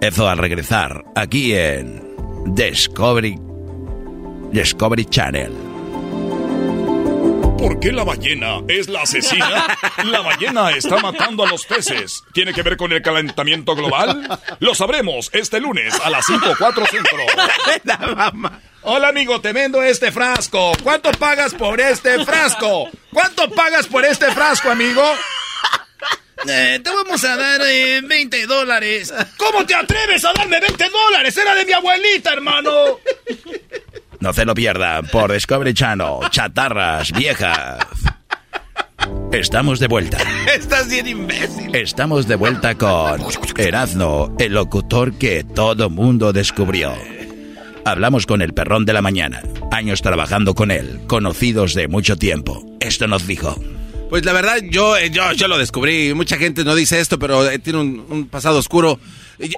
Eso 0.00 0.28
al 0.28 0.38
regresar 0.38 1.04
aquí 1.14 1.54
en 1.54 2.02
Discovery 2.54 3.38
Discovery 4.52 5.04
Channel. 5.04 5.52
¿Por 7.58 7.80
qué 7.80 7.92
la 7.92 8.04
ballena 8.04 8.60
es 8.68 8.88
la 8.88 9.02
asesina? 9.02 9.76
La 10.04 10.20
ballena 10.20 10.70
está 10.70 10.98
matando 10.98 11.44
a 11.44 11.48
los 11.48 11.64
peces. 11.64 12.22
¿Tiene 12.32 12.52
que 12.52 12.62
ver 12.62 12.76
con 12.76 12.92
el 12.92 13.02
calentamiento 13.02 13.74
global? 13.74 14.38
Lo 14.60 14.74
sabremos 14.74 15.30
este 15.32 15.58
lunes 15.60 15.98
a 16.04 16.10
las 16.10 16.26
5.4 16.26 16.86
Centro. 16.88 18.50
Hola 18.88 19.08
amigo, 19.08 19.40
te 19.40 19.52
vendo 19.52 19.82
este 19.82 20.12
frasco. 20.12 20.70
¿Cuánto 20.80 21.10
pagas 21.10 21.52
por 21.54 21.80
este 21.80 22.24
frasco? 22.24 22.88
¿Cuánto 23.12 23.50
pagas 23.50 23.88
por 23.88 24.04
este 24.04 24.30
frasco, 24.30 24.70
amigo? 24.70 25.02
Eh, 26.48 26.78
te 26.84 26.90
vamos 26.90 27.24
a 27.24 27.36
dar 27.36 27.60
20 27.62 28.06
eh, 28.40 28.46
dólares. 28.46 29.12
¿Cómo 29.36 29.66
te 29.66 29.74
atreves 29.74 30.24
a 30.24 30.32
darme 30.34 30.60
20 30.60 30.84
dólares? 30.88 31.36
Era 31.36 31.56
de 31.56 31.64
mi 31.64 31.72
abuelita, 31.72 32.32
hermano. 32.32 32.70
No 34.20 34.32
se 34.32 34.44
lo 34.44 34.54
pierda 34.54 35.02
por 35.02 35.32
Discovery 35.32 35.74
Channel. 35.74 36.30
Chatarras 36.30 37.10
viejas. 37.10 37.84
Estamos 39.32 39.80
de 39.80 39.88
vuelta. 39.88 40.18
Estás 40.54 40.88
bien 40.88 41.08
imbécil. 41.08 41.74
Estamos 41.74 42.28
de 42.28 42.36
vuelta 42.36 42.76
con 42.76 43.20
Erazno, 43.56 44.36
el 44.38 44.52
locutor 44.52 45.18
que 45.18 45.42
todo 45.42 45.90
mundo 45.90 46.32
descubrió. 46.32 46.94
Hablamos 47.86 48.26
con 48.26 48.42
el 48.42 48.52
perrón 48.52 48.84
de 48.84 48.92
la 48.92 49.00
mañana. 49.00 49.44
Años 49.70 50.02
trabajando 50.02 50.56
con 50.56 50.72
él, 50.72 51.02
conocidos 51.06 51.72
de 51.74 51.86
mucho 51.86 52.16
tiempo. 52.16 52.66
Esto 52.80 53.06
nos 53.06 53.28
dijo. 53.28 53.54
Pues 54.10 54.24
la 54.24 54.32
verdad, 54.32 54.56
yo, 54.68 54.98
yo, 54.98 55.30
yo 55.34 55.46
lo 55.46 55.56
descubrí. 55.56 56.12
Mucha 56.12 56.36
gente 56.36 56.64
no 56.64 56.74
dice 56.74 56.98
esto, 56.98 57.16
pero 57.16 57.48
eh, 57.48 57.60
tiene 57.60 57.78
un, 57.78 58.26
pasado 58.28 58.58
oscuro. 58.58 58.98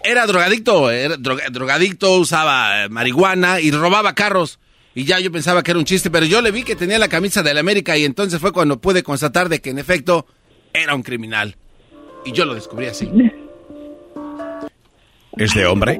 Era 0.04 0.26
drogadicto, 0.26 0.90
era 0.90 1.16
drogadicto, 1.16 2.18
usaba 2.18 2.84
eh, 2.84 2.90
marihuana 2.90 3.62
y 3.62 3.70
robaba 3.70 4.14
carros. 4.14 4.58
Y 4.94 5.04
ya 5.04 5.18
yo 5.20 5.32
pensaba 5.32 5.62
que 5.62 5.70
era 5.70 5.80
un 5.80 5.86
chiste, 5.86 6.10
pero 6.10 6.26
yo 6.26 6.42
le 6.42 6.50
vi 6.50 6.64
que 6.64 6.76
tenía 6.76 6.98
la 6.98 7.08
camisa 7.08 7.42
de 7.42 7.54
la 7.54 7.60
América 7.60 7.96
y 7.96 8.04
entonces 8.04 8.38
fue 8.38 8.52
cuando 8.52 8.78
pude 8.78 9.02
constatar 9.02 9.48
de 9.48 9.62
que 9.62 9.70
en 9.70 9.78
efecto 9.78 10.26
era 10.74 10.94
un 10.94 11.02
criminal. 11.02 11.56
Y 12.26 12.32
yo 12.32 12.44
lo 12.44 12.54
descubrí 12.54 12.88
así. 12.88 13.08
Este 15.38 15.64
hombre 15.64 15.98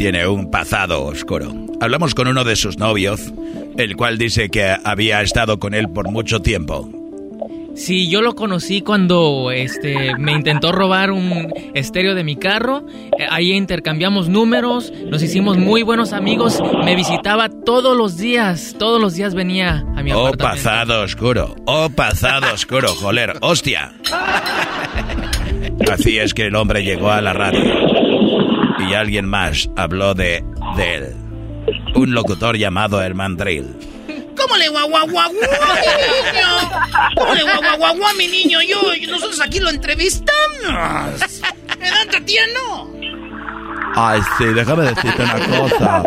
tiene 0.00 0.26
un 0.26 0.50
pasado 0.50 1.04
oscuro. 1.04 1.52
Hablamos 1.78 2.14
con 2.14 2.26
uno 2.26 2.42
de 2.42 2.56
sus 2.56 2.78
novios, 2.78 3.34
el 3.76 3.96
cual 3.96 4.16
dice 4.16 4.48
que 4.48 4.74
había 4.82 5.20
estado 5.20 5.58
con 5.58 5.74
él 5.74 5.90
por 5.90 6.10
mucho 6.10 6.40
tiempo. 6.40 6.88
Sí, 7.74 8.08
yo 8.08 8.22
lo 8.22 8.34
conocí 8.34 8.80
cuando 8.80 9.50
este, 9.50 10.16
me 10.16 10.32
intentó 10.32 10.72
robar 10.72 11.10
un 11.10 11.52
estéreo 11.74 12.14
de 12.14 12.24
mi 12.24 12.36
carro. 12.36 12.86
Eh, 13.18 13.26
ahí 13.28 13.52
intercambiamos 13.52 14.30
números, 14.30 14.90
nos 15.10 15.22
hicimos 15.22 15.58
muy 15.58 15.82
buenos 15.82 16.14
amigos. 16.14 16.62
Me 16.82 16.96
visitaba 16.96 17.50
todos 17.50 17.94
los 17.94 18.16
días, 18.16 18.76
todos 18.78 19.02
los 19.02 19.12
días 19.12 19.34
venía 19.34 19.84
a 19.94 20.02
mi 20.02 20.12
oh, 20.12 20.32
pasado 20.32 21.02
oscuro, 21.02 21.56
oh, 21.66 21.90
pasado 21.90 22.54
oscuro, 22.54 22.88
joder, 22.88 23.34
hostia. 23.42 23.92
Así 25.92 26.18
es 26.18 26.32
que 26.32 26.46
el 26.46 26.56
hombre 26.56 26.84
llegó 26.84 27.10
a 27.10 27.20
la 27.20 27.34
radio 27.34 27.90
y 28.88 28.94
alguien 28.94 29.26
más 29.26 29.68
habló 29.76 30.14
de, 30.14 30.42
de 30.76 30.94
él. 30.94 31.14
Un 31.94 32.12
locutor 32.12 32.56
llamado 32.56 33.00
Herman 33.02 33.36
Drill. 33.36 33.66
¿Cómo 34.36 34.56
le 34.56 34.68
guaguaguaguá, 34.68 35.28
mi 35.28 35.34
niño? 35.40 36.70
¿Cómo 37.16 37.34
le 37.34 37.42
guaguaguaguá, 37.42 38.14
mi 38.14 38.26
niño? 38.26 38.58
Yo, 38.62 38.78
nosotros 39.08 39.40
aquí 39.40 39.60
lo 39.60 39.70
entrevistamos. 39.70 40.30
¿Edad, 41.80 42.06
Tatiana? 42.10 42.60
Ay, 43.94 44.20
sí, 44.38 44.44
déjame 44.44 44.84
decirte 44.84 45.22
una 45.22 45.58
cosa. 45.58 46.02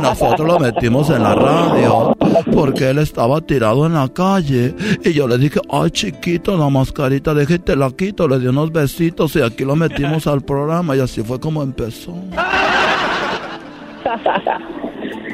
Nosotros 0.00 0.46
lo 0.46 0.58
metimos 0.58 1.10
en 1.10 1.22
la 1.22 1.34
radio 1.34 2.16
porque 2.52 2.90
él 2.90 2.98
estaba 2.98 3.40
tirado 3.40 3.86
en 3.86 3.94
la 3.94 4.08
calle. 4.08 4.74
Y 5.04 5.12
yo 5.12 5.26
le 5.26 5.38
dije, 5.38 5.60
ay, 5.70 5.90
chiquito, 5.90 6.56
la 6.56 6.68
mascarita, 6.68 7.34
déjate 7.34 7.76
la 7.76 7.90
quito. 7.90 8.28
Le 8.28 8.38
di 8.38 8.46
unos 8.46 8.72
besitos 8.72 9.34
y 9.36 9.42
aquí 9.42 9.64
lo 9.64 9.76
metimos 9.76 10.26
al 10.26 10.42
programa. 10.42 10.96
Y 10.96 11.00
así 11.00 11.22
fue 11.22 11.40
como 11.40 11.62
empezó. 11.62 12.14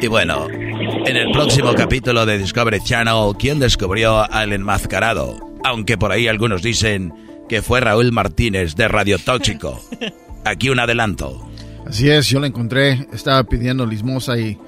Y 0.01 0.07
bueno, 0.07 0.47
en 0.49 1.17
el 1.17 1.31
próximo 1.33 1.75
capítulo 1.75 2.25
de 2.25 2.39
Discovery 2.39 2.81
Channel, 2.83 3.35
¿quién 3.39 3.59
descubrió 3.59 4.31
al 4.33 4.53
enmascarado? 4.53 5.37
Aunque 5.65 5.99
por 5.99 6.13
ahí 6.13 6.27
algunos 6.27 6.63
dicen 6.63 7.13
que 7.49 7.61
fue 7.61 7.81
Raúl 7.81 8.11
Martínez 8.13 8.77
de 8.77 8.89
Radio 8.89 9.19
Tóxico. 9.19 9.79
Aquí 10.45 10.71
un 10.71 10.79
adelanto. 10.79 11.50
Así 11.87 12.09
es, 12.11 12.29
yo 12.29 12.41
lo 12.41 12.47
encontré. 12.47 13.07
Estaba 13.13 13.43
pidiendo 13.45 13.85
limosna 13.87 14.37
y. 14.39 14.59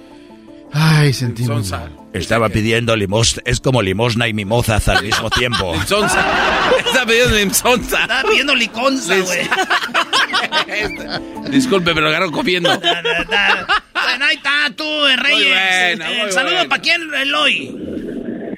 Ay, 0.72 1.12
sentí. 1.12 1.42
muy 1.44 1.62
mal. 1.64 1.90
Estaba 2.12 2.48
pidiendo 2.48 2.96
limosna. 2.96 3.42
Es 3.44 3.60
como 3.60 3.82
limosna 3.82 4.26
y 4.28 4.32
mimosas 4.34 4.88
al 4.88 5.02
mismo 5.04 5.28
tiempo. 5.30 5.74
Está 5.80 7.06
pidiendo 7.06 7.36
limsonza. 7.36 8.02
Estaba 8.02 8.28
pidiendo 8.28 8.54
liconza, 8.54 9.14
güey. 9.18 9.48
Disculpe, 11.50 11.92
pero 11.94 12.02
lo 12.02 12.08
agarro 12.08 12.30
comiendo. 12.32 12.70
Bueno, 12.78 14.24
ahí 14.24 14.36
está 14.36 14.70
tú, 14.74 14.84
eh, 15.06 15.16
Reyes. 15.16 15.48
bueno, 15.98 16.04
Eh, 16.12 16.22
muy 16.22 16.32
saludo 16.32 16.54
bueno. 16.54 16.68
para 16.68 16.82
quién, 16.82 17.14
Eloy. 17.14 17.76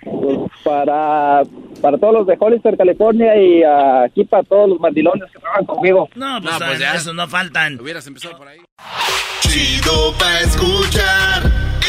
Pues 0.04 0.50
para, 0.64 1.42
para 1.84 1.98
todos 1.98 2.14
los 2.14 2.26
de 2.26 2.34
Hollister, 2.40 2.78
California 2.78 3.36
y 3.36 3.62
ah, 3.62 4.04
aquí 4.06 4.24
para 4.24 4.42
todos 4.42 4.70
los 4.70 4.80
mandilones 4.80 5.30
que 5.30 5.38
trabajan 5.38 5.66
conmigo. 5.66 6.08
No, 6.14 6.40
pues, 6.40 6.58
No, 6.58 6.66
pues 6.66 6.78
ya. 6.78 6.94
esos 6.94 7.14
no 7.14 7.28
faltan. 7.28 7.78
Hubieras 7.78 8.06
empezado 8.06 8.38
por 8.38 8.48
ahí. 8.48 8.56
Chido 9.40 10.14
pa' 10.18 10.40
escuchar. 10.40 11.42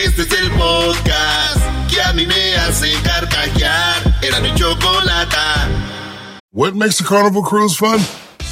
Este 0.04 0.24
es 0.24 0.32
el 0.42 0.52
podcast 0.52 1.64
que 1.90 2.02
a 2.02 2.12
mí 2.12 2.28
me 2.28 2.56
hace 2.58 2.92
carcajear. 3.04 3.96
Era 4.22 4.42
mi 4.42 4.54
chocolata. 4.56 5.70
What 6.52 6.74
makes 6.74 7.00
a 7.00 7.06
carnival 7.06 7.42
cruise 7.42 7.78
fun? 7.78 8.00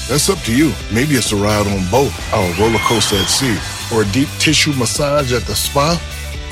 That's 0.07 0.29
up 0.29 0.37
to 0.45 0.51
you. 0.55 0.71
Maybe 0.93 1.15
it's 1.15 1.33
a 1.33 1.35
ride 1.35 1.67
on 1.67 1.83
boat, 1.91 2.11
or 2.33 2.39
a 2.39 2.53
roller 2.57 2.79
coaster 2.87 3.17
at 3.17 3.27
sea, 3.27 3.57
or 3.93 4.03
a 4.03 4.05
deep 4.13 4.29
tissue 4.39 4.71
massage 4.79 5.33
at 5.33 5.43
the 5.45 5.55
spa. 5.55 5.99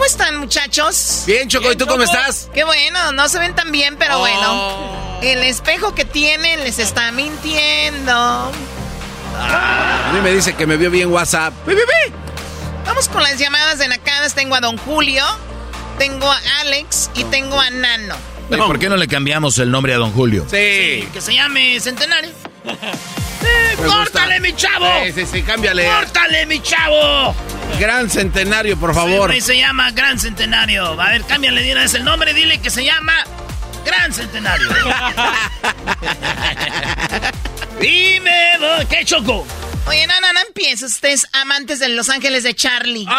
¿Cómo 0.00 0.08
están, 0.08 0.38
muchachos? 0.38 1.24
Bien, 1.26 1.46
Choco, 1.46 1.70
¿y 1.70 1.76
tú 1.76 1.86
cómo 1.86 2.02
estás? 2.02 2.48
Qué 2.54 2.64
bueno, 2.64 3.12
no 3.12 3.28
se 3.28 3.38
ven 3.38 3.54
tan 3.54 3.70
bien, 3.70 3.96
pero 3.98 4.16
Oh. 4.16 4.20
bueno. 4.20 5.20
El 5.20 5.40
espejo 5.44 5.94
que 5.94 6.06
tienen 6.06 6.64
les 6.64 6.78
está 6.78 7.12
mintiendo. 7.12 8.10
A 8.14 10.10
mí 10.14 10.20
me 10.22 10.32
dice 10.32 10.54
que 10.54 10.66
me 10.66 10.78
vio 10.78 10.90
bien 10.90 11.12
WhatsApp. 11.12 11.52
¡Pi, 11.66 11.72
pi, 11.74 11.82
pi! 11.82 12.14
Vamos 12.86 13.10
con 13.10 13.22
las 13.22 13.36
llamadas 13.38 13.78
de 13.78 13.88
nacadas. 13.88 14.34
Tengo 14.34 14.54
a 14.54 14.60
Don 14.62 14.78
Julio, 14.78 15.22
tengo 15.98 16.30
a 16.32 16.40
Alex 16.62 17.10
y 17.12 17.24
tengo 17.24 17.60
a 17.60 17.68
Nano. 17.68 18.16
¿Y 18.50 18.56
¿Por 18.56 18.78
qué 18.78 18.88
no 18.88 18.96
le 18.96 19.06
cambiamos 19.06 19.58
el 19.58 19.70
nombre 19.70 19.92
a 19.92 19.98
don 19.98 20.12
Julio? 20.12 20.44
Sí. 20.50 21.06
Que 21.12 21.20
se 21.20 21.34
llame 21.34 21.78
Centenario. 21.78 22.30
¡Córtale, 23.86 24.40
mi 24.40 24.54
chavo! 24.54 24.86
Sí, 25.06 25.12
sí, 25.12 25.26
sí, 25.32 25.42
cámbiale. 25.42 25.86
¡Córtale, 25.86 26.46
mi 26.46 26.60
chavo! 26.62 27.34
Gran 27.78 28.10
centenario, 28.10 28.76
por 28.76 28.90
Sí, 28.92 28.96
favor. 29.00 29.28
güey, 29.30 29.40
se 29.40 29.56
llama 29.56 29.90
Gran 29.92 30.18
Centenario. 30.18 31.00
A 31.00 31.08
ver, 31.10 31.24
cámbiale 31.24 31.62
de 31.62 31.72
una 31.72 31.82
vez 31.82 31.94
el 31.94 32.04
nombre. 32.04 32.34
Dile 32.34 32.58
que 32.60 32.68
se 32.70 32.84
llama 32.84 33.14
Gran 33.86 34.12
Centenario. 34.12 34.68
Dime, 37.80 38.30
¿qué 38.90 39.04
choco? 39.04 39.46
Oye, 39.86 40.06
no, 40.06 40.20
no, 40.20 40.32
no 40.32 40.40
empieces. 40.46 40.92
Ustedes 40.92 41.26
amantes 41.32 41.78
de 41.78 41.88
Los 41.88 42.10
Ángeles 42.10 42.42
de 42.42 42.54
Charlie. 42.54 43.06
Que 43.06 43.12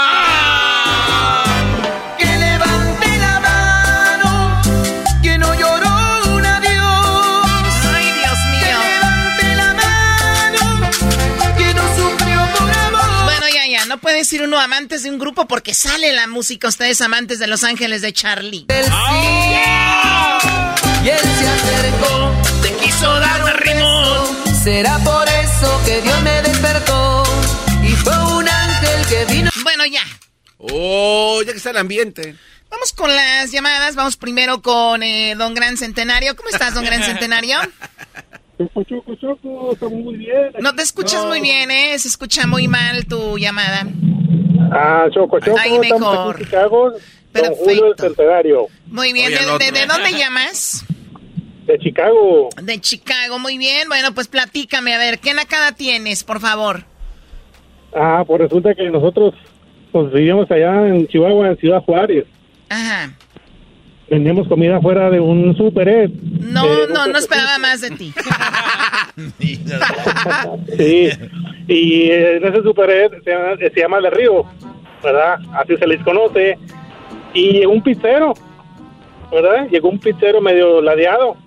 puede 14.02 14.18
decir 14.18 14.42
uno 14.42 14.60
amantes 14.60 15.04
de 15.04 15.10
un 15.10 15.20
grupo 15.20 15.48
porque 15.48 15.74
sale 15.74 16.12
la 16.12 16.28
música. 16.28 16.68
Ustedes 16.68 17.00
amantes 17.02 17.40
de 17.40 17.48
Los 17.48 17.64
Ángeles 17.64 18.02
de 18.02 18.12
Charlie. 18.12 18.66
Y 21.04 21.10
él 21.10 21.20
se 21.20 21.48
acercó, 21.48 22.32
te 22.62 22.74
quiso 22.84 23.20
dar 23.20 23.44
un 23.44 23.52
rimón. 23.54 24.38
Será 24.64 25.00
por 25.00 25.28
eso 25.28 25.82
que 25.86 26.02
Dios 26.02 26.22
me 26.22 26.42
despertó. 26.42 27.24
Y 27.84 27.92
fue 27.94 28.18
un 28.36 28.48
ángel 28.48 29.06
que 29.08 29.26
vino. 29.34 29.50
Bueno, 29.64 29.86
ya. 29.86 30.04
Oh, 30.58 31.42
ya 31.44 31.52
que 31.52 31.58
está 31.58 31.72
el 31.72 31.78
ambiente. 31.78 32.36
Vamos 32.70 32.94
con 32.94 33.14
las 33.14 33.52
llamadas. 33.52 33.96
Vamos 33.96 34.18
primero 34.18 34.62
con 34.62 35.02
eh, 35.02 35.34
Don 35.36 35.54
Gran 35.56 35.78
Centenario. 35.78 36.36
¿Cómo 36.36 36.50
estás, 36.50 36.74
Don 36.74 36.86
Gran 36.86 37.04
Centenario? 37.06 37.58
Choco, 38.88 39.16
Choco, 39.16 39.72
está 39.74 39.88
muy 39.90 40.16
bien. 40.18 40.52
No 40.60 40.74
te 40.76 40.82
escuchas 40.84 41.26
muy 41.26 41.42
bien, 41.42 41.72
¿eh? 41.72 41.98
Se 42.00 42.08
escucha 42.08 42.48
muy 42.48 42.68
mal 42.68 43.06
tu 43.06 43.38
llamada. 43.38 43.88
Ah, 44.72 45.08
Choco, 45.14 45.40
Choco, 45.40 45.58
Ahí 45.60 45.78
mejor. 45.80 46.38
en 46.40 46.46
Chicago. 46.46 46.92
Don 47.34 47.56
Julio 47.56 47.86
del 47.86 47.96
Centenario. 47.98 48.68
Muy 48.88 49.14
bien. 49.14 49.28
Oye, 49.28 49.38
¿De, 49.38 49.72
de- 49.72 49.80
de 49.80 49.86
dónde 49.86 50.12
llamas? 50.18 50.86
De 51.66 51.80
Chicago. 51.80 52.50
De 52.62 52.80
Chicago. 52.82 53.40
Muy 53.40 53.58
bien. 53.58 53.88
Bueno, 53.88 54.14
pues 54.14 54.28
platícame. 54.28 54.94
A 54.94 54.98
ver, 54.98 55.20
¿qué 55.20 55.34
nacada 55.34 55.72
tienes, 55.72 56.24
por 56.24 56.40
favor? 56.42 56.84
Ah, 57.96 58.24
pues 58.26 58.42
resulta 58.42 58.74
que 58.76 58.90
nosotros 58.90 59.34
pues, 59.92 60.12
vivíamos 60.14 60.50
allá 60.52 60.88
en 60.88 61.08
Chihuahua, 61.08 61.50
en 61.50 61.58
Ciudad 61.58 61.82
Juárez. 61.84 62.26
Ajá. 62.70 63.14
Vendíamos 64.12 64.46
comida 64.50 64.80
fuera 64.82 65.10
de 65.10 65.22
un 65.22 65.56
super 65.56 65.88
Ed. 65.88 66.10
No, 66.42 66.66
Eh, 66.66 66.88
no, 66.94 67.08
no 67.08 67.18
esperaba 67.18 67.58
más 67.60 67.80
de 67.82 67.92
ti. 67.92 68.14
Sí. 70.78 71.10
Y 71.68 72.12
en 72.12 72.44
ese 72.46 72.62
super 72.64 72.90
Ed 72.90 73.12
se 73.24 73.32
llama, 73.32 73.56
se 73.58 73.80
llama 73.80 74.00
De 74.02 74.10
Río, 74.10 74.44
¿verdad? 75.04 75.36
Así 75.54 75.78
se 75.78 75.88
les 75.88 76.04
conoce. 76.04 76.58
Y 77.34 77.52
llegó 77.54 77.72
un 77.72 77.82
pizzero, 77.82 78.34
¿verdad? 79.32 79.68
Llegó 79.72 79.90
un 79.90 80.00
pizzero 80.00 80.42
medio 80.42 80.82
ladeado. 80.82 81.38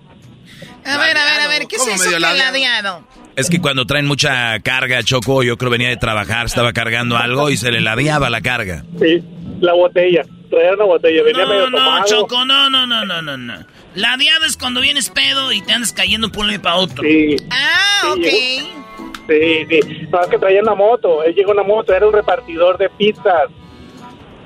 A 0.85 0.97
ver, 0.97 1.17
a 1.17 1.25
ver, 1.25 1.41
a 1.45 1.47
ver, 1.47 1.67
¿qué 1.67 1.75
es 1.75 1.81
¿Cómo 1.83 1.93
eso 1.93 2.19
ladeado? 2.19 2.51
ladeado? 2.51 3.07
Es 3.35 3.49
que 3.49 3.59
cuando 3.59 3.85
traen 3.85 4.05
mucha 4.07 4.59
carga, 4.61 5.03
Choco, 5.03 5.43
yo 5.43 5.57
creo 5.57 5.69
venía 5.69 5.89
de 5.89 5.97
trabajar, 5.97 6.45
estaba 6.47 6.73
cargando 6.73 7.17
algo 7.17 7.49
y 7.49 7.57
se 7.57 7.71
le 7.71 7.81
ladeaba 7.81 8.29
la 8.29 8.41
carga. 8.41 8.83
Sí, 8.99 9.23
la 9.59 9.73
botella. 9.73 10.23
Traía 10.55 10.73
una 10.73 10.85
botella, 10.85 11.23
venía 11.23 11.45
medio 11.45 11.69
No, 11.69 11.69
no, 11.69 11.77
tomado. 11.85 12.05
Choco, 12.05 12.45
no, 12.45 12.69
no, 12.69 12.87
no, 12.87 13.05
no, 13.05 13.21
no, 13.21 13.37
no. 13.37 13.65
La 13.95 14.15
diada 14.17 14.45
es 14.47 14.55
cuando 14.57 14.81
vienes 14.81 15.09
pedo 15.09 15.51
y 15.51 15.61
te 15.61 15.73
andas 15.73 15.91
cayendo 15.93 16.31
por 16.31 16.41
un 16.41 16.47
lado 16.47 16.59
y 16.59 16.63
para 16.63 16.75
otro. 16.77 17.03
Sí. 17.03 17.35
Ah, 17.51 18.11
ok. 18.11 18.23
Sí, 18.23 19.65
sí. 19.69 20.07
No, 20.11 20.21
es 20.21 20.27
que 20.29 20.37
traía 20.37 20.61
una 20.61 20.75
moto. 20.75 21.23
Él 21.23 21.33
llegó 21.35 21.51
en 21.51 21.59
una 21.59 21.67
moto, 21.67 21.93
era 21.93 22.05
un 22.07 22.13
repartidor 22.13 22.77
de 22.77 22.89
pizzas. 22.89 23.49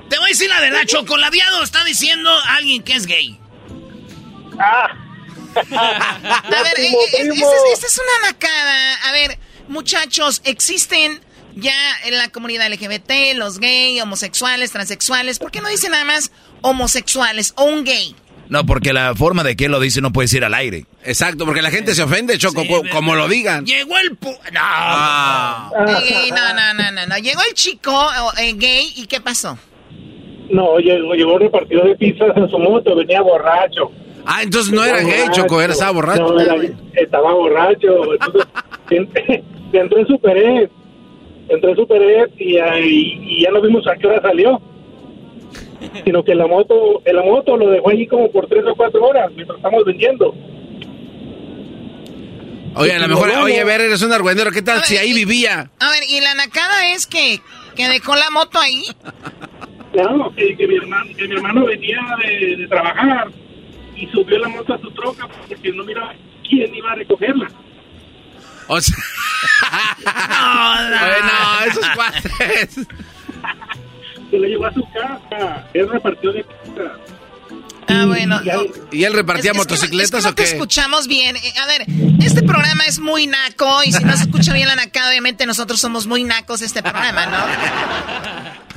Te 0.09 0.17
voy 0.17 0.25
a 0.25 0.29
decir 0.29 0.49
la 0.49 0.59
verdad, 0.61 0.81
Choco. 0.85 1.17
La 1.17 1.29
diada 1.29 1.61
está 1.63 1.83
diciendo 1.83 2.31
alguien 2.57 2.81
que 2.83 2.93
es 2.93 3.05
gay. 3.05 3.39
Ah. 4.59 4.89
A 5.55 6.63
ver, 6.63 6.73
primo, 6.75 6.97
eh, 6.99 7.05
eh, 7.21 7.27
primo. 7.29 7.51
es- 7.51 7.73
esta 7.73 7.87
es 7.87 7.99
una 7.99 8.29
nacada. 8.31 8.95
A 9.07 9.11
ver, 9.11 9.37
muchachos, 9.67 10.41
existen 10.45 11.21
ya 11.59 11.73
en 12.05 12.17
la 12.17 12.29
comunidad 12.29 12.67
LGBT, 12.71 13.35
los 13.35 13.59
gay, 13.59 13.99
homosexuales, 14.01 14.71
transexuales. 14.71 15.39
¿Por 15.39 15.51
qué 15.51 15.61
no 15.61 15.69
dicen 15.69 15.91
nada 15.91 16.05
más 16.05 16.31
homosexuales 16.61 17.53
o 17.57 17.63
un 17.65 17.83
gay? 17.83 18.15
No, 18.47 18.65
porque 18.65 18.93
la 18.93 19.13
forma 19.13 19.43
de 19.43 19.55
que 19.55 19.65
él 19.65 19.71
lo 19.71 19.79
dice 19.79 20.01
no 20.01 20.11
puede 20.11 20.35
ir 20.35 20.43
al 20.43 20.55
aire. 20.55 20.85
Exacto, 21.03 21.45
porque 21.45 21.61
la 21.61 21.69
gente 21.69 21.93
se 21.93 22.01
ofende, 22.01 22.35
Choco, 22.39 22.63
co- 22.67 22.81
como 22.91 23.13
lo 23.15 23.27
digan. 23.27 23.63
Llegó 23.65 23.95
el... 23.99 24.19
pu- 24.19 24.35
No. 24.51 24.59
Ah. 24.61 25.69
Eh, 26.03 26.29
no, 26.31 26.53
no, 26.55 26.73
no, 26.73 26.91
no, 26.91 27.05
no. 27.05 27.17
Llegó 27.19 27.41
el 27.47 27.53
chico 27.53 27.93
eh, 28.39 28.53
gay 28.55 28.91
y 28.95 29.05
¿qué 29.05 29.21
pasó? 29.21 29.57
No, 30.49 30.79
llegó, 30.79 31.13
llegó 31.13 31.35
un 31.35 31.41
repartidor 31.41 31.89
de 31.89 31.95
pizzas 31.95 32.35
en 32.35 32.49
su 32.49 32.57
moto, 32.57 32.95
venía 32.95 33.21
borracho. 33.21 33.91
Ah, 34.25 34.41
entonces 34.41 34.73
no 34.73 34.83
era 34.83 35.01
gay, 35.01 35.25
Choco, 35.31 35.61
era, 35.61 35.73
estaba 35.73 35.91
borracho. 35.91 36.21
No, 36.33 36.39
era- 36.39 36.55
estaba 36.95 37.33
borracho. 37.33 38.13
Entonces, 38.13 38.47
en- 38.89 39.43
entró 39.73 39.99
en 39.99 40.07
Super 40.07 40.37
Ed. 40.37 40.69
Entró 41.49 41.71
en 41.71 41.75
Super 41.75 42.29
y, 42.37 42.57
ahí- 42.57 43.19
y 43.21 43.43
ya 43.43 43.51
no 43.51 43.61
vimos 43.61 43.85
a 43.87 43.95
qué 43.95 44.07
hora 44.07 44.21
salió. 44.21 44.61
sino 46.05 46.23
que 46.23 46.35
la 46.35 46.45
moto, 46.45 47.01
en 47.05 47.15
la 47.15 47.23
moto 47.23 47.55
lo 47.57 47.69
dejó 47.69 47.89
allí 47.89 48.05
como 48.05 48.29
por 48.31 48.47
tres 48.47 48.65
o 48.67 48.75
cuatro 48.75 49.01
horas 49.05 49.31
mientras 49.33 49.57
estamos 49.57 49.83
vendiendo. 49.85 50.35
Oye, 52.75 52.93
a 52.93 52.99
lo 52.99 53.07
mejor, 53.07 53.29
oye, 53.43 53.63
ver, 53.63 53.81
eres 53.81 54.01
un 54.03 54.11
argüendero, 54.13 54.51
¿qué 54.51 54.61
tal 54.61 54.81
si 54.83 54.97
ahí 54.97 55.13
vivía? 55.13 55.71
A 55.79 55.89
ver, 55.91 56.03
¿y 56.07 56.21
la 56.21 56.35
nacada 56.35 56.91
es 56.93 57.07
que, 57.07 57.39
que 57.75 57.87
dejó 57.89 58.15
la 58.15 58.29
moto 58.29 58.59
ahí? 58.59 58.83
Claro, 59.91 60.31
que, 60.35 60.55
que 60.55 60.67
mi, 60.67 60.75
hermano, 60.75 61.09
que 61.17 61.27
mi 61.27 61.35
hermano 61.35 61.65
venía 61.65 61.99
de, 62.23 62.55
de 62.57 62.67
trabajar 62.67 63.29
y 63.97 64.05
subió 64.07 64.37
la 64.37 64.49
moto 64.49 64.73
a 64.73 64.79
su 64.79 64.91
troca 64.91 65.27
porque 65.47 65.71
no 65.71 65.83
miraba 65.83 66.13
quién 66.47 66.73
iba 66.75 66.91
a 66.91 66.95
recogerla. 66.95 67.49
O 68.71 68.79
sea, 68.81 68.95
no, 70.05 70.89
no, 70.89 71.65
esos 71.71 71.85
cuates. 71.95 72.75
Se 74.29 74.37
lo 74.37 74.47
llevó 74.47 74.65
a 74.67 74.73
su 74.73 74.83
casa. 74.91 75.67
Él 75.73 75.89
repartió 75.89 76.31
de 76.31 76.43
casa. 76.43 76.93
Ah, 77.87 78.05
bueno. 78.05 78.39
¿Y 78.91 79.03
él 79.03 79.13
repartía 79.13 79.51
Es- 79.51 79.57
es 79.57 79.65
que 79.65 79.73
no- 79.73 79.75
motocicletas 79.75 80.19
es 80.19 80.21
que 80.21 80.27
no 80.27 80.29
o 80.29 80.35
qué? 80.35 80.43
te 80.43 80.49
escuchamos 80.51 81.07
bien. 81.07 81.35
Eh, 81.37 81.53
A 81.59 81.65
ver, 81.65 81.85
este 82.23 82.43
programa 82.43 82.83
es 82.85 82.99
muy 82.99 83.25
naco 83.25 83.83
y 83.83 83.91
si 83.91 84.03
no 84.03 84.15
se 84.15 84.23
escucha 84.23 84.53
bien 84.53 84.67
la 84.67 84.75
nacada, 84.75 85.09
obviamente 85.09 85.47
nosotros 85.47 85.81
somos 85.81 86.05
muy 86.05 86.23
nacos 86.23 86.61
este 86.61 86.83
programa, 86.83 87.25
¿no? 87.25 87.39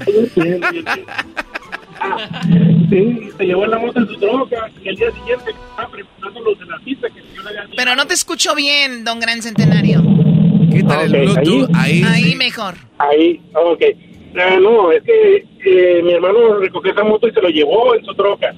Sí, 2.91 3.31
se 3.39 3.45
llevó 3.47 3.65
la 3.66 3.79
moto 3.79 4.01
en 4.01 4.07
su 4.07 4.16
troca 4.19 4.70
y 4.85 4.89
el 4.89 4.97
día 4.97 5.11
siguiente 5.12 5.51
estaba 5.51 5.89
preparando 5.91 6.41
los 6.43 6.59
de 6.59 6.66
la 6.66 6.79
cita 6.81 7.09
que 7.09 7.20
yo 7.35 7.43
le 7.43 7.49
había 7.49 7.62
dicho. 7.62 7.74
Pero 7.77 7.97
no 7.97 8.07
te 8.07 8.12
escucho 8.15 8.55
bien, 8.55 9.03
don 9.05 9.19
Gran 9.19 9.41
Centenario. 9.41 10.03
Quítale 10.70 11.05
el 11.05 11.27
Bluetooth, 11.29 11.70
ahí. 11.74 12.03
Ahí 12.07 12.35
mejor. 12.35 12.74
Ahí, 12.99 13.41
ok. 13.55 13.83
Ah, 14.39 14.59
no, 14.61 14.93
es 14.93 15.03
que 15.05 15.47
eh, 15.65 16.03
mi 16.03 16.12
hermano 16.12 16.59
recogió 16.59 16.93
esa 16.93 17.03
moto 17.05 17.29
y 17.29 17.33
se 17.33 17.41
lo 17.41 17.49
llevó 17.49 17.95
en 17.95 18.05
su 18.05 18.15
troca. 18.15 18.55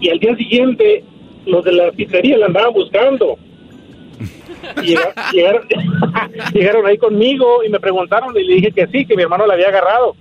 Y 0.00 0.08
al 0.10 0.18
día 0.20 0.36
siguiente, 0.36 1.02
los 1.46 1.64
de 1.64 1.72
la 1.72 1.90
pizzería 1.92 2.38
la 2.38 2.46
andaban 2.46 2.72
buscando. 2.72 3.36
Y 4.82 4.86
llega- 4.88 5.14
llegaron, 5.32 5.66
llegaron 6.52 6.86
ahí 6.86 6.96
conmigo 6.98 7.64
y 7.64 7.70
me 7.70 7.80
preguntaron 7.80 8.36
y 8.38 8.44
le 8.44 8.54
dije 8.54 8.70
que 8.72 8.86
sí, 8.88 9.04
que 9.04 9.16
mi 9.16 9.22
hermano 9.22 9.46
la 9.46 9.54
había 9.54 9.68
agarrado. 9.68 10.14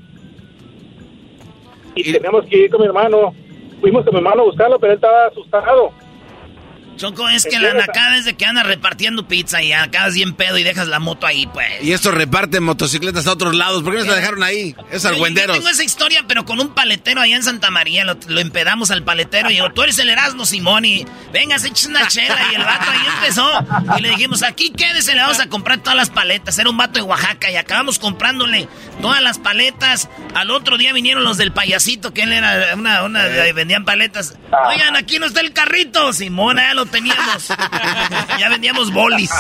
Y 1.96 2.12
teníamos 2.12 2.46
que 2.46 2.58
ir 2.58 2.70
con 2.70 2.82
mi 2.82 2.88
hermano. 2.88 3.34
Fuimos 3.82 4.04
con 4.04 4.14
mi 4.14 4.20
hermano 4.20 4.42
a 4.42 4.46
buscarlo, 4.46 4.80
pero 4.80 4.94
él 4.94 4.98
estaba 4.98 5.28
asustado. 5.28 5.92
Choco, 6.98 7.28
es 7.30 7.46
que 7.46 7.60
la 7.60 7.74
nacada 7.74 8.18
es 8.18 8.26
de 8.26 8.36
que 8.36 8.46
andas 8.46 8.66
repartiendo 8.66 9.28
pizza 9.28 9.62
y 9.62 9.74
acabas 9.74 10.14
bien 10.16 10.34
pedo 10.34 10.58
y 10.58 10.64
dejas 10.64 10.88
la 10.88 11.00
moto 11.00 11.26
ahí, 11.28 11.48
pues. 11.48 11.68
Y 11.82 11.92
estos 11.92 12.14
reparten 12.14 12.64
motocicletas 12.64 13.28
a 13.28 13.32
otros 13.34 13.56
lados. 13.56 13.84
¿Por 13.84 13.94
qué 13.94 14.00
no 14.00 14.06
se 14.06 14.12
la 14.12 14.16
dejaron 14.18 14.44
ahí? 14.44 14.76
Es 14.92 15.04
Yo- 15.04 15.10
Yo 15.10 15.16
argüenderos. 15.16 15.58
tengo 15.58 15.70
esa 15.70 15.84
historia, 15.84 16.24
pero 16.28 16.46
con 16.46 16.60
un 16.60 16.74
paletero 16.74 17.22
allá 17.22 17.36
en 17.36 17.44
Santa 17.44 17.70
María. 17.72 18.04
Lo, 18.06 18.18
lo 18.28 18.40
empedamos 18.40 18.92
al 18.92 19.04
paletero 19.04 19.50
y 19.50 19.56
digo, 19.56 19.72
tú 19.72 19.84
eres 19.84 19.98
el 20.00 20.10
Erasmo 20.10 20.46
Simón 20.46 20.86
y 20.86 21.06
venga, 21.32 21.58
se 21.60 21.68
eches 21.68 21.86
una 21.88 22.08
chela. 22.08 22.38
Y 22.52 22.56
el 22.56 22.64
vato 22.64 22.90
ahí 22.92 23.00
empezó. 23.20 23.98
Y 23.98 24.02
le 24.02 24.10
dijimos, 24.10 24.44
aquí 24.44 24.72
quédese, 24.72 25.14
le 25.16 25.22
vamos 25.22 25.40
a 25.40 25.48
comprar 25.50 25.80
todas 25.80 25.96
las 25.96 26.10
paletas. 26.10 26.58
Era 26.60 26.70
un 26.70 26.78
vato 26.78 26.94
de 26.94 27.02
Oaxaca 27.02 27.52
y 27.52 27.56
acabamos 27.56 28.00
comprándole 28.00 28.68
todas 29.02 29.22
las 29.22 29.40
paletas. 29.40 30.10
Al 30.36 30.52
otro 30.52 30.78
día 30.78 30.94
vinieron 30.94 31.24
los 31.24 31.38
del 31.38 31.52
payasito, 31.52 32.14
que 32.14 32.24
él 32.24 32.34
era 32.34 32.76
una, 32.76 33.04
una 33.04 33.24
vendían 33.54 33.86
paletas. 33.86 34.36
Oigan, 34.68 34.96
aquí 34.96 35.20
no 35.20 35.26
está 35.26 35.42
el 35.42 35.54
carrito. 35.54 36.14
Simón, 36.14 36.58
ya 36.58 36.74
lo 36.84 36.92
teníamos. 36.92 37.48
ya 38.40 38.50
vendíamos 38.50 38.92
bolis. 38.92 39.32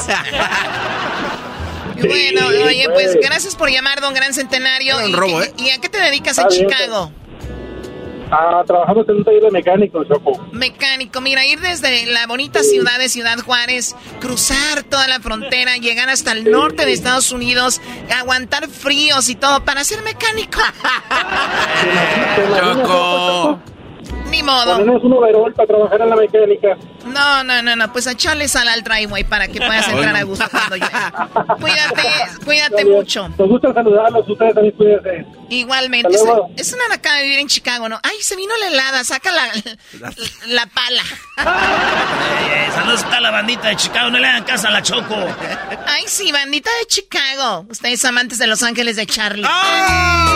Bueno, 1.95 2.47
oye, 2.65 2.89
pues 2.91 3.15
gracias 3.21 3.55
por 3.55 3.69
llamar, 3.69 4.01
don 4.01 4.13
Gran 4.13 4.33
Centenario. 4.33 5.07
¿Y, 5.07 5.13
robo, 5.13 5.41
¿eh? 5.41 5.53
¿Y 5.57 5.69
a 5.69 5.79
qué 5.79 5.89
te 5.89 5.99
dedicas 5.99 6.37
en 6.37 6.47
Está 6.47 6.57
bien, 6.57 6.69
Chicago? 6.69 7.11
Ah, 8.31 8.63
trabajamos 8.65 9.07
en 9.09 9.17
un 9.17 9.23
taller 9.23 9.43
de 9.43 9.51
mecánico, 9.51 10.03
Choco. 10.05 10.47
Mecánico, 10.51 11.21
mira, 11.21 11.45
ir 11.45 11.59
desde 11.59 12.07
la 12.07 12.25
bonita 12.25 12.63
ciudad 12.63 12.97
de 12.97 13.07
Ciudad 13.07 13.37
Juárez, 13.39 13.95
cruzar 14.19 14.81
toda 14.83 15.07
la 15.07 15.19
frontera, 15.19 15.77
llegar 15.77 16.09
hasta 16.09 16.31
el 16.31 16.49
norte 16.49 16.85
de 16.85 16.93
Estados 16.93 17.31
Unidos, 17.31 17.79
aguantar 18.17 18.67
fríos 18.69 19.29
y 19.29 19.35
todo 19.35 19.63
para 19.63 19.83
ser 19.83 20.01
mecánico. 20.01 20.59
Choco. 22.57 23.72
Ni 24.33 24.41
modo. 24.41 24.77
Un 24.79 25.13
overall 25.13 25.53
para 25.53 25.67
trabajar 25.67 26.01
en 26.01 26.09
la 26.09 26.15
mecánica. 26.15 26.75
No, 27.05 27.43
no, 27.43 27.61
no, 27.61 27.75
no, 27.75 27.93
pues 27.93 28.07
echarle 28.07 28.47
sal 28.47 28.67
al 28.67 28.81
driveway 28.81 29.23
para 29.23 29.47
que 29.47 29.59
puedas 29.59 29.87
entrar 29.89 30.15
a 30.15 30.23
gusto 30.23 30.45
cuando 30.49 30.75
llueve. 30.75 30.91
Cuídate, 31.61 32.01
cuídate 32.43 32.85
mucho. 32.85 33.29
Nos 33.29 33.47
gusta 33.47 33.71
saludarlos, 33.73 34.27
ustedes 34.27 34.55
también 34.55 34.75
cuídense. 34.75 35.25
Igualmente, 35.49 36.15
es, 36.15 36.23
es 36.57 36.73
una 36.73 36.87
nacada 36.89 37.21
vivir 37.21 37.37
en 37.37 37.47
Chicago, 37.47 37.87
¿no? 37.87 37.99
Ay, 38.01 38.15
se 38.21 38.35
vino 38.35 38.53
la 38.57 38.67
helada, 38.69 39.03
saca 39.03 39.31
la, 39.31 39.43
la 40.47 40.65
pala. 40.67 41.03
Eh, 42.43 42.69
saludos 42.73 43.03
a 43.03 43.19
la 43.19 43.31
bandita 43.31 43.69
de 43.69 43.75
Chicago, 43.75 44.09
no 44.09 44.19
le 44.19 44.27
hagan 44.27 44.43
casa 44.43 44.67
a 44.67 44.71
la 44.71 44.81
Choco. 44.81 45.15
Ay, 45.87 46.03
sí, 46.07 46.31
bandita 46.31 46.69
de 46.79 46.87
Chicago. 46.87 47.65
Ustedes 47.69 48.03
amantes 48.05 48.37
de 48.37 48.47
Los 48.47 48.63
Ángeles 48.63 48.95
de 48.95 49.05
Charlie. 49.05 49.45
A 49.45 50.33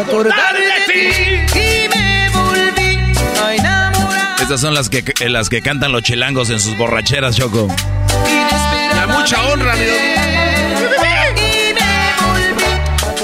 acordar 0.00 0.54
de 0.56 0.92
ti. 0.92 1.58
Y 1.58 1.88
me 1.88 2.28
volví 2.30 2.98
a 3.42 3.54
enamorar. 3.54 4.40
Estas 4.40 4.60
son 4.60 4.74
las 4.74 4.88
que, 4.88 5.04
eh, 5.20 5.28
las 5.28 5.48
que 5.48 5.62
cantan 5.62 5.92
los 5.92 6.02
chilangos 6.02 6.50
en 6.50 6.60
sus 6.60 6.76
borracheras, 6.76 7.36
Choco. 7.36 7.68
La 8.94 9.06
mucha 9.06 9.42
honra, 9.44 9.74
mi. 9.76 9.84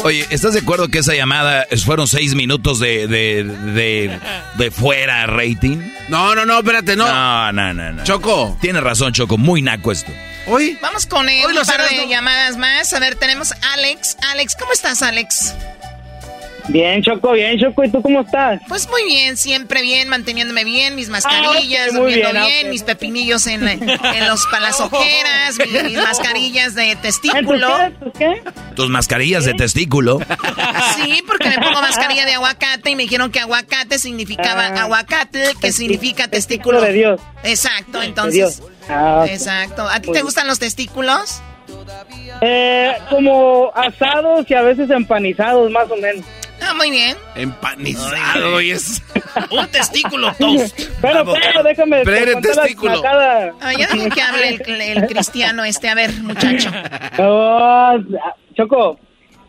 Oye, 0.03 0.27
¿estás 0.29 0.53
de 0.53 0.61
acuerdo 0.61 0.89
que 0.89 0.99
esa 0.99 1.15
llamada 1.15 1.67
fueron 1.83 2.07
seis 2.07 2.35
minutos 2.35 2.79
de, 2.79 3.07
de, 3.09 3.43
de, 3.43 4.21
de 4.59 4.71
fuera 4.71 5.25
rating? 5.25 5.79
No, 6.09 6.35
no, 6.35 6.45
no, 6.45 6.59
espérate, 6.59 6.95
no. 6.95 7.07
No, 7.07 7.53
no, 7.53 7.73
no, 7.73 7.93
no. 7.95 8.05
Choco. 8.05 8.59
Tienes 8.61 8.83
razón, 8.83 9.15
Choco, 9.15 9.39
muy 9.39 9.63
naco 9.63 9.93
esto. 9.93 10.13
Hoy. 10.47 10.79
Vamos 10.83 11.07
con 11.07 11.27
él, 11.31 11.47
Hoy 11.47 11.57
un 11.57 11.65
par 11.65 11.79
de 11.81 11.87
Erasmo. 11.87 12.11
llamadas 12.11 12.59
más. 12.59 12.93
A 12.93 12.99
ver, 13.01 13.15
tenemos 13.15 13.53
a 13.53 13.57
Alex. 13.73 14.19
Alex, 14.31 14.57
¿cómo 14.61 14.73
estás, 14.73 15.01
Alex? 15.01 15.55
Bien, 16.69 17.03
Choco, 17.03 17.33
bien, 17.33 17.59
Choco. 17.59 17.85
¿Y 17.85 17.91
tú 17.91 18.01
cómo 18.01 18.23
estás? 18.23 18.61
Pues 18.69 18.89
muy 18.89 19.05
bien, 19.05 19.37
siempre 19.37 19.83
bien, 19.83 20.09
manteniéndome 20.09 20.65
bien, 20.65 20.95
mis 20.95 21.09
mascarillas, 21.11 21.89
Ah, 21.89 21.91
ok, 21.91 22.01
muy 22.01 22.13
durmiendo 22.15 22.33
bien, 22.33 22.47
bien, 22.47 22.67
ok. 22.67 22.71
mis 22.71 22.83
pepinillos 22.85 23.47
en, 23.47 23.69
en 23.69 24.27
los 24.29 24.47
palas 24.47 24.81
ojeras, 24.81 25.59
mis, 25.59 25.83
mis 25.85 25.97
mascarillas 25.99 26.75
de 26.75 26.97
testículo. 27.03 27.69
qué? 28.19 28.43
Tus 28.75 28.89
mascarillas 28.89 29.45
de 29.45 29.53
testículo. 29.55 30.21
Sí, 30.97 31.23
porque 31.27 31.51
me 31.51 31.57
pongo 31.59 31.83
mascarilla 31.83 32.25
de 32.25 32.33
aguacate 32.35 32.91
y 32.91 32.97
me 32.97 33.03
dijeron 33.03 33.31
que 33.31 33.41
aguacate 33.41 33.99
significaba 33.99 34.67
Ah, 34.69 34.83
aguacate, 34.85 35.53
que 35.61 35.71
significa 35.73 36.29
testículo. 36.29 36.81
de 36.81 36.93
Dios. 36.93 37.21
Exacto, 37.43 38.01
De 38.01 38.07
entonces. 38.07 38.35
Dios. 38.35 38.63
Ah. 38.89 39.27
Exacto. 39.29 39.87
¿A 39.89 40.01
ti 40.01 40.11
te 40.13 40.23
gustan 40.23 40.47
los 40.47 40.59
testículos? 40.59 41.43
Eh, 42.41 42.93
como 43.11 43.71
asados 43.75 44.47
y 44.49 44.55
a 44.55 44.63
veces 44.63 44.91
empanizados, 44.91 45.71
más 45.71 45.91
o 45.91 45.97
menos. 45.97 46.25
Ah, 46.67 46.75
muy 46.75 46.91
bien. 46.91 47.17
Empanizado, 47.35 48.61
y 48.61 48.71
es. 48.71 49.03
Un 49.51 49.67
testículo 49.69 50.33
toast. 50.35 50.79
Pero, 51.03 51.25
pero, 51.33 51.63
déjame. 51.63 52.03
Pero 52.05 52.41
testículo. 52.41 53.03
Ah, 53.07 53.73
ya 53.79 53.87
dejen 53.89 54.11
que 54.11 54.23
hable 54.23 54.49
el, 54.67 54.81
el 54.81 55.07
cristiano 55.07 55.65
este. 55.65 55.89
A 55.89 55.95
ver, 55.95 56.11
muchacho. 56.23 56.71
Oh, 57.19 57.97
Choco, 58.57 58.99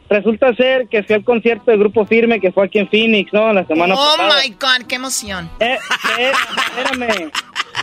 resulta 0.10 0.54
ser 0.56 0.88
que 0.90 1.04
fui 1.04 1.16
al 1.16 1.24
concierto 1.24 1.72
del 1.72 1.80
Grupo 1.80 2.06
Firme 2.06 2.40
que 2.40 2.52
fue 2.52 2.66
aquí 2.66 2.80
en 2.80 2.90
Phoenix, 2.90 3.32
¿no? 3.34 3.52
La 3.54 3.66
semana 3.66 3.96
Oh 3.96 4.16
pasada. 4.18 4.42
my 4.44 4.50
God, 4.52 4.88
qué 4.88 4.96
emoción. 4.96 5.50
Eh, 5.60 5.78
eh, 6.20 6.32
espérame. 6.58 7.32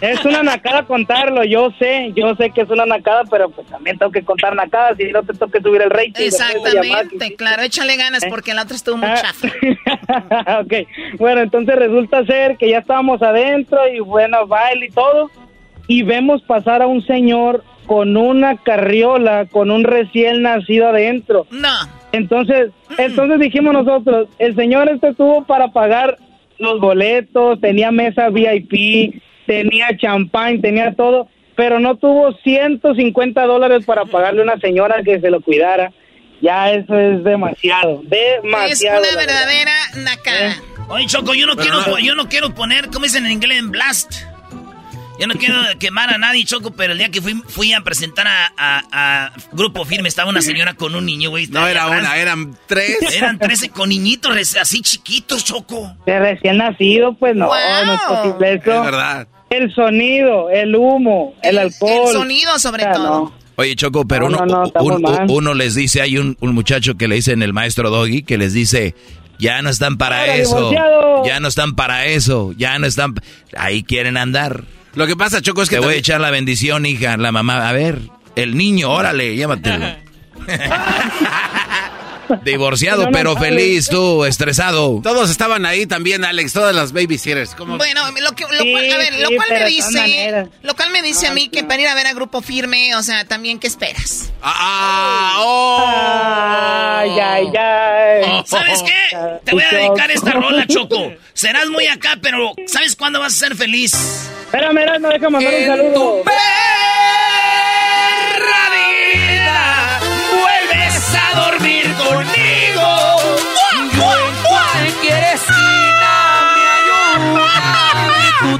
Es 0.03 0.25
una 0.25 0.43
nacada 0.43 0.83
contarlo, 0.85 1.45
yo 1.45 1.71
sé, 1.79 2.13
yo 2.17 2.35
sé 2.35 2.51
que 2.51 2.63
es 2.63 2.69
una 2.71 2.85
nacada, 2.85 3.23
pero 3.31 3.49
pues 3.51 3.67
también 3.69 3.97
tengo 3.99 4.11
que 4.11 4.23
contar 4.25 4.55
nacadas 4.55 4.99
y 4.99 5.05
no 5.13 5.23
te 5.23 5.33
toque 5.33 5.61
subir 5.61 5.81
el 5.81 5.91
rating. 5.91 6.13
Exactamente, 6.17 7.37
claro, 7.37 7.63
échale 7.63 7.97
ganas 7.97 8.25
porque 8.29 8.53
la 8.53 8.63
otra 8.65 8.75
estuvo 8.75 8.97
muy 8.97 9.09
Ah. 9.09 9.15
chafa. 9.23 9.49
ok, 10.61 10.73
bueno, 11.19 11.41
entonces 11.43 11.77
resulta 11.77 12.25
ser 12.27 12.57
que 12.57 12.69
ya 12.69 12.79
estábamos 12.79 13.23
adentro 13.23 13.79
y 13.89 14.01
bueno, 14.01 14.45
baile 14.49 14.87
y 14.87 14.91
todo, 14.91 15.31
y 15.87 16.03
vemos 16.03 16.43
pasar 16.43 16.83
a 16.83 16.89
un 16.89 17.07
señor 17.07 17.63
con 17.87 18.17
una 18.17 18.57
carriola, 18.57 19.47
con 19.47 19.71
un 19.71 19.85
recién 19.85 20.43
nacido 20.43 20.89
adentro. 20.89 21.47
No. 21.51 21.69
Entonces, 22.13 22.71
entonces 22.99 23.39
dijimos 23.41 23.73
nosotros, 23.73 24.29
el 24.39 24.55
señor 24.57 24.89
este 24.89 25.15
tuvo 25.15 25.45
para 25.45 25.69
pagar 25.69 26.19
los 26.59 26.81
boletos, 26.81 27.61
tenía 27.61 27.91
mesa 27.91 28.29
VIP, 28.31 29.21
tenía 29.63 29.89
champán, 29.97 30.61
tenía 30.61 30.95
todo, 30.95 31.29
pero 31.57 31.79
no 31.81 31.97
tuvo 31.97 32.33
150 32.43 33.45
dólares 33.47 33.85
para 33.85 34.05
pagarle 34.05 34.41
a 34.41 34.45
una 34.45 34.59
señora 34.59 35.03
que 35.05 35.21
se 35.21 35.31
lo 35.31 35.41
cuidara. 35.41 35.93
Ya 36.41 36.71
eso 36.73 36.99
es 36.99 37.23
demasiado, 37.23 38.03
Es 38.11 38.43
demasiado. 38.43 39.01
una 39.01 39.11
la 39.11 39.17
verdad. 39.17 39.35
verdadera 39.47 39.73
nacada. 39.99 40.57
Oye, 40.89 41.07
Choco, 41.07 41.35
yo 41.35 41.47
no, 41.47 41.55
quiero, 41.57 41.99
yo 42.01 42.15
no 42.17 42.29
quiero 42.29 42.53
poner, 42.55 42.89
¿cómo 42.89 43.05
dicen 43.05 43.25
en 43.27 43.33
inglés? 43.33 43.59
En 43.59 43.71
blast. 43.71 44.13
Yo 45.21 45.27
no 45.29 45.35
quiero 45.35 45.55
quemar 45.79 46.13
a 46.13 46.19
nadie, 46.19 46.45
Choco, 46.45 46.73
pero 46.75 46.93
el 46.95 46.99
día 46.99 47.11
que 47.11 47.21
fui, 47.23 47.35
fui 47.47 47.73
a 47.73 47.83
presentar 47.83 48.27
a, 48.27 48.53
a- 48.57 48.83
a 49.27 49.33
Grupo 49.53 49.85
Firme, 49.85 50.09
estaba 50.09 50.31
una 50.31 50.43
señora 50.43 50.75
con 50.75 50.97
un 50.97 51.07
niño, 51.07 51.31
güey. 51.31 51.47
No 51.47 51.69
era 51.69 51.87
una, 51.87 52.17
eran 52.17 52.57
tres. 52.67 52.97
Eran 53.15 53.39
trece 53.39 53.69
con 53.69 53.91
niñitos 53.91 54.57
así 54.57 54.81
chiquitos, 54.81 55.45
Choco. 55.45 55.95
De 56.07 56.19
recién 56.19 56.57
nacido, 56.57 57.15
pues 57.15 57.37
no, 57.37 57.47
Wow. 57.47 57.57
no 57.87 57.95
es 57.95 58.01
posible 58.01 58.55
eso. 58.55 58.73
Es 58.75 58.85
verdad. 58.85 59.29
El 59.53 59.75
sonido, 59.75 60.51
el 60.51 60.75
humo, 60.75 61.35
el, 61.43 61.59
alcohol. 61.59 62.09
El 62.09 62.13
sonido, 62.13 62.59
sobre 62.59 62.83
O 62.83 62.87
sea, 62.87 62.95
todo. 62.95 63.05
no. 63.25 63.33
Oye, 63.57 63.77
Choco, 63.77 64.07
pero 64.07 64.29
No, 64.31 64.39
uno, 64.39 64.47
no, 64.47 64.55
no, 64.61 64.67
estamos 64.67 64.97
un- 64.97 65.03
mal. 65.03 65.27
uno 65.29 65.55
les 65.55 65.75
dice, 65.75 66.01
hay 66.01 66.17
un, 66.19 66.37
un 66.41 66.55
muchacho 66.55 66.95
que 66.97 67.07
le 67.07 67.17
dicen 67.17 67.43
el 67.43 67.53
maestro 67.53 67.91
Doggy, 67.91 68.23
que 68.23 68.39
les 68.39 68.55
dice, 68.55 68.95
ya 69.39 69.61
no 69.63 69.69
están 69.69 69.99
para 69.99 70.21
Ahora, 70.21 70.37
eso, 70.37 70.57
divorciado. 70.57 71.25
ya 71.27 71.39
no 71.41 71.49
están 71.49 71.75
para 71.75 72.07
eso, 72.07 72.53
ya 72.57 72.79
no 72.79 72.87
están, 72.87 73.15
ahí 73.57 73.83
quieren 73.83 74.17
andar. 74.17 74.65
Lo 74.95 75.07
que 75.07 75.17
pasa, 75.17 75.43
Choco, 75.43 75.63
es 75.63 75.69
que 75.69 75.77
Te 75.77 75.85
voy 75.85 75.95
a 75.95 75.99
echar 75.99 76.21
la 76.21 76.31
bendición, 76.31 76.87
hija, 76.87 77.17
la 77.19 77.31
mamá, 77.31 77.69
a 77.69 77.73
ver, 77.73 77.99
el 78.37 78.57
niño, 78.57 78.91
órale, 78.91 79.37
llévatelo. 79.37 79.87
Divorciado, 82.45 83.03
No, 83.03 83.07
no, 83.11 83.13
pero 83.13 83.35
no, 83.35 83.41
feliz, 83.41 83.89
tú, 83.89 84.25
estresado. 84.25 85.01
Todos 85.03 85.31
estaban 85.31 85.67
ahí 85.67 85.87
también, 85.87 86.25
Alex, 86.25 86.53
todas 86.53 86.75
las 86.75 86.93
babysitters. 86.93 87.55
¿Cómo? 87.55 87.77
Bueno, 87.77 88.03
lo, 88.21 88.33
que, 88.33 88.45
lo 88.45 88.63
Sí, 88.63 88.73
cual, 88.73 88.93
a 88.93 88.97
ver, 88.97 89.15
lo 89.21 89.29
cual 89.37 89.49
me 89.51 89.65
dice, 89.67 90.49
lo 90.63 90.75
cual 90.77 90.91
me 90.91 91.03
dice 91.03 91.27
a 91.27 91.33
mí 91.33 91.49
que 91.49 91.65
para 91.65 91.81
ir 91.83 91.89
a 91.89 91.95
ver 91.95 92.07
a 92.07 92.13
Grupo 92.15 92.41
Firme, 92.43 92.95
o 92.97 93.03
sea, 93.03 93.25
también, 93.25 93.59
¿qué 93.59 93.67
esperas? 93.67 94.31
Ah, 94.43 95.37
oh. 95.41 95.85
Ay, 95.87 97.11
ay, 97.21 97.47
ay. 97.57 98.23
Oh, 98.33 98.45
¿Sabes 98.47 98.83
qué? 98.83 99.17
Te 99.45 99.53
voy 99.53 99.63
a 99.63 99.77
dedicar 99.77 100.11
esta 100.11 100.33
rola, 100.33 100.67
Choco. 100.67 101.13
Serás 101.35 101.69
muy 101.69 101.87
acá, 101.87 102.19
pero 102.21 102.53
¿sabes 102.67 102.97
cuándo 102.97 103.21
vas 103.21 103.35
a 103.35 103.37
ser 103.37 103.57
feliz? 103.57 103.93
Espérame, 104.47 104.75
mira, 104.75 104.99
no 104.99 105.09
deja 105.09 105.31
mandar 105.31 105.55
un 105.55 105.67
saludo. 105.67 106.23
vida 106.23 106.33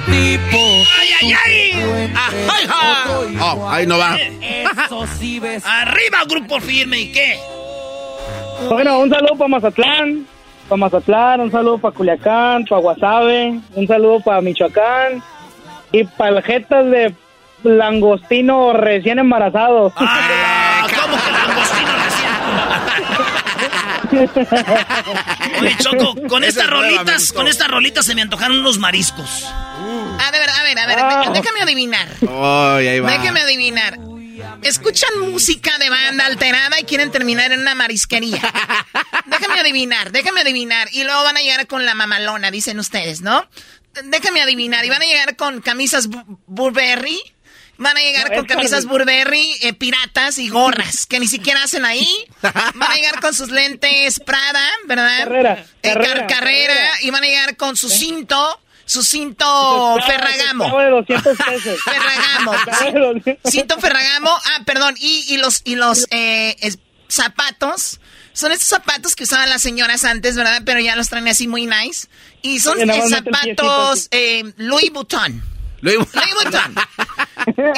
tipo. 0.07 0.59
¡Ay, 1.01 1.09
ay, 1.21 1.35
ay! 1.47 2.13
¡Ay, 2.15 3.37
Oh, 3.41 3.69
ahí 3.69 3.87
no 3.87 3.99
va. 3.99 4.17
Eso 4.17 5.07
sí 5.19 5.41
ves. 5.41 5.65
Arriba, 5.67 6.19
Grupo 6.29 6.61
Firme, 6.61 7.01
¿y 7.01 7.13
qué? 7.13 7.39
Bueno, 8.69 8.99
un 9.01 9.11
saludo 9.11 9.37
para 9.37 9.49
Mazatlán, 9.49 10.27
para 10.69 10.77
Mazatlán, 10.79 11.41
un 11.41 11.51
saludo 11.51 11.79
para 11.79 11.95
Culiacán, 11.95 12.65
para 12.65 12.81
Guasave, 12.81 13.61
un 13.75 13.87
saludo 13.89 14.21
para 14.21 14.41
Michoacán 14.41 15.23
y 15.91 16.05
para 16.05 16.37
el 16.39 16.43
jetas 16.43 16.87
de 16.87 17.15
langostino 17.65 18.73
recién 18.73 19.19
embarazado. 19.19 19.93
Ah, 19.97 20.87
¿Cómo 21.03 21.17
que 21.17 21.33
langostino 21.33 21.93
recién? 22.05 22.33
Oye, 24.13 25.77
Choco, 25.79 26.15
con 26.29 26.45
Esa 26.45 26.63
estas 26.63 26.65
es 26.65 26.71
nueva, 26.71 26.83
me 26.83 26.97
rolitas, 26.97 27.33
con 27.33 27.49
estas 27.49 27.69
rolitas 27.69 28.07
se 28.07 28.15
me 28.15 28.23
antojaron 28.23 28.59
unos 28.59 28.79
mariscos. 28.79 29.45
A 29.45 30.31
ver, 30.31 30.49
a 30.51 30.63
ver, 30.63 30.79
a 30.79 30.87
ver, 30.87 30.99
Ah. 31.01 31.31
déjame 31.33 31.61
adivinar. 31.63 32.09
Ay, 32.29 32.89
ahí 32.89 33.01
va. 33.01 33.11
Déjame 33.13 33.41
adivinar. 33.41 33.99
Escuchan 34.63 35.11
música 35.21 35.77
de 35.79 35.91
banda 35.91 36.27
alterada 36.27 36.79
y 36.81 36.85
quieren 36.85 37.11
terminar 37.11 37.53
en 37.53 37.61
una 37.61 37.75
marisquería. 37.75 38.41
déjame 39.27 39.61
adivinar, 39.61 40.13
déjame 40.13 40.41
adivinar. 40.43 40.89
Y 40.93 41.05
luego 41.05 41.23
van 41.25 41.37
a 41.37 41.41
llegar 41.41 41.67
con 41.67 41.85
la 41.85 41.95
mamalona, 41.95 42.51
dicen 42.51 42.79
ustedes, 42.79 43.23
¿no? 43.23 43.49
Déjame 44.05 44.41
adivinar. 44.41 44.85
Y 44.85 44.89
van 44.91 45.03
a 45.03 45.07
llegar 45.07 45.37
con 45.37 45.61
camisas 45.61 46.09
Bu- 46.09 46.39
Burberry. 46.47 47.19
Van 47.83 47.97
a 47.97 48.01
llegar 48.01 48.31
No, 48.31 48.37
con 48.37 48.47
camisas 48.47 48.85
Carmen. 48.85 48.89
Burberry, 48.91 49.57
eh, 49.63 49.73
piratas 49.75 50.39
y 50.39 50.49
gorras, 50.49 51.07
que 51.07 51.19
ni 51.21 51.27
siquiera 51.29 51.63
hacen 51.65 51.85
ahí. 51.85 52.09
Van 52.41 52.91
a 52.91 52.95
llegar 52.95 53.21
con 53.21 53.35
sus 53.35 53.51
lentes 53.51 54.21
Prada, 54.21 54.67
¿verdad? 54.87 55.19
Carrera, 55.25 55.67
Eh, 55.83 55.93
car- 55.95 56.27
carrera, 56.27 56.91
y 57.03 57.11
van 57.11 57.25
a 57.25 57.27
llegar 57.27 57.57
con 57.57 57.77
su 57.77 57.89
cinto, 57.89 58.61
su 58.85 59.03
cinto 59.03 59.97
Ferragamo. 60.07 60.79
de 60.79 60.91
200 60.91 61.37
pesos. 61.37 61.81
Ferragamo. 61.85 62.55
Esclavo 62.55 62.93
de 62.93 63.01
200 63.15 63.53
Cinto 63.53 63.79
Ferragamo. 63.81 64.31
Ah, 64.31 64.63
perdón. 64.65 64.95
Y, 64.99 65.25
y 65.29 65.37
los, 65.39 65.63
y 65.65 65.75
los 65.77 66.07
eh, 66.11 66.57
es- 66.61 66.79
zapatos. 67.09 68.01
Son 68.35 68.51
estos 68.51 68.69
zapatos 68.69 69.15
que 69.15 69.25
usaban 69.25 69.51
las 69.51 69.61
señoras 69.61 70.05
antes, 70.05 70.37
¿verdad? 70.37 70.63
Pero 70.65 70.81
ya 70.81 70.97
los 70.97 71.09
traen 71.11 71.29
así 71.29 71.47
muy 71.47 71.67
nice. 71.67 72.09
Y 72.41 72.61
son 72.61 72.81
eh, 72.91 73.03
zapatos 73.11 74.09
eh, 74.11 74.53
Louis 74.57 74.91
Vuitton. 74.91 75.43
Louis 75.83 75.97
Louis 75.99 76.35
Vuitton. 76.43 76.75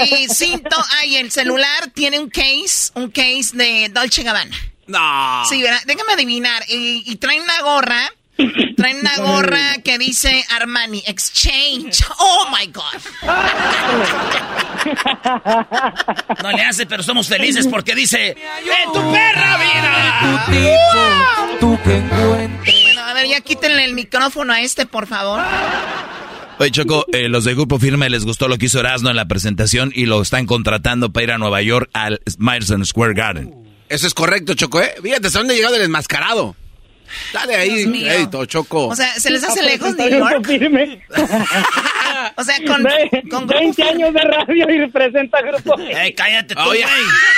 y 0.07 0.29
cinto, 0.29 0.77
ah, 0.79 1.05
y 1.07 1.17
el 1.17 1.31
celular 1.31 1.91
tiene 1.93 2.19
un 2.21 2.31
case, 2.31 2.93
un 2.95 3.11
case 3.11 3.51
de 3.55 3.91
Dolce 3.93 4.23
Gabbana. 4.23 4.57
No. 4.87 5.45
Sí, 5.49 5.63
¿verdad? 5.63 5.81
Déjame 5.87 6.13
adivinar. 6.13 6.63
Y, 6.69 7.03
y 7.07 7.17
traen 7.17 7.43
una 7.43 7.61
gorra. 7.63 8.13
Traen 8.77 8.99
una 8.99 9.17
gorra 9.19 9.77
que 9.85 9.97
dice 9.97 10.45
Armani 10.51 11.03
Exchange. 11.07 12.05
Oh 12.19 12.49
my 12.51 12.67
God. 12.67 13.01
No 16.43 16.51
le 16.51 16.63
hace, 16.65 16.85
pero 16.85 17.03
somos 17.03 17.29
felices 17.29 17.67
porque 17.69 17.95
dice: 17.95 18.31
¡En 18.31 18.93
tu 18.93 19.13
perra 19.13 19.57
vida! 19.57 20.45
Encuentres. 21.87 22.83
Bueno, 22.85 23.03
a 23.03 23.13
ver, 23.15 23.27
ya 23.29 23.41
quítenle 23.41 23.85
el 23.85 23.95
micrófono 23.95 24.53
a 24.53 24.61
este, 24.61 24.85
por 24.87 25.07
favor. 25.07 25.41
Oye, 26.59 26.71
Choco, 26.71 27.05
eh, 27.13 27.29
los 27.29 27.45
de 27.45 27.55
Grupo 27.55 27.79
Firme 27.79 28.09
les 28.09 28.25
gustó 28.25 28.47
lo 28.47 28.59
que 28.59 28.67
hizo 28.67 28.79
Erasmo 28.79 29.11
en 29.11 29.17
la 29.17 29.27
presentación 29.27 29.91
y 29.95 30.07
lo 30.07 30.23
están 30.23 30.47
contratando 30.47 31.13
para 31.13 31.25
ir 31.25 31.33
a 31.33 31.39
Nueva 31.39 31.61
York 31.63 31.91
al 31.93 32.21
Madison 32.39 32.85
Square 32.87 33.15
Garden. 33.15 33.53
Eso 33.89 34.07
es 34.07 34.15
correcto, 34.15 34.55
Choco, 34.55 34.81
¿eh? 34.81 34.95
Fíjate, 35.03 35.27
¿hasta 35.27 35.41
dónde 35.41 35.55
ha 35.55 35.57
llegado 35.57 35.77
el 35.77 35.83
enmascarado? 35.83 36.55
Dale 37.33 37.57
ahí, 37.57 37.85
crédito, 37.85 38.45
Choco. 38.47 38.89
O 38.89 38.97
sea, 38.97 39.09
¿se 39.19 39.31
les 39.31 39.43
hace 39.45 39.63
lejos 39.63 39.95
New 39.97 40.09
York? 40.09 40.47
Firme. 40.47 41.01
O 42.37 42.43
sea, 42.43 42.57
con, 42.67 42.83
Ve- 42.83 43.11
con 43.31 43.47
Grupo 43.47 43.59
20 43.61 43.83
años 43.83 44.15
de 44.15 44.21
radio 44.21 44.71
y 44.71 44.79
representa 44.79 45.43
Grupo 45.43 45.79
¡Ey, 45.79 46.15
cállate 46.15 46.55
tú, 46.55 46.61
Oye. 46.63 46.85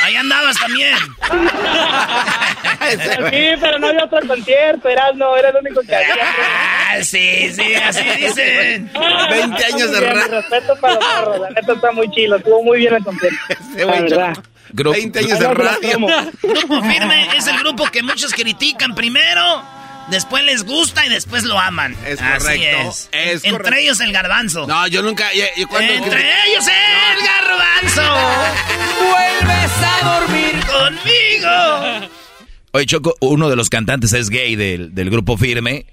Ahí 0.04 0.14
andabas 0.16 0.56
también. 0.58 0.94
Sí, 2.88 3.56
pero 3.60 3.78
no 3.78 3.88
había 3.88 4.04
otro 4.04 4.20
concierto, 4.26 4.88
eras 4.88 5.14
no, 5.16 5.36
era 5.36 5.48
el 5.50 5.56
único 5.56 5.80
que 5.82 5.94
había. 5.96 6.14
Ah, 6.22 7.02
sí, 7.02 7.50
sí, 7.52 7.74
así 7.74 8.04
dicen. 8.20 8.90
20 9.30 9.64
años 9.64 9.90
de 9.90 10.00
radio. 10.00 10.28
respeto 10.40 10.76
para 10.80 10.94
los 10.94 11.04
morros, 11.04 11.40
la 11.40 11.50
neta 11.50 11.72
está 11.72 11.92
muy 11.92 12.10
chilo, 12.10 12.36
estuvo 12.36 12.62
muy 12.62 12.78
bien 12.78 12.94
el 12.94 13.04
concierto. 13.04 13.38
La 13.76 13.84
güey, 13.84 14.02
verdad. 14.02 14.36
Grupo, 14.72 14.96
20 14.96 15.18
años 15.18 15.38
de 15.38 15.54
radio. 15.54 15.98
Grupo 16.42 16.82
Firme 16.82 17.28
es 17.36 17.46
el 17.46 17.58
grupo 17.58 17.86
que 17.90 18.02
muchos 18.02 18.32
critican 18.34 18.94
primero, 18.94 19.62
después 20.10 20.42
les 20.44 20.64
gusta 20.64 21.06
y 21.06 21.08
después 21.08 21.44
lo 21.44 21.58
aman. 21.58 21.96
Es 22.06 22.20
Así 22.20 22.44
correcto, 22.44 22.88
es. 22.90 23.08
es 23.12 23.44
Entre 23.44 23.50
correcto. 23.50 23.74
ellos 23.80 24.00
el 24.00 24.12
garbanzo. 24.12 24.66
No, 24.66 24.86
yo 24.88 25.02
nunca. 25.02 25.32
yo- 25.34 25.44
yo 25.56 25.68
cuando- 25.68 25.92
Entre 25.92 26.20
ellos 26.20 26.64
el 26.66 27.24
garbanzo. 27.24 28.16
Vuelves 29.00 29.70
a 29.82 30.18
dormir 30.20 30.60
Conmigo. 30.66 32.08
Oye, 32.72 32.86
Choco, 32.86 33.14
uno 33.20 33.48
de 33.48 33.56
los 33.56 33.70
cantantes 33.70 34.12
es 34.12 34.28
gay 34.30 34.56
del, 34.56 34.94
del 34.94 35.10
Grupo 35.10 35.36
Firme 35.38 35.86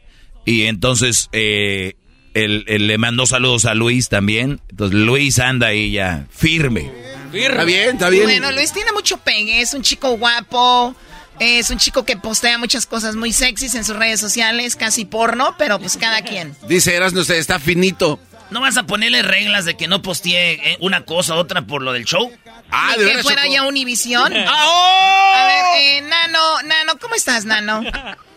y 0.46 0.64
entonces 0.66 1.30
eh, 1.32 1.94
él, 2.34 2.66
él 2.68 2.88
le 2.88 2.98
mandó 2.98 3.26
saludos 3.26 3.66
a 3.66 3.74
Luis 3.74 4.10
también. 4.10 4.60
Entonces 4.70 5.00
Luis 5.00 5.40
anda 5.40 5.68
ahí 5.68 5.92
ya 5.92 6.26
firme. 6.30 6.92
Está 7.34 7.64
bien, 7.64 7.90
está 7.90 8.10
bien. 8.10 8.24
Bueno, 8.24 8.52
Luis 8.52 8.72
tiene 8.72 8.92
mucho 8.92 9.18
pegue, 9.18 9.62
es 9.62 9.74
un 9.74 9.82
chico 9.82 10.18
guapo, 10.18 10.96
es 11.40 11.70
un 11.70 11.78
chico 11.78 12.06
que 12.06 12.16
postea 12.16 12.58
muchas 12.58 12.86
cosas 12.86 13.16
muy 13.16 13.34
sexys 13.34 13.76
en 13.76 13.84
sus 13.84 13.96
redes 13.96 14.20
sociales, 14.20 14.76
casi 14.76 15.06
porno, 15.06 15.56
pero 15.58 15.80
pues 15.80 15.98
cada 15.98 16.22
quien. 16.22 16.56
Dice 16.68 16.96
Eras, 16.96 17.14
no 17.14 17.24
sé, 17.24 17.40
está 17.40 17.60
finito. 17.60 18.20
¿No 18.52 18.62
vas 18.62 18.78
a 18.78 18.84
ponerle 18.84 19.24
reglas 19.24 19.66
de 19.66 19.76
que 19.76 19.88
no 19.88 20.02
postee 20.04 20.54
eh, 20.54 20.78
una 20.80 21.06
cosa 21.06 21.34
u 21.34 21.38
otra 21.38 21.64
por 21.64 21.82
lo 21.82 21.92
del 21.92 22.06
show? 22.06 22.32
Ah, 22.70 22.94
Ni 22.98 23.04
de 23.04 23.12
que 23.14 23.24
fuera 23.24 23.48
ya 23.48 23.64
Univisión. 23.64 24.32
¡Ah, 24.48 24.66
oh! 24.68 25.34
A 25.36 25.46
ver, 25.46 25.66
eh, 25.78 26.02
Nano, 26.02 26.62
Nano, 26.62 27.00
¿cómo 27.00 27.16
estás, 27.16 27.46
Nano? 27.46 27.82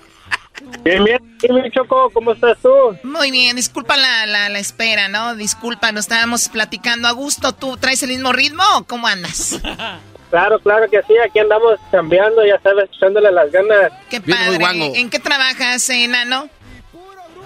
Bien, 0.82 1.04
bien, 1.04 1.36
dime, 1.40 1.70
Choco, 1.70 2.10
¿cómo 2.10 2.32
estás 2.32 2.58
tú? 2.62 2.68
Muy 3.02 3.30
bien, 3.30 3.56
disculpa 3.56 3.96
la, 3.96 4.26
la, 4.26 4.48
la 4.48 4.58
espera, 4.58 5.08
¿no? 5.08 5.34
Disculpa, 5.34 5.92
nos 5.92 6.04
estábamos 6.04 6.48
platicando 6.48 7.08
a 7.08 7.12
gusto. 7.12 7.52
¿Tú 7.52 7.76
traes 7.76 8.02
el 8.02 8.10
mismo 8.10 8.32
ritmo 8.32 8.62
o 8.76 8.84
cómo 8.84 9.06
andas? 9.06 9.60
Claro, 10.28 10.58
claro 10.58 10.90
que 10.90 11.00
sí, 11.04 11.14
aquí 11.24 11.38
andamos 11.38 11.78
cambiando, 11.92 12.44
ya 12.44 12.60
sabes, 12.60 12.90
echándole 12.92 13.30
las 13.30 13.50
ganas 13.52 13.92
Qué 14.10 14.18
Bien, 14.18 14.36
padre. 14.60 14.92
¿En 14.98 15.08
qué 15.08 15.20
trabajas, 15.20 15.88
eh, 15.88 16.08
Nano? 16.08 16.50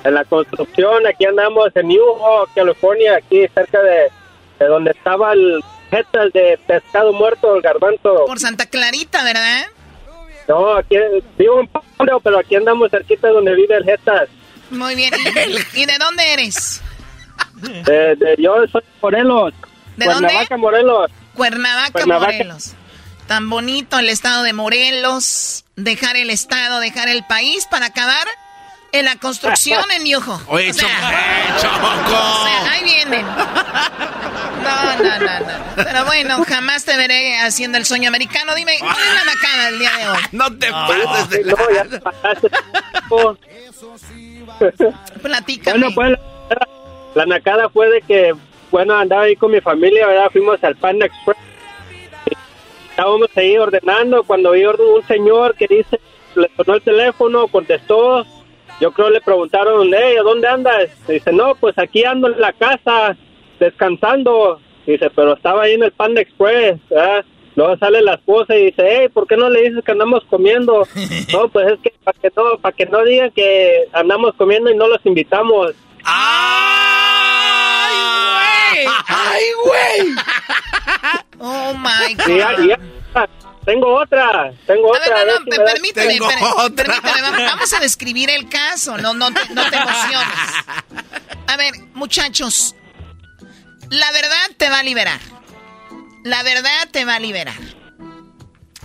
en 0.03 0.15
la 0.15 0.25
construcción, 0.25 1.07
aquí 1.07 1.27
andamos 1.27 1.69
en 1.75 1.89
New 1.89 1.99
York, 1.99 2.51
California, 2.55 3.17
aquí 3.17 3.47
cerca 3.55 3.83
de, 3.83 4.11
de 4.59 4.67
donde 4.67 4.93
estaba 4.93 5.33
el 5.35 5.63
jetas 5.91 6.33
de 6.33 6.59
pescado 6.67 7.13
muerto, 7.13 7.55
el 7.55 7.63
garbanzo. 7.63 8.25
Por 8.27 8.39
Santa 8.39 8.67
Clarita, 8.67 9.23
¿verdad? 9.25 9.67
No, 10.49 10.75
aquí 10.77 10.97
vivo 11.39 11.61
en 11.61 11.69
Pablo, 11.69 12.21
pero 12.21 12.39
aquí 12.39 12.57
andamos 12.57 12.91
cerquita 12.91 13.29
de 13.29 13.35
donde 13.35 13.55
vive 13.55 13.77
el 13.77 13.85
jetas. 13.85 14.29
Muy 14.71 14.95
bien. 14.95 15.13
¿Y, 15.75 15.81
y 15.83 15.87
de 15.87 15.99
dónde 15.99 16.33
eres? 16.33 16.83
De, 17.57 18.17
de- 18.17 18.37
yo 18.39 18.55
soy 18.73 18.83
Morelos. 19.03 19.53
¿De 19.97 20.07
Cuernavaca, 20.07 20.39
dónde? 20.51 20.57
Morelos. 20.57 21.11
Cuernavaca, 21.35 21.93
Cuernavaca. 21.93 22.33
Morelos. 22.33 22.73
Tan 23.27 23.49
bonito 23.51 23.99
el 23.99 24.09
estado 24.09 24.43
de 24.43 24.53
Morelos. 24.53 25.65
Dejar 25.77 26.17
el 26.17 26.31
estado, 26.31 26.81
dejar 26.81 27.09
el 27.09 27.25
país 27.25 27.67
para 27.71 27.87
acabar 27.87 28.27
en 28.93 29.05
la 29.05 29.17
construcción 29.17 29.85
en 29.93 30.05
Yujo. 30.07 30.41
Oye, 30.49 30.71
O 30.71 30.75
sea, 30.75 30.89
Choco. 31.61 31.87
o 32.17 32.47
sea, 32.47 32.73
ahí 32.73 32.85
vienen. 32.85 33.25
No, 33.27 34.95
no, 35.03 35.19
no, 35.19 35.41
no. 35.41 35.47
Pero 35.77 36.05
bueno, 36.05 36.45
jamás 36.47 36.85
te 36.85 36.97
veré 36.97 37.39
haciendo 37.39 37.79
el 37.79 37.87
sueño 37.87 38.09
americano. 38.09 38.55
Dime, 38.55 38.77
¿cuál 38.79 38.97
es 38.97 39.15
la 39.15 39.25
macana 39.25 39.69
el 39.69 39.79
día 39.79 39.91
de 39.97 40.09
hoy? 40.09 40.19
No 40.33 40.57
te 40.59 40.71
pases 40.71 41.29
de 41.31 41.45
No, 41.45 41.57
ya 41.75 41.85
te 41.85 42.01
pasaste. 42.01 42.49
Platícame. 45.23 45.89
Bueno, 45.95 45.95
pues 45.95 46.11
la, 46.51 46.69
la 47.15 47.27
nacada 47.27 47.69
fue 47.69 47.89
de 47.89 48.03
que, 48.03 48.35
bueno, 48.71 48.95
andaba 48.97 49.23
ahí 49.23 49.37
con 49.37 49.51
mi 49.53 49.61
familia, 49.61 50.07
¿verdad? 50.07 50.31
Fuimos 50.33 50.63
al 50.63 50.77
Panda 50.77 51.07
Express. 51.07 51.39
Estábamos 52.91 53.29
ahí 53.37 53.57
ordenando 53.57 54.25
cuando 54.25 54.51
vi 54.53 54.65
un 54.65 55.07
señor 55.09 55.55
que 55.57 55.67
dice, 55.69 56.01
le 56.35 56.51
sonó 56.57 56.75
el 56.75 56.83
teléfono, 56.83 57.49
contestó. 57.49 58.27
Yo 58.81 58.93
creo 58.93 59.11
le 59.11 59.21
preguntaron, 59.21 59.91
hey, 59.95 60.17
¿a 60.19 60.23
dónde 60.23 60.49
andas? 60.49 60.89
Dice, 61.07 61.33
no, 61.33 61.55
pues 61.55 61.77
aquí 61.79 62.05
ando 62.05 62.29
en 62.29 62.41
la 62.41 62.53
casa, 62.53 63.17
descansando. 63.59 64.61
Dice, 64.87 65.11
pero 65.11 65.35
estaba 65.35 65.63
ahí 65.65 65.75
en 65.75 65.83
el 65.83 65.93
Panda 65.93 66.21
Express, 66.23 66.79
¿verdad? 66.89 67.25
Luego 67.57 67.77
sale 67.77 68.01
la 68.01 68.15
esposa 68.15 68.57
y 68.57 68.67
dice, 68.67 68.83
hey, 68.89 69.09
¿por 69.13 69.27
qué 69.27 69.37
no 69.37 69.51
le 69.51 69.63
dices 69.69 69.85
que 69.85 69.93
andamos 69.93 70.25
comiendo? 70.31 70.87
no, 71.33 71.49
pues 71.49 71.73
es 71.73 71.79
que 71.81 71.93
para 72.03 72.19
que 72.19 72.31
no, 72.35 72.59
para 72.59 72.75
que 72.77 72.87
no 72.87 73.05
digan 73.05 73.31
que 73.33 73.85
andamos 73.93 74.35
comiendo 74.37 74.71
y 74.71 74.77
no 74.77 74.89
los 74.89 75.05
invitamos. 75.05 75.73
¡Ay, 79.07 79.45
güey! 79.65 80.15
Oh 81.43 81.73
my 81.73 82.15
God. 82.17 82.29
Y 82.29 82.37
ya- 82.37 82.55
y 82.59 82.69
ya- 82.69 82.79
tengo 83.73 83.95
otra, 84.01 84.53
tengo 84.67 84.95
A 84.95 84.99
ver, 84.99 85.09
otra. 85.13 85.25
no, 85.25 85.33
no, 85.33 85.33
ver 85.33 85.45
si 85.45 85.51
me 85.51 85.57
da- 85.59 85.73
permíteme, 85.73 86.19
per- 86.19 86.75
permíteme, 86.75 87.21
va- 87.23 87.51
vamos 87.51 87.73
a 87.73 87.81
describir 87.81 88.31
el 88.31 88.49
caso, 88.49 88.97
no, 88.99 89.15
no, 89.15 89.33
te, 89.33 89.49
no 89.55 89.69
te 89.71 89.77
emociones. 89.77 90.39
A 91.47 91.57
ver, 91.57 91.75
muchachos, 91.95 92.75
la 93.91 94.11
verdad 94.13 94.51
te 94.57 94.69
va 94.71 94.81
a 94.81 94.83
liberar. 94.83 95.21
La 96.25 96.43
verdad 96.43 96.89
te 96.91 97.05
va 97.05 97.15
a 97.17 97.21
liberar. 97.21 97.55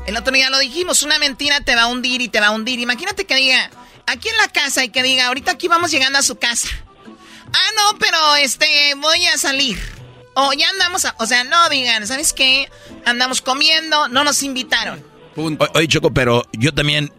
El 0.08 0.16
otro 0.18 0.32
día 0.34 0.50
lo 0.50 0.60
dijimos, 0.60 1.04
una 1.04 1.18
mentira 1.20 1.62
te 1.62 1.76
va 1.76 1.84
a 1.84 1.88
hundir 1.88 2.22
y 2.22 2.30
te 2.30 2.40
va 2.40 2.48
a 2.48 2.52
hundir. 2.52 2.80
Imagínate 2.80 3.26
que 3.26 3.36
diga, 3.36 3.70
aquí 4.06 4.30
en 4.30 4.38
la 4.38 4.48
casa 4.50 4.84
y 4.84 4.90
que 4.90 5.02
diga, 5.04 5.26
ahorita 5.28 5.52
aquí 5.52 5.68
vamos 5.68 5.90
llegando 5.92 6.20
a 6.20 6.22
su 6.22 6.38
casa. 6.38 6.68
Ah, 7.54 7.70
no, 7.76 7.98
pero 7.98 8.36
este, 8.36 8.94
voy 8.98 9.26
a 9.28 9.38
salir. 9.38 9.80
O 10.36 10.54
ya 10.54 10.70
andamos, 10.70 11.06
a- 11.06 11.16
o 11.20 11.26
sea, 11.26 11.44
no 11.44 11.70
digan, 11.70 12.06
¿sabes 12.06 12.34
qué? 12.34 12.70
Andamos 13.06 13.42
comiendo, 13.42 14.08
no 14.10 14.24
nos 14.24 14.44
invitaron. 14.44 15.02
Oye, 15.74 15.88
Choco, 15.88 16.14
pero 16.14 16.44
yo 16.54 16.74
también 16.74 17.12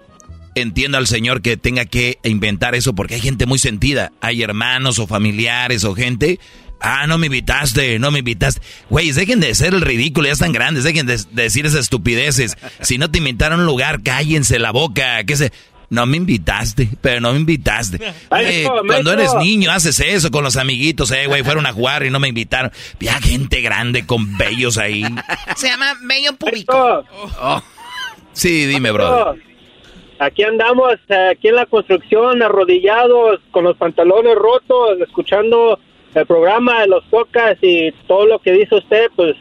entiendo 0.55 0.97
al 0.99 1.07
señor 1.07 1.43
que 1.43 1.57
tenga 1.57 1.85
que 1.85 2.19
inventar 2.25 2.75
eso 2.75 2.95
porque 2.95 3.15
hay 3.17 3.21
gente 3.21 3.45
muy 3.47 3.59
sentida. 3.59 4.13
Hay 4.21 4.43
hermanos 4.43 4.99
o 4.99 5.07
familiares 5.07 5.85
o 5.85 5.95
gente. 5.95 6.39
Ah, 6.81 7.07
no 7.07 7.17
me 7.19 7.27
invitaste, 7.27 7.99
no 7.99 8.11
me 8.11 8.19
invitaste. 8.21 8.61
Güey, 8.91 9.11
dejen 9.13 9.41
de 9.41 9.55
ser 9.55 9.73
el 9.75 9.81
ridículo, 9.81 10.27
ya 10.29 10.33
están 10.35 10.53
grandes, 10.53 10.85
dejen 10.85 11.07
de, 11.07 11.17
de 11.17 11.43
decir 11.43 11.65
esas 11.67 11.81
estupideces. 11.81 12.57
Si 12.83 12.99
no 12.99 13.11
te 13.11 13.19
invitaron 13.19 13.59
a 13.61 13.63
un 13.63 13.67
lugar, 13.67 14.03
cállense 14.03 14.59
la 14.59 14.73
boca. 14.73 15.25
¿Qué 15.25 15.37
se? 15.37 15.53
No 15.89 16.05
me 16.07 16.17
invitaste, 16.17 16.89
pero 17.01 17.21
no 17.21 17.33
me 17.33 17.39
invitaste. 17.39 17.99
Eh, 18.39 18.67
cuando 18.87 19.13
eres 19.13 19.35
niño 19.35 19.71
haces 19.71 20.01
eso 20.01 20.31
con 20.31 20.43
los 20.43 20.57
amiguitos, 20.57 21.11
eh, 21.13 21.27
güey, 21.27 21.43
fueron 21.43 21.67
a 21.67 21.73
jugar 21.73 22.05
y 22.05 22.11
no 22.11 22.19
me 22.19 22.29
invitaron. 22.29 22.73
Ya 22.99 23.21
gente 23.21 23.61
grande 23.61 24.05
con 24.07 24.37
bellos 24.37 24.79
ahí. 24.79 25.05
Se 25.57 25.69
llama 25.69 25.95
bello 26.03 26.35
público. 26.35 27.05
Sí, 28.33 28.67
dime, 28.67 28.91
brother. 28.91 29.41
Aquí 30.19 30.43
andamos, 30.43 30.95
eh, 31.09 31.29
aquí 31.33 31.49
en 31.49 31.57
la 31.57 31.67
construcción, 31.67 32.43
arrodillados, 32.43 33.41
con 33.51 33.65
los 33.65 33.77
pantalones 33.77 34.35
rotos, 34.35 34.99
escuchando 35.01 35.79
el 36.15 36.27
programa 36.27 36.81
de 36.81 36.89
los 36.89 37.05
podcasts 37.05 37.63
y 37.63 37.93
todo 38.09 38.27
lo 38.27 38.39
que 38.39 38.53
dice 38.53 38.77
usted, 38.77 39.11
pues 39.15 39.37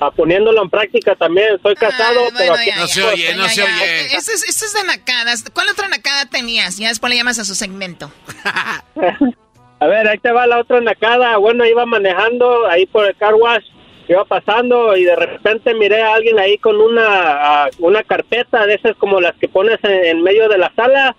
a 0.00 0.10
poniéndolo 0.10 0.62
en 0.62 0.70
práctica 0.70 1.14
también. 1.14 1.60
Soy 1.62 1.74
casado, 1.74 2.20
pero 2.36 2.54
aquí 2.54 2.70
ya, 2.70 2.86
ya, 2.86 3.14
ya, 3.14 3.46
ya, 3.46 3.64
ya. 3.64 4.00
Este 4.16 4.32
es, 4.32 4.48
este 4.48 4.66
es 4.66 4.72
de 4.72 4.84
nacadas. 4.84 5.44
¿Cuál 5.52 5.68
otra 5.68 5.88
nacada 5.88 6.26
tenías? 6.26 6.78
Ya 6.78 6.88
después 6.88 7.10
le 7.10 7.16
llamas 7.16 7.38
a 7.38 7.44
su 7.44 7.54
segmento. 7.54 8.10
A 9.78 9.86
ver, 9.86 10.08
ahí 10.08 10.18
te 10.18 10.32
va 10.32 10.46
la 10.46 10.58
otra 10.58 10.80
nacada. 10.80 11.36
Bueno, 11.36 11.66
iba 11.66 11.84
manejando 11.84 12.66
ahí 12.66 12.86
por 12.86 13.06
el 13.06 13.14
car 13.16 13.34
wash, 13.34 13.64
iba 14.08 14.24
pasando 14.24 14.96
y 14.96 15.04
de 15.04 15.16
repente 15.16 15.74
miré 15.74 16.02
a 16.02 16.14
alguien 16.14 16.38
ahí 16.38 16.56
con 16.58 16.80
una, 16.80 17.04
ah, 17.06 17.68
una 17.78 18.02
carpeta 18.02 18.64
de 18.66 18.74
esas 18.74 18.96
como 18.96 19.20
las 19.20 19.34
que 19.36 19.48
pones 19.48 19.78
en, 19.82 20.04
en 20.06 20.22
medio 20.22 20.48
de 20.48 20.56
la 20.56 20.72
sala, 20.74 21.14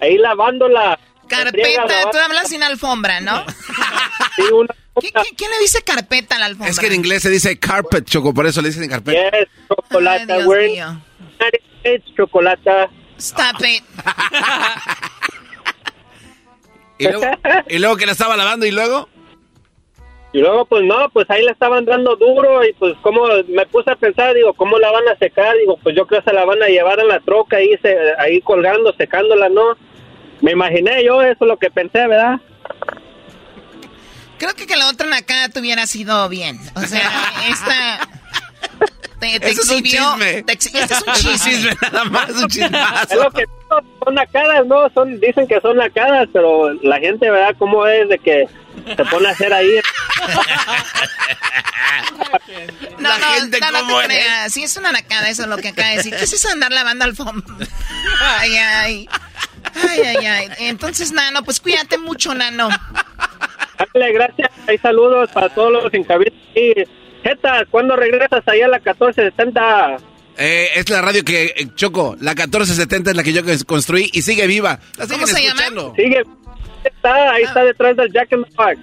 ahí 0.00 0.18
lavándola. 0.18 0.98
Carpeta, 1.28 2.10
tú 2.10 2.18
hablas 2.18 2.48
sin 2.48 2.64
alfombra, 2.64 3.20
¿no? 3.20 3.44
¿Qué- 5.00 5.10
qué- 5.12 5.36
¿Quién 5.36 5.50
le 5.50 5.58
dice 5.60 5.82
carpeta 5.82 6.36
a 6.36 6.38
la 6.40 6.46
alfombra? 6.46 6.70
Es 6.70 6.78
que 6.78 6.86
en 6.86 6.94
inglés 6.94 7.22
se 7.22 7.30
dice 7.30 7.58
carpet, 7.58 8.04
Choco, 8.04 8.32
por 8.34 8.46
eso 8.46 8.60
le 8.62 8.68
dicen 8.68 8.88
carpet. 8.88 9.14
Yes, 9.14 9.48
chocolate. 9.68 10.32
Ay, 10.32 10.44
we're 10.44 10.68
mío. 10.68 11.00
Chocolate. 12.16 12.88
Stop 13.18 13.60
it. 13.66 13.82
¿Y 16.98 17.04
luego, 17.08 17.22
y 17.68 17.78
luego 17.78 17.96
que 17.96 18.06
la 18.06 18.12
estaba 18.12 18.36
lavando 18.36 18.66
y 18.66 18.70
luego. 18.72 19.08
Y 20.32 20.38
luego, 20.40 20.64
pues 20.66 20.84
no, 20.84 21.08
pues 21.10 21.28
ahí 21.30 21.42
la 21.42 21.50
estaban 21.52 21.84
dando 21.86 22.14
duro 22.16 22.64
y 22.64 22.72
pues 22.74 22.94
como 23.02 23.22
me 23.48 23.66
puse 23.66 23.90
a 23.90 23.96
pensar, 23.96 24.32
digo, 24.34 24.52
¿cómo 24.54 24.78
la 24.78 24.90
van 24.92 25.08
a 25.08 25.16
secar? 25.18 25.56
Digo, 25.56 25.76
pues 25.82 25.96
yo 25.96 26.06
creo 26.06 26.22
que 26.22 26.30
se 26.30 26.36
la 26.36 26.44
van 26.44 26.62
a 26.62 26.66
llevar 26.68 27.00
en 27.00 27.08
la 27.08 27.18
troca 27.20 27.56
ahí, 27.56 27.76
se, 27.82 27.96
ahí 28.18 28.40
colgando, 28.42 28.92
secándola, 28.96 29.48
¿no? 29.48 29.76
Me 30.40 30.52
imaginé 30.52 31.04
yo, 31.04 31.20
eso 31.22 31.38
es 31.44 31.48
lo 31.48 31.56
que 31.58 31.70
pensé, 31.70 32.06
¿verdad? 32.06 32.38
Creo 34.40 34.54
que 34.54 34.66
que 34.66 34.74
la 34.76 34.88
otra 34.88 35.06
nacada 35.06 35.50
te 35.50 35.60
hubiera 35.60 35.86
sido 35.86 36.28
bien. 36.30 36.58
O 36.74 36.80
sea, 36.80 37.10
esta... 37.48 38.08
Te, 39.20 39.38
te 39.38 39.50
Ese 39.50 39.60
es 39.60 39.68
un 39.68 39.78
exhibió... 39.78 40.12
chisme. 40.14 40.42
te 40.44 40.52
este 40.54 40.78
es 40.78 40.90
un 41.02 41.12
Es 41.12 41.24
un 41.26 41.34
chisme. 41.44 41.76
nada 41.92 42.04
más, 42.06 42.30
un 42.30 42.44
Es 42.50 43.14
lo 43.16 43.30
que 43.32 43.44
son 44.02 44.14
nacadas, 44.14 44.66
¿no? 44.66 44.88
Son, 44.94 45.20
dicen 45.20 45.46
que 45.46 45.60
son 45.60 45.76
nacadas, 45.76 46.26
pero 46.32 46.72
la 46.82 46.98
gente, 46.98 47.30
¿verdad? 47.30 47.54
¿Cómo 47.58 47.86
es 47.86 48.08
de 48.08 48.18
que 48.18 48.46
se 48.96 49.04
pone 49.04 49.28
a 49.28 49.32
hacer 49.32 49.52
ahí? 49.52 49.78
No, 52.98 53.08
La 53.10 53.18
no, 53.18 53.26
gente 53.34 53.60
no, 53.60 53.70
no 53.72 53.78
cómo 53.80 53.98
te 53.98 54.02
es. 54.04 54.08
creas. 54.08 54.52
Sí, 54.54 54.62
es 54.62 54.76
una 54.76 54.92
nacada, 54.92 55.28
eso 55.28 55.42
es 55.42 55.48
lo 55.48 55.56
que 55.58 55.68
acaba 55.68 55.88
de 55.88 55.96
decir. 55.96 56.16
¿Qué 56.16 56.24
es 56.24 56.32
eso 56.32 56.48
andar 56.48 56.72
lavando 56.72 57.04
alfombra? 57.04 57.54
Ay, 58.38 58.56
ay. 58.56 59.08
Ay, 59.88 60.00
ay, 60.00 60.26
ay. 60.26 60.48
Entonces, 60.60 61.12
Nano, 61.12 61.42
pues 61.44 61.60
cuídate 61.60 61.98
mucho, 61.98 62.34
Nano. 62.34 62.68
Dale, 63.94 64.12
gracias. 64.12 64.50
Hay 64.66 64.78
saludos 64.78 65.30
para 65.32 65.48
todos 65.48 65.72
los 65.72 65.94
en 65.94 66.04
cabina. 66.04 66.32
Y, 66.54 66.72
Jeta, 67.22 67.64
¿cuándo 67.70 67.96
regresas 67.96 68.42
allá 68.46 68.66
a 68.66 68.68
la 68.68 68.78
1470? 68.78 69.96
Eh, 70.38 70.68
es 70.76 70.88
la 70.88 71.02
radio 71.02 71.24
que, 71.24 71.46
eh, 71.56 71.68
Choco, 71.74 72.16
la 72.20 72.34
1470 72.34 73.10
es 73.10 73.16
la 73.16 73.22
que 73.22 73.32
yo 73.32 73.42
construí 73.66 74.08
y 74.12 74.22
sigue 74.22 74.46
viva. 74.46 74.78
La 74.96 75.06
¿Cómo 75.06 75.26
se 75.26 75.42
llama? 75.42 75.62
escuchando. 75.62 75.92
Sigue. 75.96 76.22
Está, 76.84 77.32
ahí 77.32 77.42
está 77.42 77.64
detrás 77.64 77.96
del 77.96 78.12
Jack 78.12 78.32
in 78.32 78.44
the. 78.54 78.78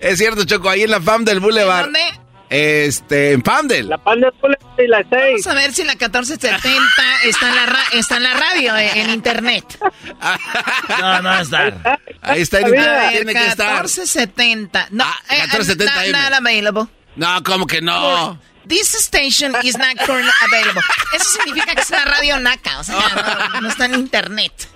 Es 0.00 0.18
cierto, 0.18 0.44
Choco, 0.44 0.68
ahí 0.68 0.82
en 0.82 0.90
la 0.90 1.00
FAM 1.00 1.24
del 1.24 1.40
Boulevard. 1.40 1.84
¿Dónde? 1.84 2.00
Este, 2.48 3.32
en 3.32 3.42
Pamdel. 3.42 3.88
La 3.88 3.98
FAM 3.98 4.20
del 4.20 4.30
Boulevard 4.40 4.78
y 4.78 4.86
la 4.86 4.98
6. 4.98 5.10
Vamos 5.10 5.46
a 5.48 5.54
ver 5.54 5.72
si 5.72 5.82
la 5.84 5.92
1470 5.94 6.78
está 7.24 7.48
en 7.48 7.54
la, 7.56 7.66
ra- 7.66 7.84
está 7.92 8.16
en 8.18 8.22
la 8.22 8.34
radio, 8.34 8.76
eh, 8.76 8.90
en 9.00 9.10
internet. 9.10 9.78
No, 11.00 11.22
no 11.22 11.40
estar. 11.40 12.00
Ahí 12.22 12.42
está 12.42 12.60
en 12.60 12.68
internet, 12.68 13.00
ver, 13.00 13.10
tiene 13.12 13.32
que 13.34 13.46
estar. 13.46 13.66
1470. 13.82 14.88
No, 14.90 15.04
eh, 15.28 15.38
1470 15.42 15.94
not- 15.94 16.04
M. 16.04 16.18
not 16.30 16.32
available. 16.34 16.84
No, 17.16 17.42
¿cómo 17.42 17.66
que 17.66 17.80
no? 17.80 18.38
This 18.68 18.94
station 18.94 19.54
is 19.62 19.76
not 19.78 19.96
currently 20.04 20.32
available. 20.44 20.82
Eso 21.14 21.24
significa 21.24 21.74
que 21.74 21.80
es 21.82 21.90
una 21.90 22.04
radio 22.04 22.38
naca, 22.40 22.80
o 22.80 22.84
sea, 22.84 22.96
no, 23.54 23.60
no 23.62 23.68
está 23.68 23.84
en 23.86 23.94
internet. 23.94 24.68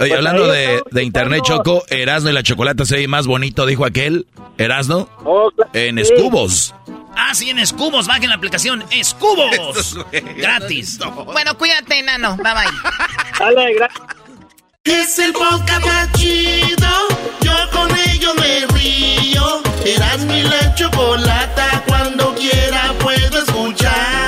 Oye, 0.00 0.10
Pues 0.10 0.12
hablando 0.14 0.46
de, 0.46 0.82
de 0.90 1.02
internet, 1.02 1.42
Choco, 1.44 1.82
Erasno 1.88 2.30
y 2.30 2.32
la 2.32 2.42
chocolate 2.42 2.84
se 2.86 2.96
ve 2.96 3.08
más 3.08 3.26
bonito, 3.26 3.66
dijo 3.66 3.84
aquel. 3.84 4.26
Erasno. 4.56 5.08
En 5.72 5.98
escubos. 5.98 6.74
Ah, 7.20 7.34
sí, 7.34 7.50
en 7.50 7.58
Escubos. 7.58 8.06
Bajen 8.06 8.28
la 8.28 8.36
aplicación 8.36 8.84
Escubos. 8.92 9.98
Gratis. 10.36 10.98
Bueno, 11.32 11.58
cuídate, 11.58 12.00
nano. 12.02 12.36
Bye 12.36 12.52
bye. 12.54 12.94
Dale, 13.40 13.74
gracias. 13.74 14.02
Es 14.84 15.18
el 15.18 15.32
podcast 15.32 15.84
más 15.84 16.12
chido. 16.12 16.88
Yo 17.40 17.52
con 17.72 17.90
ello 18.08 18.34
me 18.36 18.66
río. 18.78 19.62
Eras 19.84 20.20
mi 20.20 20.42
la 20.44 20.74
chocolata. 20.76 21.82
Cuando 21.88 22.34
quiera 22.36 22.94
puedo 23.00 23.38
escuchar. 23.42 24.27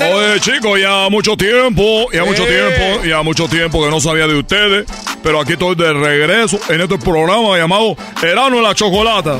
Oye, 0.00 0.40
chicos, 0.40 0.80
ya 0.80 1.08
mucho 1.10 1.36
tiempo, 1.36 2.06
ya 2.12 2.24
mucho 2.24 2.44
tiempo, 2.44 3.04
ya 3.04 3.22
mucho 3.22 3.48
tiempo 3.48 3.84
que 3.84 3.90
no 3.90 4.00
sabía 4.00 4.26
de 4.26 4.34
ustedes. 4.38 4.86
Pero 5.22 5.40
aquí 5.40 5.52
estoy 5.54 5.74
de 5.76 5.92
regreso 5.92 6.58
en 6.68 6.80
este 6.82 6.98
programa 6.98 7.56
llamado 7.56 7.96
Erano 8.22 8.56
en 8.58 8.62
la 8.62 8.74
Chocolata. 8.74 9.38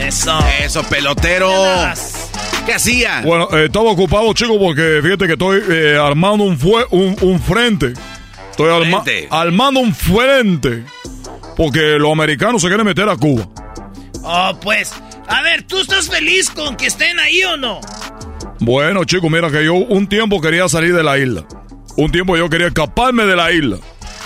Eso. 0.00 0.38
Eso, 0.62 0.82
pelotero. 0.84 1.50
¿Qué 2.64 2.74
hacía? 2.74 3.22
Bueno, 3.24 3.48
eh, 3.52 3.66
estaba 3.66 3.90
ocupado, 3.90 4.32
chicos, 4.32 4.56
porque 4.58 5.00
fíjate 5.02 5.26
que 5.26 5.32
estoy 5.34 5.62
eh, 5.70 5.98
armando 6.00 6.44
un, 6.44 6.58
fue, 6.58 6.84
un, 6.90 7.16
un 7.20 7.40
frente. 7.40 7.92
Estoy 8.50 8.70
arma- 8.72 9.02
Frente. 9.02 9.28
armando 9.30 9.80
un 9.80 9.94
frente. 9.94 10.82
Porque 11.56 11.80
los 11.98 12.10
americanos 12.12 12.60
se 12.62 12.68
quieren 12.68 12.84
meter 12.86 13.08
a 13.08 13.16
Cuba. 13.16 13.46
Oh, 14.22 14.58
pues. 14.60 14.92
A 15.28 15.42
ver, 15.42 15.62
¿tú 15.62 15.78
estás 15.80 16.08
feliz 16.08 16.50
con 16.50 16.76
que 16.76 16.86
estén 16.86 17.18
ahí 17.20 17.42
o 17.44 17.56
no? 17.56 17.80
Bueno, 18.60 19.04
chicos, 19.04 19.30
mira 19.30 19.50
que 19.50 19.64
yo 19.64 19.74
un 19.74 20.06
tiempo 20.06 20.40
quería 20.40 20.68
salir 20.68 20.94
de 20.94 21.02
la 21.02 21.18
isla. 21.18 21.44
Un 21.96 22.10
tiempo 22.10 22.36
yo 22.36 22.48
quería 22.48 22.68
escaparme 22.68 23.26
de 23.26 23.36
la 23.36 23.52
isla. 23.52 23.78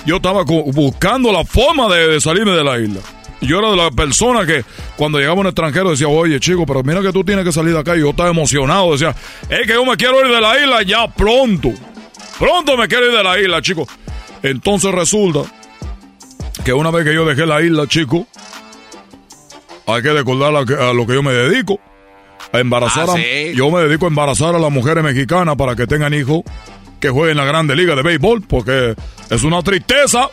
Yo 0.07 0.17
estaba 0.17 0.45
buscando 0.45 1.33
la 1.33 1.45
forma 1.45 1.93
de, 1.95 2.21
salirme 2.21 2.53
de 2.53 2.65
la 2.65 2.79
isla. 2.79 3.01
Yo 3.41 3.59
era 3.59 3.71
de 3.71 3.77
la 3.77 3.91
persona 3.91 4.45
que 4.45 4.65
cuando 4.97 5.19
llegaba 5.19 5.41
un 5.41 5.47
extranjero 5.47 5.91
decía, 5.91 6.09
oye 6.09 6.39
chico, 6.41 6.67
pero 6.67 6.83
mira 6.83 7.01
que 7.01 7.13
tú 7.13 7.25
tienes 7.25 7.45
que 7.45 7.53
salir 7.53 7.73
de 7.73 7.81
acá. 7.81 7.97
Y 7.97 8.01
yo 8.01 8.11
estaba 8.11 8.29
emocionado, 8.29 8.93
decía, 8.93 9.15
es 9.49 9.67
que 9.67 9.75
yo 9.75 9.85
me 9.85 9.97
quiero 9.97 10.21
ir 10.25 10.33
de 10.33 10.41
la 10.41 10.59
isla 10.59 10.83
ya 10.83 11.09
pronto. 11.09 11.71
Pronto 12.39 12.77
me 12.77 12.87
quiero 12.89 13.07
ir 13.07 13.17
de 13.17 13.23
la 13.23 13.39
isla, 13.39 13.63
chicos. 13.63 13.89
Entonces 14.43 14.93
resulta 14.93 15.41
que 16.65 16.73
una 16.73 16.91
vez 16.91 17.05
que 17.05 17.15
yo 17.15 17.25
dejé 17.25 17.47
la 17.47 17.63
isla, 17.63 17.87
chicos, 17.87 18.27
hay 19.87 20.03
que 20.03 20.13
recordar 20.13 20.55
a 20.55 20.93
lo 20.93 21.07
que 21.07 21.15
yo 21.15 21.23
me 21.23 21.33
dedico. 21.33 21.81
A 22.53 22.59
embarazar 22.59 23.07
Ah, 23.09 23.13
a- 23.13 23.17
sí. 23.17 23.53
Yo 23.55 23.71
me 23.71 23.81
dedico 23.83 24.07
a 24.07 24.09
embarazar 24.09 24.55
a 24.55 24.59
las 24.59 24.71
mujeres 24.71 25.03
mexicanas 25.05 25.57
para 25.57 25.77
que 25.77 25.87
tengan 25.87 26.13
hijos 26.15 26.43
que 26.99 27.09
jueguen 27.09 27.33
en 27.33 27.37
la 27.39 27.45
Grande 27.45 27.75
Liga 27.77 27.95
de 27.95 28.03
Béisbol, 28.03 28.43
porque 28.43 28.95
es 29.31 29.43
una 29.43 29.63
tristeza 29.63 30.29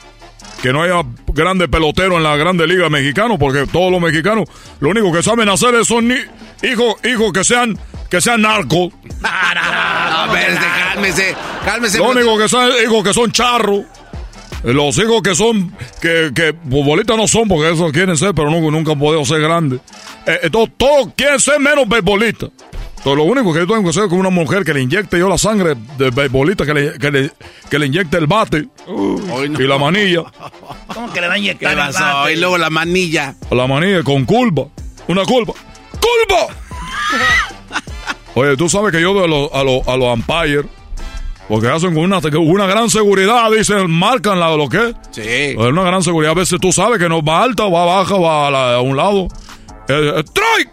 que 0.62 0.74
no 0.74 0.82
haya 0.84 1.02
grandes 1.28 1.68
peloteros 1.70 2.18
en 2.18 2.24
la 2.24 2.36
Grande 2.36 2.66
Liga 2.68 2.90
Mexicana, 2.90 3.38
porque 3.38 3.68
todos 3.68 3.92
los 3.92 4.02
mexicanos 4.02 4.50
lo 4.80 4.90
único 4.90 5.12
que 5.14 5.22
saben 5.24 5.48
hacer 5.50 5.76
es 5.76 5.88
son 5.88 6.12
hijos, 6.12 6.96
hijos 7.06 7.32
que 7.32 7.44
sean 7.44 7.78
que 8.10 8.20
sean 8.22 8.42
narcos. 8.42 8.92
A 9.24 10.28
ver, 10.34 10.50
este, 10.52 10.66
cálmese, 10.66 11.36
cálmese. 11.66 11.98
Lo 12.00 12.10
único 12.10 12.38
que 12.38 12.50
saben 12.50 12.74
hijos 12.84 13.04
que 13.04 13.14
son 13.14 13.32
charros. 13.32 13.82
Los 14.74 14.98
hijos 14.98 15.22
que 15.22 15.34
son, 15.34 15.74
que, 16.02 16.32
que 16.36 16.54
futbolistas 16.70 17.16
no 17.16 17.28
son, 17.28 17.48
porque 17.48 17.72
eso 17.72 17.90
quieren 17.92 18.18
ser, 18.18 18.34
pero 18.36 18.50
nunca, 18.50 18.70
nunca 18.70 18.92
han 18.92 19.00
podido 19.00 19.24
ser 19.26 19.40
grandes. 19.42 19.80
Eh, 20.26 20.40
entonces, 20.44 20.74
todos 20.78 21.10
quieren 21.16 21.40
ser 21.40 21.60
menos 21.60 21.88
beisbolistas. 21.88 22.50
Entonces, 22.98 23.16
lo 23.18 23.24
único 23.24 23.54
que 23.54 23.60
yo 23.60 23.68
tengo 23.68 23.84
que 23.84 23.90
hacer 23.92 24.04
es 24.04 24.10
con 24.10 24.20
una 24.20 24.30
mujer 24.30 24.66
que 24.66 24.74
le 24.74 24.82
inyecte 24.82 25.18
yo 25.20 25.30
la 25.30 25.38
sangre 25.38 25.76
de 25.98 26.10
beisbolista, 26.10 26.66
que 26.66 26.74
le, 26.74 27.00
que 27.00 27.12
le, 27.12 27.32
que 27.70 27.80
le 27.80 27.86
inyecte 27.86 28.18
el 28.18 28.28
bate 28.28 28.68
y 29.58 29.64
la 29.64 29.78
manilla. 29.78 30.24
¿Cómo 30.94 31.14
que 31.14 31.22
le 31.22 31.28
va 31.28 31.36
a 31.36 31.38
inyectar 31.38 31.74
¿Qué 31.74 31.82
el 31.82 31.94
bate? 31.94 32.34
Y 32.34 32.36
luego 32.36 32.58
la 32.58 32.70
manilla. 32.70 33.36
La 33.52 33.68
manilla 33.68 34.04
con 34.04 34.26
culpa. 34.26 34.64
Una 35.08 35.24
culpa. 35.24 35.54
¡Culpa! 35.92 36.54
Oye, 38.36 38.58
tú 38.58 38.68
sabes 38.70 38.92
que 38.92 39.02
yo 39.02 39.20
de 39.20 39.28
los- 39.28 39.52
a 39.54 39.64
los 39.64 39.88
a 39.88 39.96
los 39.98 40.14
umpires, 40.14 40.66
porque 41.48 41.68
hacen 41.70 41.94
con 41.94 42.04
una, 42.04 42.20
una 42.40 42.66
gran 42.68 42.90
seguridad, 42.90 43.50
dicen, 43.52 43.90
marcan 43.90 44.40
la, 44.40 44.56
lo 44.56 44.68
que 44.68 44.90
es. 44.90 44.96
Sí. 45.12 45.22
Es 45.22 45.58
una 45.58 45.84
gran 45.84 46.04
seguridad. 46.04 46.32
A 46.32 46.36
veces 46.36 46.60
tú 46.62 46.72
sabes 46.74 47.00
que 47.00 47.08
no 47.10 47.22
va 47.24 47.44
alta, 47.44 47.64
va 47.68 47.86
baja, 47.86 48.18
va 48.18 48.48
a, 48.48 48.52
la- 48.52 48.76
a 48.76 48.82
un 48.82 48.98
lado. 48.98 49.28
Eh, 49.88 50.14
eh, 50.18 50.24
¡Strike! 50.26 50.70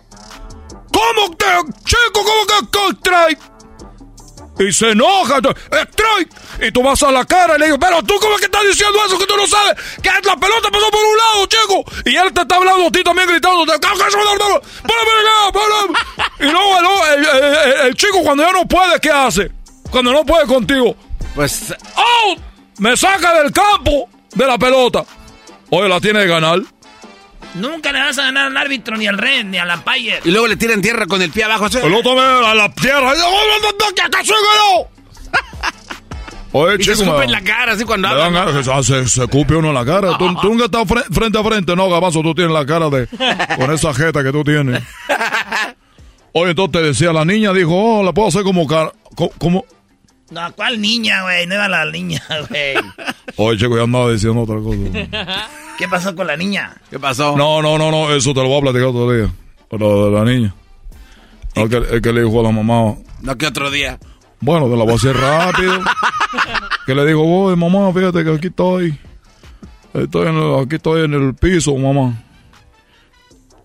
¿Cómo 0.92 1.36
que, 1.36 1.46
chico, 1.84 2.12
cómo 2.12 2.46
que, 2.46 2.92
strike? 2.98 3.38
Y 4.60 4.72
se 4.72 4.90
enoja. 4.90 5.38
¡Strike! 5.38 6.30
Y 6.62 6.70
tú 6.70 6.82
vas 6.82 7.02
a 7.02 7.10
la 7.10 7.24
cara 7.24 7.56
y 7.56 7.58
le 7.58 7.66
digo, 7.66 7.78
pero 7.78 8.00
tú, 8.04 8.14
¿cómo 8.20 8.34
es 8.34 8.38
que 8.40 8.46
estás 8.46 8.62
diciendo 8.66 8.96
eso? 9.06 9.18
Que 9.18 9.26
tú 9.26 9.36
no 9.36 9.46
sabes 9.46 9.74
que 10.00 10.08
la 10.24 10.36
pelota 10.36 10.68
pasó 10.70 10.88
por 10.90 11.00
un 11.00 11.16
lado, 11.16 11.46
chico. 11.46 11.84
Y 12.04 12.14
él 12.16 12.32
te 12.32 12.42
está 12.42 12.56
hablando 12.56 12.86
a 12.86 12.90
ti 12.90 13.02
también 13.02 13.28
gritando. 13.28 13.64
Y 16.40 16.44
luego 16.44 17.06
el, 17.16 17.26
el- 17.26 17.54
el- 17.54 17.86
el 17.88 17.94
chico, 17.96 18.22
cuando 18.22 18.44
ya 18.44 18.52
no 18.52 18.64
puede, 18.66 19.00
¿qué 19.00 19.10
hace? 19.10 19.50
Cuando 19.94 20.12
no 20.12 20.24
puede 20.26 20.44
contigo. 20.46 20.96
Pues. 21.36 21.70
¡Out! 21.72 22.38
Me 22.78 22.96
saca 22.96 23.40
del 23.40 23.52
campo 23.52 24.08
de 24.34 24.44
la 24.46 24.58
pelota. 24.58 25.04
Oye, 25.70 25.88
la 25.88 26.00
tiene 26.00 26.18
que 26.22 26.26
ganar. 26.26 26.58
Nunca 27.54 27.92
le 27.92 28.00
vas 28.00 28.18
a 28.18 28.24
ganar 28.24 28.46
al 28.48 28.56
árbitro, 28.56 28.96
ni 28.96 29.06
al 29.06 29.16
red, 29.16 29.44
ni 29.44 29.56
al 29.58 29.70
umpire. 29.70 30.20
Y 30.24 30.32
luego 30.32 30.48
le 30.48 30.56
tiran 30.56 30.82
tierra 30.82 31.06
con 31.06 31.22
el 31.22 31.30
pie 31.30 31.44
abajo. 31.44 31.68
¿sí? 31.68 31.78
El 31.80 31.94
otro 31.94 32.16
me 32.16 32.22
a 32.22 32.52
la 32.56 32.68
tierra. 32.74 33.12
¿Qué 33.94 34.02
acaso 34.02 34.32
ganó? 34.34 34.88
Oye, 36.56 36.74
Y 36.80 36.84
se 36.84 36.92
chico, 36.92 37.02
escupe 37.04 37.18
me- 37.18 37.24
en 37.26 37.32
la 37.32 37.40
cara 37.42 37.72
así 37.72 37.84
cuando 37.84 38.08
me 38.08 38.14
dan 38.14 38.26
habla. 38.36 38.52
ganas 38.52 38.66
que 38.66 38.82
se, 38.84 39.02
se, 39.04 39.08
se 39.08 39.22
escupe 39.24 39.54
uno 39.56 39.68
en 39.68 39.74
la 39.74 39.84
cara. 39.84 40.18
Tú, 40.18 40.34
tú 40.40 40.48
nunca 40.48 40.64
estás 40.66 40.82
fre- 40.86 41.04
frente 41.12 41.38
a 41.38 41.42
frente. 41.44 41.74
No, 41.76 41.88
Gabazo, 41.88 42.20
tú 42.22 42.34
tienes 42.34 42.52
la 42.52 42.66
cara 42.66 42.88
de... 42.90 43.06
Con 43.56 43.72
esa 43.72 43.94
jeta 43.94 44.22
que 44.24 44.32
tú 44.32 44.42
tienes. 44.44 44.82
Oye, 46.32 46.50
entonces 46.50 46.72
te 46.72 46.82
decía, 46.82 47.12
la 47.12 47.24
niña 47.24 47.52
dijo, 47.52 47.70
oh, 47.74 48.02
la 48.02 48.12
puedo 48.12 48.28
hacer 48.28 48.42
como... 48.42 48.66
Cara, 48.66 48.92
co- 49.16 49.30
como... 49.38 49.64
No, 50.30 50.52
¿cuál 50.54 50.80
niña, 50.80 51.22
güey? 51.22 51.46
No 51.46 51.54
era 51.54 51.68
la 51.68 51.84
niña, 51.90 52.22
güey. 52.48 52.74
Oye, 53.36 53.58
chico, 53.58 53.76
ya 53.76 53.82
andaba 53.84 54.10
diciendo 54.10 54.40
otra 54.42 54.56
cosa. 54.56 55.48
¿Qué 55.78 55.88
pasó 55.88 56.14
con 56.14 56.26
la 56.26 56.36
niña? 56.36 56.74
¿Qué 56.90 56.98
pasó? 56.98 57.36
No, 57.36 57.60
no, 57.62 57.76
no, 57.78 57.90
no, 57.90 58.12
eso 58.14 58.32
te 58.32 58.40
lo 58.40 58.48
voy 58.48 58.58
a 58.58 58.62
platicar 58.62 58.86
otro 58.88 59.12
día. 59.12 59.32
Lo 59.70 60.06
de 60.06 60.10
la 60.12 60.24
niña. 60.24 60.54
El 61.54 61.68
que, 61.68 61.76
el 61.76 62.00
que 62.02 62.12
le 62.12 62.22
dijo 62.24 62.40
a 62.40 62.42
la 62.44 62.50
mamá, 62.52 62.94
No, 63.22 63.36
que 63.38 63.46
otro 63.46 63.70
día. 63.70 63.98
bueno, 64.40 64.66
te 64.68 64.76
la 64.76 64.84
voy 64.84 64.92
a 64.92 64.96
hacer 64.96 65.16
rápido. 65.16 65.80
que 66.86 66.94
le 66.94 67.04
dijo, 67.06 67.20
oye, 67.22 67.56
mamá, 67.56 67.92
fíjate 67.92 68.24
que 68.24 68.30
aquí 68.32 68.46
estoy. 68.48 68.98
Estoy 69.92 70.28
en 70.28 70.36
el- 70.36 70.60
aquí 70.64 70.76
estoy 70.76 71.04
en 71.04 71.14
el 71.14 71.34
piso, 71.34 71.76
mamá. 71.76 72.22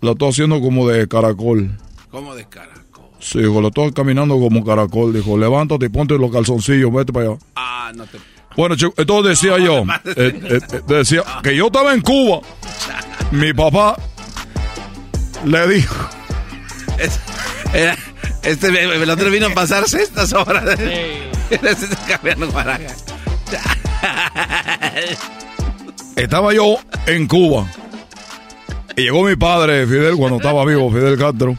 La 0.02 0.12
estoy 0.12 0.30
haciendo 0.30 0.60
como 0.62 0.88
de 0.88 1.08
caracol. 1.08 1.72
¿Cómo 2.12 2.34
de 2.36 2.46
cara? 2.48 2.74
Sí, 3.20 3.40
dijo, 3.40 3.62
la 3.62 3.68
estoy 3.68 3.92
caminando 3.92 4.40
como 4.40 4.64
caracol. 4.64 5.14
Dijo, 5.14 5.38
levántate 5.38 5.86
y 5.86 5.90
ponte 5.90 6.18
los 6.18 6.32
calzoncillos, 6.32 6.92
vete 6.94 7.12
para 7.14 7.28
allá. 7.30 7.38
Ah, 7.56 7.92
no 7.96 8.06
te. 8.06 8.18
Bueno, 8.56 8.76
chico, 8.76 8.94
entonces 8.98 9.40
decía 9.40 9.58
yo, 9.64 9.84
eh, 9.84 10.14
eh, 10.16 10.60
eh, 10.72 10.82
decía 10.88 11.24
que 11.44 11.56
yo 11.56 11.68
estaba 11.68 11.94
en 11.94 12.02
Cuba. 12.02 12.40
Mi 13.32 13.54
papá 13.54 13.96
le 15.46 15.68
dijo, 15.68 15.96
Es- 16.98 17.20
era- 17.74 17.98
este 18.44 18.68
el 18.68 19.10
otro 19.10 19.30
vino 19.30 19.48
a 19.48 19.50
pasarse 19.54 20.02
estas 20.02 20.34
horas. 20.34 20.78
Este 21.50 21.88
cambiando 22.08 22.52
baraja. 22.52 22.88
estaba 26.16 26.54
yo 26.54 26.78
en 27.06 27.28
Cuba. 27.28 27.68
Y 28.96 29.04
llegó 29.04 29.24
mi 29.24 29.36
padre, 29.36 29.86
Fidel, 29.88 30.16
cuando 30.18 30.38
estaba 30.38 30.66
vivo, 30.66 30.92
Fidel 30.92 31.18
Castro. 31.18 31.56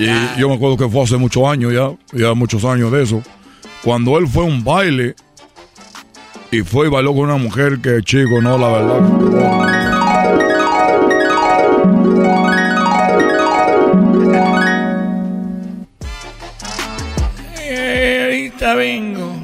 Y 0.00 0.40
yo 0.40 0.48
me 0.48 0.54
acuerdo 0.54 0.78
que 0.78 0.88
fue 0.88 1.02
hace 1.02 1.18
muchos 1.18 1.46
años 1.46 1.74
ya, 1.74 1.90
ya 2.18 2.32
muchos 2.32 2.64
años 2.64 2.90
de 2.90 3.02
eso. 3.02 3.22
Cuando 3.84 4.16
él 4.18 4.26
fue 4.26 4.44
a 4.44 4.46
un 4.46 4.64
baile 4.64 5.14
y 6.50 6.62
fue 6.62 6.86
y 6.86 6.90
bailó 6.90 7.12
con 7.12 7.24
una 7.24 7.36
mujer 7.36 7.80
que, 7.80 8.00
chico, 8.02 8.40
no, 8.40 8.56
la 8.56 8.68
verdad. 8.68 9.00
Eh, 17.58 18.22
ahorita 18.24 18.74
vengo. 18.74 19.34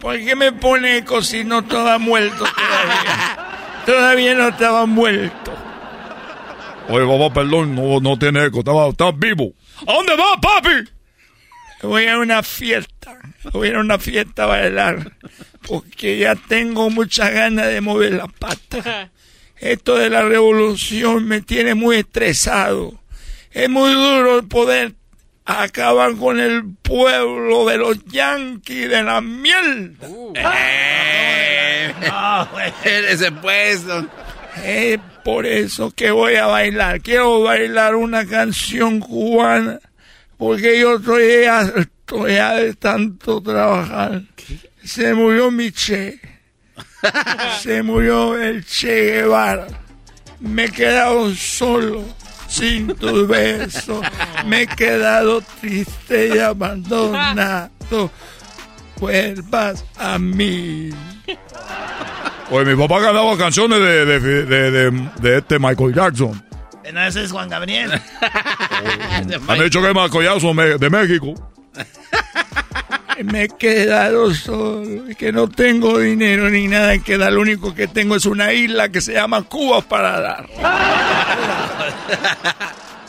¿Por 0.00 0.18
qué 0.18 0.34
me 0.34 0.50
pone 0.50 0.98
eco 0.98 1.22
si 1.22 1.44
no 1.44 1.60
estaba 1.60 1.98
muerto 1.98 2.38
todavía? 2.38 3.38
todavía 3.86 4.34
no 4.34 4.48
estaba 4.48 4.84
muerto. 4.86 5.52
Oye, 6.88 7.06
papá, 7.06 7.34
perdón, 7.34 7.74
no, 7.76 8.00
no 8.00 8.18
tiene 8.18 8.46
eco, 8.46 8.60
estaba, 8.60 8.88
estaba 8.88 9.12
vivo. 9.12 9.52
¿A 9.86 9.92
dónde 9.92 10.16
vas, 10.16 10.38
papi? 10.40 10.90
Voy 11.82 12.06
a 12.06 12.18
una 12.18 12.42
fiesta. 12.42 13.18
Voy 13.52 13.68
a 13.68 13.70
ir 13.70 13.76
a 13.76 13.80
una 13.80 13.98
fiesta 13.98 14.44
a 14.44 14.46
bailar. 14.46 15.12
Porque 15.66 16.18
ya 16.18 16.34
tengo 16.34 16.90
muchas 16.90 17.32
ganas 17.32 17.66
de 17.66 17.80
mover 17.80 18.14
la 18.14 18.28
pata. 18.28 19.10
Esto 19.56 19.96
de 19.96 20.10
la 20.10 20.22
revolución 20.22 21.26
me 21.26 21.40
tiene 21.40 21.74
muy 21.74 21.96
estresado. 21.96 23.00
Es 23.50 23.68
muy 23.68 23.92
duro 23.92 24.46
poder 24.46 24.94
acaban 25.46 26.16
con 26.16 26.40
el 26.40 26.74
pueblo 26.82 27.66
de 27.66 27.78
los 27.78 28.04
yanquis 28.06 28.88
de 28.88 29.02
la 29.02 29.20
miel. 29.20 29.96
Eh, 30.34 31.94
ese 32.84 33.32
puesto. 33.32 34.06
Es 34.64 34.98
por 35.24 35.46
eso 35.46 35.90
que 35.90 36.10
voy 36.10 36.36
a 36.36 36.46
bailar. 36.46 37.00
Quiero 37.00 37.42
bailar 37.42 37.94
una 37.94 38.26
canción 38.26 39.00
cubana. 39.00 39.80
Porque 40.36 40.78
yo 40.78 40.96
estoy 40.96 41.46
estoy 41.76 42.34
ya 42.34 42.54
de 42.54 42.74
tanto 42.74 43.40
trabajar. 43.40 44.22
Se 44.84 45.14
murió 45.14 45.50
mi 45.50 45.72
Che. 45.72 46.20
Se 47.62 47.82
murió 47.82 48.40
el 48.40 48.64
Che 48.64 49.12
Guevara. 49.12 49.66
Me 50.40 50.64
he 50.64 50.70
quedado 50.70 51.34
solo, 51.34 52.04
sin 52.46 52.88
tus 52.94 53.26
besos. 53.26 54.04
Me 54.44 54.62
he 54.62 54.66
quedado 54.66 55.40
triste 55.60 56.28
y 56.34 56.38
abandonado. 56.38 57.70
Vuelvas 59.00 59.84
a 59.96 60.18
mí. 60.18 60.90
Oye, 62.50 62.64
mi 62.64 62.76
papá 62.80 63.02
cantaba 63.02 63.36
canciones 63.36 63.78
de, 63.80 64.04
de, 64.06 64.20
de, 64.20 64.70
de- 64.70 65.10
de 65.20 65.38
este 65.38 65.58
Michael 65.58 65.92
Jackson. 65.94 66.42
No, 66.92 67.02
ese 67.04 67.24
es 67.24 67.32
Juan 67.32 67.48
Gabriel. 67.48 67.90
Han 69.48 69.58
dicho 69.60 69.80
que 69.82 69.88
es 69.88 69.94
Michael 69.94 70.24
Jackson 70.24 70.56
de 70.78 70.90
México. 70.90 71.34
Me 73.24 73.44
he 73.44 73.48
quedado 73.48 74.32
solo 74.34 75.04
que 75.18 75.32
no 75.32 75.48
tengo 75.48 75.98
dinero 75.98 76.48
ni 76.50 76.68
nada 76.68 76.96
que 76.98 77.16
dar. 77.18 77.32
Lo 77.32 77.40
único 77.40 77.74
que 77.74 77.88
tengo 77.88 78.14
es 78.14 78.26
una 78.26 78.52
isla 78.52 78.90
que 78.90 79.00
se 79.00 79.14
llama 79.14 79.42
Cuba 79.42 79.80
para 79.80 80.20
dar. 80.20 80.46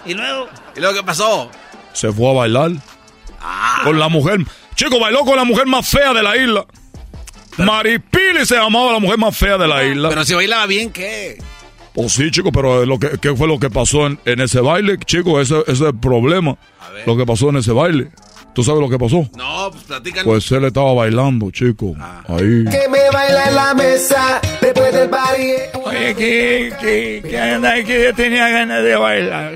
y 0.05 0.13
luego. 0.13 0.47
¿Y 0.75 0.79
luego 0.79 0.95
qué 0.95 1.03
pasó? 1.03 1.51
Se 1.93 2.11
fue 2.11 2.29
a 2.31 2.33
bailar. 2.33 2.71
Con 3.83 3.99
la 3.99 4.09
mujer. 4.09 4.39
Chico, 4.75 4.99
bailó 4.99 5.19
con 5.19 5.35
la 5.35 5.43
mujer 5.43 5.65
más 5.67 5.87
fea 5.87 6.13
de 6.13 6.23
la 6.23 6.35
isla. 6.37 6.65
Maripili 7.57 8.45
se 8.45 8.55
llamaba 8.55 8.93
la 8.93 8.99
mujer 8.99 9.17
más 9.17 9.37
fea 9.37 9.57
de 9.57 9.67
la 9.67 9.83
isla. 9.85 10.09
Pero 10.09 10.23
si 10.23 10.33
bailaba 10.33 10.65
bien, 10.65 10.91
¿qué? 10.91 11.37
Pues 11.93 12.13
sí, 12.13 12.29
chico, 12.29 12.51
pero 12.51 12.85
lo 12.85 12.99
que, 12.99 13.17
¿qué 13.19 13.35
fue 13.35 13.47
lo 13.47 13.57
que 13.57 13.69
pasó 13.69 14.05
en, 14.05 14.19
en 14.25 14.41
ese 14.41 14.61
baile, 14.61 14.97
chico? 15.05 15.41
Ese, 15.41 15.59
ese 15.61 15.71
es 15.71 15.81
el 15.81 15.97
problema. 15.97 16.57
Lo 17.05 17.17
que 17.17 17.25
pasó 17.25 17.49
en 17.49 17.57
ese 17.57 17.71
baile. 17.71 18.09
¿Tú 18.53 18.63
sabes 18.63 18.81
lo 18.81 18.89
que 18.89 18.97
pasó? 18.97 19.29
No, 19.35 19.69
pues 19.71 19.83
platícanos. 19.83 20.25
Pues 20.25 20.51
él 20.51 20.65
estaba 20.65 20.93
bailando, 20.93 21.51
chico. 21.51 21.95
Ahí. 22.27 22.65
Que 22.65 22.87
me 22.89 23.09
baila 23.13 23.49
en 23.49 23.55
la 23.55 23.73
mesa 23.75 24.41
después 24.61 24.93
del 24.93 25.09
party. 25.09 25.51
Oye, 25.85 26.15
que, 26.15 26.73
que, 26.81 27.29
que, 27.29 27.39
anda, 27.39 27.83
que 27.83 28.05
yo 28.05 28.15
tenía 28.15 28.49
ganas 28.49 28.83
de 28.83 28.95
bailar. 28.95 29.53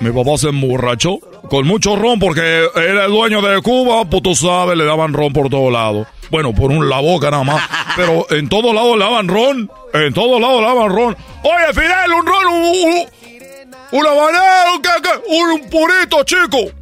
Mi 0.00 0.10
papá 0.10 0.36
se 0.36 0.48
emborrachó 0.48 1.20
con 1.48 1.66
mucho 1.66 1.96
ron 1.96 2.18
porque 2.18 2.66
era 2.76 3.06
el 3.06 3.10
dueño 3.12 3.40
de 3.40 3.62
Cuba, 3.62 4.04
pues 4.04 4.22
tú 4.22 4.34
sabes, 4.34 4.76
le 4.76 4.84
daban 4.84 5.12
ron 5.12 5.32
por 5.32 5.48
todos 5.48 5.72
lados. 5.72 6.06
Bueno, 6.32 6.54
por 6.54 6.70
un 6.70 6.88
la 6.88 6.98
boca 7.00 7.30
nada 7.30 7.44
más. 7.44 7.62
Pero 7.94 8.26
en 8.30 8.48
todos 8.48 8.74
lados 8.74 8.96
le 8.96 9.04
daban 9.04 9.28
ron. 9.28 9.70
En 9.92 10.14
todos 10.14 10.40
lados 10.40 10.60
le 10.62 10.66
daban 10.66 10.88
ron. 10.88 11.16
Oye, 11.42 11.74
Fidel, 11.74 12.12
un 12.18 12.26
ron, 12.26 12.46
un, 12.46 12.64
un, 12.64 14.00
un 14.00 14.06
habanero, 14.06 14.80
¿qué, 14.82 14.88
qué? 15.02 15.10
Un, 15.28 15.68
purito, 15.68 16.24
chico. 16.24 16.72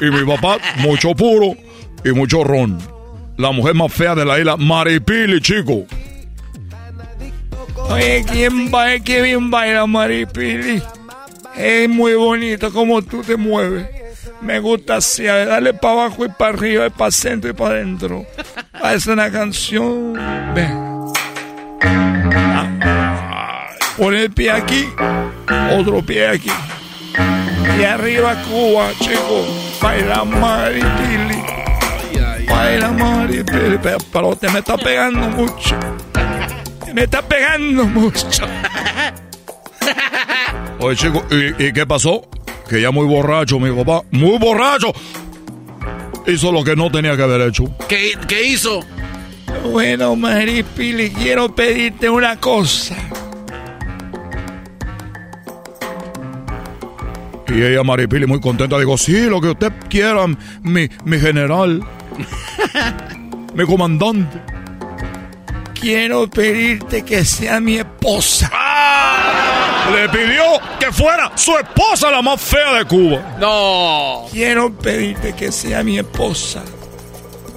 Y, 0.00 0.04
mi- 0.10 0.24
papá, 0.36 0.58
mucho 0.78 1.14
puro 1.16 1.56
y 2.04 2.10
mucho 2.10 2.44
ron. 2.44 2.78
La 3.38 3.50
mujer 3.50 3.74
más 3.74 3.92
fea 3.92 4.14
de 4.14 4.24
la 4.24 4.38
isla, 4.38 4.56
Maripili, 4.56 5.40
chico. 5.40 5.84
Oye, 7.90 8.24
¿quién 8.30 8.70
baila? 8.70 9.02
¿Qué 9.04 9.20
bien 9.20 9.50
baila 9.50 9.84
Maripili? 9.86 10.80
Es 11.56 11.88
muy 11.88 12.14
bonito 12.14 12.72
como 12.72 13.02
tú 13.02 13.22
te 13.22 13.36
mueves. 13.36 13.88
Me 14.44 14.58
gusta 14.60 14.96
así, 14.96 15.24
dale 15.24 15.72
para 15.72 15.94
abajo 16.04 16.26
y 16.26 16.28
para 16.28 16.52
arriba, 16.52 16.86
y 16.86 16.90
para 16.90 17.10
centro 17.10 17.50
y 17.50 17.54
para 17.54 17.76
adentro. 17.76 18.26
Parece 18.78 19.10
una 19.10 19.30
canción. 19.30 20.12
Ven. 20.54 21.12
Ah, 21.82 23.68
Pon 23.96 24.14
el 24.14 24.30
pie 24.30 24.50
aquí, 24.50 24.86
otro 25.72 26.02
pie 26.02 26.28
aquí. 26.28 26.50
Y 27.78 27.84
arriba 27.84 28.34
Cuba, 28.42 28.90
chico. 29.00 29.46
Baila 29.80 30.24
Maripili. 30.24 31.42
Baila 32.48 32.90
Maripili. 32.90 33.78
Pero, 33.82 33.98
pero 34.12 34.36
te 34.36 34.48
me 34.50 34.58
está 34.58 34.76
pegando 34.76 35.28
mucho. 35.30 35.76
Me 36.92 37.04
está 37.04 37.22
pegando 37.22 37.84
mucho. 37.86 38.44
Oye, 40.80 40.96
chico, 40.96 41.24
¿y, 41.30 41.66
y 41.66 41.72
qué 41.72 41.86
pasó? 41.86 42.28
Que 42.68 42.80
ya 42.80 42.90
muy 42.90 43.06
borracho, 43.06 43.60
mi 43.60 43.70
papá, 43.70 44.02
muy 44.10 44.38
borracho. 44.38 44.92
Hizo 46.26 46.50
lo 46.52 46.64
que 46.64 46.74
no 46.74 46.90
tenía 46.90 47.16
que 47.16 47.22
haber 47.22 47.42
hecho. 47.42 47.64
¿Qué, 47.88 48.12
qué 48.26 48.44
hizo? 48.48 48.80
Bueno, 49.70 50.16
Maripili, 50.16 51.10
quiero 51.10 51.54
pedirte 51.54 52.08
una 52.08 52.36
cosa. 52.40 52.96
Y 57.48 57.62
ella, 57.62 57.82
Maripili, 57.84 58.26
muy 58.26 58.40
contenta, 58.40 58.78
dijo, 58.78 58.96
sí, 58.98 59.26
lo 59.26 59.40
que 59.40 59.50
usted 59.50 59.72
quiera, 59.88 60.26
mi, 60.62 60.88
mi 61.04 61.20
general, 61.20 61.84
mi 63.54 63.64
comandante. 63.64 64.53
Quiero 65.84 66.26
pedirte 66.26 67.04
que 67.04 67.26
sea 67.26 67.60
mi 67.60 67.76
esposa. 67.76 68.50
Le 69.92 70.08
pidió 70.08 70.42
que 70.80 70.90
fuera 70.90 71.30
su 71.34 71.54
esposa 71.58 72.10
la 72.10 72.22
más 72.22 72.40
fea 72.40 72.72
de 72.72 72.86
Cuba. 72.86 73.36
No. 73.38 74.24
Quiero 74.32 74.72
pedirte 74.72 75.34
que 75.34 75.52
sea 75.52 75.82
mi 75.82 75.98
esposa. 75.98 76.64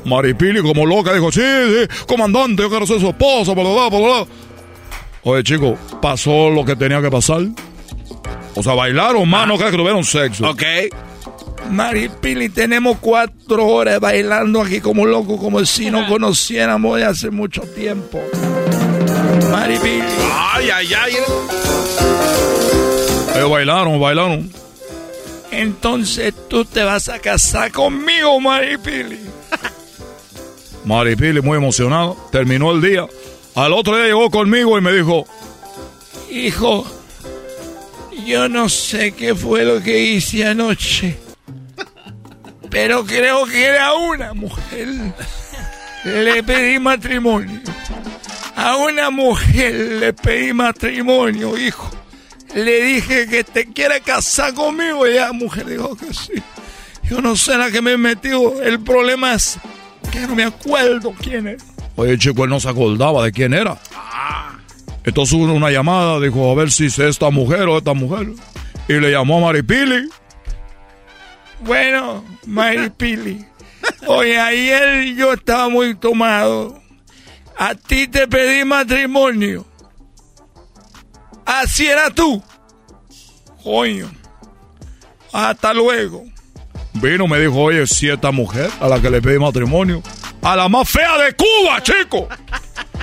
Maripili, 0.03 0.61
como 0.61 0.85
loca, 0.85 1.13
dijo, 1.13 1.31
sí, 1.31 1.39
sí, 1.39 2.05
comandante, 2.05 2.63
yo 2.63 2.69
quiero 2.69 2.85
ser 2.85 2.99
su 2.99 3.07
esposa, 3.07 3.53
bla, 3.53 3.63
bla, 3.63 3.87
bla, 3.87 3.99
bla. 3.99 4.25
Oye, 5.23 5.43
chico, 5.43 5.77
pasó 6.01 6.49
lo 6.49 6.65
que 6.65 6.75
tenía 6.75 7.01
que 7.01 7.09
pasar. 7.09 7.43
O 8.55 8.61
sea, 8.61 8.73
bailaron 8.73 9.29
más, 9.29 9.47
no 9.47 9.55
crees 9.55 9.71
que 9.71 9.77
tuvieron 9.77 10.03
sexo. 10.03 10.49
Ok. 10.49 10.63
Maripili, 11.69 12.49
tenemos 12.49 12.97
cuatro 12.99 13.67
horas 13.67 13.99
bailando 13.99 14.61
aquí 14.61 14.79
como 14.79 15.05
locos, 15.05 15.39
como 15.39 15.63
si 15.65 15.91
no 15.91 16.07
conociéramos 16.07 16.97
de 16.97 17.05
hace 17.05 17.29
mucho 17.29 17.61
tiempo. 17.61 18.21
Maripili. 19.51 20.03
Ay, 20.34 20.69
ay, 20.69 20.93
ay. 20.93 21.13
Ellos 23.35 23.51
bailaron, 23.51 23.99
bailaron. 23.99 24.49
Entonces 25.51 26.34
tú 26.47 26.65
te 26.65 26.84
vas 26.84 27.09
a 27.09 27.19
casar 27.19 27.71
conmigo, 27.71 28.39
Maripili. 28.39 29.19
Maripili, 30.85 31.41
muy 31.41 31.57
emocionada, 31.57 32.13
terminó 32.31 32.71
el 32.71 32.81
día. 32.81 33.07
Al 33.55 33.73
otro 33.73 33.95
día 33.95 34.05
llegó 34.05 34.29
conmigo 34.29 34.77
y 34.77 34.81
me 34.81 34.91
dijo, 34.91 35.25
Hijo, 36.29 36.85
yo 38.25 38.49
no 38.49 38.69
sé 38.69 39.13
qué 39.13 39.34
fue 39.34 39.63
lo 39.63 39.81
que 39.81 39.99
hice 40.01 40.45
anoche, 40.45 41.17
pero 42.69 43.06
creo 43.06 43.45
que 43.45 43.65
era 43.65 43.94
una 43.94 44.34
mujer. 44.34 44.88
Le 46.03 46.44
pedí 46.44 46.80
matrimonio. 46.80 47.60
A 48.56 48.77
una 48.77 49.10
mujer 49.10 49.73
le 49.99 50.14
pedí 50.14 50.53
matrimonio, 50.53 51.57
hijo. 51.57 51.89
Le 52.56 52.81
dije 52.81 53.27
que 53.27 53.44
te 53.44 53.65
quiere 53.68 54.02
casar 54.02 54.53
conmigo 54.53 55.06
y 55.06 55.14
la 55.14 55.31
mujer 55.31 55.65
dijo 55.65 55.95
que 55.95 56.14
sí. 56.14 56.34
Yo 57.03 57.22
no 57.22 57.35
sé 57.35 57.57
la 57.57 57.72
que 57.72 57.81
me 57.81 57.94
he 57.94 57.98
metido. 57.98 58.61
El 58.61 58.80
problema 58.80 59.34
es 59.34 59.60
que 60.11 60.22
no 60.22 60.35
me 60.35 60.44
acuerdo 60.44 61.14
quién 61.22 61.48
es. 61.48 61.64
oye, 61.95 62.18
chico, 62.18 62.44
él 62.44 62.49
no 62.49 62.60
se 62.60 62.69
acordaba 62.69 63.23
de 63.23 63.31
quién 63.31 63.53
era. 63.53 63.77
Entonces 65.03 65.34
hubo 65.34 65.53
una 65.53 65.72
llamada, 65.72 66.19
dijo, 66.19 66.52
a 66.52 66.56
ver 66.56 66.69
si 66.72 66.88
es 66.88 66.99
esta 66.99 67.30
mujer 67.30 67.61
o 67.61 67.77
esta 67.77 67.94
mujer. 67.94 68.27
Y 68.89 68.94
le 68.94 69.11
llamó 69.11 69.38
a 69.38 69.41
Maripili. 69.41 70.10
Bueno, 71.61 72.23
Maripili. 72.45 73.45
Oye, 74.07 74.39
ayer 74.39 75.15
yo 75.15 75.34
estaba 75.34 75.69
muy 75.69 75.95
tomado. 75.95 76.81
A 77.57 77.73
ti 77.73 78.07
te 78.07 78.27
pedí 78.27 78.63
matrimonio. 78.63 79.65
Así 81.45 81.88
era 81.88 82.09
tú. 82.11 82.43
Coño. 83.63 84.11
Hasta 85.34 85.73
luego. 85.73 86.23
Vino, 86.93 87.27
me 87.27 87.39
dijo, 87.39 87.61
oye, 87.61 87.85
si 87.85 88.09
esta 88.09 88.31
mujer 88.31 88.71
a 88.79 88.88
la 88.88 88.99
que 88.99 89.09
le 89.09 89.21
pedí 89.21 89.38
matrimonio, 89.38 90.01
a 90.41 90.55
la 90.55 90.67
más 90.67 90.89
fea 90.89 91.17
de 91.17 91.34
Cuba, 91.34 91.81
chico. 91.81 92.27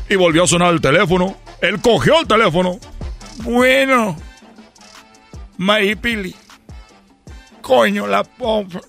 Y 0.08 0.16
volvió 0.16 0.44
a 0.44 0.46
sonar 0.46 0.72
el 0.72 0.80
teléfono. 0.80 1.36
Él 1.60 1.80
cogió 1.80 2.20
el 2.20 2.26
teléfono. 2.26 2.78
Bueno, 3.42 4.16
Maripili. 5.56 6.34
Coño, 7.64 8.06
la 8.06 8.22
pobre. 8.24 8.80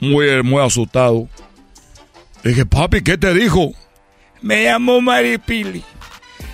Muy, 0.00 0.42
muy 0.42 0.62
asustado. 0.62 1.26
Dije, 2.44 2.66
papi, 2.66 3.00
¿qué 3.02 3.16
te 3.16 3.32
dijo? 3.32 3.72
Me 4.42 4.64
llamó 4.64 5.00
Maripili 5.00 5.82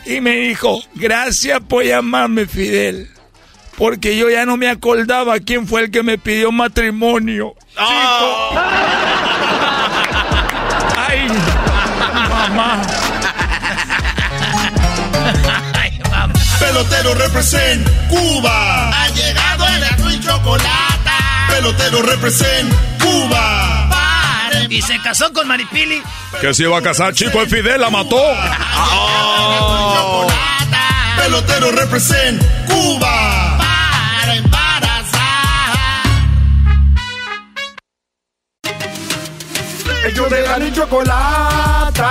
y 0.07 0.21
me 0.21 0.37
dijo, 0.37 0.81
gracias 0.95 1.59
por 1.69 1.85
llamarme 1.85 2.47
Fidel, 2.47 3.11
porque 3.77 4.17
yo 4.17 4.31
ya 4.31 4.47
no 4.47 4.57
me 4.57 4.69
acordaba 4.69 5.41
quién 5.41 5.67
fue 5.67 5.83
el 5.83 5.91
que 5.91 6.05
me 6.05 6.17
pidió 6.17 6.53
matrimonio. 6.53 7.55
Chico. 7.71 7.83
Ay, 10.97 11.29
mamá. 12.31 12.83
Pelotero 16.61 17.15
represent 17.15 17.85
Cuba. 18.09 18.91
Ha 18.91 19.09
llegado 19.09 19.67
el 19.67 19.83
y 20.15 20.21
chocolate. 20.21 20.84
Pelotero 21.55 22.03
represent 22.03 22.75
Cuba. 22.99 23.89
Y 24.69 24.83
se 24.83 24.99
casó 24.99 25.33
con 25.33 25.47
Maripili. 25.47 26.03
Que 26.41 26.53
se 26.53 26.65
iba 26.65 26.77
a 26.77 26.83
casar, 26.83 27.15
chico, 27.15 27.41
el 27.41 27.49
Fidel 27.49 27.81
la 27.81 27.91
mató. 27.91 28.17
Oh. 28.77 30.27
Pelotero 31.17 31.71
represent 31.71 32.43
Cuba. 32.67 33.57
Para 33.57 34.35
embarazar. 34.35 35.21
Ellos 40.07 40.31
de 40.31 40.43
la 40.43 40.73
chocolata. 40.73 42.11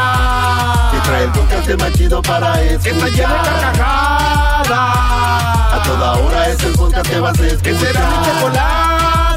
Que 0.93 0.99
trae 0.99 1.23
el 1.25 1.31
podcast 1.31 1.81
más 1.81 1.93
chido 1.93 2.21
para 2.21 2.61
escuchar. 2.61 2.81
Que 2.81 2.89
está 2.89 3.07
llena 3.09 3.43
de 3.43 3.49
carcajadas. 3.49 4.69
A 4.69 5.81
toda 5.85 6.13
hora 6.13 6.49
es 6.49 6.63
el 6.63 6.73
podcast 6.73 7.09
que 7.09 7.19
vas 7.19 7.37
a 7.37 7.45
escuchar. 7.45 7.63
Que 7.63 7.77
será 7.85 8.09
mi 8.09 8.15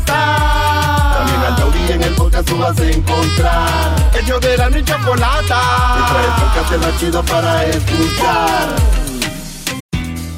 También 0.06 1.40
al 1.40 1.56
taurí 1.56 1.92
en 1.92 2.02
el 2.02 2.14
podcast 2.14 2.48
tú 2.48 2.56
vas 2.58 2.78
a 2.78 2.90
encontrar. 2.90 3.96
De 4.26 4.56
la 4.56 4.68
chocolata. 4.68 5.60
Trae 6.08 6.24
el 6.26 6.32
podcast 6.42 7.00
chido 7.00 7.22
para 7.22 7.64
escuchar. 7.64 8.68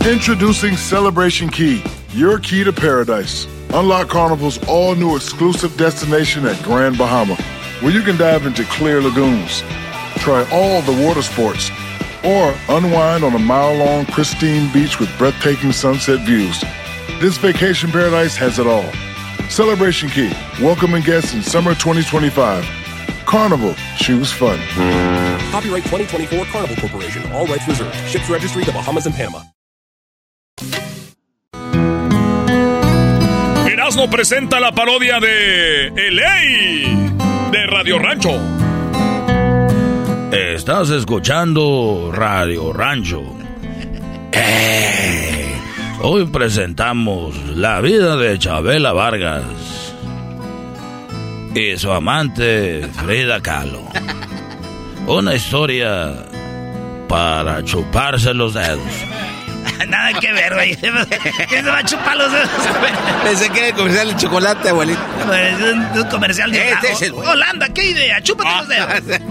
Introducing 0.07 0.77
Celebration 0.77 1.49
Key, 1.49 1.83
your 2.13 2.39
key 2.39 2.63
to 2.65 2.73
paradise. 2.73 3.49
Unlock 3.71 4.09
Carnival's 4.09 4.59
all 4.69 4.95
new 4.95 5.17
exclusive 5.17 5.77
destination 5.77 6.47
at 6.47 6.63
Grand 6.63 6.97
Bahama, 6.97 7.35
where 7.81 7.91
you 7.91 8.03
can 8.03 8.17
dive 8.17 8.47
into 8.47 8.63
clear 8.65 9.01
lagoons, 9.01 9.65
try 10.19 10.47
all 10.53 10.81
the 10.83 11.05
water 11.05 11.23
sports, 11.23 11.71
or 12.23 12.55
unwind 12.69 13.25
on 13.25 13.35
a 13.35 13.39
mile 13.39 13.75
long, 13.75 14.05
pristine 14.07 14.73
beach 14.73 15.01
with 15.01 15.09
breathtaking 15.19 15.73
sunset 15.73 16.21
views. 16.27 16.63
This 17.21 17.37
vacation 17.37 17.91
paradise 17.91 18.37
has 18.37 18.59
it 18.59 18.67
all. 18.67 18.85
Celebration 19.49 20.09
Key, 20.11 20.31
welcoming 20.63 21.03
guests 21.03 21.35
in 21.35 21.43
summer 21.43 21.75
2025. 21.75 22.65
Carnival, 23.25 23.75
choose 23.97 24.31
fun. 24.33 24.59
Copyright 25.51 25.85
2024 25.85 26.45
Carnival 26.47 26.77
Corporation. 26.77 27.23
All 27.33 27.47
rights 27.47 27.67
reserved. 27.69 27.95
Ships 28.09 28.29
registry 28.31 28.65
the 28.65 28.73
Bahamas 28.73 29.07
and 29.07 29.15
Panama. 29.15 29.43
Erasmo 33.71 34.09
presenta 34.11 34.61
la 34.61 34.73
parodia 34.73 35.19
de 35.21 35.91
LA 36.11 37.51
de 37.51 37.67
Radio 37.67 37.99
Rancho. 37.99 38.39
Estás 40.31 40.91
escuchando 40.91 42.11
Radio 42.13 42.73
Rancho. 42.73 43.23
Eh, 44.33 45.18
hoy 46.03 46.27
presentamos 46.27 47.35
la 47.57 47.81
vida 47.81 48.17
de 48.17 48.39
Chabela 48.39 48.93
Vargas 48.93 49.43
y 51.55 51.77
su 51.77 51.91
amante 51.93 52.87
Frida 53.05 53.41
Kahlo. 53.41 53.83
Una 55.07 55.35
historia 55.35 56.15
para 57.09 57.65
chuparse 57.65 58.35
los 58.35 58.55
dedos. 58.55 58.81
Nada 59.89 60.21
que 60.21 60.33
ver, 60.33 60.55
güey. 60.55 60.77
¿Quién 60.77 61.65
se 61.65 61.71
va 61.71 61.79
a 61.79 61.85
chupar 61.85 62.17
los 62.17 62.31
dedos? 62.31 62.49
Pensé 63.25 63.49
que 63.51 63.59
era 63.59 63.69
el 63.69 63.75
comercial 63.75 64.09
de 64.09 64.17
chocolate, 64.17 64.69
abuelito. 64.69 65.01
Es 65.33 65.61
un, 65.61 66.03
un 66.03 66.09
comercial 66.11 66.53
de 66.53 66.71
Este 66.73 66.93
es 66.93 67.03
el. 67.03 67.15
Holanda, 67.15 67.69
¿qué 67.71 67.91
idea? 67.91 68.21
Chúpate 68.23 68.79
los 68.81 69.07
dedos. 69.07 69.23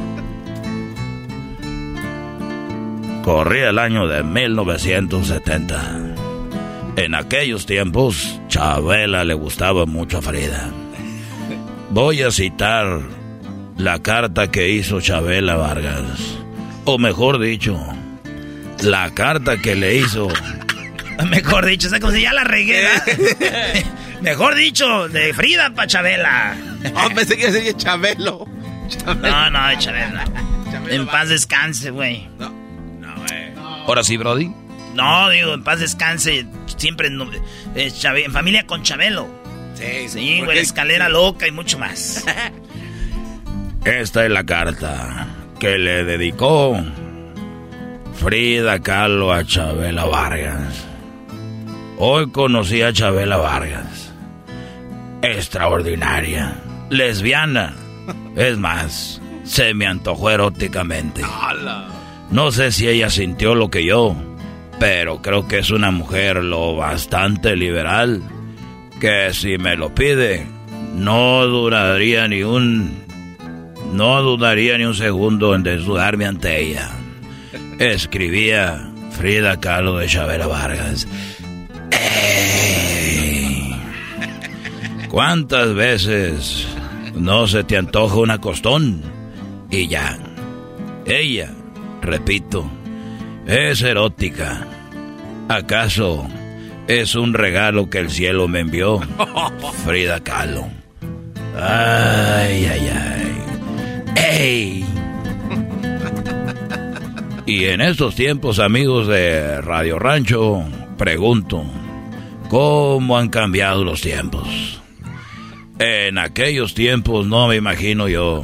Corría 3.23 3.69
el 3.69 3.77
año 3.77 4.07
de 4.07 4.23
1970. 4.23 6.26
En 6.97 7.13
aquellos 7.13 7.67
tiempos, 7.67 8.41
Chabela 8.47 9.23
le 9.23 9.35
gustaba 9.35 9.85
mucho 9.85 10.17
a 10.17 10.21
Frida. 10.23 10.71
Voy 11.91 12.23
a 12.23 12.31
citar 12.31 13.01
la 13.77 14.01
carta 14.01 14.49
que 14.49 14.69
hizo 14.69 14.99
Chabela 14.99 15.57
Vargas. 15.57 16.37
O 16.85 16.97
mejor 16.97 17.37
dicho, 17.39 17.79
la 18.81 19.11
carta 19.11 19.57
que 19.57 19.75
le 19.75 19.97
hizo. 19.97 20.27
Mejor 21.29 21.65
dicho, 21.65 21.87
o 21.87 21.89
sea, 21.91 21.99
como 21.99 22.13
si 22.13 22.21
ya 22.21 22.33
la 22.33 22.43
regué. 22.43 22.87
Mejor 24.21 24.55
dicho, 24.55 25.07
de 25.07 25.33
Frida 25.35 25.71
pa' 25.75 25.85
Chabela. 25.85 26.57
Oh, 26.95 27.09
pensé 27.13 27.37
que 27.37 27.51
sería 27.51 27.77
Chabelo. 27.77 28.47
No, 29.05 29.49
no, 29.51 29.67
de 29.67 29.77
Chabela. 29.77 30.25
En 30.89 31.05
paz 31.05 31.29
descanse, 31.29 31.91
güey. 31.91 32.27
Ahora 33.85 34.03
sí, 34.03 34.17
Brody. 34.17 34.51
No, 34.97 35.29
digo, 35.29 35.53
en 35.53 35.63
paz 35.63 35.79
descanse. 35.79 36.45
Siempre 36.75 37.07
en, 37.07 37.21
eh, 37.75 37.91
en 38.03 38.31
familia 38.33 38.65
con 38.67 38.83
Chabelo. 38.83 39.27
Sí, 39.75 40.09
Sí, 40.09 40.19
güey, 40.37 40.45
porque- 40.45 40.59
escalera 40.61 41.07
loca 41.07 41.47
y 41.47 41.51
mucho 41.51 41.77
más. 41.79 42.25
Esta 43.85 44.25
es 44.25 44.31
la 44.31 44.43
carta 44.43 45.27
que 45.59 45.77
le 45.77 46.03
dedicó 46.03 46.75
Frida 48.15 48.79
Kahlo 48.79 49.31
a 49.31 49.45
Chabela 49.45 50.05
Vargas. 50.05 50.85
Hoy 51.99 52.29
conocí 52.31 52.81
a 52.81 52.91
Chabela 52.91 53.37
Vargas. 53.37 54.11
Extraordinaria. 55.21 56.55
Lesbiana. 56.89 57.73
Es 58.35 58.57
más, 58.57 59.21
se 59.43 59.73
me 59.73 59.85
antojó 59.87 60.29
eróticamente. 60.29 61.21
No 62.29 62.51
sé 62.51 62.71
si 62.71 62.87
ella 62.87 63.09
sintió 63.09 63.53
lo 63.55 63.69
que 63.69 63.83
yo, 63.83 64.15
pero 64.79 65.21
creo 65.21 65.47
que 65.47 65.59
es 65.59 65.71
una 65.71 65.91
mujer 65.91 66.43
lo 66.43 66.75
bastante 66.75 67.55
liberal 67.55 68.21
que 68.99 69.33
si 69.33 69.57
me 69.57 69.75
lo 69.75 69.93
pide, 69.93 70.45
no 70.95 71.45
duraría 71.45 72.27
ni 72.27 72.43
un 72.43 73.05
no 73.93 74.21
dudaría 74.21 74.77
ni 74.77 74.85
un 74.85 74.95
segundo 74.95 75.55
en 75.55 75.63
desnudarme 75.63 76.25
ante 76.25 76.61
ella. 76.61 76.91
Escribía 77.79 78.91
Frida 79.11 79.59
Kahlo 79.59 79.97
de 79.97 80.07
Chabela 80.07 80.47
Vargas. 80.47 81.07
¡Ey! 81.91 83.75
¿Cuántas 85.09 85.73
veces 85.73 86.67
no 87.15 87.47
se 87.47 87.63
te 87.63 87.77
antoja 87.77 88.17
un 88.17 88.31
acostón? 88.31 89.01
Y 89.69 89.87
ya. 89.87 90.17
Ella, 91.05 91.51
repito, 92.01 92.69
es 93.47 93.81
erótica. 93.81 94.67
¿Acaso 95.47 96.27
es 96.87 97.15
un 97.15 97.33
regalo 97.33 97.89
que 97.89 97.99
el 97.99 98.11
cielo 98.11 98.47
me 98.47 98.59
envió? 98.59 98.99
Frida 99.85 100.19
Kahlo. 100.19 100.67
Ay, 101.55 102.65
ay, 102.65 102.91
ay. 102.93 103.43
¡Ey! 104.15 104.85
Y 107.45 107.65
en 107.65 107.79
estos 107.79 108.15
tiempos, 108.15 108.59
amigos 108.59 109.07
de 109.07 109.61
Radio 109.61 109.97
Rancho, 109.97 110.63
pregunto, 110.97 111.63
¿cómo 112.49 113.17
han 113.17 113.29
cambiado 113.29 113.85
los 113.85 114.01
tiempos? 114.01 114.81
En 115.79 116.17
aquellos 116.17 116.73
tiempos 116.73 117.25
no 117.25 117.47
me 117.47 117.55
imagino 117.55 118.09
yo 118.09 118.43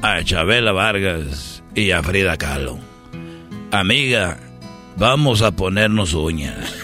a 0.00 0.22
Chabela 0.24 0.72
Vargas 0.72 1.62
y 1.74 1.90
a 1.90 2.02
Frida 2.02 2.38
Kahlo. 2.38 2.87
Amiga, 3.70 4.38
vamos 4.96 5.42
a 5.42 5.50
ponernos 5.50 6.14
uñas. 6.14 6.74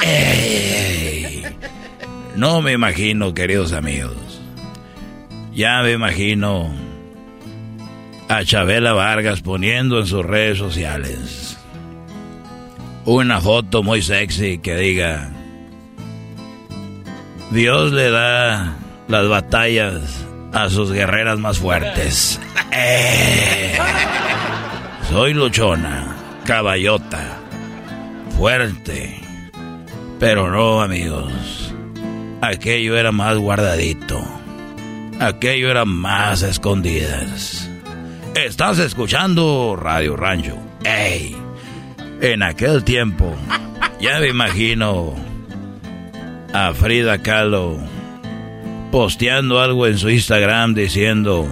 ¡Ey! 0.02 1.44
No 2.36 2.62
me 2.62 2.72
imagino, 2.72 3.34
queridos 3.34 3.72
amigos. 3.72 4.16
Ya 5.52 5.82
me 5.82 5.92
imagino 5.92 6.72
a 8.28 8.44
Chabela 8.44 8.92
Vargas 8.94 9.42
poniendo 9.42 10.00
en 10.00 10.06
sus 10.06 10.24
redes 10.24 10.58
sociales 10.58 11.58
una 13.04 13.40
foto 13.40 13.82
muy 13.82 14.00
sexy 14.00 14.58
que 14.58 14.74
diga, 14.76 15.30
Dios 17.50 17.92
le 17.92 18.10
da 18.10 18.76
las 19.08 19.28
batallas 19.28 20.24
a 20.52 20.70
sus 20.70 20.90
guerreras 20.90 21.38
más 21.38 21.58
fuertes. 21.58 22.40
Soy 25.08 25.34
luchona, 25.34 26.16
caballota, 26.44 27.38
fuerte, 28.36 29.20
pero 30.18 30.50
no 30.50 30.80
amigos, 30.80 31.72
aquello 32.40 32.96
era 32.96 33.12
más 33.12 33.36
guardadito. 33.36 34.22
Aquello 35.20 35.70
era 35.70 35.84
más 35.84 36.42
escondidas. 36.42 37.70
Estás 38.34 38.80
escuchando 38.80 39.76
Radio 39.80 40.16
Rancho. 40.16 40.58
¡Ey! 40.82 41.36
En 42.20 42.42
aquel 42.42 42.82
tiempo, 42.82 43.32
Ya 44.00 44.18
me 44.20 44.28
imagino 44.28 45.14
a 46.52 46.74
Frida 46.74 47.18
Kahlo 47.18 47.78
posteando 48.90 49.60
algo 49.60 49.86
en 49.86 49.98
su 49.98 50.10
Instagram 50.10 50.74
diciendo 50.74 51.46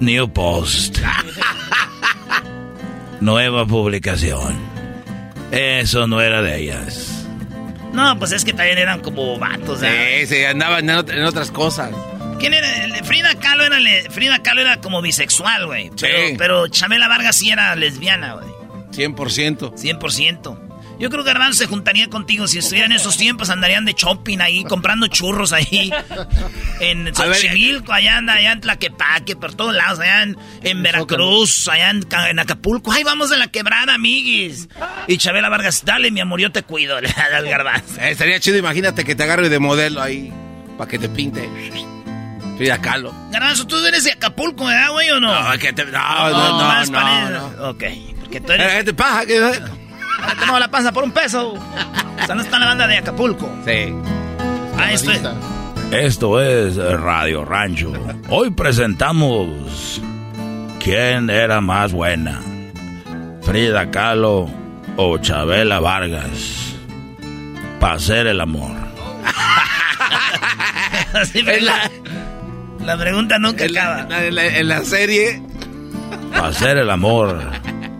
New 0.00 0.28
Post. 0.32 0.98
Nueva 3.20 3.66
publicación. 3.66 4.58
Eso 5.50 6.06
no 6.06 6.20
era 6.20 6.42
de 6.42 6.58
ellas. 6.58 7.26
No, 7.92 8.18
pues 8.18 8.32
es 8.32 8.44
que 8.44 8.52
también 8.52 8.78
eran 8.78 9.00
como 9.00 9.38
vatos. 9.38 9.80
¿eh? 9.82 10.26
Sí, 10.26 10.34
sí, 10.36 10.44
andaban 10.44 10.88
en, 10.90 10.96
ot- 10.96 11.10
en 11.12 11.24
otras 11.24 11.50
cosas. 11.50 11.90
¿Quién 12.38 12.52
era? 12.52 12.68
Frida 13.04 13.34
Kahlo 13.36 13.64
era, 13.64 13.78
Frida 14.10 14.42
Kahlo 14.42 14.60
era 14.60 14.78
como 14.80 15.00
bisexual, 15.00 15.66
güey. 15.66 15.90
Pero, 15.98 16.28
Sí. 16.28 16.34
pero 16.36 16.68
Chabela 16.68 17.08
Vargas 17.08 17.36
sí 17.36 17.50
era 17.50 17.74
lesbiana, 17.76 18.34
güey. 18.34 18.46
100%. 18.92 19.72
100%. 19.74 20.58
Yo 20.98 21.10
creo 21.10 21.22
que 21.24 21.28
Garbanzo 21.30 21.58
se 21.58 21.66
juntaría 21.66 22.08
contigo. 22.08 22.46
Si 22.48 22.58
estuvieran 22.58 22.90
esos 22.92 23.16
tiempos, 23.18 23.50
andarían 23.50 23.84
de 23.84 23.92
shopping 23.92 24.38
ahí, 24.40 24.64
comprando 24.64 25.06
churros 25.08 25.52
ahí. 25.52 25.92
En 26.80 27.08
A 27.08 27.14
Xochimilco, 27.14 27.92
allá 27.92 28.16
anda, 28.18 28.32
allá 28.34 28.52
en 28.52 28.60
Tlaquepaque, 28.60 29.36
por 29.36 29.54
todos 29.54 29.74
lados, 29.74 29.98
allá 30.00 30.22
en, 30.22 30.36
en 30.62 30.82
Veracruz, 30.82 31.68
allá 31.68 31.90
en, 31.90 32.02
Ca- 32.02 32.30
en 32.30 32.38
Acapulco. 32.38 32.92
Ay, 32.92 33.04
vamos 33.04 33.28
de 33.30 33.36
la 33.36 33.48
quebrada, 33.48 33.94
amiguis. 33.94 34.68
Y 35.06 35.18
Chabela 35.18 35.48
Vargas, 35.48 35.84
dale, 35.84 36.10
mi 36.10 36.20
amor, 36.20 36.40
yo 36.40 36.50
te 36.50 36.62
cuido, 36.62 36.96
al 37.32 37.46
Garbanzo. 37.48 38.00
Eh, 38.00 38.10
estaría 38.12 38.40
chido, 38.40 38.56
imagínate 38.58 39.04
que 39.04 39.14
te 39.14 39.22
agarre 39.22 39.48
de 39.48 39.58
modelo 39.58 40.00
ahí. 40.00 40.32
Para 40.78 40.90
que 40.90 40.98
te 40.98 41.08
pinte. 41.08 41.48
Frida 42.56 42.80
Kahlo. 42.80 43.14
Garbanzo, 43.30 43.66
tú 43.66 43.76
eres 43.84 44.04
de 44.04 44.12
Acapulco, 44.12 44.64
¿verdad, 44.64 44.90
güey, 44.92 45.10
o 45.10 45.20
no? 45.20 45.42
No, 45.52 45.58
que 45.58 45.72
te- 45.74 45.84
no, 45.84 45.90
no, 45.92 46.30
no, 46.58 46.84
no, 46.86 46.92
para- 46.92 47.30
no. 47.30 47.68
Ok, 47.70 47.84
porque 48.20 48.40
tú 48.40 48.52
eres... 48.52 48.72
Eh, 48.72 48.76
¿Qué 48.78 48.84
te 48.84 48.94
pasa? 48.94 49.26
¿Qué- 49.26 49.60
Ahora 50.20 50.34
te 50.34 50.44
muevo 50.46 50.58
la 50.58 50.68
panza 50.68 50.92
por 50.92 51.04
un 51.04 51.10
peso. 51.12 51.52
O 51.52 52.26
sea, 52.26 52.34
no 52.34 52.42
está 52.42 52.58
la 52.58 52.66
banda 52.66 52.86
de 52.86 52.98
Acapulco. 52.98 53.50
Sí. 53.64 53.92
Ah, 54.78 54.92
esto 54.92 55.12
es... 55.12 55.22
Esto 55.92 56.40
es 56.40 56.76
Radio 56.76 57.44
Rancho. 57.44 57.92
Hoy 58.28 58.50
presentamos 58.50 60.00
¿Quién 60.82 61.30
era 61.30 61.60
más 61.60 61.92
buena? 61.92 62.40
Frida 63.42 63.90
Kahlo 63.92 64.48
o 64.96 65.18
Chabela 65.18 65.78
Vargas. 65.78 66.74
Para 67.78 67.94
hacer 67.94 68.26
el 68.26 68.40
amor. 68.40 68.72
Sí, 71.32 71.40
la, 71.42 71.90
la 72.84 72.96
pregunta 72.98 73.38
nunca 73.38 73.64
En 73.64 73.72
la, 73.72 73.96
acaba. 74.00 74.26
en 74.26 74.34
la- 74.34 74.46
en 74.58 74.68
la 74.68 74.84
serie. 74.84 75.42
Para 76.30 76.48
hacer 76.48 76.76
el 76.76 76.90
amor 76.90 77.40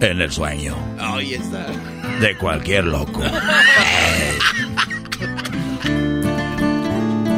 en 0.01 0.21
el 0.21 0.31
sueño. 0.31 0.77
Ahí 1.01 1.33
está. 1.35 1.67
De 2.21 2.37
cualquier 2.39 2.85
loco. 2.85 3.23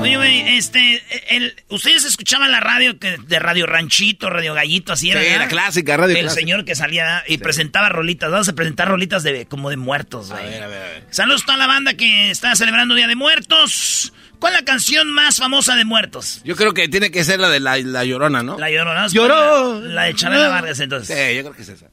Oye, 0.00 0.16
güey, 0.16 0.56
este, 0.56 1.02
el, 1.30 1.54
ustedes 1.68 2.04
escuchaban 2.04 2.52
la 2.52 2.60
radio 2.60 2.98
que, 3.00 3.16
de 3.26 3.38
Radio 3.40 3.66
Ranchito, 3.66 4.30
Radio 4.30 4.54
Gallito, 4.54 4.92
así 4.92 5.10
era. 5.10 5.20
Sí, 5.22 5.28
la 5.36 5.48
clásica, 5.48 5.96
radio 5.96 6.14
El 6.14 6.22
clásica. 6.22 6.40
señor 6.40 6.64
que 6.64 6.76
salía 6.76 7.24
y 7.26 7.38
presentaba 7.38 7.88
rolitas. 7.88 8.30
Vamos 8.30 8.48
a 8.48 8.52
presentar 8.54 8.86
rolitas 8.88 9.24
de 9.24 9.46
como 9.46 9.70
de 9.70 9.76
muertos, 9.76 10.30
güey. 10.30 10.44
A 10.46 10.48
ver, 10.48 10.62
a 10.62 10.66
ver, 10.68 10.82
a 10.82 10.88
ver. 10.90 11.04
Saludos 11.10 11.42
a 11.42 11.46
toda 11.46 11.58
la 11.58 11.66
banda 11.66 11.94
que 11.94 12.30
está 12.30 12.54
celebrando 12.54 12.94
Día 12.94 13.08
de 13.08 13.16
Muertos. 13.16 14.12
¿Cuál 14.38 14.52
es 14.54 14.60
la 14.60 14.64
canción 14.64 15.10
más 15.10 15.38
famosa 15.38 15.74
de 15.74 15.84
muertos? 15.84 16.42
Yo 16.44 16.54
creo 16.54 16.72
que 16.72 16.88
tiene 16.88 17.10
que 17.10 17.24
ser 17.24 17.40
la 17.40 17.48
de 17.48 17.58
la, 17.58 17.76
la 17.78 18.04
llorona, 18.04 18.44
¿no? 18.44 18.56
La 18.56 18.70
Llorona. 18.70 19.08
Lloró. 19.08 19.80
La, 19.80 19.94
la 19.94 20.02
de 20.04 20.14
Chabela 20.14 20.48
Vargas, 20.48 20.78
entonces. 20.78 21.08
Sí, 21.08 21.34
yo 21.34 21.42
creo 21.42 21.54
que 21.54 21.62
es 21.62 21.68
esa. 21.70 21.86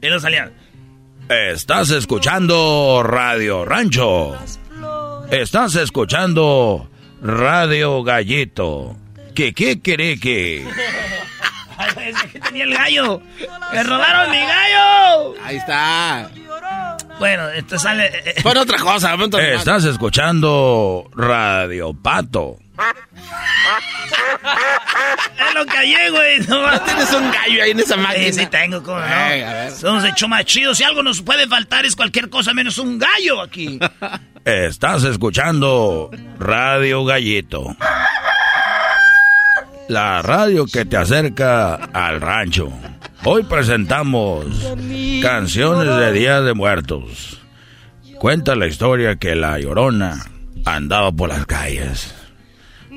Y 0.00 0.08
no 0.08 0.20
salía. 0.20 0.52
Estás 1.30 1.90
escuchando 1.90 3.02
Radio 3.04 3.64
Rancho. 3.64 4.36
Estás 5.30 5.76
escuchando 5.76 6.90
Radio 7.22 8.02
Gallito. 8.02 8.96
Que 9.32 9.52
qué 9.54 9.80
quiere 9.80 10.18
que. 10.18 10.66
Ay, 11.78 11.90
güey, 11.94 12.08
es 12.10 12.22
que 12.32 12.40
tenía 12.40 12.64
el 12.64 12.74
gallo. 12.74 13.22
¡Me 13.72 13.82
robaron 13.84 14.28
mi 14.32 14.38
gallo! 14.40 15.34
Ahí 15.44 15.56
está. 15.58 16.28
Bueno, 17.20 17.48
entonces 17.50 17.82
sale. 17.82 18.06
eh, 18.06 18.22
eh, 18.36 18.42
Pon 18.42 18.56
otra 18.56 18.78
cosa, 18.78 19.12
pon 19.12 19.22
otra 19.26 19.40
cosa. 19.40 19.54
Estás 19.54 19.84
escuchando 19.84 21.08
Radio 21.14 21.94
Pato. 21.94 22.56
Es 25.48 25.54
lo 25.54 25.66
que 25.66 25.76
hay, 25.78 26.10
güey. 26.10 26.38
No, 26.48 26.70
¿No 26.70 26.80
tienes 26.82 27.12
un 27.12 27.30
gallo 27.30 27.62
ahí 27.62 27.70
en 27.70 27.80
esa 27.80 27.96
máquina? 27.96 28.26
Sí, 28.26 28.32
sí 28.32 28.46
tengo, 28.46 28.82
¿cómo 28.82 28.98
no? 28.98 29.06
Ey, 29.06 29.42
a 29.42 29.52
ver. 29.52 29.72
Somos 29.72 30.02
de 30.02 30.12
más 30.28 30.44
chido. 30.44 30.74
Si 30.74 30.82
algo 30.84 31.02
nos 31.02 31.22
puede 31.22 31.46
faltar 31.46 31.84
es 31.84 31.96
cualquier 31.96 32.28
cosa 32.30 32.54
menos 32.54 32.78
un 32.78 32.98
gallo 32.98 33.40
aquí. 33.40 33.78
Estás 34.44 35.04
escuchando 35.04 36.10
Radio 36.38 37.04
Gallito. 37.04 37.76
La 39.88 40.22
radio 40.22 40.66
que 40.66 40.84
te 40.84 40.96
acerca 40.96 41.74
al 41.74 42.20
rancho. 42.20 42.72
Hoy 43.24 43.42
presentamos 43.42 44.46
canciones 45.20 45.96
de 45.96 46.12
Día 46.12 46.40
de 46.40 46.54
Muertos. 46.54 47.40
Cuenta 48.18 48.54
la 48.54 48.66
historia 48.66 49.16
que 49.16 49.34
la 49.34 49.58
llorona 49.58 50.24
andaba 50.64 51.10
por 51.12 51.28
las 51.28 51.44
calles. 51.46 52.14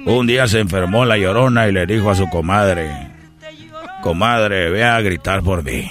Un 0.06 0.28
día 0.28 0.48
se 0.48 0.60
enfermó 0.60 1.06
la 1.06 1.18
llorona 1.18 1.68
y 1.68 1.72
le 1.72 1.86
dijo 1.86 2.10
a 2.10 2.16
su 2.16 2.30
comadre, 2.30 2.90
comadre, 4.02 4.70
ve 4.70 4.84
a 4.84 5.00
gritar 5.02 5.42
por 5.42 5.64
mí. 5.64 5.90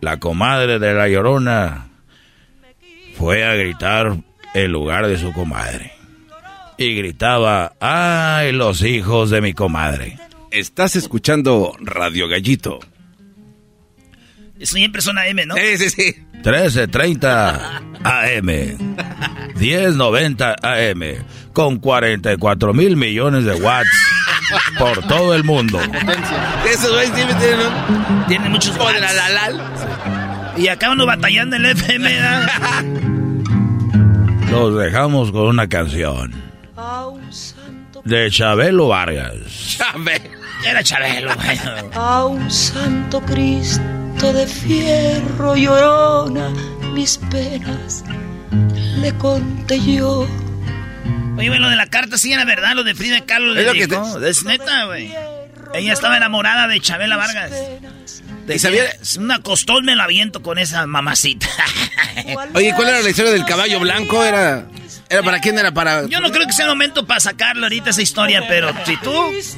La 0.00 0.18
comadre 0.18 0.78
de 0.78 0.94
la 0.94 1.08
llorona 1.08 1.88
fue 3.16 3.44
a 3.44 3.54
gritar 3.54 4.16
en 4.54 4.72
lugar 4.72 5.06
de 5.06 5.18
su 5.18 5.32
comadre. 5.32 5.92
Y 6.78 6.94
gritaba, 6.94 7.74
¡ay, 7.80 8.52
los 8.52 8.82
hijos 8.82 9.30
de 9.30 9.40
mi 9.40 9.52
comadre! 9.52 10.18
Estás 10.50 10.96
escuchando 10.96 11.74
Radio 11.80 12.28
Gallito. 12.28 12.80
Siempre 14.62 15.02
son 15.02 15.18
AM, 15.18 15.46
¿no? 15.46 15.54
Sí, 15.56 15.78
sí, 15.78 15.90
sí. 15.90 16.16
1330 16.44 17.82
AM, 18.04 18.46
1090 19.56 20.56
AM, 20.62 21.02
con 21.52 21.78
44 21.78 22.74
mil 22.74 22.96
millones 22.96 23.44
de 23.44 23.54
watts 23.54 23.88
por 24.78 25.06
todo 25.06 25.34
el 25.34 25.44
mundo. 25.44 25.80
Esos 26.68 26.90
güeyes 26.90 27.14
siempre 27.14 27.36
tienen 28.26 28.50
muchos 28.50 28.76
watts. 28.76 29.00
la 29.00 29.12
la 29.12 29.28
la. 29.28 30.54
Y 30.56 30.68
acá 30.68 30.90
uno 30.90 31.06
batallando 31.06 31.56
en 31.56 31.64
el 31.64 31.72
FM, 31.72 32.12
¿verdad? 32.12 32.84
Los 34.50 34.78
dejamos 34.78 35.32
con 35.32 35.46
una 35.46 35.68
canción 35.68 36.34
de 38.04 38.30
Chabelo 38.30 38.88
Vargas. 38.88 39.78
Era 40.64 40.82
Chabelo, 40.82 41.34
güey. 41.34 41.58
A 41.94 42.24
un 42.26 42.50
santo 42.50 43.20
Cristo 43.22 44.01
de 44.30 44.46
fierro 44.46 45.56
llorona 45.56 46.50
mis 46.92 47.18
penas 47.30 48.04
le 49.02 49.12
conté 49.14 49.80
yo. 49.80 50.28
Oye, 51.36 51.48
güey, 51.48 51.58
lo 51.58 51.68
de 51.68 51.76
la 51.76 51.86
carta 51.88 52.18
sí 52.18 52.32
era 52.32 52.44
verdad, 52.44 52.74
lo 52.74 52.84
de 52.84 52.94
Frida 52.94 53.20
Kahlo 53.24 53.54
le 53.54 53.62
Es 53.62 53.66
lo 53.66 53.72
que 53.72 53.86
dijo. 53.86 54.24
Es 54.24 54.44
neta, 54.44 54.84
güey. 54.84 55.12
Ella 55.74 55.92
estaba 55.92 56.16
enamorada 56.16 56.68
de 56.68 56.78
Chabela 56.80 57.16
Vargas. 57.16 57.50
De 58.46 58.54
¿Y 58.54 58.58
sabía- 58.58 58.84
Una 59.18 59.40
costón 59.40 59.84
me 59.84 59.96
la 59.96 60.04
aviento 60.04 60.42
con 60.42 60.58
esa 60.58 60.86
mamacita. 60.86 61.48
Oye, 62.54 62.72
¿cuál 62.76 62.88
era 62.90 63.00
la 63.00 63.10
historia 63.10 63.32
del 63.32 63.44
caballo 63.44 63.80
blanco? 63.80 64.22
¿Era, 64.22 64.66
era 65.08 65.22
para 65.22 65.40
quién? 65.40 65.58
¿Era 65.58 65.72
para...? 65.72 66.06
Yo 66.06 66.20
no 66.20 66.30
creo 66.30 66.46
que 66.46 66.52
sea 66.52 66.66
el 66.66 66.70
momento 66.70 67.06
para 67.06 67.20
sacarlo 67.20 67.64
ahorita 67.64 67.90
esa 67.90 68.02
historia, 68.02 68.44
pero 68.46 68.72
si 68.84 68.96
tú... 68.98 69.12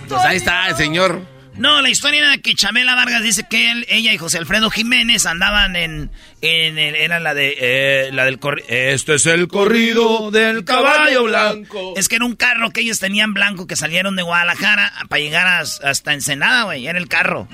Pues 0.08 0.24
ahí 0.24 0.36
está 0.36 0.68
el 0.68 0.76
señor. 0.76 1.33
No, 1.56 1.80
la 1.82 1.88
historia 1.88 2.18
era 2.18 2.38
que 2.38 2.54
Chabela 2.56 2.96
Vargas 2.96 3.22
dice 3.22 3.46
que 3.48 3.70
él, 3.70 3.86
ella 3.88 4.12
y 4.12 4.18
José 4.18 4.38
Alfredo 4.38 4.70
Jiménez 4.70 5.24
andaban 5.24 5.76
en... 5.76 6.10
en 6.40 6.78
el- 6.78 6.96
era 6.96 7.20
la 7.20 7.32
de... 7.32 7.54
eh, 7.58 8.10
la 8.12 8.24
del 8.24 8.40
corri- 8.40 8.64
Este 8.68 9.14
es 9.14 9.26
el 9.26 9.46
corrido 9.46 10.32
del 10.32 10.64
caballo 10.64 11.22
blanco. 11.24 11.94
Es 11.96 12.08
que 12.08 12.16
era 12.16 12.24
un 12.24 12.34
carro 12.34 12.70
que 12.70 12.80
ellos 12.80 12.98
tenían 12.98 13.34
blanco 13.34 13.68
que 13.68 13.76
salieron 13.76 14.16
de 14.16 14.22
Guadalajara 14.22 14.92
para 15.08 15.20
llegar 15.22 15.46
a- 15.46 15.60
hasta 15.88 16.12
Ensenada, 16.12 16.64
güey. 16.64 16.88
Era 16.88 16.98
el 16.98 17.06
carro. 17.08 17.46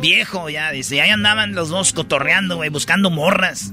Viejo 0.00 0.50
ya, 0.50 0.70
dice. 0.70 0.96
Y 0.96 1.00
ahí 1.00 1.10
andaban 1.10 1.54
los 1.54 1.70
dos 1.70 1.94
cotorreando, 1.94 2.56
güey, 2.56 2.68
buscando 2.68 3.08
morras. 3.08 3.72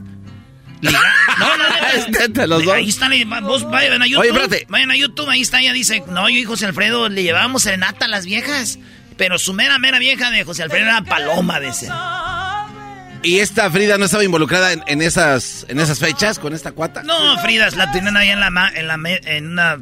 Liga- 0.80 1.02
No, 1.38 1.57
no, 1.57 1.69
neta. 1.69 1.91
Es 1.91 2.10
neta, 2.10 2.47
los 2.47 2.64
dos. 2.64 2.73
Ahí 2.76 2.88
está, 2.88 3.10
vos 3.41 3.69
vayan 3.69 4.02
a 4.02 4.07
YouTube. 4.07 4.41
Oye. 4.47 4.65
Vayan 4.69 4.91
a 4.91 4.95
YouTube, 4.95 5.30
ahí 5.30 5.41
está, 5.41 5.60
ella 5.60 5.73
dice, 5.73 6.02
no, 6.07 6.30
yo 6.30 6.38
y 6.38 6.43
José 6.45 6.65
Alfredo 6.65 7.10
le 7.10 7.23
llevábamos 7.23 7.64
serenata 7.64 8.06
a 8.06 8.07
las 8.07 8.26
viejas. 8.26 8.80
Pero 9.18 9.38
su 9.40 9.54
mera, 9.54 9.78
mera 9.80 10.00
vieja 10.00 10.30
de 10.32 10.44
José 10.44 10.64
Alfredo 10.64 10.86
era 10.86 11.02
Paloma, 11.02 11.60
dice. 11.60 11.88
¿Y 13.24 13.40
esta 13.40 13.72
Frida 13.72 13.98
no 13.98 14.06
estaba 14.06 14.24
involucrada 14.24 14.72
en, 14.74 14.84
en 14.88 15.02
esas, 15.02 15.66
en 15.70 15.80
esas 15.80 16.00
fechas 16.00 16.38
con 16.38 16.54
esta 16.54 16.74
cuata? 16.74 17.02
No, 17.04 17.38
Fridas, 17.40 17.76
la 17.76 17.92
tienen 17.92 18.16
ahí 18.18 18.30
en 18.30 18.40
la, 18.40 18.50
ma- 18.50 18.70
en 18.74 18.88
la 18.88 18.98
me- 18.98 19.22
en 19.24 19.52
una 19.54 19.80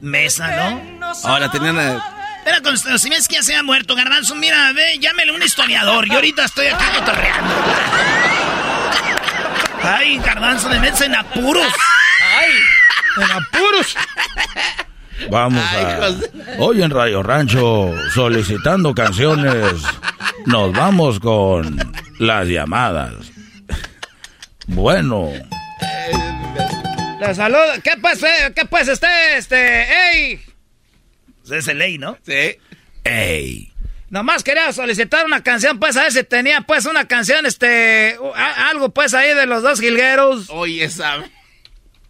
mesa, 0.00 0.48
¿no? 0.56 1.14
Ahora 1.24 1.50
tenían... 1.50 1.78
a- 1.78 2.04
Pero 2.44 2.62
con, 2.62 2.76
si 2.76 3.08
ves 3.08 3.28
que 3.28 3.36
ya 3.36 3.42
se 3.42 3.54
ha 3.56 3.62
muerto, 3.62 3.94
Garbanzo, 3.94 4.34
mira, 4.34 4.72
ve, 4.72 4.98
llámele 5.00 5.32
un 5.32 5.42
historiador. 5.42 6.06
Yo 6.06 6.14
ahorita 6.16 6.44
estoy 6.44 6.66
aquí 6.66 6.84
cotorreando. 6.98 7.54
Ay, 9.82 10.18
garbanzo, 10.18 10.68
me 10.68 10.80
metes 10.80 11.00
en 11.02 11.14
apuros. 11.14 11.72
Ay, 12.38 12.50
en 13.24 13.30
apuros. 13.30 13.96
Vamos 15.30 15.62
a... 15.62 16.10
Hoy 16.58 16.82
en 16.82 16.90
Radio 16.90 17.22
Rancho, 17.22 17.92
solicitando 18.14 18.94
canciones, 18.94 19.82
nos 20.46 20.72
vamos 20.72 21.20
con 21.20 21.78
las 22.18 22.46
llamadas. 22.48 23.14
Bueno, 24.66 25.30
La 27.20 27.34
salud. 27.34 27.56
¿Qué 27.82 27.92
pues, 28.00 28.22
eh? 28.22 28.52
¿Qué 28.54 28.64
pues, 28.66 28.88
este, 28.88 29.06
este, 29.36 29.82
ey? 30.12 30.40
Es 31.50 31.68
el 31.68 31.78
ley, 31.78 31.98
¿no? 31.98 32.18
Sí. 32.24 32.56
ey. 33.04 33.72
Nomás 34.08 34.44
quería 34.44 34.72
solicitar 34.72 35.24
una 35.26 35.42
canción, 35.42 35.80
pues, 35.80 35.96
a 35.96 36.04
ver 36.04 36.12
si 36.12 36.22
tenía, 36.22 36.60
pues, 36.60 36.84
una 36.86 37.06
canción, 37.08 37.44
este, 37.44 38.16
a- 38.36 38.68
algo, 38.70 38.90
pues, 38.90 39.14
ahí 39.14 39.34
de 39.34 39.46
los 39.46 39.62
dos 39.64 39.80
jilgueros. 39.80 40.46
Oye, 40.50 40.88
sabe. 40.88 41.28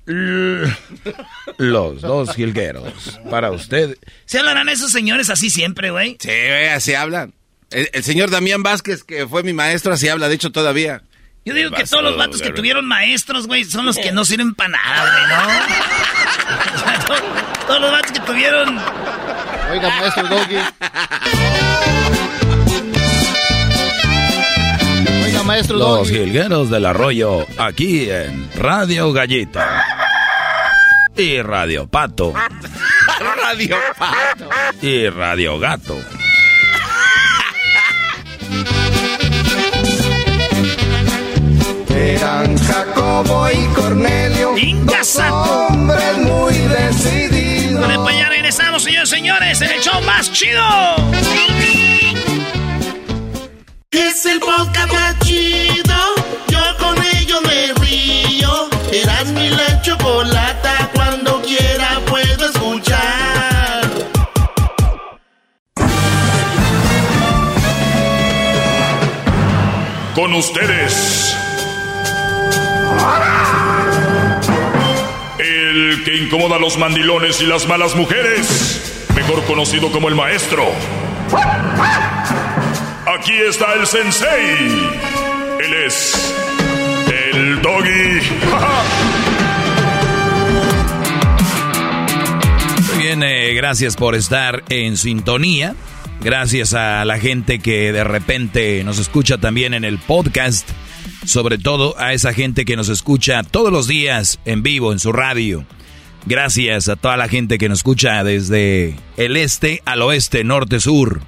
Los 0.07 2.01
dos 2.03 2.35
jilgueros. 2.35 3.20
Para 3.31 3.51
usted. 3.51 3.97
¿Se 4.24 4.39
hablarán 4.39 4.69
esos 4.69 4.91
señores 4.93 5.31
así 5.31 5.51
siempre, 5.51 5.91
güey? 5.91 6.16
Sí, 6.20 6.28
güey, 6.28 6.69
así 6.69 6.95
hablan. 6.95 7.35
El, 7.70 7.91
el 7.93 8.05
señor 8.05 8.31
Damián 8.31 8.62
Vázquez, 8.62 9.03
que 9.03 9.27
fue 9.27 9.43
mi 9.43 9.53
maestro, 9.53 9.93
así 9.93 10.09
habla, 10.09 10.28
de 10.28 10.37
hecho, 10.37 10.53
todavía. 10.53 11.03
Yo 11.45 11.55
digo 11.55 11.70
que 11.70 11.85
todos 11.85 12.03
los 12.03 12.16
vatos 12.16 12.41
que 12.43 12.51
tuvieron 12.51 12.87
maestros, 12.87 13.47
güey, 13.47 13.65
son 13.65 13.87
los 13.87 13.97
que 13.97 14.11
no 14.12 14.24
sirven 14.24 14.55
para 14.55 14.70
nada, 14.70 15.12
güey, 15.12 15.27
¿no? 15.28 15.47
O 16.77 16.78
sea, 16.78 16.99
to- 17.07 17.66
todos 17.66 17.81
los 17.81 17.91
vatos 17.91 18.12
que 18.12 18.20
tuvieron... 18.20 18.78
Oiga, 19.70 19.91
maestro 20.01 20.28
Doggy. 20.28 20.57
Maestro 25.47 25.77
Los 25.78 26.09
Doggy. 26.09 26.12
jilgueros 26.18 26.70
del 26.70 26.86
arroyo, 26.86 27.47
aquí 27.59 28.10
en 28.10 28.51
Radio 28.56 29.12
Gallita. 29.12 29.85
Y 31.16 31.40
Radio 31.40 31.86
Pato. 31.86 32.35
Radio 33.43 33.77
Pato. 33.98 34.48
Y 34.82 35.09
Radio 35.09 35.59
Gato. 35.59 35.97
Eran 41.89 42.56
Jacobo 42.59 43.48
y 43.51 43.66
Cornelio, 43.74 44.55
dos 44.85 45.16
hombres 45.16 46.18
muy 46.18 46.55
decididos. 46.55 47.81
Vale, 47.81 47.98
pues 47.98 48.16
ya 48.18 48.28
regresamos, 48.28 48.82
señores 48.82 49.09
señores, 49.09 49.60
en 49.60 49.70
el 49.70 49.81
show 49.81 50.01
más 50.02 50.31
chido. 50.32 50.62
Es 53.98 54.27
el 54.27 54.39
podcast 54.40 54.93
más 54.93 55.18
chido. 55.20 55.94
Yo 56.48 56.60
con 56.78 57.02
ello 57.16 57.40
me 57.40 57.73
río. 57.81 58.68
Eras 58.93 59.24
mi 59.28 59.48
la 59.48 59.81
chocolata. 59.81 60.90
Cuando 60.94 61.40
quiera 61.40 62.01
puedo 62.06 62.51
escuchar. 62.51 63.90
Con 70.14 70.35
ustedes. 70.35 71.35
El 75.39 76.02
que 76.05 76.16
incomoda 76.16 76.56
a 76.56 76.59
los 76.59 76.77
mandilones 76.77 77.40
y 77.40 77.47
las 77.47 77.66
malas 77.66 77.94
mujeres. 77.94 79.06
Mejor 79.14 79.43
conocido 79.44 79.90
como 79.90 80.09
el 80.09 80.14
maestro. 80.14 80.66
Aquí 83.18 83.32
está 83.32 83.72
el 83.72 83.86
sensei. 83.86 84.66
Él 85.64 85.74
es 85.86 86.34
el 87.32 87.62
doggy. 87.62 88.20
Muy 92.94 93.02
bien, 93.02 93.22
eh, 93.22 93.55
gracias 93.55 93.97
por 93.97 94.14
estar 94.14 94.64
en 94.68 94.98
sintonía. 94.98 95.74
Gracias 96.20 96.74
a 96.74 97.06
la 97.06 97.18
gente 97.18 97.59
que 97.59 97.90
de 97.90 98.05
repente 98.05 98.84
nos 98.84 98.98
escucha 98.98 99.38
también 99.38 99.72
en 99.72 99.84
el 99.84 99.98
podcast. 99.98 100.68
Sobre 101.24 101.56
todo 101.56 101.98
a 101.98 102.12
esa 102.12 102.34
gente 102.34 102.66
que 102.66 102.76
nos 102.76 102.90
escucha 102.90 103.43
todos 103.44 103.72
los 103.72 103.88
días 103.88 104.40
en 104.44 104.62
vivo 104.62 104.93
en 104.93 104.98
su 104.98 105.12
radio. 105.12 105.64
Gracias 106.26 106.90
a 106.90 106.97
toda 106.97 107.16
la 107.16 107.28
gente 107.28 107.56
que 107.56 107.70
nos 107.70 107.78
escucha 107.78 108.22
desde 108.24 108.94
el 109.16 109.38
este 109.38 109.80
al 109.86 110.02
oeste, 110.02 110.44
norte, 110.44 110.80
sur. 110.80 111.22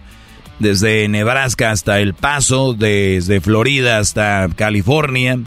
Desde 0.58 1.08
Nebraska 1.08 1.70
hasta 1.70 2.00
El 2.00 2.14
Paso, 2.14 2.74
desde 2.74 3.40
Florida 3.40 3.98
hasta 3.98 4.48
California, 4.56 5.38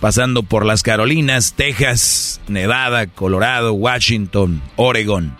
pasando 0.00 0.42
por 0.42 0.64
las 0.64 0.82
Carolinas, 0.82 1.52
Texas, 1.54 2.40
Nevada, 2.48 3.06
Colorado, 3.06 3.74
Washington, 3.74 4.62
Oregon. 4.76 5.36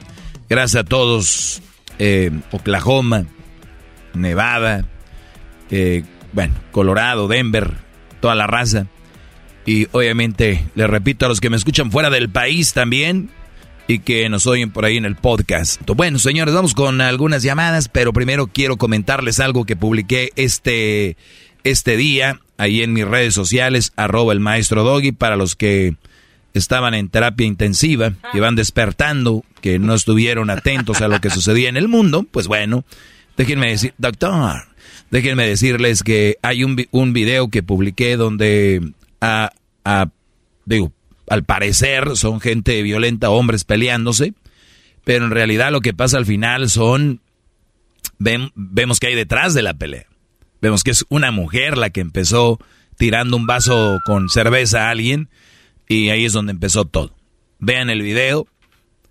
Gracias 0.49 0.83
a 0.83 0.85
todos, 0.85 1.63
eh, 1.99 2.31
Oklahoma, 2.51 3.25
Nevada, 4.13 4.85
eh, 5.71 6.05
bueno, 6.33 6.55
Colorado, 6.71 7.29
Denver, 7.29 7.73
toda 8.21 8.35
la 8.35 8.47
raza. 8.47 8.87
Y 9.65 9.87
obviamente, 9.93 10.67
les 10.75 10.91
repito 10.91 11.25
a 11.25 11.29
los 11.29 11.41
que 11.41 11.49
me 11.49 11.57
escuchan 11.57 11.91
fuera 11.91 12.11
del 12.11 12.29
país 12.29 12.75
también 12.75 13.31
y 13.89 13.99
que 14.01 14.29
nos 14.29 14.47
oyen 14.47 14.71
por 14.71 14.85
ahí 14.85 14.97
en 14.97 15.05
el 15.05 15.17
podcast. 15.17 15.81
Bueno, 15.95 16.19
señores, 16.19 16.55
vamos 16.55 16.75
con 16.75 17.01
algunas 17.01 17.43
llamadas, 17.43 17.89
pero 17.89 18.13
primero 18.13 18.47
quiero 18.47 18.77
comentarles 18.77 19.41
algo 19.41 19.65
que 19.65 19.77
publiqué 19.77 20.31
este, 20.37 21.17
este 21.65 21.97
día 21.97 22.41
ahí 22.59 22.83
en 22.83 22.93
mis 22.93 23.07
redes 23.07 23.35
sociales, 23.35 23.93
arroba 23.97 24.33
el 24.33 24.41
maestro 24.41 24.85
Doggy, 24.85 25.13
para 25.13 25.37
los 25.37 25.57
que 25.57 25.97
estaban 26.55 26.95
en 26.95 27.09
terapia 27.09 27.47
intensiva 27.47 28.13
y 28.35 28.39
van 28.39 28.55
despertando, 28.57 29.45
que 29.61 29.79
no 29.79 29.95
estuvieron 29.95 30.51
atentos 30.51 31.01
a 31.01 31.09
lo 31.09 31.21
que 31.21 31.31
sucedía 31.31 31.69
en 31.69 31.77
el 31.77 31.89
mundo, 31.89 32.25
pues 32.31 32.47
bueno, 32.47 32.85
déjenme 33.37 33.71
decir, 33.71 33.95
doctor, 33.99 34.63
déjenme 35.11 35.47
decirles 35.47 36.03
que 36.03 36.37
hay 36.43 36.63
un, 36.65 36.77
un 36.91 37.13
video 37.13 37.49
que 37.49 37.63
publiqué 37.63 38.17
donde, 38.17 38.93
a, 39.21 39.51
a- 39.85 40.09
digo, 40.67 40.93
al 41.33 41.45
parecer 41.45 42.15
son 42.17 42.41
gente 42.41 42.83
violenta, 42.83 43.31
hombres 43.31 43.65
peleándose, 43.65 44.35
pero 45.05 45.25
en 45.25 45.31
realidad 45.31 45.73
lo 45.73 45.81
que 45.81 45.95
pasa 45.95 46.19
al 46.19 46.27
final 46.27 46.69
son, 46.69 47.23
vemos 48.19 49.01
que 49.01 49.07
hay 49.07 49.15
detrás 49.15 49.55
de 49.55 49.63
la 49.63 49.73
pelea. 49.73 50.07
Vemos 50.61 50.85
que 50.85 50.91
es 50.91 51.07
una 51.09 51.31
mujer 51.31 51.79
la 51.79 51.89
que 51.89 52.01
empezó 52.03 52.59
tirando 52.99 53.37
un 53.39 53.47
vaso 53.47 53.99
con 54.05 54.29
cerveza 54.29 54.87
a 54.87 54.91
alguien 54.91 55.31
y 55.89 56.11
ahí 56.11 56.27
es 56.27 56.35
donde 56.35 56.53
empezó 56.53 56.85
todo. 56.85 57.17
Vean 57.59 57.89
el 57.89 58.03
video. 58.03 58.47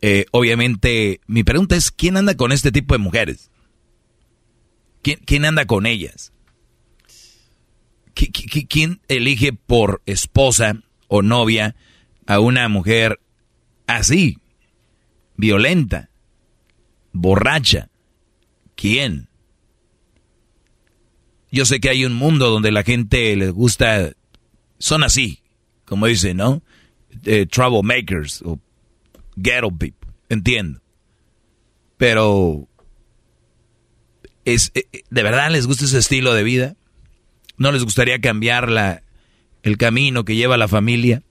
Eh, 0.02 0.26
obviamente, 0.31 1.22
mi 1.26 1.43
pregunta 1.43 1.76
es, 1.76 1.89
¿quién 1.89 2.18
anda 2.18 2.38
con 2.38 2.52
este 2.52 2.72
tipo 2.72 2.93
de 2.93 2.99
mujeres? 2.99 3.49
¿Quién, 5.02 5.45
anda 5.45 5.65
con 5.65 5.88
ellas? 5.88 6.31
¿Qui- 8.14 8.31
qui- 8.31 8.48
qui- 8.48 8.68
¿Quién 8.69 9.02
elige 9.07 9.53
por 9.53 10.03
esposa 10.06 10.76
o 11.07 11.23
novia 11.23 11.76
a 12.27 12.39
una 12.39 12.68
mujer 12.69 13.19
así? 13.88 14.38
Violenta, 15.35 16.10
borracha. 17.11 17.89
¿Quién? 18.76 19.27
Yo 21.52 21.65
sé 21.65 21.80
que 21.80 21.89
hay 21.89 22.06
un 22.06 22.14
mundo 22.14 22.49
donde 22.49 22.72
la 22.72 22.84
gente 22.84 23.35
les 23.35 23.52
gusta, 23.52 24.11
son 24.77 25.03
así, 25.03 25.41
como 25.85 26.06
dicen, 26.06 26.38
¿no? 26.38 26.64
Eh, 27.26 27.45
troublemakers 27.45 28.41
o 28.43 28.60
ghetto 29.35 29.69
people, 29.69 30.10
entiendo. 30.30 30.81
Pero, 31.98 32.68
es, 34.45 34.72
eh, 34.73 34.88
eh, 34.93 35.03
¿de 35.10 35.23
verdad 35.23 35.52
les 35.52 35.68
gusta 35.68 35.85
ese 35.85 35.98
estilo 35.98 36.34
de 36.34 36.43
vida? 36.43 36.76
¿No 37.57 37.72
les 37.72 37.84
gustaría 37.84 38.19
cambiar 38.22 38.72
la, 38.72 39.03
el 39.61 39.77
camino 39.77 40.23
que 40.23 40.35
lleva 40.35 40.57
la 40.57 40.69
familia? 40.69 41.22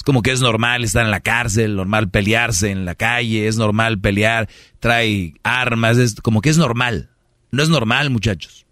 Es 0.00 0.02
como 0.02 0.22
que 0.22 0.32
es 0.32 0.40
normal 0.40 0.82
estar 0.82 1.04
en 1.04 1.10
la 1.10 1.20
cárcel, 1.20 1.76
normal 1.76 2.08
pelearse 2.08 2.70
en 2.70 2.86
la 2.86 2.94
calle, 2.94 3.46
es 3.46 3.58
normal 3.58 4.00
pelear, 4.00 4.48
trae 4.78 5.34
armas, 5.42 5.98
es 5.98 6.14
como 6.22 6.40
que 6.40 6.48
es 6.48 6.56
normal. 6.56 7.10
No 7.50 7.62
es 7.62 7.68
normal, 7.68 8.08
muchachos. 8.08 8.64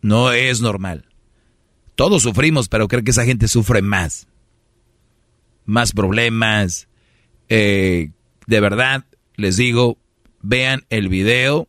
No 0.00 0.30
es 0.30 0.60
normal. 0.60 1.06
Todos 1.96 2.22
sufrimos, 2.22 2.68
pero 2.68 2.86
creo 2.86 3.02
que 3.02 3.10
esa 3.10 3.24
gente 3.24 3.48
sufre 3.48 3.82
más. 3.82 4.28
Más 5.64 5.90
problemas. 5.90 6.86
Eh, 7.48 8.12
de 8.46 8.60
verdad, 8.60 9.06
les 9.34 9.56
digo, 9.56 9.98
vean 10.40 10.84
el 10.90 11.08
video. 11.08 11.66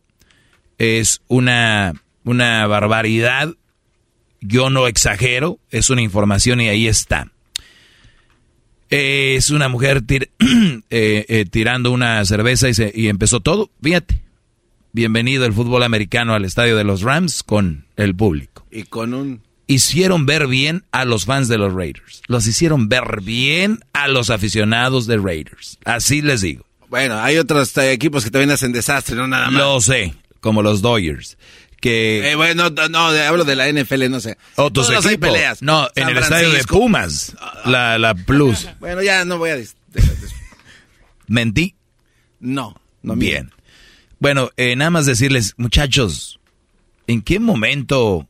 Es 0.78 1.22
una, 1.26 2.00
una 2.22 2.68
barbaridad. 2.68 3.52
Yo 4.40 4.70
no 4.70 4.86
exagero, 4.86 5.58
es 5.70 5.90
una 5.90 6.02
información 6.02 6.60
y 6.60 6.68
ahí 6.68 6.86
está. 6.86 7.31
Eh, 8.94 9.36
es 9.36 9.48
una 9.50 9.68
mujer 9.68 10.02
tir- 10.02 10.28
eh, 10.90 11.24
eh, 11.28 11.46
tirando 11.50 11.90
una 11.90 12.22
cerveza 12.26 12.68
y, 12.68 12.74
se- 12.74 12.92
y 12.94 13.08
empezó 13.08 13.40
todo. 13.40 13.70
Fíjate. 13.82 14.20
Bienvenido 14.92 15.46
el 15.46 15.54
fútbol 15.54 15.82
americano 15.84 16.34
al 16.34 16.44
estadio 16.44 16.76
de 16.76 16.84
los 16.84 17.00
Rams 17.00 17.42
con 17.42 17.86
el 17.96 18.14
público. 18.14 18.66
Y 18.70 18.82
con 18.82 19.14
un... 19.14 19.40
hicieron 19.66 20.26
ver 20.26 20.46
bien 20.46 20.84
a 20.92 21.06
los 21.06 21.24
fans 21.24 21.48
de 21.48 21.56
los 21.56 21.72
Raiders. 21.72 22.20
Los 22.28 22.46
hicieron 22.46 22.90
ver 22.90 23.22
bien 23.22 23.80
a 23.94 24.08
los 24.08 24.28
aficionados 24.28 25.06
de 25.06 25.16
Raiders. 25.16 25.78
Así 25.86 26.20
les 26.20 26.42
digo. 26.42 26.66
Bueno, 26.90 27.18
hay 27.18 27.38
otros 27.38 27.74
eh, 27.78 27.92
equipos 27.92 28.22
que 28.24 28.30
también 28.30 28.50
hacen 28.50 28.72
desastre, 28.72 29.16
no 29.16 29.26
nada 29.26 29.50
más. 29.50 29.62
Lo 29.62 29.80
sé, 29.80 30.12
como 30.40 30.60
los 30.60 30.82
Dodgers. 30.82 31.38
Que 31.82 32.30
Eh, 32.30 32.34
bueno, 32.36 32.70
no, 32.70 32.98
hablo 33.08 33.44
de 33.44 33.56
la 33.56 33.68
NFL, 33.70 34.08
no 34.08 34.20
sé. 34.20 34.38
otros 34.54 34.86
Todos 34.86 35.04
hay 35.04 35.14
equipos. 35.14 35.30
peleas. 35.30 35.60
No, 35.62 35.88
en 35.96 36.08
el 36.08 36.16
estadio 36.16 36.48
de. 36.50 36.62
Pumas. 36.64 37.36
La, 37.66 37.98
la 37.98 38.14
Plus. 38.14 38.68
Bueno, 38.80 39.02
ya 39.02 39.24
no 39.26 39.36
voy 39.36 39.50
a... 39.50 39.56
¿Mentí? 41.26 41.74
No, 42.40 42.80
no 43.02 43.14
Bien. 43.16 43.50
Bueno, 44.18 44.50
eh, 44.56 44.76
nada 44.76 44.90
más 44.90 45.06
decirles, 45.06 45.54
muchachos, 45.56 46.38
¿en 47.06 47.22
qué 47.22 47.40
momento? 47.40 48.28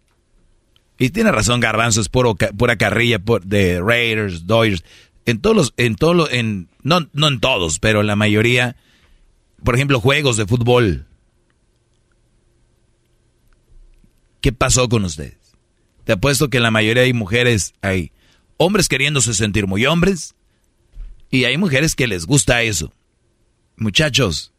Y 0.98 1.10
tiene 1.10 1.30
razón 1.32 1.60
Garbanzo, 1.60 2.00
es 2.00 2.08
puro, 2.08 2.34
pura 2.34 2.76
carrilla 2.76 3.18
por- 3.18 3.44
de 3.44 3.80
Raiders, 3.80 4.46
Dodgers. 4.46 4.84
En 5.26 5.40
todos 5.40 5.54
los, 5.56 5.74
en 5.76 5.96
todos 5.96 6.16
los, 6.16 6.32
en, 6.32 6.68
no, 6.82 7.08
no 7.12 7.28
en 7.28 7.40
todos, 7.40 7.78
pero 7.78 8.00
en 8.00 8.06
la 8.06 8.16
mayoría, 8.16 8.76
por 9.62 9.74
ejemplo, 9.74 10.00
juegos 10.00 10.36
de 10.36 10.46
fútbol. 10.46 11.06
¿Qué 14.42 14.52
pasó 14.52 14.88
con 14.90 15.04
ustedes? 15.04 15.56
Te 16.04 16.12
apuesto 16.12 16.50
que 16.50 16.60
la 16.60 16.70
mayoría 16.70 17.04
hay 17.04 17.14
mujeres, 17.14 17.72
hay 17.80 18.12
hombres 18.58 18.88
queriéndose 18.88 19.32
sentir 19.32 19.66
muy 19.66 19.86
hombres, 19.86 20.34
y 21.30 21.44
hay 21.44 21.56
mujeres 21.56 21.96
que 21.96 22.06
les 22.06 22.26
gusta 22.26 22.62
eso. 22.62 22.92
Muchachos, 23.76 24.52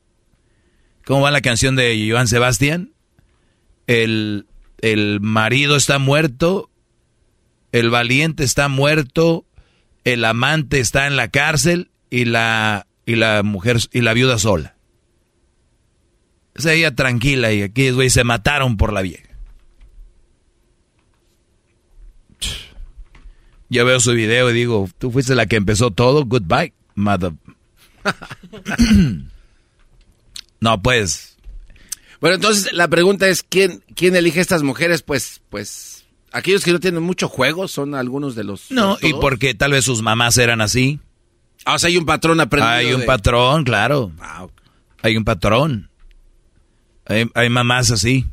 ¿cómo 1.06 1.22
va 1.22 1.30
la 1.30 1.42
canción 1.42 1.76
de 1.76 2.08
Joan 2.10 2.28
Sebastián? 2.28 2.94
El, 3.86 4.48
el 4.82 5.20
marido 5.20 5.76
está 5.76 6.00
muerto, 6.00 6.72
el 7.72 7.90
valiente 7.90 8.44
está 8.44 8.70
muerto, 8.70 9.46
el 10.04 10.26
amante 10.26 10.80
está 10.80 11.08
en 11.08 11.16
la 11.16 11.28
cárcel 11.28 11.92
y 12.10 12.26
la, 12.26 12.88
y 13.06 13.16
la 13.16 13.44
mujer 13.44 13.78
y 13.92 14.02
la 14.02 14.14
viuda 14.14 14.38
sola. 14.40 14.78
Sea, 16.56 16.74
ella 16.74 16.96
tranquila 16.96 17.52
y 17.52 17.64
aquí, 17.64 17.92
se 18.10 18.24
mataron 18.24 18.78
por 18.78 18.94
la 18.94 19.02
vieja. 19.02 19.33
Yo 23.74 23.86
veo 23.86 24.00
su 24.00 24.14
video 24.14 24.52
y 24.52 24.54
digo, 24.54 24.88
tú 25.00 25.10
fuiste 25.12 25.34
la 25.34 25.48
que 25.48 25.56
empezó 25.56 25.90
todo, 25.90 26.26
goodbye, 26.26 26.74
mother. 26.94 27.34
no, 30.60 30.82
pues. 30.82 31.38
Bueno, 32.22 32.36
entonces 32.36 32.72
la 32.72 32.88
pregunta 32.88 33.28
es, 33.28 33.42
¿quién, 33.42 33.84
quién 33.96 34.16
elige 34.16 34.40
estas 34.42 34.62
mujeres? 34.62 35.02
Pues, 35.02 35.42
pues, 35.50 36.06
aquellos 36.32 36.64
que 36.64 36.72
no 36.72 36.80
tienen 36.80 37.02
mucho 37.02 37.28
juego 37.28 37.68
son 37.68 37.96
algunos 37.96 38.36
de 38.36 38.44
los... 38.44 38.70
No, 38.70 38.96
y 39.02 39.14
porque 39.14 39.56
tal 39.56 39.72
vez 39.72 39.86
sus 39.86 40.04
mamás 40.04 40.38
eran 40.38 40.62
así. 40.62 41.00
Ah, 41.66 41.74
o 41.74 41.80
sea, 41.80 41.88
hay 41.88 41.98
un 41.98 42.06
patrón 42.06 42.40
aprendido 42.42 42.74
Hay 42.76 42.94
un 42.94 43.02
de- 43.02 43.08
patrón, 43.08 43.64
claro. 43.64 44.12
Hay 45.02 45.18
un 45.18 45.24
patrón. 45.26 45.90
Hay, 47.06 47.28
hay 47.34 47.50
mamás 47.50 47.90
así. 47.90 48.26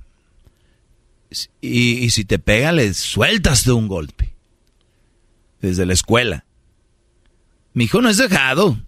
Y, 1.62 2.04
y 2.04 2.10
si 2.10 2.26
te 2.26 2.38
pega, 2.38 2.72
le 2.72 2.92
sueltas 2.92 3.64
de 3.64 3.72
un 3.72 3.88
golpe. 3.88 4.29
Desde 5.60 5.86
la 5.86 5.92
escuela. 5.92 6.44
Mi 7.72 7.84
hijo 7.84 8.00
no 8.00 8.08
es 8.08 8.16
dejado. 8.16 8.78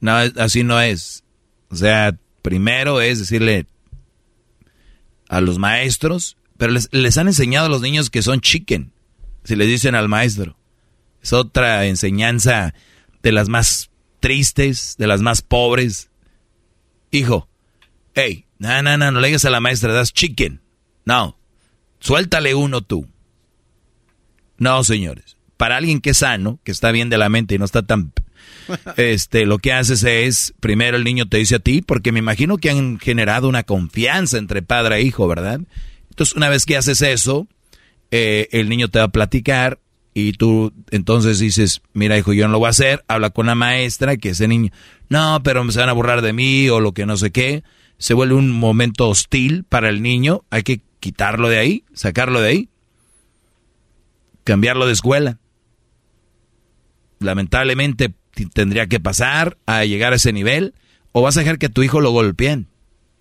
No, 0.00 0.16
así 0.16 0.64
no 0.64 0.80
es. 0.80 1.24
O 1.68 1.76
sea, 1.76 2.16
primero 2.42 3.00
es 3.00 3.18
decirle 3.18 3.66
a 5.28 5.40
los 5.40 5.58
maestros, 5.58 6.36
pero 6.56 6.72
les, 6.72 6.88
les 6.92 7.16
han 7.18 7.28
enseñado 7.28 7.66
a 7.66 7.70
los 7.70 7.80
niños 7.80 8.10
que 8.10 8.22
son 8.22 8.40
chicken. 8.40 8.92
Si 9.44 9.56
les 9.56 9.68
dicen 9.68 9.94
al 9.94 10.08
maestro. 10.08 10.56
Es 11.22 11.32
otra 11.32 11.86
enseñanza 11.86 12.74
de 13.22 13.32
las 13.32 13.48
más 13.48 13.90
tristes, 14.20 14.96
de 14.98 15.06
las 15.06 15.20
más 15.22 15.42
pobres. 15.42 16.10
Hijo, 17.10 17.48
hey, 18.14 18.46
no, 18.58 18.82
no, 18.82 18.96
no, 18.96 19.10
no 19.10 19.20
le 19.20 19.28
digas 19.28 19.44
a 19.44 19.50
la 19.50 19.60
maestra, 19.60 19.92
das 19.92 20.12
chicken. 20.12 20.60
No, 21.04 21.38
suéltale 22.00 22.54
uno 22.54 22.82
tú. 22.82 23.08
No, 24.58 24.82
señores. 24.84 25.36
Para 25.62 25.76
alguien 25.76 26.00
que 26.00 26.10
es 26.10 26.16
sano, 26.16 26.58
que 26.64 26.72
está 26.72 26.90
bien 26.90 27.08
de 27.08 27.18
la 27.18 27.28
mente 27.28 27.54
y 27.54 27.58
no 27.58 27.64
está 27.64 27.86
tan... 27.86 28.12
Este, 28.96 29.46
lo 29.46 29.58
que 29.58 29.72
haces 29.72 30.02
es, 30.02 30.54
primero 30.58 30.96
el 30.96 31.04
niño 31.04 31.28
te 31.28 31.36
dice 31.36 31.54
a 31.54 31.58
ti, 31.60 31.82
porque 31.82 32.10
me 32.10 32.18
imagino 32.18 32.58
que 32.58 32.68
han 32.68 32.98
generado 32.98 33.48
una 33.48 33.62
confianza 33.62 34.38
entre 34.38 34.62
padre 34.62 34.96
e 34.96 35.02
hijo, 35.02 35.28
¿verdad? 35.28 35.60
Entonces, 36.10 36.34
una 36.34 36.48
vez 36.48 36.66
que 36.66 36.76
haces 36.76 37.00
eso, 37.00 37.46
eh, 38.10 38.48
el 38.50 38.68
niño 38.68 38.88
te 38.88 38.98
va 38.98 39.04
a 39.04 39.12
platicar 39.12 39.78
y 40.14 40.32
tú 40.32 40.72
entonces 40.90 41.38
dices, 41.38 41.80
mira 41.92 42.18
hijo, 42.18 42.32
yo 42.32 42.48
no 42.48 42.54
lo 42.54 42.58
voy 42.58 42.66
a 42.66 42.70
hacer, 42.70 43.04
habla 43.06 43.30
con 43.30 43.46
la 43.46 43.54
maestra, 43.54 44.16
que 44.16 44.30
ese 44.30 44.48
niño, 44.48 44.72
no, 45.10 45.42
pero 45.44 45.70
se 45.70 45.78
van 45.78 45.90
a 45.90 45.92
burlar 45.92 46.22
de 46.22 46.32
mí 46.32 46.68
o 46.70 46.80
lo 46.80 46.90
que 46.90 47.06
no 47.06 47.16
sé 47.16 47.30
qué, 47.30 47.62
se 47.98 48.14
vuelve 48.14 48.34
un 48.34 48.50
momento 48.50 49.08
hostil 49.08 49.62
para 49.62 49.90
el 49.90 50.02
niño, 50.02 50.42
hay 50.50 50.64
que 50.64 50.80
quitarlo 50.98 51.48
de 51.48 51.58
ahí, 51.58 51.84
sacarlo 51.94 52.40
de 52.40 52.48
ahí, 52.48 52.68
cambiarlo 54.42 54.86
de 54.86 54.92
escuela. 54.94 55.38
Lamentablemente 57.22 58.14
tendría 58.52 58.86
que 58.86 59.00
pasar 59.00 59.58
a 59.66 59.84
llegar 59.84 60.12
a 60.12 60.16
ese 60.16 60.32
nivel 60.32 60.74
o 61.12 61.22
vas 61.22 61.36
a 61.36 61.40
dejar 61.40 61.58
que 61.58 61.68
tu 61.68 61.82
hijo 61.82 62.00
lo 62.00 62.10
golpeen 62.10 62.68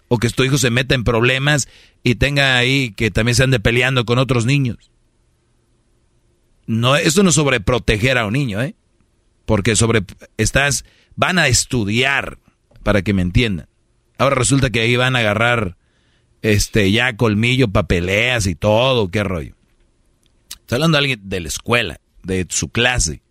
o 0.08 0.18
que 0.18 0.30
tu 0.30 0.44
hijo 0.44 0.58
se 0.58 0.70
meta 0.70 0.96
en 0.96 1.04
problemas 1.04 1.68
y 2.04 2.16
tenga 2.16 2.58
ahí 2.58 2.92
que 2.92 3.12
también 3.12 3.36
se 3.36 3.44
ande 3.44 3.60
peleando 3.60 4.06
con 4.06 4.18
otros 4.18 4.46
niños. 4.46 4.92
No, 6.68 6.96
esto 6.96 7.24
no 7.24 7.30
es 7.30 7.36
sobre 7.36 7.60
proteger 7.60 8.18
a 8.18 8.26
un 8.26 8.34
niño, 8.34 8.62
¿eh? 8.62 8.76
Porque 9.46 9.76
sobre 9.76 10.04
estás 10.38 10.86
van 11.16 11.40
a 11.40 11.48
estudiar 11.48 12.40
para 12.84 13.02
que 13.02 13.14
me 13.14 13.22
entiendan. 13.22 13.68
Ahora 14.18 14.36
resulta 14.36 14.70
que 14.70 14.82
ahí 14.82 14.96
van 14.96 15.16
a 15.16 15.20
agarrar 15.20 15.78
este 16.42 16.92
ya 16.92 17.16
colmillo 17.16 17.68
para 17.68 17.88
peleas 17.88 18.48
y 18.48 18.56
todo, 18.56 19.10
qué 19.10 19.24
rollo. 19.24 19.56
Estoy 20.60 20.76
hablando 20.76 20.98
de 20.98 21.00
alguien 21.00 21.22
de 21.24 21.40
la 21.40 21.48
escuela, 21.48 22.02
de 22.24 22.46
su 22.50 22.70
clase. 22.70 23.22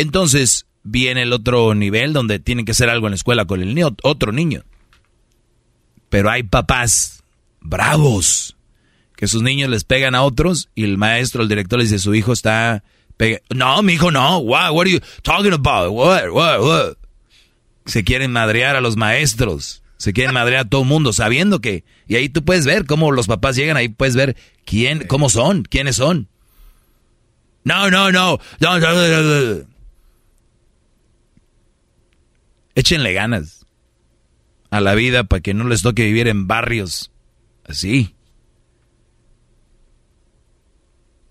Entonces 0.00 0.64
viene 0.82 1.22
el 1.22 1.32
otro 1.34 1.74
nivel 1.74 2.14
donde 2.14 2.38
tienen 2.38 2.64
que 2.64 2.72
hacer 2.72 2.88
algo 2.88 3.06
en 3.06 3.10
la 3.10 3.16
escuela 3.16 3.44
con 3.44 3.60
el 3.60 3.84
otro 4.02 4.32
niño. 4.32 4.64
Pero 6.08 6.30
hay 6.30 6.42
papás 6.42 7.22
bravos 7.60 8.56
que 9.14 9.26
sus 9.26 9.42
niños 9.42 9.68
les 9.68 9.84
pegan 9.84 10.14
a 10.14 10.22
otros 10.22 10.70
y 10.74 10.84
el 10.84 10.96
maestro, 10.96 11.42
el 11.42 11.50
director 11.50 11.78
les 11.78 11.90
dice 11.90 12.02
su 12.02 12.14
hijo 12.14 12.32
está 12.32 12.82
no, 13.54 13.82
mi 13.82 13.92
hijo 13.92 14.10
no. 14.10 14.38
What, 14.38 14.72
what 14.72 14.86
are 14.86 14.90
you 14.90 15.00
talking 15.22 15.52
about? 15.52 15.92
What, 15.92 16.30
what, 16.30 16.60
what? 16.60 16.96
Se 17.84 18.02
quieren 18.02 18.32
madrear 18.32 18.76
a 18.76 18.80
los 18.80 18.96
maestros, 18.96 19.82
se 19.98 20.14
quieren 20.14 20.32
madrear 20.32 20.64
a 20.64 20.68
todo 20.70 20.80
el 20.80 20.88
mundo 20.88 21.12
sabiendo 21.12 21.60
que 21.60 21.84
y 22.08 22.16
ahí 22.16 22.30
tú 22.30 22.42
puedes 22.42 22.64
ver 22.64 22.86
cómo 22.86 23.12
los 23.12 23.26
papás 23.26 23.54
llegan, 23.54 23.76
ahí 23.76 23.90
puedes 23.90 24.16
ver 24.16 24.34
quién 24.64 25.06
cómo 25.06 25.28
son, 25.28 25.64
quiénes 25.64 25.96
son. 25.96 26.28
No. 27.64 27.90
no, 27.90 28.10
no, 28.10 28.38
no, 28.60 28.78
no, 28.80 28.88
no. 28.88 29.70
Échenle 32.74 33.12
ganas 33.12 33.66
a 34.70 34.80
la 34.80 34.94
vida 34.94 35.24
para 35.24 35.40
que 35.40 35.54
no 35.54 35.64
les 35.64 35.82
toque 35.82 36.04
vivir 36.04 36.28
en 36.28 36.46
barrios 36.46 37.10
así. 37.64 38.14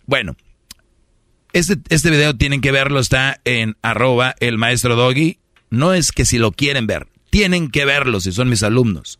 Bueno, 0.06 0.36
este, 1.54 1.78
este 1.90 2.10
video 2.10 2.36
tienen 2.36 2.62
que 2.62 2.72
verlo, 2.72 3.00
está 3.00 3.40
en 3.46 3.78
arroba 3.82 4.36
el 4.40 4.58
maestro 4.58 4.96
Doggy. 4.96 5.40
No 5.70 5.94
es 5.94 6.12
que 6.12 6.26
si 6.26 6.38
lo 6.38 6.52
quieren 6.52 6.88
ver, 6.88 7.08
tienen 7.30 7.70
que 7.70 7.86
verlo 7.86 8.20
si 8.20 8.32
son 8.32 8.50
mis 8.50 8.64
alumnos, 8.64 9.20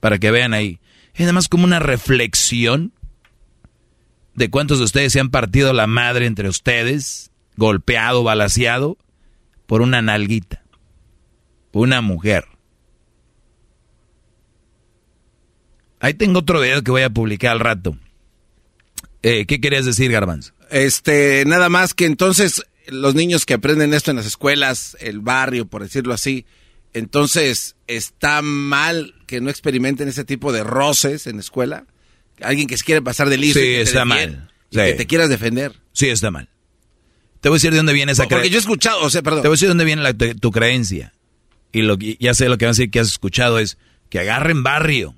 para 0.00 0.18
que 0.18 0.30
vean 0.30 0.54
ahí. 0.54 0.78
Es 1.14 1.22
además 1.22 1.48
como 1.48 1.64
una 1.64 1.78
reflexión 1.78 2.92
de 4.34 4.50
cuántos 4.50 4.78
de 4.78 4.84
ustedes 4.84 5.12
se 5.12 5.20
han 5.20 5.30
partido 5.30 5.72
la 5.72 5.86
madre 5.86 6.26
entre 6.26 6.48
ustedes, 6.48 7.30
golpeado, 7.56 8.22
balaseado, 8.22 8.98
por 9.66 9.80
una 9.80 10.02
nalguita, 10.02 10.62
una 11.80 12.00
mujer. 12.00 12.44
Ahí 16.00 16.14
tengo 16.14 16.40
otro 16.40 16.60
video 16.60 16.82
que 16.82 16.90
voy 16.90 17.02
a 17.02 17.10
publicar 17.10 17.52
al 17.52 17.60
rato. 17.60 17.96
Eh, 19.22 19.46
¿Qué 19.46 19.60
querías 19.60 19.84
decir, 19.86 20.10
Garbanzo? 20.12 20.52
Este, 20.70 21.44
nada 21.46 21.68
más 21.68 21.94
que 21.94 22.04
entonces 22.06 22.62
los 22.88 23.14
niños 23.14 23.46
que 23.46 23.54
aprenden 23.54 23.94
esto 23.94 24.10
en 24.10 24.16
las 24.18 24.26
escuelas, 24.26 24.96
el 25.00 25.20
barrio, 25.20 25.66
por 25.66 25.82
decirlo 25.82 26.14
así, 26.14 26.46
entonces 26.92 27.76
está 27.86 28.42
mal 28.42 29.14
que 29.26 29.40
no 29.40 29.50
experimenten 29.50 30.08
ese 30.08 30.24
tipo 30.24 30.52
de 30.52 30.62
roces 30.64 31.26
en 31.26 31.36
la 31.36 31.40
escuela. 31.40 31.86
Alguien 32.40 32.68
que 32.68 32.76
se 32.76 32.84
quiere 32.84 33.02
pasar 33.02 33.28
de 33.28 33.38
listo. 33.38 33.58
Sí, 33.58 33.66
y 33.66 33.68
que 33.70 33.80
está 33.82 34.04
mal. 34.04 34.50
Sí. 34.70 34.78
que 34.78 34.94
te 34.94 35.06
quieras 35.06 35.28
defender. 35.28 35.72
Sí, 35.92 36.08
está 36.08 36.30
mal. 36.30 36.48
Te 37.40 37.48
voy 37.48 37.56
a 37.56 37.58
decir 37.58 37.70
de 37.70 37.78
dónde 37.78 37.92
viene 37.92 38.12
esa 38.12 38.24
Porque 38.24 38.34
creencia. 38.36 38.52
yo 38.52 38.58
he 38.58 38.60
escuchado, 38.60 39.00
o 39.02 39.10
sea, 39.10 39.22
perdón. 39.22 39.42
Te 39.42 39.48
voy 39.48 39.54
a 39.54 39.56
decir 39.56 39.66
de 39.68 39.70
dónde 39.70 39.84
viene 39.84 40.02
la- 40.02 40.14
tu, 40.14 40.34
tu 40.34 40.50
creencia. 40.50 41.12
Y 41.76 41.82
lo 41.82 41.98
que- 41.98 42.16
ya 42.20 42.32
sé 42.34 42.48
lo 42.48 42.58
que 42.58 42.64
van 42.64 42.70
a 42.70 42.76
decir 42.76 42.90
que 42.90 43.00
has 43.00 43.08
escuchado 43.08 43.58
es 43.58 43.76
que 44.08 44.18
agarren 44.20 44.62
barrio. 44.62 45.14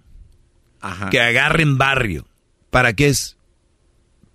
Ajá. 0.81 1.11
Que 1.11 1.21
agarren 1.21 1.79
barrio. 1.79 2.27
¿Para 2.71 2.93
qué 2.95 3.09
es? 3.09 3.37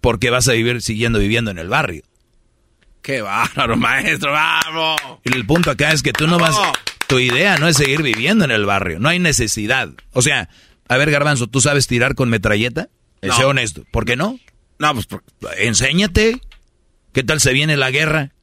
porque 0.02 0.30
vas 0.30 0.50
a 0.50 0.52
vivir 0.52 0.82
siguiendo 0.82 1.18
viviendo 1.18 1.50
en 1.50 1.58
el 1.58 1.70
barrio. 1.70 2.04
Qué 3.02 3.22
bárbaro, 3.22 3.78
maestro, 3.78 4.34
vamos. 4.34 5.00
Y 5.24 5.34
el 5.34 5.46
punto 5.46 5.72
acá 5.72 5.94
es 5.94 6.04
que 6.04 6.12
tú 6.12 6.28
no 6.28 6.38
vas, 6.38 6.58
tu 7.08 7.20
idea 7.20 7.58
no 7.58 7.70
es 7.70 7.78
seguir 7.78 8.02
viviendo 8.04 8.44
en 8.44 8.52
el 8.52 8.66
barrio, 8.66 9.00
no 9.00 9.08
hay 9.08 9.20
necesidad. 9.20 9.92
O 10.12 10.22
sea, 10.22 10.50
a 10.90 10.98
ver, 10.98 11.10
Garbanzo, 11.10 11.48
¿tú 11.48 11.62
sabes 11.62 11.88
tirar 11.88 12.16
con 12.16 12.28
metralleta? 12.30 12.90
No. 13.22 13.34
Sé 13.34 13.46
honesto, 13.46 13.86
¿por 13.92 14.04
qué 14.04 14.18
no? 14.18 14.40
No, 14.78 14.94
pues, 14.94 15.06
por- 15.06 15.24
Enséñate. 15.58 16.42
¿Qué 17.14 17.24
tal 17.24 17.40
se 17.40 17.54
viene 17.54 17.78
la 17.78 17.90
guerra? 17.92 18.34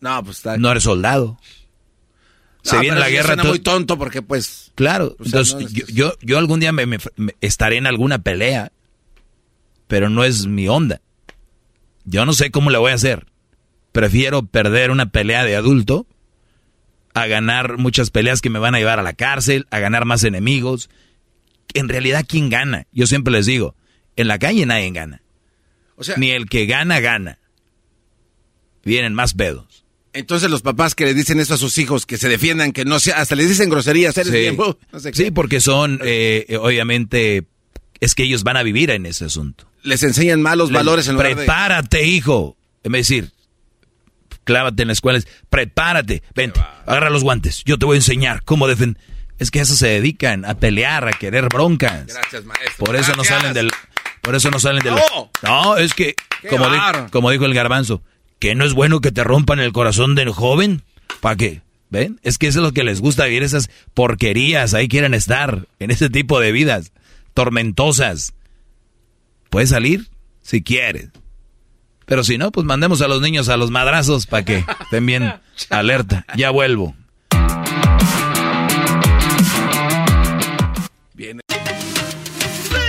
no, 0.00 0.24
pues 0.24 0.38
está. 0.38 0.56
No 0.58 0.72
eres 0.72 0.82
soldado. 0.82 1.38
Se 2.66 2.74
No, 2.76 2.80
viene 2.82 2.98
la 2.98 3.08
guerra. 3.10 3.28
suena 3.28 3.44
muy 3.44 3.60
tonto 3.60 3.96
porque, 3.96 4.22
pues. 4.22 4.72
Claro, 4.74 5.14
O 5.18 5.24
sea, 5.24 5.40
entonces 5.40 5.54
no 5.54 5.60
es- 5.60 5.72
yo, 5.94 6.12
yo, 6.20 6.38
algún 6.38 6.58
día 6.60 6.72
me, 6.72 6.84
me- 6.86 6.98
me 7.16 7.34
estaré 7.40 7.76
en 7.76 7.86
alguna 7.86 8.18
pelea, 8.18 8.72
pero 9.86 10.08
no 10.10 10.24
es 10.24 10.46
mi 10.46 10.66
onda. 10.68 11.00
Yo 12.04 12.26
no 12.26 12.32
sé 12.32 12.50
cómo 12.50 12.70
le 12.70 12.78
voy 12.78 12.90
a 12.92 12.96
hacer. 12.96 13.26
Prefiero 13.92 14.44
perder 14.44 14.90
una 14.90 15.06
pelea 15.10 15.44
de 15.44 15.56
adulto 15.56 16.06
a 17.14 17.26
ganar 17.26 17.78
muchas 17.78 18.10
peleas 18.10 18.40
que 18.42 18.50
me 18.50 18.58
van 18.58 18.74
a 18.74 18.78
llevar 18.78 18.98
a 18.98 19.02
la 19.04 19.14
cárcel, 19.14 19.66
a 19.70 19.78
ganar 19.78 20.04
más 20.04 20.22
enemigos. 20.24 20.90
En 21.72 21.88
realidad, 21.88 22.24
¿quién 22.28 22.48
gana? 22.50 22.86
Yo 22.92 23.06
siempre 23.06 23.32
les 23.32 23.46
digo, 23.46 23.74
en 24.16 24.28
la 24.28 24.38
calle 24.38 24.66
nadie 24.66 24.90
gana. 24.90 25.22
O 25.96 26.04
sea, 26.04 26.16
Ni 26.16 26.30
el 26.30 26.46
que 26.48 26.66
gana, 26.66 27.00
gana. 27.00 27.38
Vienen 28.84 29.14
más 29.14 29.34
pedos. 29.34 29.84
Entonces 30.16 30.50
los 30.50 30.62
papás 30.62 30.94
que 30.94 31.04
le 31.04 31.14
dicen 31.14 31.38
eso 31.40 31.54
a 31.54 31.58
sus 31.58 31.78
hijos, 31.78 32.06
que 32.06 32.16
se 32.18 32.28
defiendan, 32.28 32.72
que 32.72 32.84
no 32.84 32.98
sea, 32.98 33.16
hasta 33.20 33.34
les 33.36 33.48
dicen 33.48 33.70
groserías, 33.70 34.16
eres 34.18 34.32
Sí. 34.32 34.56
no 34.92 35.00
sé 35.00 35.12
qué. 35.12 35.24
Sí, 35.24 35.30
porque 35.30 35.60
son, 35.60 36.00
eh, 36.04 36.46
eh, 36.48 36.56
obviamente, 36.56 37.46
es 38.00 38.14
que 38.14 38.24
ellos 38.24 38.42
van 38.44 38.56
a 38.56 38.62
vivir 38.62 38.90
en 38.90 39.06
ese 39.06 39.26
asunto. 39.26 39.70
Les 39.82 40.02
enseñan 40.02 40.42
malos 40.42 40.70
Les- 40.70 40.74
valores 40.76 41.06
en 41.08 41.14
lugar 41.14 41.28
de- 41.30 41.34
Prepárate, 41.36 42.04
hijo. 42.06 42.56
En 42.82 42.92
vez 42.92 43.08
de 43.08 43.14
decir, 43.16 43.32
clávate 44.44 44.82
en 44.82 44.88
la 44.88 44.92
escuela, 44.92 45.18
es, 45.18 45.26
prepárate, 45.50 46.22
vente, 46.34 46.60
agarra 46.86 47.10
los 47.10 47.22
guantes, 47.22 47.62
yo 47.64 47.78
te 47.78 47.86
voy 47.86 47.94
a 47.96 47.98
enseñar 47.98 48.42
cómo 48.44 48.68
defender. 48.68 49.02
Es 49.38 49.50
que 49.50 49.60
eso 49.60 49.74
se 49.76 49.88
dedican, 49.88 50.44
a 50.44 50.54
pelear, 50.54 51.06
a 51.08 51.12
querer 51.12 51.48
broncas. 51.48 52.06
Gracias, 52.06 52.44
maestro. 52.44 52.84
Por 52.86 52.96
eso 52.96 53.12
no 53.14 53.22
salen 53.24 53.52
del... 53.52 53.70
Por 54.22 54.34
eso 54.34 54.50
no 54.50 54.58
salen 54.58 54.82
del... 54.82 54.94
No. 55.42 55.76
Es 55.76 55.92
que, 55.94 56.14
di- 56.42 56.48
como 57.10 57.30
dijo 57.30 57.44
el 57.44 57.52
garbanzo, 57.54 58.02
que 58.46 58.54
no 58.54 58.64
es 58.64 58.74
bueno 58.74 59.00
que 59.00 59.10
te 59.10 59.24
rompan 59.24 59.58
el 59.58 59.72
corazón 59.72 60.14
del 60.14 60.30
joven. 60.30 60.84
¿Para 61.20 61.34
qué? 61.34 61.62
¿Ven? 61.90 62.20
Es 62.22 62.38
que 62.38 62.46
eso 62.46 62.60
es 62.60 62.62
lo 62.62 62.70
que 62.70 62.84
les 62.84 63.00
gusta 63.00 63.24
vivir, 63.24 63.42
esas 63.42 63.70
porquerías. 63.92 64.72
Ahí 64.72 64.86
quieren 64.86 65.14
estar, 65.14 65.66
en 65.80 65.90
ese 65.90 66.10
tipo 66.10 66.38
de 66.38 66.52
vidas 66.52 66.92
tormentosas. 67.34 68.34
Puedes 69.50 69.70
salir 69.70 70.06
si 70.42 70.62
quieres. 70.62 71.08
Pero 72.04 72.22
si 72.22 72.38
no, 72.38 72.52
pues 72.52 72.64
mandemos 72.64 73.02
a 73.02 73.08
los 73.08 73.20
niños 73.20 73.48
a 73.48 73.56
los 73.56 73.72
madrazos 73.72 74.26
para 74.26 74.44
que 74.44 74.64
estén 74.82 75.06
bien 75.06 75.34
alerta. 75.70 76.24
Ya 76.36 76.50
vuelvo. 76.50 76.94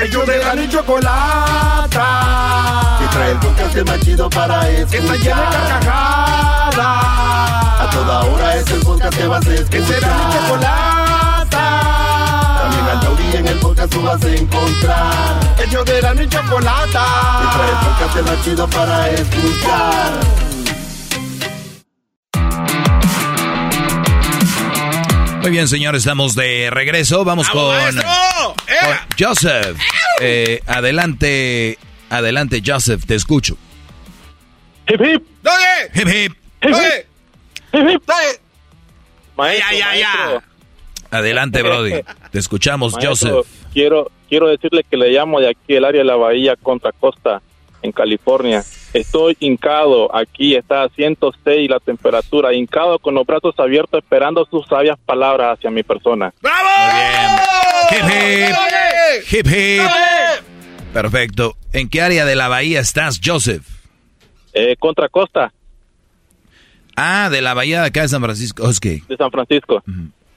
Ellos 0.04 0.28
de 0.28 0.38
la 0.38 0.64
y 0.64 0.70
chocolata. 0.70 1.98
El 3.28 3.38
podcast 3.40 3.76
más 3.86 4.00
chido 4.00 4.30
para 4.30 4.70
escuchar. 4.70 4.90
Que 4.90 4.98
está 4.98 5.14
de 5.14 5.30
carcajadas. 5.30 6.78
A 6.78 7.90
toda 7.92 8.22
hora 8.22 8.56
es 8.56 8.72
el 8.72 8.80
podcast 8.80 9.18
que 9.18 9.28
vas 9.28 9.46
a 9.46 9.54
escuchar. 9.54 9.70
Que 9.70 9.86
será 9.86 10.08
mi 10.18 10.34
chocolata. 10.34 11.50
También 12.62 12.86
al 12.86 13.00
taurí 13.02 13.36
en 13.36 13.48
el 13.48 13.60
podcast 13.60 13.92
tú 13.92 14.02
vas 14.02 14.24
a 14.24 14.30
encontrar. 14.30 15.40
Ellos 15.62 15.86
de 15.86 16.02
la 16.02 16.24
y 16.24 16.30
chocolata. 16.30 17.06
Trae 17.54 17.70
el 17.70 17.78
podcast 17.86 18.30
más 18.30 18.46
chido 18.46 18.68
para 18.70 19.10
escuchar. 19.10 20.14
Muy 25.42 25.52
bien, 25.52 25.68
señores, 25.68 26.04
estamos 26.04 26.34
de 26.34 26.70
regreso. 26.72 27.26
Vamos 27.26 27.50
con, 27.50 27.76
con 27.76 28.06
Joseph. 29.20 29.78
Eh, 30.22 30.62
adelante, 30.66 31.78
adelante, 32.10 32.62
Joseph, 32.66 33.06
te 33.06 33.16
escucho. 33.16 33.58
Hip 34.90 35.02
hip. 35.02 35.24
¡Dale! 35.42 35.92
Hip 35.94 36.08
hip. 36.08 36.38
¡Dale! 36.62 37.06
Hip 37.74 37.90
hip. 37.90 38.04
¡Dale! 38.06 38.40
Maestro, 39.36 39.68
Ya, 39.72 39.78
ya, 39.78 39.96
ya. 39.96 40.14
maestro, 40.16 40.42
Adelante, 41.12 41.62
Brody. 41.64 41.94
Te 42.32 42.40
escuchamos, 42.40 42.94
maestro, 42.94 43.10
Joseph. 43.12 43.48
Quiero, 43.74 44.12
quiero 44.30 44.48
decirle 44.48 44.84
que 44.90 44.98
le 44.98 45.10
llamo 45.10 45.40
de 45.40 45.50
aquí 45.50 45.76
el 45.76 45.86
área 45.86 46.00
de 46.00 46.06
la 46.06 46.16
Bahía 46.16 46.56
Contra 46.56 46.92
Costa, 46.92 47.42
en 47.82 47.92
California. 47.92 48.64
Estoy 48.94 49.38
hincado, 49.40 50.14
aquí 50.16 50.56
está 50.56 50.84
a 50.84 50.90
106 50.90 51.70
la 51.70 51.80
temperatura, 51.80 52.54
hincado 52.54 52.98
con 53.00 53.14
los 53.14 53.26
brazos 53.26 53.54
abiertos 53.60 54.02
esperando 54.02 54.46
sus 54.50 54.66
sabias 54.68 54.98
palabras 55.06 55.58
hacia 55.58 55.70
mi 55.70 55.84
persona. 55.84 56.34
Hip 57.92 58.04
hip. 58.10 58.56
Hip 59.32 59.48
hip. 59.48 59.82
Perfecto. 61.02 61.56
¿En 61.74 61.90
qué 61.90 62.02
área 62.02 62.26
de 62.26 62.36
la 62.36 62.48
bahía 62.48 62.80
estás, 62.80 63.22
Joseph? 63.24 63.64
Eh, 64.54 64.76
Contra 64.80 65.08
Costa 65.10 65.54
Ah, 66.96 67.30
de 67.32 67.42
la 67.42 67.54
bahía 67.54 67.82
de 67.82 67.88
acá 67.88 68.02
de 68.02 68.08
San 68.08 68.24
Francisco. 68.24 68.64
Oh, 68.66 68.72
es 68.72 68.80
que, 68.80 69.04
de 69.08 69.16
San 69.16 69.30
Francisco. 69.30 69.84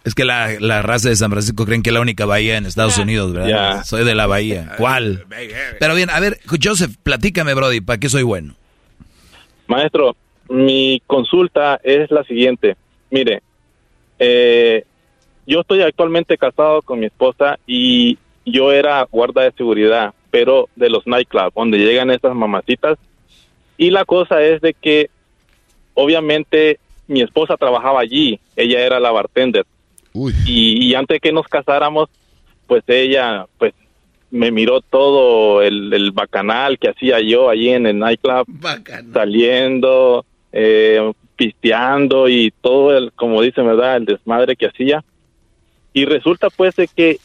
es 0.05 0.15
que 0.15 0.27
la, 0.27 0.51
la 0.61 0.83
raza 0.83 1.09
de 1.09 1.17
San 1.17 1.31
Francisco 1.31 1.65
creen 1.65 1.83
que 1.83 1.89
es 1.89 1.95
la 1.95 2.03
única 2.03 2.27
bahía 2.27 2.59
en 2.59 2.67
Estados 2.67 2.99
Unidos, 2.99 3.33
¿verdad? 3.33 3.83
Soy 3.85 4.05
de 4.05 4.15
la 4.15 4.27
bahía. 4.27 4.73
¿Cuál? 4.77 5.25
Pero 5.79 5.95
bien, 5.95 6.11
a 6.11 6.21
ver, 6.21 6.39
Joseph, 6.63 6.95
platícame, 7.03 7.55
Brody, 7.55 7.81
¿para 7.81 7.99
qué 7.99 8.11
soy 8.11 8.23
bueno? 8.25 8.55
Maestro, 9.67 10.15
mi 10.51 11.01
consulta 11.07 11.81
es 11.83 12.11
la 12.11 12.23
siguiente. 12.25 12.77
Mire, 13.11 13.41
eh, 14.19 14.85
yo 15.47 15.61
estoy 15.61 15.81
actualmente 15.81 16.37
casado 16.37 16.83
con 16.83 17.01
mi 17.01 17.07
esposa 17.07 17.59
y 17.67 18.19
yo 18.45 18.73
era 18.73 19.05
guarda 19.11 19.43
de 19.45 19.53
seguridad, 19.53 20.13
pero 20.31 20.69
de 20.77 20.91
los 20.91 21.07
nightclubs, 21.07 21.55
donde 21.55 21.79
llegan 21.79 22.11
estas 22.11 22.35
mamacitas. 22.35 22.99
Y 23.77 23.91
la 23.91 24.05
cosa 24.05 24.43
es 24.43 24.61
de 24.61 24.75
que, 24.75 25.11
obviamente, 25.95 26.79
mi 27.07 27.23
esposa 27.23 27.57
trabajaba 27.57 28.01
allí, 28.01 28.39
ella 28.57 28.81
era 28.81 29.01
la 29.01 29.11
bartender. 29.11 29.65
Y, 30.47 30.87
y 30.87 30.95
antes 30.95 31.21
que 31.21 31.33
nos 31.33 31.47
casáramos, 31.47 32.09
pues 32.67 32.83
ella, 32.87 33.47
pues, 33.59 33.75
me 34.31 34.51
miró 34.51 34.81
todo 34.81 35.63
el, 35.63 35.93
el 35.93 36.13
bacanal 36.13 36.79
que 36.79 36.89
hacía 36.89 37.21
yo 37.21 37.51
allí 37.51 37.71
en 37.71 37.87
el 37.87 37.99
nightclub 37.99 38.47
saliendo, 39.13 40.25
eh, 40.53 41.13
pisteando 41.37 42.29
y 42.29 42.53
todo 42.61 42.97
el, 42.97 43.13
como 43.13 43.43
dicen, 43.43 43.67
¿verdad? 43.67 43.97
El 43.97 44.05
desmadre 44.05 44.57
que 44.57 44.67
hacía. 44.67 45.05
Y 45.93 46.05
resulta 46.05 46.49
pues 46.51 46.77
de 46.77 46.87
que 46.87 47.19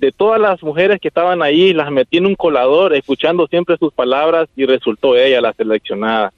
de 0.00 0.12
todas 0.12 0.40
las 0.40 0.62
mujeres 0.62 0.98
que 1.00 1.08
estaban 1.08 1.42
ahí, 1.42 1.74
las 1.74 1.90
metí 1.90 2.16
en 2.16 2.26
un 2.26 2.34
colador, 2.34 2.94
escuchando 2.94 3.46
siempre 3.46 3.76
sus 3.76 3.92
palabras 3.92 4.48
y 4.56 4.64
resultó 4.64 5.14
ella 5.14 5.42
la 5.42 5.52
seleccionada. 5.52 6.32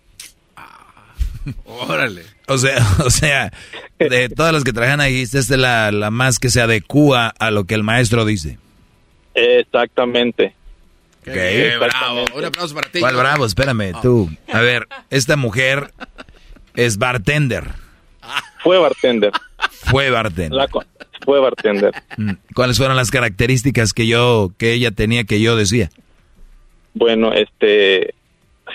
Órale. 1.65 2.23
O 2.49 2.59
sea, 2.59 2.85
o 3.05 3.11
sea, 3.11 3.53
de 3.99 4.29
todas 4.29 4.53
las 4.53 4.65
que 4.65 4.73
trabajan 4.73 5.01
ahí, 5.01 5.23
esta 5.23 5.39
es 5.39 5.49
la, 5.51 5.93
la 5.93 6.11
más 6.11 6.41
que 6.41 6.51
se 6.51 6.61
adecúa 6.61 7.29
a 7.29 7.51
lo 7.53 7.65
que 7.65 7.75
el 7.75 7.85
maestro 7.85 8.25
dice. 8.25 8.59
Exactamente. 9.35 10.55
Qué 11.23 11.77
bravo. 11.79 12.25
Un 12.35 12.45
aplauso 12.45 12.75
para 12.75 12.91
ti. 12.91 12.99
¿Cuál 12.99 13.15
bravo? 13.15 13.47
Espérame, 13.47 13.93
tú. 14.03 14.29
A 14.53 14.61
ver, 14.61 14.89
esta 15.09 15.37
mujer 15.37 15.93
es 16.75 16.99
bartender. 16.99 17.69
Fue 18.63 18.79
bartender. 18.79 19.33
Fue 19.71 20.11
bartender. 20.11 20.53
La 20.53 20.67
fue 21.25 21.41
bartender. 21.41 21.93
Mm, 22.17 22.33
¿Cuáles 22.55 22.79
fueron 22.79 22.97
las 22.97 23.11
características 23.11 23.93
que 23.93 24.07
yo, 24.07 24.51
que 24.59 24.73
ella 24.73 24.91
tenía 24.91 25.25
que 25.25 25.41
yo 25.41 25.57
decía? 25.57 25.91
Bueno, 26.95 27.33
este, 27.33 28.15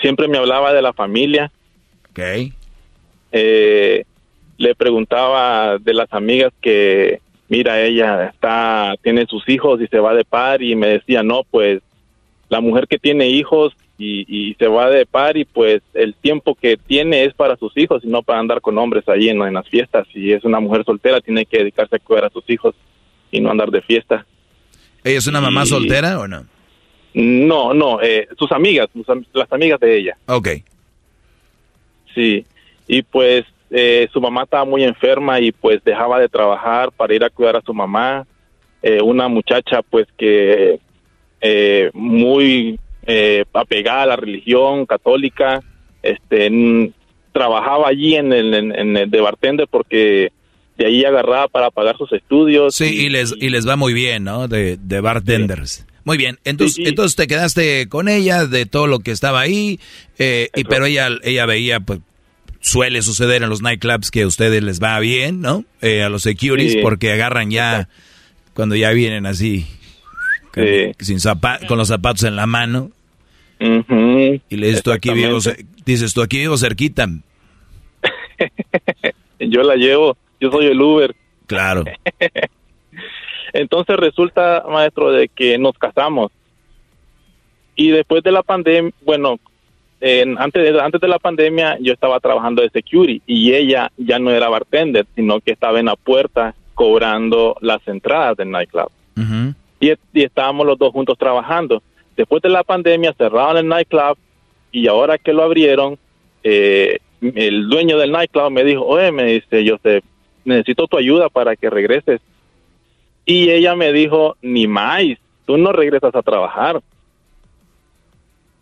siempre 0.00 0.28
me 0.28 0.38
hablaba 0.38 0.72
de 0.72 0.82
la 0.82 0.92
familia. 0.92 1.52
Ok. 2.10 2.52
Eh, 3.32 4.04
le 4.56 4.74
preguntaba 4.74 5.78
de 5.78 5.94
las 5.94 6.12
amigas 6.12 6.52
que, 6.60 7.20
mira, 7.48 7.80
ella 7.80 8.26
está, 8.26 8.94
tiene 9.02 9.26
sus 9.26 9.48
hijos 9.48 9.80
y 9.80 9.86
se 9.86 10.00
va 10.00 10.14
de 10.14 10.24
par 10.24 10.62
y 10.62 10.74
me 10.74 10.88
decía, 10.88 11.22
no, 11.22 11.44
pues 11.44 11.80
la 12.48 12.60
mujer 12.60 12.88
que 12.88 12.98
tiene 12.98 13.28
hijos 13.28 13.74
y, 13.98 14.24
y 14.50 14.54
se 14.54 14.68
va 14.68 14.88
de 14.90 15.04
par 15.06 15.36
y 15.36 15.44
pues 15.44 15.82
el 15.92 16.14
tiempo 16.14 16.54
que 16.54 16.76
tiene 16.76 17.24
es 17.24 17.34
para 17.34 17.56
sus 17.56 17.76
hijos 17.76 18.04
y 18.04 18.08
no 18.08 18.22
para 18.22 18.38
andar 18.38 18.60
con 18.60 18.78
hombres 18.78 19.08
allí 19.08 19.28
en, 19.28 19.42
en 19.42 19.54
las 19.54 19.68
fiestas. 19.68 20.06
Si 20.12 20.32
es 20.32 20.44
una 20.44 20.60
mujer 20.60 20.84
soltera, 20.84 21.20
tiene 21.20 21.44
que 21.44 21.58
dedicarse 21.58 21.96
a 21.96 21.98
cuidar 21.98 22.26
a 22.26 22.30
sus 22.30 22.48
hijos 22.48 22.74
y 23.32 23.40
no 23.40 23.50
andar 23.50 23.70
de 23.70 23.82
fiesta. 23.82 24.24
¿Ella 25.04 25.18
es 25.18 25.26
una 25.26 25.40
mamá 25.40 25.64
Y- 25.64 25.66
soltera 25.66 26.18
o 26.20 26.28
no? 26.28 26.46
No, 27.14 27.74
no, 27.74 28.00
eh, 28.02 28.28
sus 28.38 28.52
amigas, 28.52 28.88
sus 28.92 29.06
las 29.32 29.50
amigas 29.52 29.80
de 29.80 29.98
ella. 29.98 30.16
Ok. 30.26 30.48
Sí, 32.14 32.44
y 32.86 33.02
pues 33.02 33.44
eh, 33.70 34.08
su 34.12 34.20
mamá 34.20 34.44
estaba 34.44 34.64
muy 34.64 34.84
enferma 34.84 35.40
y 35.40 35.52
pues 35.52 35.82
dejaba 35.84 36.20
de 36.20 36.28
trabajar 36.28 36.90
para 36.92 37.14
ir 37.14 37.24
a 37.24 37.30
cuidar 37.30 37.56
a 37.56 37.62
su 37.62 37.74
mamá. 37.74 38.26
Eh, 38.82 39.00
una 39.02 39.28
muchacha 39.28 39.82
pues 39.82 40.06
que 40.16 40.78
eh, 41.40 41.90
muy 41.92 42.78
eh, 43.08 43.44
apegada 43.52 44.02
a 44.02 44.06
la 44.06 44.16
religión 44.16 44.86
católica. 44.86 45.60
Este, 46.00 46.92
trabajaba 47.32 47.88
allí 47.88 48.14
en 48.14 48.32
el, 48.32 48.54
en, 48.54 48.72
en 48.72 48.96
el 48.96 49.10
de 49.10 49.20
bartender 49.20 49.66
porque 49.68 50.30
de 50.76 50.86
ahí 50.86 51.04
agarraba 51.04 51.48
para 51.48 51.72
pagar 51.72 51.98
sus 51.98 52.12
estudios. 52.12 52.76
Sí, 52.76 52.84
y 52.84 53.08
les, 53.08 53.34
y 53.36 53.50
les 53.50 53.66
va 53.66 53.74
muy 53.74 53.92
bien, 53.92 54.22
¿no? 54.22 54.46
De, 54.46 54.76
de 54.76 55.00
bartenders. 55.00 55.84
Muy 56.04 56.16
bien, 56.16 56.38
entonces, 56.44 56.86
entonces 56.86 57.16
te 57.16 57.26
quedaste 57.26 57.88
con 57.88 58.08
ella 58.08 58.46
de 58.46 58.64
todo 58.64 58.86
lo 58.86 59.00
que 59.00 59.10
estaba 59.10 59.40
ahí, 59.40 59.78
eh, 60.18 60.48
y, 60.54 60.64
pero 60.64 60.86
ella, 60.86 61.08
ella 61.22 61.44
veía, 61.44 61.80
pues, 61.80 61.98
suele 62.60 63.02
suceder 63.02 63.42
en 63.42 63.50
los 63.50 63.60
nightclubs 63.60 64.10
que 64.10 64.22
a 64.22 64.26
ustedes 64.26 64.62
les 64.62 64.80
va 64.82 64.98
bien, 65.00 65.42
¿no? 65.42 65.64
Eh, 65.82 66.02
a 66.02 66.08
los 66.08 66.22
securities, 66.22 66.78
porque 66.80 67.12
agarran 67.12 67.50
ya, 67.50 67.90
cuando 68.54 68.74
ya 68.74 68.90
vienen 68.92 69.26
así, 69.26 69.66
con, 70.54 70.64
sin 70.98 71.18
zapa- 71.18 71.66
con 71.66 71.76
los 71.76 71.88
zapatos 71.88 72.22
en 72.22 72.36
la 72.36 72.46
mano, 72.46 72.90
Ujú. 73.60 74.40
y 74.48 74.56
le 74.56 74.66
dices, 74.68 74.82
tú 74.82 74.92
aquí 74.92 75.10
vivo, 75.12 75.40
ce- 75.40 75.64
dices, 75.84 76.14
tú 76.14 76.22
aquí 76.22 76.38
vivo 76.38 76.56
cerquita. 76.56 77.06
Yo 79.40 79.62
la 79.62 79.76
llevo, 79.76 80.16
yo 80.40 80.50
soy 80.50 80.66
el 80.66 80.80
Uber. 80.80 81.14
Claro. 81.46 81.84
Entonces 83.52 83.96
resulta, 83.96 84.64
maestro, 84.68 85.10
de 85.12 85.28
que 85.28 85.58
nos 85.58 85.72
casamos. 85.78 86.30
Y 87.76 87.90
después 87.90 88.22
de 88.24 88.32
la 88.32 88.42
pandemia, 88.42 88.92
bueno, 89.02 89.38
en- 90.00 90.38
antes, 90.38 90.62
de, 90.62 90.80
antes 90.80 91.00
de 91.00 91.08
la 91.08 91.18
pandemia 91.18 91.78
yo 91.80 91.92
estaba 91.92 92.20
trabajando 92.20 92.62
de 92.62 92.70
security 92.70 93.22
y 93.26 93.52
ella 93.54 93.90
ya 93.96 94.18
no 94.18 94.30
era 94.30 94.48
bartender, 94.48 95.06
sino 95.16 95.40
que 95.40 95.52
estaba 95.52 95.78
en 95.80 95.86
la 95.86 95.96
puerta 95.96 96.54
cobrando 96.74 97.56
las 97.60 97.80
entradas 97.88 98.36
del 98.36 98.50
nightclub. 98.50 98.90
Y, 99.80 99.90
y 100.12 100.22
estábamos 100.24 100.66
los 100.66 100.78
dos 100.78 100.92
juntos 100.92 101.16
trabajando. 101.18 101.82
Después 102.18 102.42
de 102.42 102.48
la 102.48 102.64
pandemia 102.64 103.14
cerraron 103.16 103.58
el 103.58 103.68
nightclub 103.68 104.18
y 104.72 104.88
ahora 104.88 105.18
que 105.18 105.32
lo 105.32 105.44
abrieron, 105.44 105.96
eh, 106.42 106.98
el 107.20 107.68
dueño 107.68 107.96
del 107.96 108.10
nightclub 108.10 108.50
me 108.50 108.64
dijo, 108.64 108.84
oye, 108.84 109.12
me 109.12 109.22
dice, 109.22 109.62
yo 109.62 109.76
necesito 110.44 110.88
tu 110.88 110.98
ayuda 110.98 111.28
para 111.28 111.54
que 111.54 111.70
regreses. 111.70 112.20
Y 113.24 113.50
ella 113.50 113.76
me 113.76 113.92
dijo, 113.92 114.36
ni 114.42 114.66
más, 114.66 115.04
tú 115.46 115.58
no 115.58 115.70
regresas 115.70 116.12
a 116.12 116.22
trabajar. 116.22 116.80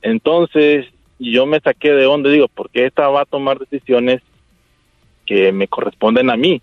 Entonces 0.03 0.85
yo 1.19 1.47
me 1.47 1.61
saqué 1.61 1.93
de 1.93 2.05
onda, 2.05 2.29
digo, 2.29 2.49
¿por 2.49 2.69
qué 2.69 2.85
esta 2.85 3.09
va 3.09 3.23
a 3.23 3.25
tomar 3.25 3.59
decisiones 3.59 4.21
que 5.25 5.51
me 5.51 5.67
corresponden 5.67 6.29
a 6.29 6.37
mí? 6.37 6.61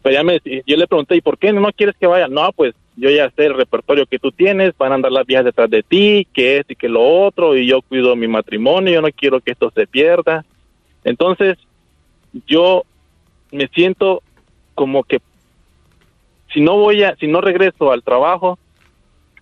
Pero 0.00 0.14
ya 0.14 0.22
me, 0.22 0.40
yo 0.64 0.76
le 0.76 0.86
pregunté, 0.86 1.16
¿y 1.16 1.20
por 1.22 1.38
qué 1.38 1.52
no 1.52 1.72
quieres 1.72 1.96
que 1.98 2.06
vaya? 2.06 2.28
No, 2.28 2.52
pues 2.52 2.72
yo 2.96 3.10
ya 3.10 3.30
sé 3.30 3.46
el 3.46 3.54
repertorio 3.54 4.06
que 4.06 4.18
tú 4.18 4.32
tienes, 4.32 4.76
van 4.78 4.92
a 4.92 4.94
andar 4.96 5.12
las 5.12 5.26
viejas 5.26 5.44
detrás 5.44 5.68
de 5.68 5.82
ti, 5.82 6.26
que 6.32 6.58
esto 6.58 6.72
y 6.72 6.76
que 6.76 6.88
lo 6.88 7.02
otro, 7.02 7.56
y 7.56 7.66
yo 7.66 7.82
cuido 7.82 8.16
mi 8.16 8.26
matrimonio, 8.26 8.94
yo 8.94 9.02
no 9.02 9.08
quiero 9.14 9.40
que 9.40 9.52
esto 9.52 9.70
se 9.74 9.86
pierda. 9.86 10.44
Entonces, 11.04 11.58
yo 12.46 12.84
me 13.52 13.68
siento 13.68 14.22
como 14.74 15.04
que 15.04 15.20
si 16.52 16.60
no 16.60 16.76
voy 16.76 17.02
a, 17.02 17.14
si 17.16 17.26
no 17.26 17.42
regreso 17.42 17.92
al 17.92 18.02
trabajo, 18.02 18.58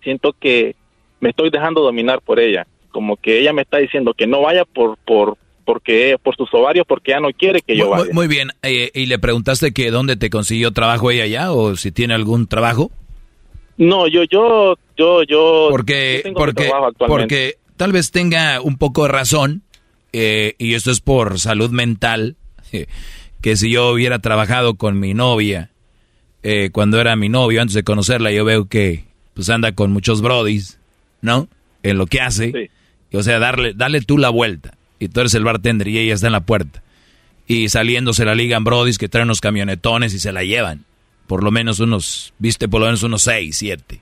siento 0.03 0.33
que 0.37 0.75
me 1.21 1.29
estoy 1.29 1.49
dejando 1.49 1.81
dominar 1.81 2.21
por 2.21 2.39
ella, 2.39 2.67
como 2.91 3.15
que 3.15 3.39
ella 3.39 3.53
me 3.53 3.61
está 3.61 3.77
diciendo 3.77 4.13
que 4.13 4.27
no 4.27 4.41
vaya 4.41 4.65
por, 4.65 4.97
por, 4.97 5.37
porque, 5.63 6.17
por 6.21 6.35
sus 6.35 6.53
ovarios, 6.53 6.85
porque 6.85 7.11
ella 7.11 7.21
no 7.21 7.31
quiere 7.31 7.61
que 7.61 7.77
yo 7.77 7.87
Muy, 7.87 7.97
vaya. 7.99 8.13
muy 8.13 8.27
bien, 8.27 8.49
eh, 8.63 8.91
¿y 8.93 9.05
le 9.05 9.17
preguntaste 9.17 9.71
que 9.71 9.91
dónde 9.91 10.17
te 10.17 10.29
consiguió 10.29 10.71
trabajo 10.71 11.09
ella 11.09 11.25
ya 11.25 11.53
o 11.53 11.77
si 11.77 11.93
tiene 11.93 12.13
algún 12.13 12.47
trabajo? 12.47 12.91
No, 13.77 14.07
yo, 14.07 14.23
yo, 14.23 14.75
yo, 14.97 15.23
yo. 15.23 15.67
Porque, 15.69 16.23
yo 16.25 16.33
porque, 16.33 16.71
porque 17.07 17.55
tal 17.77 17.91
vez 17.91 18.11
tenga 18.11 18.61
un 18.61 18.77
poco 18.77 19.03
de 19.03 19.09
razón, 19.09 19.63
eh, 20.13 20.55
y 20.57 20.75
esto 20.75 20.91
es 20.91 21.01
por 21.01 21.39
salud 21.39 21.71
mental, 21.71 22.35
que 23.41 23.55
si 23.55 23.69
yo 23.71 23.91
hubiera 23.91 24.19
trabajado 24.19 24.75
con 24.75 24.99
mi 24.99 25.13
novia, 25.13 25.71
eh, 26.43 26.69
cuando 26.71 27.01
era 27.01 27.15
mi 27.15 27.27
novio, 27.29 27.61
antes 27.61 27.73
de 27.73 27.83
conocerla, 27.83 28.31
yo 28.31 28.45
veo 28.45 28.67
que 28.67 29.03
pues 29.33 29.49
anda 29.49 29.73
con 29.73 29.91
muchos 29.91 30.21
brodis, 30.21 30.79
¿no? 31.21 31.49
En 31.83 31.97
lo 31.97 32.07
que 32.07 32.21
hace. 32.21 32.69
O 33.11 33.23
sea, 33.23 33.39
darle, 33.39 33.73
dale 33.73 34.01
tú 34.01 34.17
la 34.17 34.29
vuelta. 34.29 34.77
Y 34.99 35.09
tú 35.09 35.19
eres 35.19 35.33
el 35.33 35.43
bartender 35.43 35.87
y 35.87 35.97
ella 35.97 36.13
está 36.13 36.27
en 36.27 36.33
la 36.33 36.45
puerta. 36.45 36.81
Y 37.47 37.69
saliendo 37.69 38.13
se 38.13 38.25
la 38.25 38.35
ligan 38.35 38.63
brodis 38.63 38.97
que 38.97 39.09
traen 39.09 39.27
unos 39.27 39.41
camionetones 39.41 40.13
y 40.13 40.19
se 40.19 40.31
la 40.31 40.43
llevan. 40.43 40.85
Por 41.27 41.43
lo 41.43 41.51
menos 41.51 41.79
unos, 41.79 42.33
viste, 42.39 42.67
por 42.67 42.79
lo 42.81 42.87
menos 42.87 43.03
unos 43.03 43.21
seis, 43.23 43.57
siete. 43.57 44.01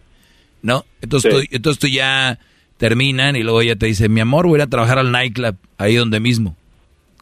¿No? 0.61 0.85
Entonces, 1.01 1.33
Sí. 1.33 1.47
tú, 1.47 1.55
entonces 1.55 1.79
tú 1.79 1.87
ya 1.87 2.39
terminan 2.77 3.35
y 3.35 3.43
luego 3.43 3.61
ella 3.61 3.75
te 3.75 3.85
dice, 3.85 4.09
mi 4.09 4.19
amor, 4.21 4.45
voy 4.47 4.55
a 4.55 4.57
ir 4.59 4.61
a 4.63 4.67
trabajar 4.67 4.97
al 4.97 5.11
nightclub, 5.11 5.55
ahí 5.77 5.95
donde 5.95 6.19
mismo. 6.19 6.55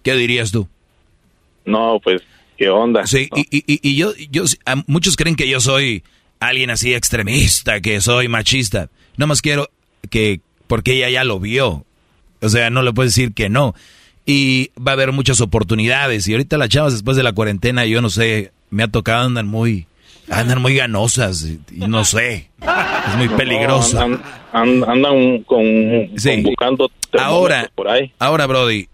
¿Qué 0.04 0.14
dirías 0.16 0.52
tú? 0.52 0.68
No, 1.66 2.00
pues, 2.04 2.22
¿qué 2.58 2.70
onda? 2.70 3.06
Sí, 3.06 3.30
y, 3.36 3.42
y- 3.58 3.64
y- 3.68 3.80
y 3.90 3.96
yo, 3.96 4.14
yo, 4.32 4.44
muchos 4.88 5.16
creen 5.16 5.36
que 5.36 5.48
yo 5.48 5.60
soy 5.60 6.04
alguien 6.40 6.70
así 6.72 6.94
extremista, 6.94 7.82
que 7.82 8.02
soy 8.02 8.28
machista. 8.28 8.90
No 9.18 9.28
más 9.28 9.42
quiero 9.42 9.70
que, 10.10 10.42
porque 10.68 10.94
ella 10.94 11.10
ya 11.10 11.24
lo 11.24 11.40
vio. 11.40 11.86
O 12.42 12.50
sea, 12.50 12.70
no 12.72 12.82
le 12.82 12.94
puedes 12.94 13.14
decir 13.14 13.34
que 13.34 13.50
no. 13.50 13.76
Y 14.26 14.72
va 14.80 14.92
a 14.92 14.94
haber 14.94 15.12
muchas 15.12 15.42
oportunidades. 15.42 16.28
Y 16.28 16.32
ahorita 16.34 16.58
las 16.58 16.70
chavas 16.70 16.94
después 16.94 17.16
de 17.18 17.24
la 17.24 17.34
cuarentena, 17.34 17.86
yo 17.86 18.02
no 18.02 18.10
sé, 18.10 18.52
me 18.72 18.82
ha 18.84 18.88
tocado 18.88 19.26
andan 19.28 19.48
muy, 19.48 19.86
andan 20.30 20.62
muy 20.62 20.76
ganosas. 20.76 21.46
No 21.72 22.06
sé. 22.06 22.50
Es 22.62 23.18
muy 23.18 23.30
peligroso. 23.30 24.08
No, 24.08 24.20
andan, 24.54 25.44
con, 25.44 26.08
con 26.08 26.44
buscando 26.44 26.92
Ahora, 27.20 27.70
por 27.76 27.90
ahí. 27.90 28.14
ahora, 28.20 28.46
Brody, 28.48 28.88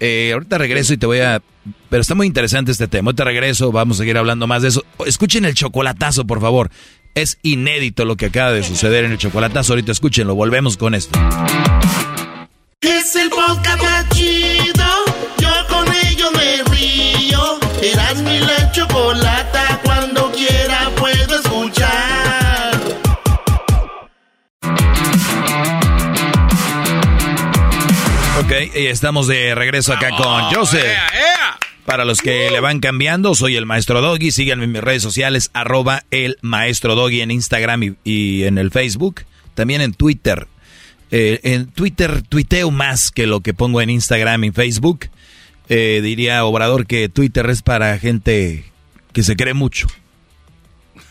eh, 0.00 0.30
ahorita 0.32 0.58
regreso 0.58 0.92
y 0.94 0.96
te 0.96 1.06
voy 1.06 1.20
a... 1.20 1.40
Pero 1.88 2.00
está 2.00 2.14
muy 2.14 2.26
interesante 2.26 2.72
este 2.72 2.88
tema. 2.88 3.08
Ahorita 3.08 3.24
regreso, 3.24 3.70
vamos 3.70 3.98
a 3.98 4.02
seguir 4.02 4.16
hablando 4.18 4.46
más 4.46 4.62
de 4.62 4.68
eso. 4.68 4.84
Escuchen 5.06 5.44
el 5.44 5.54
chocolatazo, 5.54 6.26
por 6.26 6.40
favor. 6.40 6.70
Es 7.14 7.38
inédito 7.42 8.04
lo 8.04 8.16
que 8.16 8.26
acaba 8.26 8.52
de 8.52 8.62
suceder 8.62 9.04
en 9.04 9.12
el 9.12 9.18
chocolatazo. 9.18 9.72
Ahorita 9.72 9.92
escúchenlo, 9.92 10.34
volvemos 10.34 10.76
con 10.76 10.94
esto. 10.94 11.18
Es 12.80 13.14
el 13.16 13.28
podcast 13.30 13.82
más 13.82 14.08
chido. 14.10 14.84
Y 28.74 28.86
estamos 28.86 29.26
de 29.26 29.54
regreso 29.54 29.92
acá 29.92 30.10
con 30.10 30.42
Joseph. 30.52 30.84
Para 31.84 32.04
los 32.04 32.20
que 32.20 32.50
le 32.50 32.60
van 32.60 32.80
cambiando, 32.80 33.34
soy 33.34 33.56
el 33.56 33.66
Maestro 33.66 34.00
Doggy. 34.00 34.30
Síganme 34.30 34.64
en 34.64 34.72
mis 34.72 34.82
redes 34.82 35.02
sociales, 35.02 35.50
arroba 35.54 36.04
el 36.10 36.38
Maestro 36.42 36.94
Doggy 36.94 37.20
en 37.20 37.30
Instagram 37.30 37.82
y, 37.82 37.96
y 38.04 38.44
en 38.44 38.58
el 38.58 38.70
Facebook. 38.70 39.22
También 39.54 39.80
en 39.80 39.94
Twitter. 39.94 40.46
Eh, 41.10 41.40
en 41.42 41.66
Twitter 41.66 42.22
tuiteo 42.22 42.70
más 42.70 43.10
que 43.10 43.26
lo 43.26 43.40
que 43.40 43.54
pongo 43.54 43.80
en 43.80 43.90
Instagram 43.90 44.44
y 44.44 44.50
Facebook. 44.52 45.08
Eh, 45.68 46.00
diría 46.02 46.44
Obrador 46.44 46.86
que 46.86 47.08
Twitter 47.08 47.48
es 47.50 47.62
para 47.62 47.98
gente 47.98 48.64
que 49.12 49.22
se 49.22 49.36
cree 49.36 49.54
mucho. 49.54 49.88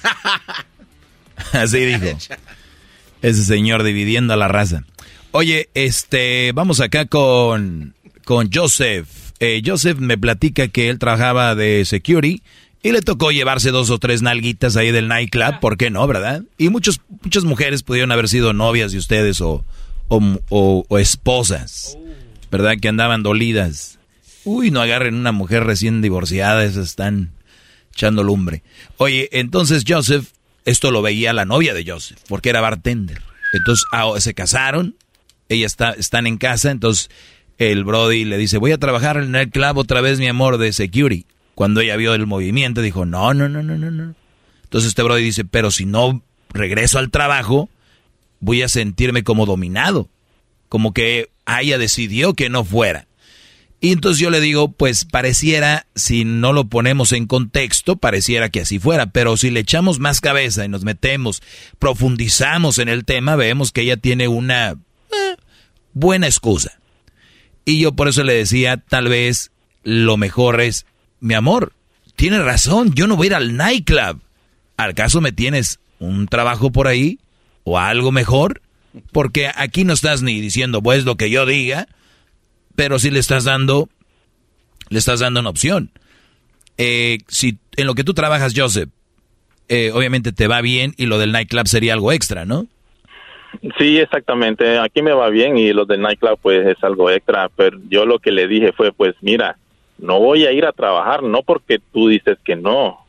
Así 1.53 1.79
dijo. 1.79 2.17
Ese 3.21 3.43
señor 3.43 3.83
dividiendo 3.83 4.33
a 4.33 4.37
la 4.37 4.47
raza. 4.47 4.83
Oye, 5.31 5.69
este, 5.73 6.51
vamos 6.53 6.79
acá 6.79 7.05
con, 7.05 7.93
con 8.25 8.49
Joseph. 8.51 9.07
Eh, 9.39 9.61
Joseph 9.65 9.99
me 9.99 10.17
platica 10.17 10.67
que 10.67 10.89
él 10.89 10.99
trabajaba 10.99 11.55
de 11.55 11.85
security 11.85 12.41
y 12.81 12.91
le 12.91 13.01
tocó 13.01 13.31
llevarse 13.31 13.71
dos 13.71 13.89
o 13.89 13.99
tres 13.99 14.21
nalguitas 14.21 14.75
ahí 14.75 14.91
del 14.91 15.07
nightclub, 15.07 15.59
¿por 15.59 15.77
qué 15.77 15.89
no, 15.89 16.05
verdad? 16.07 16.43
Y 16.57 16.69
muchos, 16.69 17.01
muchas 17.23 17.43
mujeres 17.43 17.83
pudieron 17.83 18.11
haber 18.11 18.27
sido 18.27 18.53
novias 18.53 18.91
de 18.91 18.97
ustedes 18.97 19.39
o, 19.41 19.63
o, 20.07 20.39
o- 20.89 20.97
esposas, 20.97 21.97
¿verdad? 22.51 22.75
Que 22.81 22.87
andaban 22.89 23.21
dolidas. 23.23 23.99
Uy, 24.45 24.71
no 24.71 24.81
agarren 24.81 25.15
una 25.15 25.31
mujer 25.31 25.63
recién 25.65 26.01
divorciada, 26.01 26.63
esas 26.65 26.87
están 26.87 27.31
echando 27.93 28.23
lumbre. 28.23 28.63
Oye, 28.97 29.29
entonces 29.33 29.83
Joseph, 29.87 30.29
esto 30.65 30.89
lo 30.91 31.01
veía 31.01 31.33
la 31.33 31.45
novia 31.45 31.73
de 31.73 31.85
Joseph, 31.89 32.17
porque 32.27 32.49
era 32.49 32.61
bartender. 32.61 33.21
Entonces 33.53 33.85
ah, 33.91 34.11
se 34.19 34.33
casaron, 34.33 34.95
ella 35.49 35.65
está, 35.65 35.91
están 35.91 36.27
en 36.27 36.37
casa, 36.37 36.71
entonces 36.71 37.09
el 37.57 37.83
Brody 37.83 38.23
le 38.23 38.37
dice, 38.37 38.57
voy 38.57 38.71
a 38.71 38.77
trabajar 38.77 39.17
en 39.17 39.35
el 39.35 39.49
club 39.49 39.77
otra 39.77 40.01
vez, 40.01 40.19
mi 40.19 40.27
amor, 40.27 40.57
de 40.57 40.71
security. 40.71 41.25
Cuando 41.55 41.81
ella 41.81 41.97
vio 41.97 42.13
el 42.13 42.25
movimiento, 42.25 42.81
dijo, 42.81 43.05
no, 43.05 43.33
no, 43.33 43.49
no, 43.49 43.61
no, 43.61 43.77
no, 43.77 43.91
no. 43.91 44.15
Entonces 44.63 44.89
este 44.89 45.03
Brody 45.03 45.23
dice, 45.23 45.43
pero 45.43 45.71
si 45.71 45.85
no 45.85 46.23
regreso 46.53 46.99
al 46.99 47.09
trabajo, 47.09 47.69
voy 48.39 48.61
a 48.61 48.69
sentirme 48.69 49.23
como 49.23 49.45
dominado. 49.45 50.07
Como 50.69 50.93
que 50.93 51.31
ella 51.45 51.77
decidió 51.77 52.33
que 52.33 52.49
no 52.49 52.63
fuera. 52.63 53.07
Y 53.81 53.93
entonces 53.93 54.19
yo 54.19 54.29
le 54.29 54.41
digo, 54.41 54.71
pues 54.71 55.05
pareciera, 55.05 55.85
si 55.95 56.25
no 56.25 56.51
lo 56.51 56.65
ponemos 56.65 57.13
en 57.13 57.27
contexto, 57.27 57.95
pareciera 57.95 58.49
que 58.49 58.61
así 58.61 58.77
fuera, 58.77 59.07
pero 59.07 59.37
si 59.37 59.51
le 59.51 59.61
echamos 59.61 59.99
más 59.99 60.19
cabeza 60.19 60.65
y 60.65 60.67
nos 60.67 60.83
metemos, 60.83 61.41
profundizamos 61.77 62.77
en 62.77 62.89
el 62.89 63.05
tema, 63.05 63.37
vemos 63.37 63.71
que 63.71 63.81
ella 63.81 63.95
tiene 63.95 64.27
una, 64.27 64.77
buena 65.93 66.27
excusa. 66.27 66.79
Y 67.65 67.79
yo 67.79 67.93
por 67.93 68.07
eso 68.07 68.23
le 68.23 68.33
decía, 68.33 68.77
tal 68.77 69.07
vez 69.07 69.51
lo 69.83 70.17
mejor 70.17 70.61
es, 70.61 70.85
mi 71.19 71.33
amor, 71.33 71.73
tienes 72.15 72.41
razón, 72.41 72.93
yo 72.93 73.07
no 73.07 73.15
voy 73.15 73.27
a 73.27 73.29
ir 73.29 73.35
al 73.35 73.57
nightclub. 73.57 74.21
¿Al 74.77 74.93
caso 74.93 75.21
me 75.21 75.31
tienes 75.31 75.79
un 75.99 76.27
trabajo 76.27 76.71
por 76.71 76.87
ahí 76.87 77.19
o 77.63 77.77
algo 77.77 78.11
mejor? 78.11 78.61
Porque 79.11 79.51
aquí 79.53 79.83
no 79.83 79.93
estás 79.93 80.21
ni 80.21 80.39
diciendo, 80.39 80.81
pues 80.81 81.05
lo 81.05 81.15
que 81.15 81.29
yo 81.29 81.45
diga, 81.45 81.87
pero 82.75 82.97
sí 82.97 83.11
le 83.11 83.19
estás 83.19 83.43
dando, 83.43 83.89
le 84.89 84.99
estás 84.99 85.19
dando 85.19 85.41
una 85.41 85.49
opción. 85.49 85.91
Eh, 86.77 87.19
si 87.27 87.59
en 87.75 87.87
lo 87.87 87.93
que 87.93 88.03
tú 88.03 88.13
trabajas, 88.13 88.53
Joseph, 88.55 88.89
eh, 89.67 89.91
obviamente 89.93 90.31
te 90.31 90.47
va 90.47 90.61
bien 90.61 90.93
y 90.97 91.05
lo 91.05 91.19
del 91.19 91.31
nightclub 91.31 91.67
sería 91.67 91.93
algo 91.93 92.11
extra, 92.11 92.45
¿no? 92.45 92.67
Sí, 93.77 93.97
exactamente. 93.97 94.77
Aquí 94.79 95.01
me 95.01 95.13
va 95.13 95.29
bien 95.29 95.57
y 95.57 95.73
lo 95.73 95.85
del 95.85 96.01
nightclub 96.01 96.39
pues 96.41 96.65
es 96.65 96.83
algo 96.83 97.09
extra, 97.09 97.49
pero 97.49 97.77
yo 97.89 98.05
lo 98.05 98.19
que 98.19 98.31
le 98.31 98.47
dije 98.47 98.71
fue 98.73 98.91
pues 98.91 99.15
mira, 99.21 99.57
no 99.97 100.19
voy 100.19 100.45
a 100.45 100.51
ir 100.51 100.65
a 100.65 100.71
trabajar, 100.71 101.23
no 101.23 101.41
porque 101.43 101.79
tú 101.91 102.07
dices 102.07 102.37
que 102.43 102.55
no, 102.55 103.05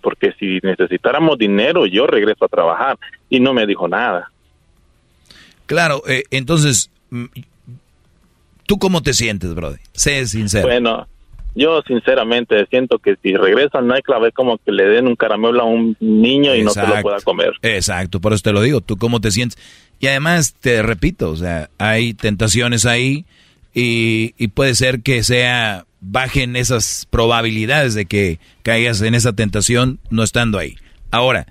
porque 0.00 0.32
si 0.38 0.58
necesitáramos 0.62 1.38
dinero 1.38 1.86
yo 1.86 2.06
regreso 2.06 2.44
a 2.44 2.48
trabajar 2.48 2.98
y 3.28 3.40
no 3.40 3.52
me 3.52 3.66
dijo 3.66 3.86
nada. 3.88 4.30
Claro, 5.66 6.02
eh, 6.06 6.24
entonces, 6.30 6.90
mm, 7.10 7.26
¿tú 8.66 8.78
cómo 8.78 9.02
te 9.02 9.12
sientes, 9.12 9.54
brother? 9.54 9.80
Sé 9.92 10.26
sincero. 10.26 10.66
Bueno, 10.66 11.06
yo 11.56 11.82
sinceramente 11.86 12.66
siento 12.66 12.98
que 12.98 13.16
si 13.22 13.34
regreso 13.34 13.78
al 13.78 13.88
nightclub 13.88 14.26
es 14.26 14.34
como 14.34 14.58
que 14.58 14.70
le 14.70 14.84
den 14.84 15.08
un 15.08 15.16
caramelo 15.16 15.62
a 15.62 15.64
un 15.64 15.96
niño 16.00 16.54
y 16.54 16.62
no 16.62 16.70
se 16.70 16.86
lo 16.86 17.00
pueda 17.00 17.20
comer. 17.22 17.54
Exacto, 17.62 18.20
por 18.20 18.34
eso 18.34 18.42
te 18.42 18.52
lo 18.52 18.60
digo, 18.60 18.82
¿tú 18.82 18.98
cómo 18.98 19.20
te 19.20 19.30
sientes? 19.30 19.58
Y 19.98 20.06
además, 20.06 20.54
te 20.60 20.82
repito, 20.82 21.30
o 21.30 21.36
sea, 21.36 21.70
hay 21.78 22.12
tentaciones 22.12 22.84
ahí 22.84 23.24
y, 23.74 24.34
y 24.36 24.48
puede 24.48 24.74
ser 24.74 25.00
que 25.00 25.24
sea, 25.24 25.86
bajen 26.00 26.56
esas 26.56 27.06
probabilidades 27.10 27.94
de 27.94 28.04
que 28.04 28.38
caigas 28.62 29.00
en 29.00 29.14
esa 29.14 29.32
tentación 29.32 29.98
no 30.10 30.22
estando 30.22 30.58
ahí. 30.58 30.76
Ahora, 31.10 31.46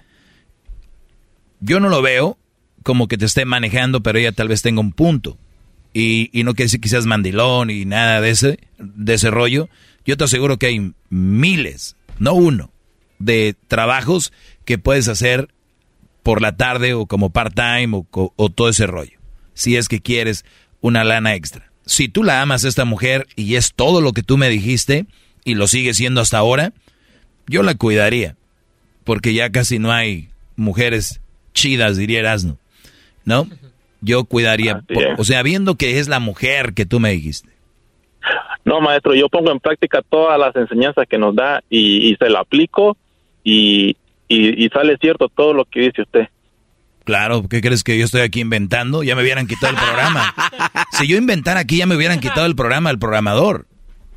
yo 1.60 1.80
no 1.80 1.90
lo 1.90 2.04
veo 2.04 2.38
como 2.84 3.08
que 3.08 3.18
te 3.18 3.26
esté 3.26 3.46
manejando, 3.46 4.02
pero 4.02 4.20
ella 4.20 4.32
tal 4.32 4.50
vez 4.50 4.62
tenga 4.62 4.82
un 4.82 4.92
punto. 4.92 5.38
Y, 5.94 6.30
y 6.38 6.44
no 6.44 6.54
quiere 6.54 6.66
decir 6.66 6.82
que 6.82 6.90
seas 6.90 7.06
mandilón 7.08 7.72
y 7.72 7.86
nada 7.86 8.22
de 8.22 8.30
ese, 8.30 8.60
de 8.78 9.14
ese 9.16 9.32
rollo, 9.32 9.70
yo 10.06 10.18
te 10.18 10.24
aseguro 10.24 10.58
que 10.58 10.68
hay 10.68 10.94
miles, 11.10 11.96
no 12.20 12.34
uno, 12.34 12.72
de 13.20 13.56
trabajos 13.68 14.32
que 14.66 14.78
puedes 14.78 15.08
hacer 15.08 15.50
por 16.24 16.42
la 16.42 16.56
tarde 16.56 16.94
o 16.94 17.06
como 17.06 17.30
part-time 17.30 18.04
o, 18.12 18.50
todo 18.50 18.70
ese 18.70 18.88
rollo. 18.88 19.20
Si 19.54 19.76
es 19.76 19.88
que 19.88 20.02
quieres 20.02 20.46
una 20.82 21.04
lana 21.04 21.36
extra. 21.36 21.72
Si 21.86 22.08
tú 22.08 22.24
la 22.24 22.42
amas 22.42 22.66
a 22.66 22.68
esta 22.68 22.86
mujer 22.86 23.28
y 23.36 23.56
es 23.56 23.74
todo 23.76 24.02
lo 24.02 24.12
que 24.12 24.24
tú 24.24 24.38
me 24.38 24.50
dijiste 24.50 25.06
y 25.44 25.54
lo 25.54 25.68
sigue 25.68 25.94
siendo 25.94 26.22
hasta 26.22 26.38
ahora, 26.38 26.74
yo 27.48 27.64
la 27.64 27.76
cuidaría. 27.76 28.36
Porque 29.04 29.34
ya 29.34 29.52
casi 29.52 29.78
no 29.78 29.92
hay 29.92 30.30
mujeres 30.56 31.22
chidas, 31.54 31.96
diría 31.98 32.20
Erasno. 32.20 32.58
¿No? 33.24 33.48
Yo 34.02 34.26
cuidaría. 34.26 34.84
o 35.18 35.24
sea, 35.24 35.44
viendo 35.44 35.76
que 35.76 36.00
es 36.00 36.08
la 36.08 36.20
mujer 36.20 36.74
que 36.74 36.86
tú 36.86 37.00
me 37.00 37.12
dijiste. 37.12 37.50
No, 38.64 38.82
maestro, 38.82 39.14
yo 39.14 39.30
pongo 39.30 39.52
en 39.52 39.60
práctica 39.60 40.02
todas 40.02 40.40
las 40.40 40.56
enseñanzas 40.56 41.08
que 41.08 41.18
nos 41.18 41.36
da 41.36 41.64
y, 41.70 42.16
se 42.20 42.30
la 42.30 42.40
aplico 42.40 42.98
y, 43.44 43.96
y, 44.28 44.68
sale 44.70 44.98
cierto 44.98 45.30
todo 45.30 45.54
lo 45.54 45.66
que 45.66 45.82
dice 45.82 46.02
usted. 46.02 46.28
Claro, 47.04 47.48
¿qué 47.48 47.62
crees 47.62 47.84
que 47.84 48.00
yo 48.00 48.06
estoy 48.06 48.22
aquí 48.22 48.42
inventando? 48.42 49.04
Ya 49.04 49.16
me 49.16 49.22
hubieran 49.22 49.46
quitado 49.46 49.74
el 49.74 49.80
programa. 49.80 50.34
si 50.92 51.08
yo 51.08 51.18
inventara 51.18 51.60
aquí, 51.60 51.78
ya 51.78 51.86
me 51.86 51.96
hubieran 51.96 52.20
quitado 52.20 52.48
el 52.48 52.56
programa 52.56 52.90
al 52.90 52.98
programador 52.98 53.68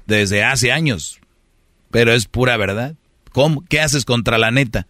desde 0.06 0.42
hace 0.42 0.72
años. 0.72 1.20
Pero 1.90 2.12
es 2.12 2.26
pura 2.26 2.56
verdad. 2.56 2.94
¿Cómo? 3.32 3.62
¿Qué 3.68 3.80
haces 3.80 4.06
contra 4.06 4.38
la 4.38 4.50
neta? 4.50 4.86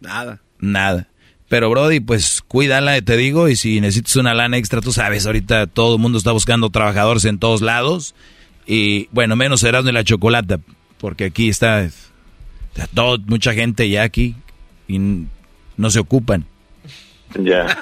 Nada. 0.00 0.40
Nada. 0.58 1.06
Pero 1.48 1.70
Brody, 1.70 2.00
pues 2.00 2.42
cuídala, 2.46 3.00
te 3.00 3.16
digo, 3.16 3.48
y 3.48 3.56
si 3.56 3.80
necesitas 3.80 4.16
una 4.16 4.34
lana 4.34 4.58
extra, 4.58 4.82
tú 4.82 4.92
sabes, 4.92 5.24
ahorita 5.24 5.66
todo 5.66 5.94
el 5.96 6.00
mundo 6.00 6.18
está 6.18 6.32
buscando 6.32 6.68
trabajadores 6.68 7.24
en 7.24 7.38
todos 7.38 7.62
lados. 7.62 8.14
Y 8.66 9.08
bueno, 9.12 9.34
menos 9.34 9.60
serás 9.60 9.84
de 9.84 9.92
la 9.92 10.04
chocolate, 10.04 10.58
porque 10.98 11.24
aquí 11.24 11.48
está, 11.48 11.88
todo, 12.92 13.18
mucha 13.26 13.54
gente 13.54 13.88
ya 13.88 14.02
aquí 14.02 14.36
y 14.86 14.98
no 15.78 15.90
se 15.90 16.00
ocupan. 16.00 16.44
Ya. 17.38 17.78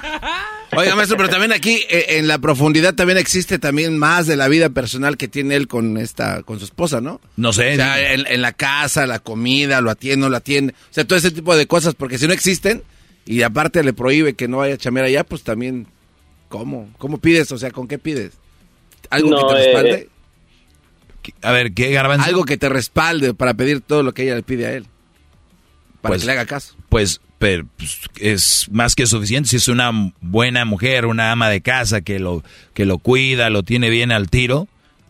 Oiga, 0.75 0.95
maestro, 0.95 1.17
pero 1.17 1.29
también 1.29 1.51
aquí 1.53 1.83
eh, 1.89 2.17
en 2.17 2.27
la 2.27 2.39
profundidad 2.39 2.93
también 2.93 3.17
existe 3.17 3.57
también 3.59 3.97
más 3.97 4.27
de 4.27 4.35
la 4.35 4.47
vida 4.47 4.69
personal 4.69 5.17
que 5.17 5.27
tiene 5.27 5.55
él 5.55 5.67
con 5.67 5.97
esta, 5.97 6.43
con 6.43 6.59
su 6.59 6.65
esposa, 6.65 7.01
¿no? 7.01 7.19
No 7.35 7.51
sé. 7.51 7.73
O 7.73 7.75
sea, 7.75 8.13
en, 8.13 8.27
en 8.27 8.41
la 8.41 8.53
casa, 8.53 9.07
la 9.07 9.19
comida, 9.19 9.81
lo 9.81 9.89
atiende, 9.89 10.17
no 10.25 10.29
lo 10.29 10.37
atiende. 10.37 10.73
O 10.73 10.93
sea, 10.93 11.05
todo 11.05 11.17
ese 11.17 11.31
tipo 11.31 11.55
de 11.55 11.67
cosas, 11.67 11.95
porque 11.95 12.17
si 12.17 12.27
no 12.27 12.33
existen, 12.33 12.83
y 13.27 13.41
aparte 13.43 13.83
le 13.83 13.93
prohíbe 13.93 14.33
que 14.33 14.47
no 14.47 14.57
vaya 14.57 14.75
a 14.75 14.77
chamear 14.77 15.05
allá, 15.05 15.23
pues 15.25 15.43
también, 15.43 15.85
¿cómo? 16.47 16.89
¿Cómo 16.97 17.17
pides? 17.17 17.51
O 17.51 17.57
sea, 17.57 17.71
¿con 17.71 17.87
qué 17.87 17.99
pides? 17.99 18.33
¿Algo 19.09 19.29
que 19.29 19.53
te 19.53 19.65
respalde? 19.65 19.93
Eh, 19.93 20.09
a 21.41 21.51
ver, 21.51 21.73
¿qué 21.73 21.91
garbanzo? 21.91 22.25
Algo 22.25 22.45
que 22.45 22.57
te 22.57 22.69
respalde 22.69 23.33
para 23.33 23.53
pedir 23.53 23.81
todo 23.81 24.01
lo 24.01 24.13
que 24.13 24.23
ella 24.23 24.35
le 24.35 24.43
pide 24.43 24.65
a 24.65 24.71
él. 24.71 24.85
Para 26.01 26.13
pues, 26.13 26.21
que 26.21 26.25
le 26.27 26.31
haga 26.31 26.45
caso. 26.45 26.75
Pues, 26.87 27.19
pero, 27.37 27.67
pues, 27.75 27.99
es 28.15 28.67
más 28.71 28.95
que 28.95 29.05
suficiente. 29.05 29.49
Si 29.49 29.57
es 29.57 29.67
una 29.67 29.91
buena 30.21 30.63
mujer, 30.63 31.05
una 31.05 31.33
ama 31.33 31.49
de 31.49 31.59
casa 31.59 31.99
que 31.99 32.19
lo, 32.19 32.43
que 32.73 32.85
lo 32.85 32.97
cuida, 32.97 33.49
lo 33.49 33.63
tiene 33.63 33.89
bien 33.89 34.13
al 34.13 34.29
tiro, 34.29 34.69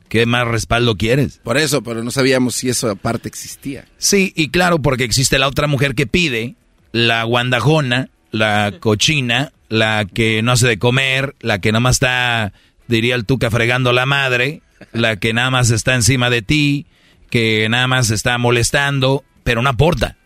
¿qué 0.09 0.25
más 0.25 0.47
respaldo 0.47 0.95
quieres? 0.95 1.39
Por 1.43 1.57
eso, 1.57 1.83
pero 1.83 2.03
no 2.03 2.09
sabíamos 2.09 2.55
si 2.55 2.69
eso 2.69 2.89
aparte 2.89 3.27
existía. 3.27 3.85
Sí, 3.99 4.33
y 4.35 4.49
claro, 4.49 4.79
porque 4.79 5.03
existe 5.03 5.37
la 5.37 5.47
otra 5.47 5.67
mujer 5.67 5.93
que 5.93 6.07
pide 6.07 6.55
la 6.97 7.23
guandajona, 7.25 8.09
la 8.31 8.73
cochina, 8.79 9.51
la 9.69 10.05
que 10.11 10.41
no 10.41 10.53
hace 10.53 10.67
de 10.67 10.79
comer, 10.79 11.35
la 11.41 11.59
que 11.59 11.71
nada 11.71 11.79
más 11.79 11.97
está, 11.97 12.53
diría 12.87 13.13
el 13.13 13.25
tuca, 13.25 13.51
fregando 13.51 13.93
la 13.93 14.07
madre, 14.07 14.63
la 14.93 15.17
que 15.17 15.31
nada 15.31 15.51
más 15.51 15.69
está 15.69 15.93
encima 15.93 16.31
de 16.31 16.41
ti, 16.41 16.87
que 17.29 17.67
nada 17.69 17.87
más 17.87 18.09
está 18.09 18.39
molestando, 18.39 19.23
pero 19.43 19.61
no 19.61 19.69
aporta. 19.69 20.17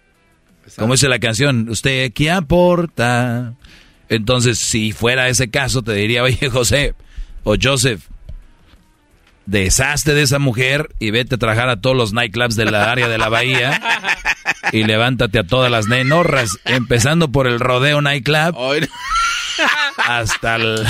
Como 0.78 0.94
dice 0.94 1.10
la 1.10 1.20
canción, 1.20 1.68
¿usted 1.68 2.14
qué 2.14 2.32
aporta? 2.32 3.56
Entonces, 4.08 4.58
si 4.58 4.94
fuera 4.94 5.28
ese 5.28 5.50
caso, 5.50 5.82
te 5.82 5.94
diría, 5.94 6.24
oye, 6.24 6.50
José 6.50 6.96
o 7.44 7.56
Joseph, 7.62 8.08
deshazte 9.46 10.14
de 10.14 10.22
esa 10.22 10.40
mujer 10.40 10.90
y 11.00 11.12
vete 11.12 11.36
a 11.36 11.38
trabajar 11.38 11.70
a 11.70 11.82
todos 11.82 11.96
los 11.96 12.14
nightclubs 12.14 12.56
de 12.56 12.66
la 12.66 12.92
área 12.92 13.08
de 13.08 13.18
la 13.18 13.30
bahía 13.30 13.82
y 14.72 14.84
levántate 14.84 15.40
a 15.40 15.44
todas 15.44 15.72
las 15.72 15.88
nenorras, 15.88 16.60
empezando 16.66 17.32
por 17.32 17.48
el 17.48 17.60
Rodeo 17.60 18.02
Nightclub 18.02 18.56
hasta 19.98 20.56
el... 20.56 20.86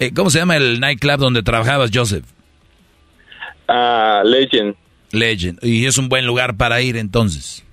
Eh, 0.00 0.12
¿Cómo 0.14 0.30
se 0.30 0.38
llama 0.38 0.56
el 0.56 0.80
nightclub 0.80 1.18
donde 1.18 1.42
trabajabas, 1.42 1.90
Joseph? 1.92 2.24
Ah, 3.66 4.22
Legend. 4.24 4.76
Legend. 5.10 5.58
Y 5.62 5.86
es 5.86 5.98
un 5.98 6.08
buen 6.08 6.26
lugar 6.26 6.56
para 6.56 6.80
ir 6.80 6.96
entonces. 6.96 7.64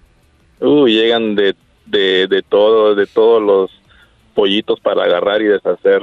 Uh, 0.59 0.87
llegan 0.87 1.35
de, 1.35 1.55
de, 1.85 2.27
de 2.27 2.41
todo, 2.41 2.95
de 2.95 3.05
todos 3.05 3.41
los 3.41 3.71
pollitos 4.33 4.79
para 4.79 5.03
agarrar 5.03 5.41
y 5.41 5.45
deshacer. 5.45 6.01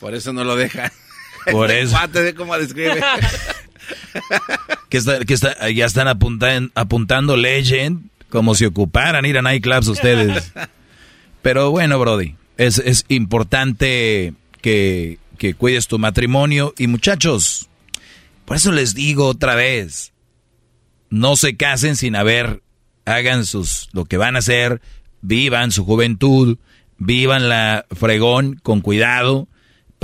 Por 0.00 0.14
eso 0.14 0.32
no 0.32 0.44
lo 0.44 0.54
dejan. 0.56 0.90
Por 1.50 1.70
eso. 1.70 1.96
cómo 2.36 2.56
describe. 2.58 3.00
que, 4.88 4.96
está, 5.34 5.70
ya 5.70 5.86
están 5.86 6.08
apuntando 6.08 7.36
Legend 7.36 8.08
como 8.28 8.54
si 8.54 8.64
ocuparan 8.64 9.24
ir 9.24 9.38
a 9.38 9.42
nightclubs 9.42 9.88
ustedes. 9.88 10.52
Pero 11.42 11.70
bueno, 11.70 11.98
Brody, 11.98 12.34
es, 12.56 12.78
es 12.78 13.04
importante 13.08 14.34
que, 14.60 15.18
que 15.38 15.54
cuides 15.54 15.86
tu 15.86 15.98
matrimonio. 15.98 16.74
Y 16.78 16.86
muchachos, 16.86 17.68
por 18.44 18.56
eso 18.56 18.72
les 18.72 18.94
digo 18.94 19.26
otra 19.26 19.54
vez, 19.54 20.12
no 21.10 21.36
se 21.36 21.56
casen 21.56 21.96
sin 21.96 22.16
haber, 22.16 22.62
hagan 23.04 23.44
sus, 23.44 23.88
lo 23.92 24.04
que 24.04 24.16
van 24.16 24.36
a 24.36 24.40
hacer, 24.40 24.80
vivan 25.20 25.70
su 25.70 25.84
juventud, 25.84 26.58
vivan 26.98 27.48
la 27.48 27.86
fregón 27.94 28.58
con 28.62 28.80
cuidado 28.80 29.48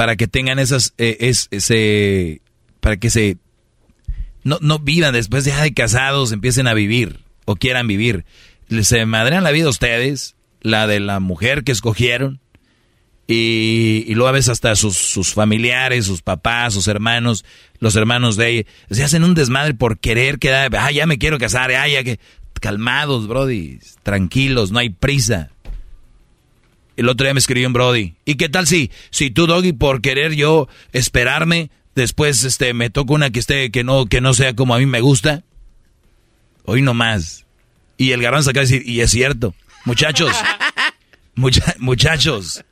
para 0.00 0.16
que 0.16 0.26
tengan 0.26 0.58
esas, 0.58 0.94
eh, 0.96 1.30
ese, 1.50 2.40
para 2.80 2.96
que 2.96 3.10
se, 3.10 3.36
no, 4.44 4.56
no 4.62 4.78
vivan 4.78 5.12
después 5.12 5.44
de, 5.44 5.74
casados, 5.74 6.32
empiecen 6.32 6.66
a 6.68 6.72
vivir 6.72 7.20
o 7.44 7.54
quieran 7.54 7.86
vivir. 7.86 8.24
Se 8.80 9.04
madrean 9.04 9.44
la 9.44 9.50
vida 9.50 9.68
ustedes, 9.68 10.36
la 10.62 10.86
de 10.86 11.00
la 11.00 11.20
mujer 11.20 11.64
que 11.64 11.72
escogieron, 11.72 12.40
y, 13.26 14.06
y 14.06 14.14
luego 14.14 14.28
a 14.28 14.32
veces 14.32 14.48
hasta 14.48 14.74
sus, 14.74 14.96
sus, 14.96 15.34
familiares, 15.34 16.06
sus 16.06 16.22
papás, 16.22 16.72
sus 16.72 16.88
hermanos, 16.88 17.44
los 17.78 17.94
hermanos 17.94 18.38
de 18.38 18.48
ella, 18.48 18.66
se 18.90 19.04
hacen 19.04 19.22
un 19.22 19.34
desmadre 19.34 19.74
por 19.74 19.98
querer 19.98 20.38
quedar, 20.38 20.74
ah, 20.76 20.90
ya 20.90 21.04
me 21.04 21.18
quiero 21.18 21.36
casar, 21.36 21.72
ah, 21.72 21.86
ya 21.86 22.02
que... 22.04 22.18
Calmados, 22.58 23.26
brody, 23.26 23.80
tranquilos, 24.02 24.70
no 24.70 24.78
hay 24.78 24.90
prisa. 24.90 25.50
El 27.00 27.08
otro 27.08 27.24
día 27.24 27.32
me 27.32 27.40
escribió 27.40 27.66
un 27.66 27.72
Brody. 27.72 28.14
¿Y 28.26 28.34
qué 28.34 28.50
tal 28.50 28.66
si, 28.66 28.90
si 29.08 29.30
tú, 29.30 29.46
Doggy, 29.46 29.72
por 29.72 30.02
querer 30.02 30.34
yo 30.34 30.68
esperarme, 30.92 31.70
después 31.94 32.44
este, 32.44 32.74
me 32.74 32.90
toca 32.90 33.14
una 33.14 33.30
que 33.30 33.40
esté, 33.40 33.70
que 33.70 33.84
no, 33.84 34.04
que 34.04 34.20
no 34.20 34.34
sea 34.34 34.54
como 34.54 34.74
a 34.74 34.78
mí 34.78 34.84
me 34.84 35.00
gusta? 35.00 35.42
Hoy 36.66 36.82
no 36.82 36.92
más. 36.92 37.46
Y 37.96 38.12
el 38.12 38.20
garbanzo 38.20 38.50
acaba 38.50 38.66
de 38.66 38.72
decir, 38.72 38.86
y 38.86 39.00
es 39.00 39.12
cierto. 39.12 39.54
Muchachos, 39.86 40.36
muchachos, 41.78 42.66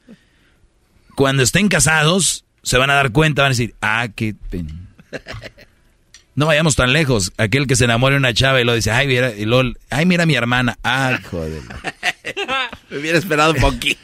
cuando 1.14 1.42
estén 1.42 1.68
casados, 1.68 2.44
se 2.62 2.76
van 2.76 2.90
a 2.90 2.96
dar 2.96 3.12
cuenta, 3.12 3.40
van 3.40 3.52
a 3.52 3.54
decir, 3.54 3.76
ah, 3.80 4.08
qué 4.14 4.34
pena. 4.50 4.74
No 6.38 6.46
vayamos 6.46 6.76
tan 6.76 6.92
lejos. 6.92 7.32
Aquel 7.36 7.66
que 7.66 7.74
se 7.74 7.82
enamore 7.82 8.14
de 8.14 8.20
una 8.20 8.32
chava 8.32 8.60
y 8.60 8.64
lo 8.64 8.72
dice, 8.72 8.92
ay, 8.92 9.08
mira, 9.08 9.34
y 9.34 9.44
lo, 9.44 9.60
ay, 9.90 10.06
mira 10.06 10.24
mi 10.24 10.36
hermana. 10.36 10.78
Ay, 10.84 11.16
joder. 11.28 11.62
Me 12.90 12.98
hubiera 12.98 13.18
esperado 13.18 13.54
un 13.54 13.60
poquito. 13.60 13.98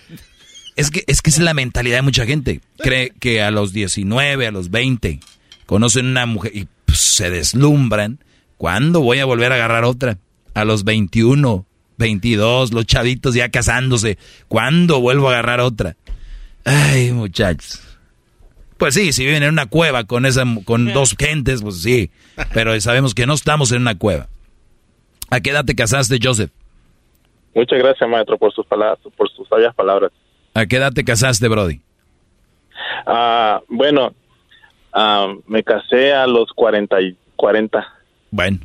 Es 0.75 0.91
que, 0.91 1.05
es 1.07 1.23
que 1.23 1.31
es 1.31 1.39
la 1.39 1.55
mentalidad 1.55 1.99
de 1.99 2.03
mucha 2.03 2.27
gente. 2.27 2.61
Cree 2.79 3.13
que 3.21 3.41
a 3.41 3.53
los 3.53 3.73
19, 3.73 4.49
a 4.49 4.51
los 4.51 4.73
20, 4.73 5.21
conocen 5.67 6.07
una 6.07 6.27
mujer 6.27 6.51
y 6.57 6.67
pues, 6.85 6.99
se 6.99 7.31
deslumbran. 7.31 8.19
¿Cuándo 8.57 9.01
voy 9.01 9.21
a 9.21 9.27
volver 9.27 9.53
a 9.53 9.55
agarrar 9.55 9.85
otra? 9.85 10.19
A 10.55 10.65
los 10.65 10.83
21, 10.83 11.65
22, 11.99 12.73
los 12.73 12.85
chavitos 12.85 13.37
ya 13.37 13.49
casándose. 13.51 14.19
¿Cuándo 14.49 14.99
vuelvo 14.99 15.29
a 15.29 15.35
agarrar 15.35 15.61
otra? 15.61 15.95
Ay, 16.65 17.13
muchachos. 17.13 17.81
Pues 18.85 18.97
sí, 18.97 19.15
si 19.15 19.25
viven 19.25 19.43
en 19.43 19.49
una 19.49 19.65
cueva 19.65 20.05
con 20.05 20.27
esa 20.27 20.45
con 20.67 20.93
dos 20.93 21.17
gentes, 21.19 21.63
pues 21.63 21.81
sí. 21.81 22.11
Pero 22.53 22.79
sabemos 22.83 23.15
que 23.15 23.25
no 23.25 23.33
estamos 23.33 23.73
en 23.73 23.81
una 23.81 23.97
cueva. 23.97 24.29
¿A 25.31 25.41
qué 25.41 25.53
edad 25.53 25.65
te 25.65 25.75
casaste, 25.75 26.19
Joseph? 26.23 26.51
Muchas 27.55 27.79
gracias, 27.79 28.11
maestro, 28.11 28.37
por 28.37 28.53
sus 28.53 28.67
palabras, 28.67 28.99
por 29.17 29.31
sus 29.31 29.49
sabias 29.49 29.75
palabras. 29.75 30.13
¿A 30.53 30.67
qué 30.67 30.77
edad 30.77 30.93
te 30.93 31.03
casaste, 31.03 31.49
Brody? 31.49 31.81
Ah, 33.07 33.63
bueno, 33.69 34.13
ah, 34.93 35.33
me 35.47 35.63
casé 35.63 36.13
a 36.13 36.27
los 36.27 36.53
40 36.55 37.01
y 37.01 37.17
40. 37.37 37.89
Bueno. 38.33 38.59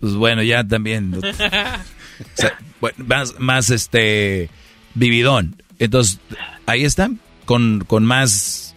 Pues 0.00 0.16
bueno, 0.16 0.42
ya 0.42 0.64
también. 0.64 1.18
más, 2.98 3.40
más 3.40 3.70
este 3.70 4.50
vividón. 4.92 5.62
Entonces, 5.78 6.20
ahí 6.66 6.84
está. 6.84 7.08
Con, 7.46 7.84
con 7.86 8.04
más 8.04 8.69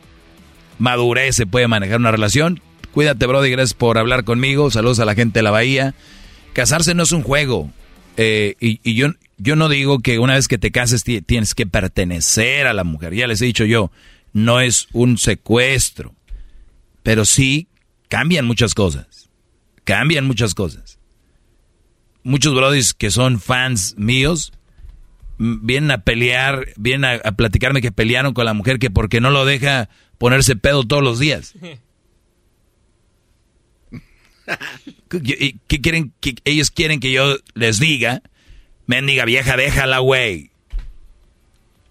madurez 0.80 1.36
se 1.36 1.46
puede 1.46 1.68
manejar 1.68 2.00
una 2.00 2.12
relación. 2.12 2.62
Cuídate, 2.92 3.26
Brody, 3.26 3.50
gracias 3.50 3.74
por 3.74 3.98
hablar 3.98 4.24
conmigo. 4.24 4.70
Saludos 4.70 5.00
a 5.00 5.06
la 5.06 5.16
gente 5.16 5.40
de 5.40 5.44
la 5.44 5.52
Bahía. 5.52 5.96
Casarse 6.54 6.94
no 6.94 7.04
es 7.04 7.12
un 7.12 7.24
juego. 7.24 7.72
Eh, 8.18 8.56
y, 8.60 8.94
yo, 8.94 9.08
yo 9.38 9.56
no 9.56 9.70
digo 9.70 10.00
que 10.00 10.20
una 10.20 10.36
vez 10.36 10.48
que 10.48 10.60
te 10.60 10.72
cases 10.72 11.04
tienes 11.04 11.56
que 11.56 11.66
pertenecer 11.66 12.68
a 12.68 12.74
la 12.74 12.84
mujer. 12.84 13.16
Ya 13.16 13.28
les 13.28 13.42
he 13.42 13.46
dicho 13.46 13.66
yo, 13.66 13.92
no 14.32 14.62
es 14.62 14.88
un 14.94 15.18
secuestro. 15.18 16.14
Pero 17.02 17.26
sí 17.26 17.68
cambian 18.10 18.46
muchas 18.46 18.76
cosas. 18.76 19.30
Cambian 19.84 20.26
muchas 20.26 20.54
cosas. 20.54 21.00
Muchos 22.24 22.54
brodis 22.54 22.94
que 22.94 23.12
son 23.12 23.40
fans 23.40 23.96
míos 23.98 24.54
vienen 25.38 25.92
a 25.92 26.04
pelear, 26.04 26.68
vienen 26.78 27.06
a, 27.06 27.14
a 27.28 27.32
platicarme 27.34 27.82
que 27.82 27.92
pelearon 27.92 28.34
con 28.34 28.46
la 28.46 28.54
mujer 28.54 28.80
que 28.80 28.90
porque 28.90 29.22
no 29.22 29.30
lo 29.30 29.46
deja 29.46 29.90
ponerse 30.18 30.56
pedo 30.56 30.84
todos 30.84 31.04
los 31.04 31.20
días. 31.20 31.54
¿Qué 35.10 35.82
quieren? 35.82 36.14
Que 36.20 36.36
ellos 36.46 36.72
quieren 36.72 37.00
que 37.00 37.12
yo 37.12 37.38
les 37.54 37.80
diga, 37.80 38.22
mendiga 38.86 39.26
vieja, 39.26 39.58
déjala, 39.58 40.00
güey. 40.00 40.52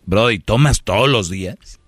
Brody, 0.05 0.39
¿tomas 0.41 0.83
todos 0.83 1.09
los 1.09 1.31
días? 1.31 1.81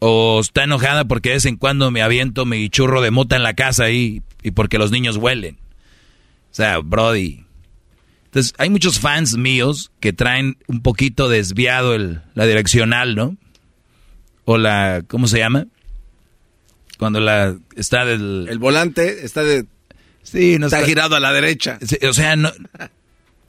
¿O 0.00 0.40
está 0.40 0.64
enojada 0.64 1.04
porque 1.04 1.28
de 1.28 1.36
vez 1.36 1.44
en 1.46 1.56
cuando 1.56 1.90
me 1.92 2.02
aviento 2.02 2.44
mi 2.44 2.68
churro 2.68 3.00
de 3.00 3.12
mota 3.12 3.36
en 3.36 3.44
la 3.44 3.54
casa 3.54 3.90
y, 3.90 4.22
y 4.42 4.50
porque 4.50 4.78
los 4.78 4.90
niños 4.90 5.16
huelen? 5.16 5.58
O 6.50 6.54
sea, 6.54 6.78
Brody. 6.78 7.44
Entonces, 8.32 8.54
hay 8.56 8.70
muchos 8.70 8.98
fans 8.98 9.36
míos 9.36 9.92
que 10.00 10.14
traen 10.14 10.56
un 10.66 10.80
poquito 10.80 11.28
desviado 11.28 11.94
el, 11.94 12.22
la 12.34 12.46
direccional, 12.46 13.14
¿no? 13.14 13.36
o 14.44 14.58
la, 14.58 15.02
¿cómo 15.06 15.26
se 15.26 15.38
llama? 15.38 15.66
Cuando 16.98 17.20
la 17.20 17.56
está 17.76 18.04
del... 18.04 18.46
El 18.48 18.58
volante 18.58 19.24
está 19.24 19.42
de... 19.42 19.66
Sí, 20.22 20.58
no 20.58 20.66
está, 20.66 20.84
girado 20.84 21.16
a 21.16 21.20
la 21.20 21.32
derecha. 21.32 21.78
o 22.08 22.12
sea, 22.12 22.36
no, 22.36 22.52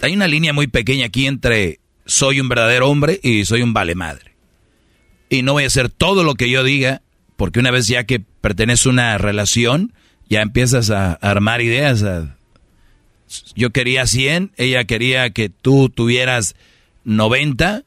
hay 0.01 0.13
una 0.13 0.27
línea 0.27 0.53
muy 0.53 0.67
pequeña 0.67 1.05
aquí 1.05 1.27
entre 1.27 1.79
soy 2.05 2.39
un 2.39 2.49
verdadero 2.49 2.89
hombre 2.89 3.19
y 3.21 3.45
soy 3.45 3.61
un 3.61 3.73
vale 3.73 3.93
madre. 3.93 4.33
Y 5.29 5.43
no 5.43 5.53
voy 5.53 5.65
a 5.65 5.67
hacer 5.67 5.89
todo 5.89 6.23
lo 6.23 6.33
que 6.33 6.49
yo 6.49 6.63
diga, 6.63 7.01
porque 7.37 7.59
una 7.59 7.71
vez 7.71 7.87
ya 7.87 8.05
que 8.05 8.19
pertenece 8.19 8.89
a 8.89 8.91
una 8.91 9.17
relación, 9.19 9.93
ya 10.29 10.41
empiezas 10.41 10.89
a 10.89 11.13
armar 11.13 11.61
ideas. 11.61 12.03
Yo 13.55 13.71
quería 13.71 14.05
100, 14.07 14.51
ella 14.57 14.83
quería 14.85 15.29
que 15.31 15.49
tú 15.49 15.89
tuvieras 15.89 16.55
90 17.03 17.83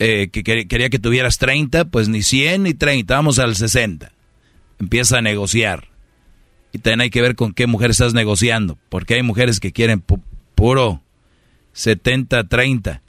eh, 0.00 0.28
que 0.30 0.44
quería 0.44 0.90
que 0.90 0.98
tuvieras 1.00 1.38
30, 1.38 1.86
pues 1.86 2.08
ni 2.08 2.22
100 2.22 2.62
ni 2.62 2.74
30, 2.74 3.14
vamos 3.14 3.40
al 3.40 3.56
60. 3.56 4.12
Empieza 4.78 5.18
a 5.18 5.22
negociar. 5.22 5.88
Y 6.72 6.78
también 6.78 7.00
hay 7.00 7.10
que 7.10 7.22
ver 7.22 7.34
con 7.34 7.52
qué 7.52 7.66
mujer 7.66 7.90
estás 7.90 8.14
negociando, 8.14 8.78
porque 8.90 9.14
hay 9.14 9.22
mujeres 9.22 9.58
que 9.58 9.72
quieren 9.72 10.04
puro 10.54 11.02
70, 11.72 12.46
30. 12.46 13.02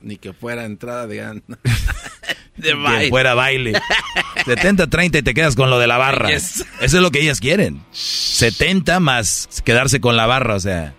Ni 0.00 0.16
que 0.16 0.32
fuera 0.32 0.64
entrada 0.64 1.06
de, 1.06 1.20
de 2.56 2.74
baile. 2.74 3.04
Que 3.04 3.10
fuera 3.10 3.34
baile. 3.34 3.72
70, 4.44 4.88
30 4.88 5.18
y 5.18 5.22
te 5.22 5.34
quedas 5.34 5.56
con 5.56 5.70
lo 5.70 5.78
de 5.78 5.86
la 5.86 5.98
barra. 5.98 6.30
Eso 6.30 6.64
es 6.80 6.92
lo 6.92 7.10
que 7.10 7.20
ellas 7.20 7.40
quieren. 7.40 7.82
70 7.92 9.00
más 9.00 9.48
quedarse 9.64 10.00
con 10.00 10.16
la 10.16 10.26
barra, 10.26 10.54
o 10.54 10.60
sea, 10.60 10.94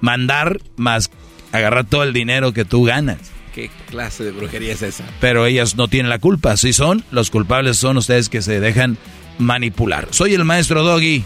mandar 0.00 0.60
más 0.76 1.10
agarrar 1.52 1.84
todo 1.84 2.02
el 2.02 2.12
dinero 2.12 2.52
que 2.52 2.64
tú 2.64 2.84
ganas. 2.84 3.18
¿Qué 3.54 3.70
clase 3.88 4.24
de 4.24 4.32
brujería 4.32 4.72
es 4.72 4.82
esa? 4.82 5.04
Pero 5.20 5.46
ellas 5.46 5.76
no 5.76 5.86
tienen 5.86 6.10
la 6.10 6.18
culpa. 6.18 6.56
Si 6.56 6.72
son, 6.72 7.04
los 7.12 7.30
culpables 7.30 7.76
son 7.76 7.96
ustedes 7.96 8.28
que 8.28 8.42
se 8.42 8.58
dejan 8.58 8.98
manipular. 9.38 10.08
Soy 10.10 10.34
el 10.34 10.44
maestro 10.44 10.82
Doggy. 10.82 11.24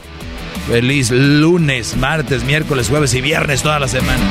Feliz 0.68 1.10
lunes, 1.10 1.96
martes, 1.96 2.44
miércoles, 2.44 2.88
jueves 2.90 3.14
y 3.14 3.22
viernes 3.22 3.62
toda 3.62 3.80
la 3.80 3.88
semana. 3.88 4.22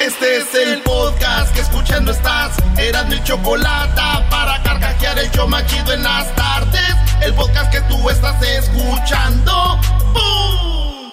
Este 0.00 0.36
es 0.36 0.54
el 0.54 0.82
escuchando 1.86 2.10
estás. 2.12 2.56
Eran 2.76 3.08
mi 3.08 3.22
chocolate 3.22 4.00
para 4.30 4.62
carcajear 4.62 5.18
el 5.18 5.30
yo 5.30 5.46
machido 5.46 5.92
en 5.92 6.02
las 6.02 6.34
tardes. 6.34 6.94
El 7.20 7.34
podcast 7.34 7.72
que 7.72 7.80
tú 7.82 8.10
estás 8.10 8.40
escuchando. 8.42 9.80
¡Bum! 10.12 11.12